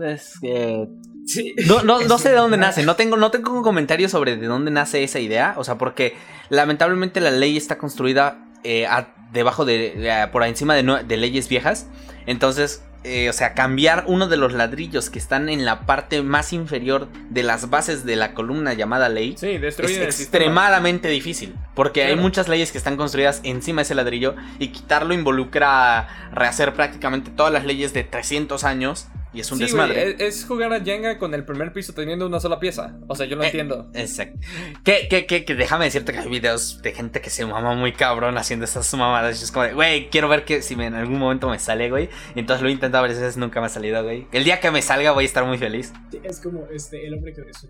es 0.00 0.38
que 0.40 0.88
Sí. 1.26 1.54
No, 1.66 1.82
no, 1.82 2.00
no 2.00 2.18
sé 2.18 2.30
de 2.30 2.36
dónde 2.36 2.56
una- 2.58 2.66
nace, 2.68 2.82
no 2.84 2.96
tengo, 2.96 3.16
no 3.16 3.30
tengo 3.30 3.52
un 3.52 3.62
comentario 3.62 4.08
sobre 4.08 4.36
de 4.36 4.46
dónde 4.46 4.70
nace 4.70 5.02
esa 5.04 5.18
idea, 5.20 5.54
o 5.56 5.64
sea, 5.64 5.76
porque 5.78 6.16
lamentablemente 6.50 7.20
la 7.20 7.30
ley 7.30 7.56
está 7.56 7.78
construida 7.78 8.38
eh, 8.62 8.86
a- 8.86 9.14
debajo 9.32 9.64
de, 9.64 9.92
eh, 9.96 10.26
por 10.32 10.42
encima 10.44 10.74
de, 10.74 11.16
leyes 11.16 11.48
viejas, 11.48 11.86
entonces, 12.26 12.82
eh, 13.02 13.28
o 13.28 13.32
sea, 13.34 13.52
cambiar 13.52 14.04
uno 14.06 14.28
de 14.28 14.36
los 14.38 14.52
ladrillos 14.54 15.10
que 15.10 15.18
están 15.18 15.48
en 15.50 15.64
la 15.66 15.80
parte 15.86 16.22
más 16.22 16.52
inferior 16.54 17.08
de 17.28 17.42
las 17.42 17.68
bases 17.68 18.06
de 18.06 18.16
la 18.16 18.32
columna 18.32 18.72
llamada 18.72 19.08
ley, 19.10 19.34
Sí, 19.36 19.48
es 19.48 19.74
sistema. 19.76 20.04
extremadamente 20.04 21.08
difícil, 21.08 21.54
porque 21.74 22.04
hay 22.04 22.16
muchas 22.16 22.48
leyes 22.48 22.72
que 22.72 22.78
están 22.78 22.96
construidas 22.96 23.40
encima 23.44 23.80
de 23.80 23.82
ese 23.82 23.94
ladrillo 23.94 24.34
y 24.58 24.68
quitarlo 24.68 25.12
involucra 25.14 26.30
rehacer 26.32 26.72
prácticamente 26.74 27.30
todas 27.30 27.52
las 27.52 27.64
leyes 27.64 27.92
de 27.92 28.04
300 28.04 28.64
años 28.64 29.06
y 29.34 29.40
es 29.40 29.50
un 29.52 29.58
Sí, 29.58 29.64
desmadre. 29.64 30.10
es, 30.10 30.20
es 30.20 30.44
jugar 30.46 30.72
a 30.72 30.80
Jenga 30.80 31.18
con 31.18 31.34
el 31.34 31.44
primer 31.44 31.72
piso 31.72 31.92
teniendo 31.92 32.26
una 32.26 32.38
sola 32.40 32.60
pieza. 32.60 32.96
O 33.08 33.16
sea, 33.16 33.26
yo 33.26 33.36
lo 33.36 33.42
Eh, 33.42 33.46
entiendo. 33.46 33.90
Exacto. 33.94 34.38
Que, 34.84 35.08
que, 35.08 35.26
que, 35.26 35.44
que 35.44 35.54
déjame 35.54 35.86
decirte 35.86 36.12
que 36.12 36.20
hay 36.20 36.28
videos 36.28 36.80
de 36.82 36.92
gente 36.92 37.20
que 37.20 37.30
se 37.30 37.44
mama 37.44 37.74
muy 37.74 37.92
cabrón 37.92 38.38
haciendo 38.38 38.64
estas 38.64 38.92
mamadas. 38.94 39.40
Y 39.40 39.44
es 39.44 39.50
como 39.52 39.64
de, 39.66 39.74
güey, 39.74 40.08
quiero 40.10 40.28
ver 40.28 40.44
que 40.44 40.62
si 40.62 40.76
me- 40.76 40.86
en 40.86 40.94
algún 40.94 41.18
momento 41.18 41.48
me 41.50 41.58
sale, 41.58 41.90
güey. 41.90 42.08
Y 42.34 42.40
entonces 42.40 42.62
lo 42.62 42.68
he 42.68 42.72
intentado 42.72 43.02
varias 43.02 43.18
veces, 43.20 43.36
nunca 43.36 43.60
me 43.60 43.66
ha 43.66 43.70
salido, 43.70 44.02
güey. 44.04 44.26
El 44.32 44.44
día 44.44 44.60
que 44.60 44.70
me 44.70 44.80
salga 44.82 45.10
voy 45.12 45.24
a 45.24 45.26
estar 45.26 45.44
muy 45.44 45.58
feliz. 45.58 45.92
Sí, 46.10 46.20
Es 46.22 46.40
como 46.40 46.66
este, 46.72 47.06
el 47.06 47.14
hombre 47.14 47.32
que 47.32 47.42
veces. 47.42 47.66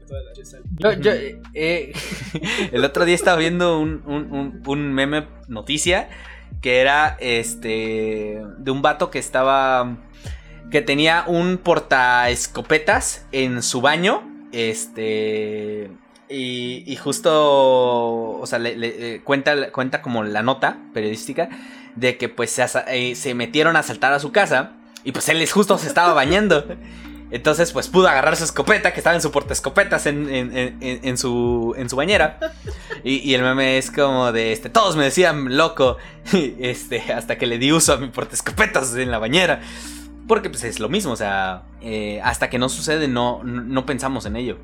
Yo, 0.79 0.93
yo, 0.93 1.13
eh, 1.13 1.41
eh, 1.55 1.93
el 2.73 2.85
otro 2.85 3.05
día 3.05 3.15
estaba 3.15 3.39
viendo 3.39 3.79
un, 3.79 4.03
un, 4.07 4.33
un, 4.33 4.63
un 4.67 4.93
meme 4.93 5.27
noticia 5.49 6.09
que 6.61 6.81
era 6.81 7.17
este 7.21 8.41
de 8.59 8.71
un 8.71 8.81
vato 8.83 9.11
que 9.11 9.19
estaba 9.19 9.99
que 10.71 10.83
tenía 10.83 11.25
un 11.27 11.59
portaescopetas 11.59 13.27
en 13.33 13.63
su 13.63 13.81
baño 13.81 14.23
este 14.53 15.91
y, 16.29 16.85
y 16.87 16.97
justo 16.97 18.39
o 18.41 18.47
sea 18.47 18.59
le, 18.59 18.75
eh, 18.77 19.21
cuenta 19.23 19.71
cuenta 19.73 20.03
como 20.03 20.25
la 20.25 20.43
nota 20.43 20.79
periodística 20.93 21.49
de 21.97 22.17
que 22.17 22.29
pues 22.29 22.51
se, 22.51 22.65
eh, 22.89 23.35
metieron 23.35 23.77
a 23.77 23.81
asaltar 23.81 24.13
a 24.13 24.21
su 24.21 24.33
casa 24.33 24.73
y 25.05 25.13
pues 25.13 25.29
él 25.29 25.47
justo 25.49 25.79
se 25.79 25.87
estaba 25.87 26.15
bañando 26.15 26.65
entonces, 27.35 27.73
pues 27.73 27.89
pudo 27.89 28.07
agarrar 28.07 28.37
su 28.37 28.45
escopeta, 28.45 28.93
que 28.93 29.01
estaba 29.01 29.17
en 29.17 29.21
su 29.21 29.33
portaescopetas 29.33 30.07
en, 30.07 30.29
en 30.31 31.19
su, 31.19 31.75
en 31.77 31.91
su 31.91 31.97
bañera. 31.97 32.39
Y, 33.03 33.17
y 33.29 33.35
el 33.35 33.43
meme 33.43 33.77
es 33.77 33.91
como 33.91 34.31
de, 34.31 34.53
este, 34.53 34.69
todos 34.71 34.95
me 34.95 35.03
decían 35.03 35.57
loco, 35.57 35.97
este, 36.33 37.01
hasta 37.13 37.37
que 37.37 37.47
le 37.47 37.59
di 37.59 37.73
uso 37.73 37.95
a 37.95 37.97
mi 37.97 38.07
portaescopetas 38.07 38.95
en 38.95 39.11
la 39.11 39.19
bañera. 39.19 39.63
Porque 40.27 40.49
pues 40.49 40.65
es 40.65 40.81
lo 40.81 40.89
mismo, 40.89 41.13
o 41.13 41.17
sea, 41.17 41.65
eh, 41.83 42.19
hasta 42.23 42.49
que 42.49 42.59
no 42.59 42.71
sucede 42.71 43.09
no, 43.09 43.45
no, 43.45 43.85
pensamos 43.85 44.25
en 44.25 44.37
ello. 44.37 44.59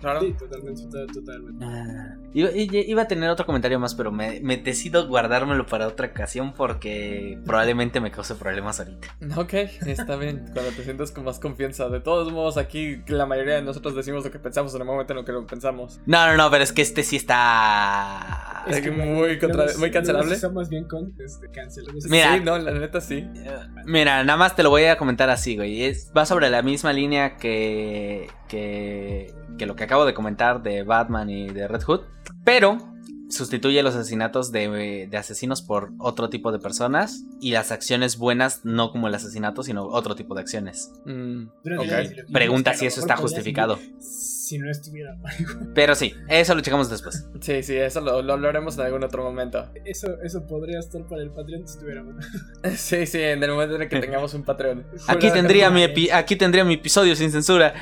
Claro. 0.00 0.20
Sí, 0.20 0.34
totalmente, 0.38 0.82
total- 0.82 1.06
totalmente. 1.06 1.64
Ah, 1.64 2.14
Iba, 2.34 3.02
a 3.02 3.08
tener 3.08 3.30
otro 3.30 3.46
comentario 3.46 3.80
más, 3.80 3.94
pero 3.94 4.12
me, 4.12 4.40
me 4.40 4.58
decido 4.58 5.08
guardármelo 5.08 5.64
para 5.66 5.86
otra 5.88 6.08
ocasión 6.08 6.52
porque 6.52 7.38
probablemente 7.46 8.00
me 8.00 8.10
cause 8.10 8.34
problemas 8.34 8.80
ahorita. 8.80 9.08
Ok, 9.36 9.54
está 9.86 10.16
bien. 10.16 10.44
Cuando 10.52 10.70
te 10.72 10.84
sientas 10.84 11.10
con 11.10 11.24
más 11.24 11.38
confianza. 11.38 11.88
De 11.88 12.00
todos 12.00 12.30
modos, 12.32 12.58
aquí 12.58 13.02
la 13.08 13.24
mayoría 13.24 13.54
de 13.54 13.62
nosotros 13.62 13.94
decimos 13.96 14.24
lo 14.24 14.30
que 14.30 14.38
pensamos 14.38 14.74
en 14.74 14.82
el 14.82 14.86
momento 14.86 15.14
en 15.14 15.20
el 15.20 15.24
que 15.24 15.32
lo 15.32 15.46
pensamos. 15.46 16.00
No, 16.06 16.26
no, 16.26 16.36
no, 16.36 16.50
pero 16.50 16.62
es 16.64 16.72
que 16.72 16.82
este 16.82 17.02
sí 17.02 17.16
está... 17.16 18.64
Es 18.66 18.80
que 18.82 18.90
muy 18.90 19.38
contra- 19.38 19.66
muy 19.78 19.90
cancelable. 19.90 20.34
Estamos 20.34 20.68
bien 20.68 20.84
con 20.86 21.14
este. 21.18 21.48
Mira. 22.10 22.34
Sí, 22.34 22.40
no, 22.44 22.58
la 22.58 22.72
neta 22.72 23.00
sí. 23.00 23.26
Mira, 23.86 24.22
nada 24.24 24.36
más 24.36 24.54
te 24.54 24.62
lo 24.62 24.68
voy 24.70 24.84
a 24.84 24.97
comentar 24.98 25.30
así, 25.30 25.56
güey. 25.56 25.84
Es, 25.84 26.12
va 26.16 26.26
sobre 26.26 26.50
la 26.50 26.62
misma 26.62 26.92
línea 26.92 27.36
que, 27.36 28.28
que, 28.48 29.32
que 29.56 29.66
lo 29.66 29.76
que 29.76 29.84
acabo 29.84 30.04
de 30.04 30.14
comentar 30.14 30.62
de 30.62 30.82
Batman 30.82 31.30
y 31.30 31.48
de 31.48 31.68
Red 31.68 31.82
Hood. 31.82 32.00
Pero 32.44 32.78
sustituye 33.30 33.82
los 33.82 33.94
asesinatos 33.94 34.52
de, 34.52 35.06
de 35.10 35.16
asesinos 35.16 35.62
por 35.62 35.92
otro 35.98 36.30
tipo 36.30 36.50
de 36.50 36.58
personas 36.58 37.24
y 37.40 37.52
las 37.52 37.72
acciones 37.72 38.16
buenas 38.16 38.64
no 38.64 38.90
como 38.90 39.08
el 39.08 39.14
asesinato, 39.14 39.62
sino 39.62 39.84
otro 39.86 40.14
tipo 40.14 40.34
de 40.34 40.40
acciones. 40.40 40.92
Mm, 41.04 41.48
Pregunta 42.32 42.74
si 42.74 42.86
eso 42.86 43.00
está 43.00 43.16
justificado. 43.16 43.78
Si 44.48 44.58
no 44.58 44.70
estuviera 44.70 45.14
Mario. 45.16 45.46
Pero 45.74 45.94
sí, 45.94 46.14
eso 46.28 46.54
lo 46.54 46.60
checamos 46.62 46.88
después. 46.88 47.26
Sí, 47.40 47.62
sí, 47.62 47.76
eso 47.76 48.00
lo, 48.00 48.22
lo 48.22 48.32
hablaremos 48.32 48.76
en 48.78 48.84
algún 48.86 49.04
otro 49.04 49.22
momento. 49.22 49.70
Eso, 49.84 50.08
eso 50.22 50.46
podría 50.46 50.78
estar 50.78 51.02
para 51.06 51.22
el 51.22 51.30
Patreon 51.30 51.66
si 51.68 51.74
estuviera 51.74 52.02
Mario. 52.02 52.20
Sí, 52.76 53.04
sí, 53.06 53.20
en 53.20 53.42
el 53.42 53.50
momento 53.50 53.76
en 53.76 53.82
el 53.82 53.88
que 53.88 54.00
tengamos 54.00 54.32
un 54.34 54.44
Patreon. 54.44 54.84
Aquí 55.06 55.30
tendría 55.30 55.70
mi, 55.70 55.82
epi- 55.82 56.10
aquí 56.12 56.36
tendría 56.36 56.64
mi 56.64 56.74
episodio 56.74 57.14
sin 57.14 57.30
censura. 57.30 57.74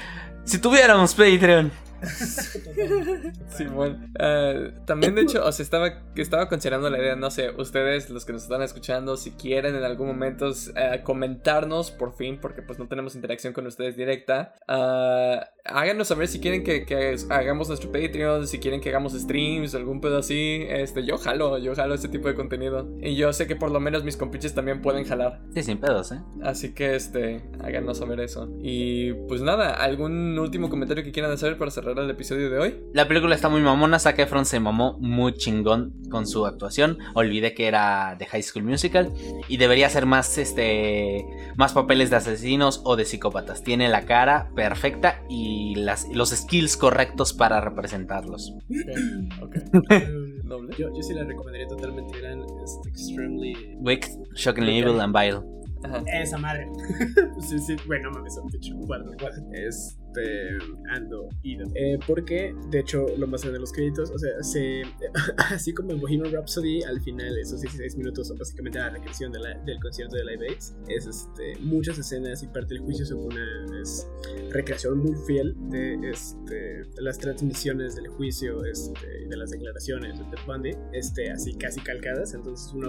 Si 0.44 0.58
tuviéramos 0.58 1.14
Patreon. 1.14 1.70
Simón. 3.48 4.12
Eh, 4.18 4.72
también, 4.84 5.14
de 5.14 5.22
hecho, 5.22 5.44
o 5.44 5.52
sea, 5.52 5.62
estaba, 5.62 6.04
estaba 6.14 6.48
considerando 6.48 6.90
la 6.90 6.98
idea, 6.98 7.16
no 7.16 7.30
sé, 7.30 7.50
ustedes, 7.50 8.10
los 8.10 8.24
que 8.24 8.32
nos 8.32 8.42
están 8.42 8.62
escuchando, 8.62 9.16
si 9.16 9.32
quieren 9.32 9.74
en 9.74 9.84
algún 9.84 10.08
momento 10.08 10.50
eh, 10.74 11.00
comentarnos, 11.02 11.90
por 11.90 12.14
fin, 12.14 12.38
porque 12.40 12.62
pues 12.62 12.78
no 12.78 12.88
tenemos 12.88 13.14
interacción 13.14 13.52
con 13.52 13.66
ustedes 13.66 13.96
directa, 13.96 14.54
ah, 14.68 15.48
háganos 15.64 16.08
saber 16.08 16.28
si 16.28 16.40
quieren 16.40 16.64
que, 16.64 16.84
que 16.84 17.16
hagamos 17.28 17.68
nuestro 17.68 17.90
Patreon, 17.90 18.46
si 18.46 18.58
quieren 18.58 18.80
que 18.80 18.88
hagamos 18.88 19.12
streams, 19.12 19.74
algún 19.74 20.00
pedo 20.00 20.18
así. 20.18 20.64
Este, 20.68 21.04
yo 21.04 21.18
jalo, 21.18 21.58
yo 21.58 21.74
jalo 21.74 21.94
ese 21.94 22.08
tipo 22.08 22.28
de 22.28 22.34
contenido. 22.34 22.88
Y 23.00 23.16
yo 23.16 23.32
sé 23.32 23.46
que 23.46 23.56
por 23.56 23.70
lo 23.70 23.80
menos 23.80 24.04
mis 24.04 24.16
compiches 24.16 24.54
también 24.54 24.82
pueden 24.82 25.04
jalar. 25.04 25.40
Sí, 25.54 25.62
sin 25.62 25.78
pedos, 25.78 26.12
¿eh? 26.12 26.20
Así 26.42 26.74
que, 26.74 26.94
este, 26.94 27.42
háganos 27.62 27.98
saber 27.98 28.20
eso. 28.20 28.48
Y 28.60 29.12
pues 29.28 29.42
nada, 29.42 29.70
¿algún 29.70 30.38
último 30.38 30.68
comentario 30.68 31.04
que 31.04 31.12
quieran 31.12 31.32
hacer 31.32 31.58
para 31.58 31.70
cerrar 31.70 31.95
el 32.04 32.10
episodio 32.10 32.50
de 32.50 32.58
hoy? 32.58 32.80
La 32.92 33.08
película 33.08 33.34
está 33.34 33.48
muy 33.48 33.60
mamona. 33.60 33.98
Zac 33.98 34.18
Efron 34.18 34.44
se 34.44 34.60
mamó 34.60 34.98
muy 35.00 35.34
chingón 35.34 35.94
con 36.10 36.26
su 36.26 36.46
actuación. 36.46 36.98
Olvidé 37.14 37.54
que 37.54 37.66
era 37.66 38.16
de 38.18 38.26
High 38.26 38.42
School 38.42 38.64
Musical. 38.64 39.12
Y 39.48 39.56
debería 39.56 39.88
ser 39.88 40.06
más, 40.06 40.38
este, 40.38 41.26
más 41.56 41.72
papeles 41.72 42.10
de 42.10 42.16
asesinos 42.16 42.82
o 42.84 42.96
de 42.96 43.04
psicópatas. 43.04 43.62
Tiene 43.62 43.88
la 43.88 44.04
cara 44.04 44.50
perfecta 44.54 45.22
y 45.28 45.74
las, 45.76 46.08
los 46.12 46.30
skills 46.30 46.76
correctos 46.76 47.32
para 47.32 47.60
representarlos. 47.60 48.54
Ok. 49.40 49.56
Doble. 50.44 50.74
yo, 50.78 50.94
yo 50.94 51.02
sí 51.02 51.12
la 51.14 51.24
recomendaría 51.24 51.66
totalmente. 51.66 52.18
Eran 52.18 52.42
este, 52.64 52.88
extremely. 52.88 53.76
Wicked, 53.78 54.10
Shockingly 54.34 54.78
Evil 54.78 55.00
and 55.00 55.16
Vile. 55.16 55.40
Ajá. 55.82 56.02
Esa 56.20 56.38
madre. 56.38 56.68
sí, 57.40 57.58
sí. 57.58 57.76
Bueno, 57.86 58.10
mames, 58.10 58.34
son 58.34 58.46
dicho. 58.48 58.74
Guarda. 58.74 59.10
Este. 60.16 60.58
Ando 60.90 61.28
ido. 61.42 61.66
Eh, 61.74 61.98
porque, 62.06 62.54
de 62.70 62.80
hecho, 62.80 63.06
lo 63.18 63.26
más 63.26 63.42
de 63.42 63.58
los 63.58 63.72
créditos, 63.72 64.10
o 64.10 64.18
sea, 64.18 64.42
se. 64.42 64.82
Así 65.50 65.72
como 65.72 65.92
en 65.92 66.00
Bohemian 66.00 66.32
Rhapsody, 66.32 66.82
al 66.82 67.00
final, 67.00 67.36
esos 67.38 67.60
16 67.60 67.96
minutos 67.96 68.28
son 68.28 68.38
básicamente 68.38 68.78
la 68.78 68.90
recreación 68.90 69.32
de 69.32 69.40
la- 69.40 69.58
del 69.64 69.78
concierto 69.80 70.16
de 70.16 70.24
Live 70.24 70.46
Aid. 70.48 70.58
Es 70.88 71.06
este. 71.06 71.56
Muchas 71.60 71.98
escenas 71.98 72.42
y 72.42 72.46
parte 72.48 72.74
del 72.74 72.82
juicio 72.82 73.04
son 73.06 73.18
una 73.18 73.44
es, 73.82 74.06
recreación 74.50 74.98
muy 74.98 75.14
fiel 75.26 75.54
de 75.70 76.10
este, 76.10 76.82
las 77.00 77.18
transmisiones 77.18 77.96
del 77.96 78.08
juicio, 78.08 78.64
este, 78.64 79.06
de 79.28 79.36
las 79.36 79.50
declaraciones 79.50 80.18
de 80.18 80.24
Ted 80.26 80.38
Bundy, 80.46 80.70
este, 80.92 81.30
así 81.30 81.54
casi 81.54 81.80
calcadas. 81.80 82.34
Entonces, 82.34 82.72
una 82.74 82.88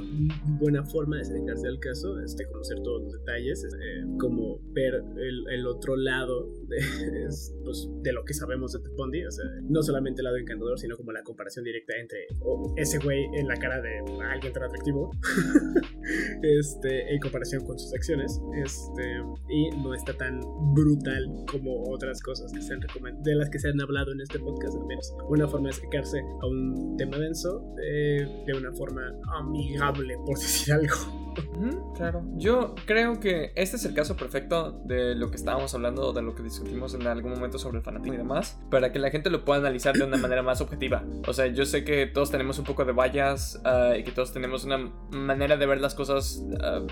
buena 0.60 0.84
forma 0.84 1.18
de 1.18 1.24
acercarse 1.24 1.68
al 1.68 1.80
caso, 1.80 2.20
este, 2.22 2.46
conocer 2.48 2.78
todos 2.84 3.04
los 3.04 3.14
detalles, 3.14 3.64
eh, 3.64 4.06
como 4.20 4.60
ver 4.74 5.04
el, 5.18 5.46
el 5.50 5.68
otro 5.68 5.96
lado 5.96 6.52
de, 6.68 6.78
es, 7.26 7.54
pues, 7.64 7.88
de 8.02 8.14
lo 8.14 8.24
que 8.24 8.34
sabemos 8.34 8.74
de 8.74 8.80
Ted 8.80 8.92
Bundy, 8.98 9.26
o 9.26 9.32
sea, 9.32 9.46
no 9.64 9.82
solamente 9.82 10.22
el 10.22 10.26
lado 10.26 10.38
encantador, 10.38 10.80
sino 10.80 10.96
como 10.98 11.12
la 11.12 11.24
comparación 11.24 11.66
directa 11.66 11.96
entre 11.98 12.28
oh, 12.42 12.74
ese 12.78 13.00
güey 13.00 13.26
en 13.34 13.48
la 13.48 13.56
cara 13.56 13.82
de 13.82 14.00
alguien 14.32 14.54
tan 14.54 14.64
atractivo, 14.64 15.12
este, 16.42 17.14
en 17.14 17.20
comparación 17.20 17.66
con 17.66 17.78
sus 17.80 17.94
acciones, 17.94 18.40
este, 18.56 19.22
y 19.50 19.70
no 19.78 19.94
está 19.94 20.14
tan 20.14 20.40
brutal 20.74 21.28
como 21.52 21.84
otras 21.90 22.22
cosas 22.22 22.52
que 22.52 22.62
se 22.62 22.74
han 22.74 22.82
recomen- 22.82 23.22
de 23.24 23.36
las 23.36 23.50
que 23.50 23.60
se 23.60 23.70
han 23.70 23.80
hablado 23.82 24.12
en 24.12 24.22
este 24.22 24.40
podcast, 24.40 24.76
al 24.76 24.86
menos. 24.86 25.14
Una 25.30 25.48
forma 25.48 25.70
de 25.70 25.76
acercarse 25.76 26.20
a 26.20 26.48
un 26.48 26.96
tema 26.98 27.18
denso 27.18 27.76
eh, 27.84 28.44
de 28.46 28.54
una 28.58 28.72
forma 28.74 29.02
amigable, 29.38 30.16
por 30.26 30.38
decir 30.40 30.74
algo. 30.74 31.28
Claro. 31.96 32.24
Yo 32.36 32.74
creo 32.86 33.20
que 33.20 33.52
este 33.56 33.76
es 33.76 33.86
el 33.86 33.94
caso 33.94 34.16
perfecto 34.16 34.82
de 34.86 35.16
lo 35.16 35.30
que 35.30 35.36
estábamos 35.36 35.74
hablando, 35.76 36.12
de 36.14 36.22
lo 36.22 36.34
que 36.34 36.44
discutimos 36.44 36.94
en 36.96 37.04
algún 37.10 37.32
momento 37.32 37.58
sobre 37.58 37.78
el 37.78 37.84
fanatismo 37.84 38.14
y 38.14 38.18
demás, 38.18 38.60
para 38.70 38.92
que 38.92 39.00
la 39.00 39.10
gente 39.10 39.30
lo 39.30 39.44
pueda 39.46 39.60
analizar 39.60 39.96
de 39.96 40.04
una 40.04 40.18
manera 40.18 40.44
más 40.44 40.62
objetiva. 40.62 41.04
O 41.28 41.34
sea, 41.34 41.48
yo 41.48 41.66
sé 41.66 41.84
que 41.84 42.06
todos 42.08 42.32
tenemos 42.32 42.60
un 42.60 42.66
poco 42.66 42.86
de 42.86 42.92
vallas 42.92 43.60
ah, 43.66 43.94
y 43.98 44.04
que 44.04 44.12
todos 44.12 44.32
tenemos 44.34 44.64
una 44.64 44.78
manera 45.12 45.58
de 45.58 45.66
ver 45.66 45.80
las 45.82 45.96
cosas 45.96 46.44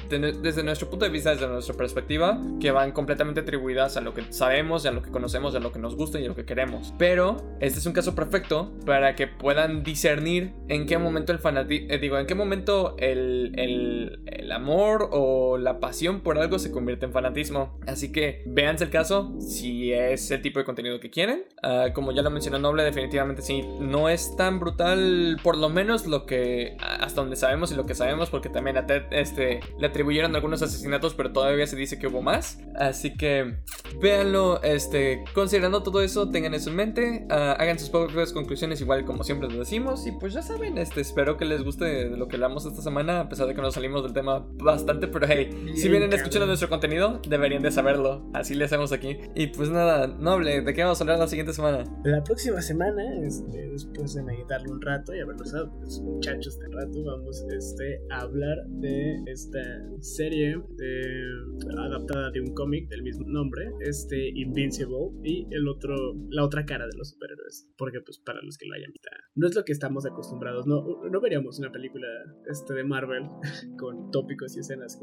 de- 0.09 0.33
desde 0.41 0.63
nuestro 0.63 0.89
punto 0.89 1.05
de 1.05 1.11
vista, 1.11 1.31
desde 1.31 1.47
nuestra 1.47 1.75
perspectiva, 1.75 2.39
que 2.59 2.71
van 2.71 2.91
completamente 2.91 3.41
atribuidas 3.41 3.97
a 3.97 4.01
lo 4.01 4.13
que 4.13 4.31
sabemos, 4.31 4.85
a 4.85 4.91
lo 4.91 5.01
que 5.01 5.11
conocemos, 5.11 5.55
a 5.55 5.59
lo 5.59 5.71
que 5.71 5.79
nos 5.79 5.95
gusta 5.95 6.19
y 6.19 6.25
a 6.25 6.27
lo 6.27 6.35
que 6.35 6.45
queremos. 6.45 6.93
Pero 6.97 7.37
este 7.59 7.79
es 7.79 7.85
un 7.85 7.93
caso 7.93 8.15
perfecto 8.15 8.71
para 8.85 9.15
que 9.15 9.27
puedan 9.27 9.83
discernir 9.83 10.53
en 10.67 10.85
qué 10.85 10.97
momento 10.97 11.31
el 11.31 11.39
fanatismo, 11.39 11.87
digo, 11.97 12.17
en 12.17 12.25
qué 12.27 12.35
momento 12.35 12.95
el, 12.97 13.53
el, 13.57 14.21
el 14.25 14.51
amor 14.51 15.09
o 15.11 15.57
la 15.57 15.79
pasión 15.79 16.21
por 16.21 16.37
algo 16.37 16.59
se 16.59 16.71
convierte 16.71 17.05
en 17.05 17.11
fanatismo. 17.11 17.79
Así 17.87 18.11
que 18.11 18.43
véanse 18.45 18.83
el 18.83 18.89
caso 18.89 19.33
si 19.39 19.93
es 19.95 20.29
el 20.31 20.41
tipo 20.41 20.59
de 20.59 20.65
contenido 20.65 20.99
que 20.99 21.09
quieren. 21.09 21.43
Ah, 21.61 21.87
como 21.93 22.11
ya 22.11 22.21
lo 22.21 22.29
mencionó 22.29 22.59
Noble, 22.59 22.83
definitivamente 22.83 23.41
sí, 23.41 23.63
no 23.79 24.09
es 24.09 24.35
tan 24.35 24.59
brutal, 24.59 25.39
por 25.43 25.57
lo 25.57 25.69
menos 25.69 26.05
lo 26.05 26.25
que 26.25 26.77
hasta 26.79 27.21
donde 27.21 27.35
sabemos 27.35 27.71
y 27.71 27.75
lo 27.75 27.85
que 27.85 27.95
sabemos, 27.95 28.29
porque 28.29 28.49
también 28.49 28.77
a 28.77 28.85
Ted 28.85 29.03
este, 29.11 29.59
le 29.79 29.87
atribuyeron 29.87 30.35
algunos 30.35 30.61
asesinatos, 30.61 31.13
pero 31.13 31.31
todavía 31.31 31.67
se 31.67 31.75
dice 31.75 31.99
que 31.99 32.07
hubo 32.07 32.21
más. 32.21 32.59
Así 32.75 33.15
que 33.15 33.55
véanlo, 33.99 34.61
este, 34.63 35.23
considerando 35.33 35.83
todo 35.83 36.01
eso, 36.01 36.29
tengan 36.29 36.53
eso 36.53 36.69
en 36.69 36.75
mente, 36.75 37.27
ah, 37.29 37.55
hagan 37.59 37.79
sus 37.79 37.89
propias 37.89 38.33
conclusiones 38.33 38.81
igual 38.81 39.05
como 39.05 39.23
siempre 39.23 39.47
les 39.47 39.57
decimos 39.57 40.07
y 40.07 40.11
pues 40.11 40.33
ya 40.33 40.41
saben, 40.41 40.77
este, 40.77 41.01
espero 41.01 41.37
que 41.37 41.45
les 41.45 41.63
guste 41.63 41.85
de 41.85 42.17
lo 42.17 42.27
que 42.27 42.35
hablamos 42.35 42.65
esta 42.65 42.81
semana, 42.81 43.21
a 43.21 43.29
pesar 43.29 43.47
de 43.47 43.55
que 43.55 43.61
nos 43.61 43.73
salimos 43.73 44.03
del 44.03 44.13
tema 44.13 44.45
bastante, 44.53 45.07
pero 45.07 45.27
hey, 45.29 45.73
si 45.75 45.89
vienen 45.89 46.11
escuchando 46.13 46.45
nuestro 46.47 46.69
contenido, 46.69 47.19
deberían 47.27 47.61
de 47.61 47.71
saberlo, 47.71 48.25
así 48.33 48.55
le 48.55 48.65
hacemos 48.65 48.91
aquí. 48.91 49.17
Y 49.35 49.47
pues 49.47 49.69
nada, 49.69 49.84
Noble, 50.19 50.61
¿de 50.61 50.73
qué 50.73 50.83
vamos 50.83 50.99
a 50.99 51.03
hablar 51.03 51.19
la 51.19 51.27
siguiente 51.27 51.53
semana? 51.53 51.83
La 52.03 52.23
próxima 52.23 52.61
semana, 52.61 53.03
este, 53.23 53.69
después 53.69 54.13
de 54.15 54.23
meditarlo 54.23 54.71
un 54.71 54.81
rato 54.81 55.13
y 55.15 55.19
haberlos 55.19 55.51
dado 55.51 55.71
los 55.81 56.01
muchachos 56.01 56.57
de 56.59 56.67
rato, 56.69 57.03
vamos 57.03 57.43
este, 57.55 58.01
a 58.11 58.21
hablar 58.21 58.57
de 58.67 59.21
esta 59.27 59.59
serie 60.01 60.57
de- 60.77 61.75
adaptada 61.79 62.31
de 62.31 62.41
un 62.41 62.53
cómic 62.53 62.87
del 62.89 63.03
mismo 63.03 63.25
nombre, 63.27 63.71
este 63.81 64.29
Invincible, 64.35 65.11
y 65.23 65.47
el 65.51 65.67
otro, 65.67 65.95
la 66.29 66.43
otra 66.43 66.65
cara 66.65 66.85
de 66.87 66.97
los 66.97 67.09
superhéroes. 67.09 67.69
Porque, 67.77 67.99
pues, 68.01 68.19
para 68.19 68.41
los 68.41 68.57
que 68.57 68.65
lo 68.67 68.75
hayan 68.75 68.91
visto, 68.91 69.09
no 69.35 69.47
es 69.47 69.55
lo 69.55 69.63
que 69.63 69.71
estamos 69.71 70.05
acostumbrados. 70.05 70.65
No, 70.67 70.83
no 71.09 71.21
veríamos 71.21 71.59
una 71.59 71.71
película 71.71 72.07
este, 72.49 72.73
de 72.73 72.83
Marvel 72.83 73.23
con 73.79 74.11
tópicos 74.11 74.55
y 74.55 74.59
escenas. 74.61 74.99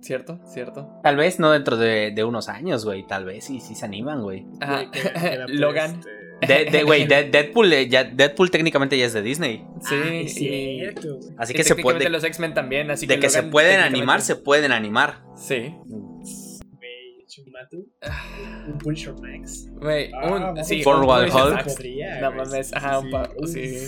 Cierto, 0.00 0.40
cierto. 0.46 0.88
Tal 1.02 1.16
vez 1.16 1.38
no 1.40 1.50
dentro 1.52 1.76
de, 1.76 2.12
de 2.14 2.24
unos 2.24 2.48
años, 2.48 2.84
güey. 2.84 3.06
Tal 3.06 3.24
vez 3.24 3.44
sí, 3.44 3.60
sí 3.60 3.74
se 3.74 3.84
animan, 3.84 4.19
güey. 4.22 4.46
Ah, 4.60 4.84
Que- 4.92 5.00
que 5.00 5.08
adapte, 5.08 5.52
Logan. 5.54 6.00
este, 6.40 6.64
De- 6.64 6.70
de- 6.70 6.82
Güey, 6.84 7.06
de- 7.06 7.24
Deadpool, 7.30 7.72
eh, 7.72 7.88
ya, 7.88 8.04
Deadpool 8.04 8.50
técnicamente 8.50 8.96
ya 8.96 9.06
es 9.06 9.12
de 9.12 9.22
Disney. 9.22 9.64
Sí, 9.82 9.94
ah, 9.94 10.14
es 10.14 10.34
cierto, 10.34 11.16
güey. 11.18 11.34
Así 11.38 11.52
que 11.54 11.64
se 11.64 11.76
puede. 11.76 12.08
los 12.08 12.24
X-Men 12.24 12.54
también, 12.54 12.90
así 12.90 13.06
De 13.06 13.18
que 13.20 13.28
se 13.28 13.38
Logan 13.38 13.50
pueden 13.50 13.70
técnicamente- 13.72 13.98
animar, 13.98 14.20
se 14.22 14.36
pueden 14.36 14.72
animar. 14.72 15.22
Sí. 15.36 15.74
Güey, 15.86 17.26
Chumatu, 17.26 17.86
un 18.68 18.78
Punisher 18.78 19.14
Max. 19.20 19.68
Güey, 19.72 20.10
Ah, 20.14 20.26
un. 20.34 20.40
vamos 20.40 20.66
Sí, 20.66 20.82
For 20.82 20.96
un 20.96 21.02
Wild 21.02 21.30
Punisher 21.30 21.42
Hulk. 21.42 21.54
Max. 21.54 21.72
Podría, 21.74 22.20
No 22.20 22.32
güey, 22.32 22.44
mames, 22.46 22.72
ajá, 22.72 23.00
sí, 23.00 23.06
un 23.36 23.48
sí. 23.48 23.78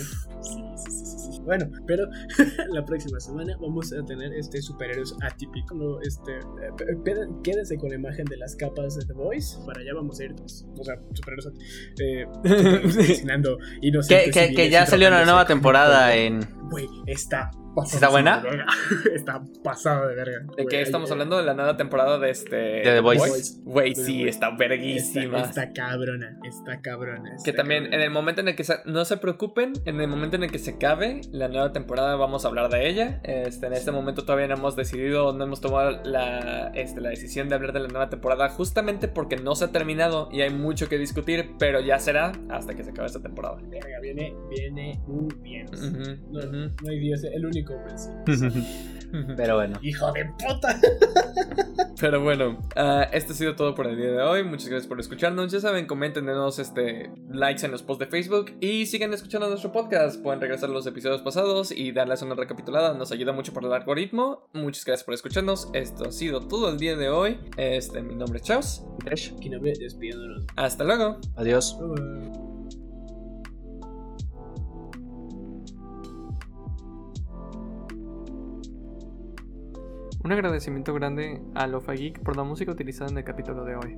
Bueno, 1.45 1.69
pero 1.87 2.05
la 2.71 2.83
próxima 2.85 3.19
semana 3.19 3.55
vamos 3.59 3.93
a 3.93 4.03
tener 4.05 4.33
este 4.33 4.61
superhéroes 4.61 5.15
atípico. 5.21 5.75
¿no? 5.75 6.01
Este, 6.01 6.31
eh, 6.33 7.27
quédense 7.43 7.77
con 7.77 7.89
la 7.89 7.95
imagen 7.95 8.25
de 8.25 8.37
las 8.37 8.55
capas 8.55 8.95
de 8.97 9.05
The 9.05 9.13
Voice. 9.13 9.57
Para 9.65 9.81
allá 9.81 9.93
vamos 9.95 10.19
a 10.19 10.23
ir. 10.25 10.35
pues, 10.35 10.65
o 10.77 10.83
sea, 10.83 10.95
superhéroes 11.13 11.51
eh, 11.99 12.25
asesinando 12.87 13.57
Que, 14.07 14.31
que- 14.55 14.69
ya 14.69 14.85
salió 14.85 15.07
una 15.09 15.23
nueva 15.25 15.45
temporada 15.45 16.15
en. 16.15 16.39
Güey, 16.69 16.87
está 17.05 17.51
¿Está 17.81 18.09
buena? 18.09 18.39
de 18.39 18.49
verga. 18.49 18.65
está 19.15 19.43
pasado 19.63 20.07
de 20.07 20.15
verga. 20.15 20.45
¿De 20.55 20.65
qué 20.65 20.81
estamos 20.81 21.09
eh, 21.09 21.13
hablando? 21.13 21.37
¿De 21.37 21.43
la 21.43 21.53
nueva 21.53 21.77
temporada 21.77 22.19
de 22.19 22.29
este. 22.29 22.55
De 22.55 22.83
The 22.83 22.99
Voice. 22.99 23.59
Güey, 23.63 23.95
sí, 23.95 24.27
está 24.27 24.51
verguísima. 24.55 25.39
Está, 25.39 25.63
está 25.63 25.73
cabrona, 25.73 26.37
está 26.43 26.81
cabrona. 26.81 27.35
Que 27.43 27.53
también 27.53 27.83
cabrona. 27.83 27.97
en 27.97 28.01
el 28.03 28.11
momento 28.11 28.41
en 28.41 28.49
el 28.49 28.55
que 28.55 28.63
se, 28.63 28.75
no 28.85 29.05
se 29.05 29.17
preocupen, 29.17 29.73
en 29.85 29.99
el 30.01 30.07
momento 30.07 30.35
en 30.35 30.43
el 30.43 30.51
que 30.51 30.59
se 30.59 30.71
acabe 30.71 31.21
la 31.31 31.47
nueva 31.47 31.71
temporada 31.71 32.15
vamos 32.15 32.45
a 32.45 32.47
hablar 32.47 32.69
de 32.69 32.89
ella. 32.89 33.21
Este, 33.23 33.67
en 33.67 33.73
este 33.73 33.91
momento 33.91 34.23
todavía 34.23 34.47
no 34.47 34.55
hemos 34.55 34.75
decidido, 34.75 35.33
no 35.33 35.43
hemos 35.43 35.61
tomado 35.61 36.01
la, 36.03 36.71
este, 36.75 37.01
la 37.01 37.09
decisión 37.09 37.49
de 37.49 37.55
hablar 37.55 37.73
de 37.73 37.79
la 37.79 37.87
nueva 37.87 38.09
temporada 38.09 38.49
justamente 38.49 39.07
porque 39.07 39.37
no 39.37 39.55
se 39.55 39.65
ha 39.65 39.71
terminado 39.71 40.29
y 40.31 40.41
hay 40.41 40.49
mucho 40.51 40.89
que 40.89 40.97
discutir, 40.97 41.51
pero 41.57 41.79
ya 41.81 41.99
será 41.99 42.31
hasta 42.49 42.75
que 42.75 42.83
se 42.83 42.91
acabe 42.91 43.07
esta 43.07 43.21
temporada. 43.21 43.57
Verga, 43.69 43.99
viene, 44.01 44.35
viene 44.49 44.99
muy 45.07 45.33
bien. 45.41 45.67
Ujú, 45.67 46.31
No, 46.31 46.39
ujú, 46.39 46.75
no 46.83 46.89
hay 46.89 46.99
Dios, 46.99 47.23
el 47.23 47.45
único, 47.45 47.62
Pero 49.37 49.55
bueno. 49.55 49.77
Hijo 49.81 50.11
de 50.11 50.25
puta. 50.25 50.79
Pero 51.99 52.21
bueno, 52.21 52.59
ah, 52.75 53.07
esto 53.13 53.33
ha 53.33 53.35
sido 53.35 53.55
todo 53.55 53.75
por 53.75 53.87
el 53.87 53.95
día 53.95 54.11
de 54.11 54.21
hoy. 54.21 54.43
Muchas 54.43 54.67
gracias 54.67 54.87
por 54.87 54.99
escucharnos. 54.99 55.51
Ya 55.51 55.59
saben, 55.59 55.85
comenten, 55.85 56.25
denos 56.25 56.59
este, 56.59 57.11
likes 57.29 57.65
en 57.65 57.71
los 57.71 57.83
posts 57.83 58.05
de 58.05 58.07
Facebook 58.07 58.51
y 58.59 58.85
sigan 58.87 59.13
escuchando 59.13 59.47
nuestro 59.47 59.71
podcast. 59.71 60.21
Pueden 60.21 60.41
regresar 60.41 60.69
a 60.69 60.73
los 60.73 60.85
episodios 60.87 61.21
pasados 61.21 61.71
y 61.71 61.91
darles 61.91 62.21
una 62.21 62.35
recapitulada. 62.35 62.93
Nos 62.93 63.11
ayuda 63.11 63.31
mucho 63.31 63.53
para 63.53 63.67
el 63.67 63.73
algoritmo. 63.73 64.49
Muchas 64.53 64.83
gracias 64.83 65.05
por 65.05 65.13
escucharnos. 65.13 65.69
Esto 65.73 66.07
ha 66.07 66.11
sido 66.11 66.41
todo 66.47 66.69
el 66.69 66.77
día 66.77 66.95
de 66.95 67.09
hoy. 67.09 67.39
Este, 67.57 68.01
mi 68.01 68.15
nombre 68.15 68.39
es 68.39 68.45
Chaos. 68.45 68.85
Hasta 70.55 70.83
luego. 70.83 71.19
Adiós. 71.35 71.77
Un 80.23 80.31
agradecimiento 80.31 80.93
grande 80.93 81.41
a 81.53 81.67
Lofa 81.67 81.91
Geek 81.91 82.21
por 82.21 82.37
la 82.37 82.43
música 82.43 82.71
utilizada 82.71 83.11
en 83.11 83.17
el 83.17 83.25
capítulo 83.25 83.65
de 83.65 83.75
hoy. 83.75 83.97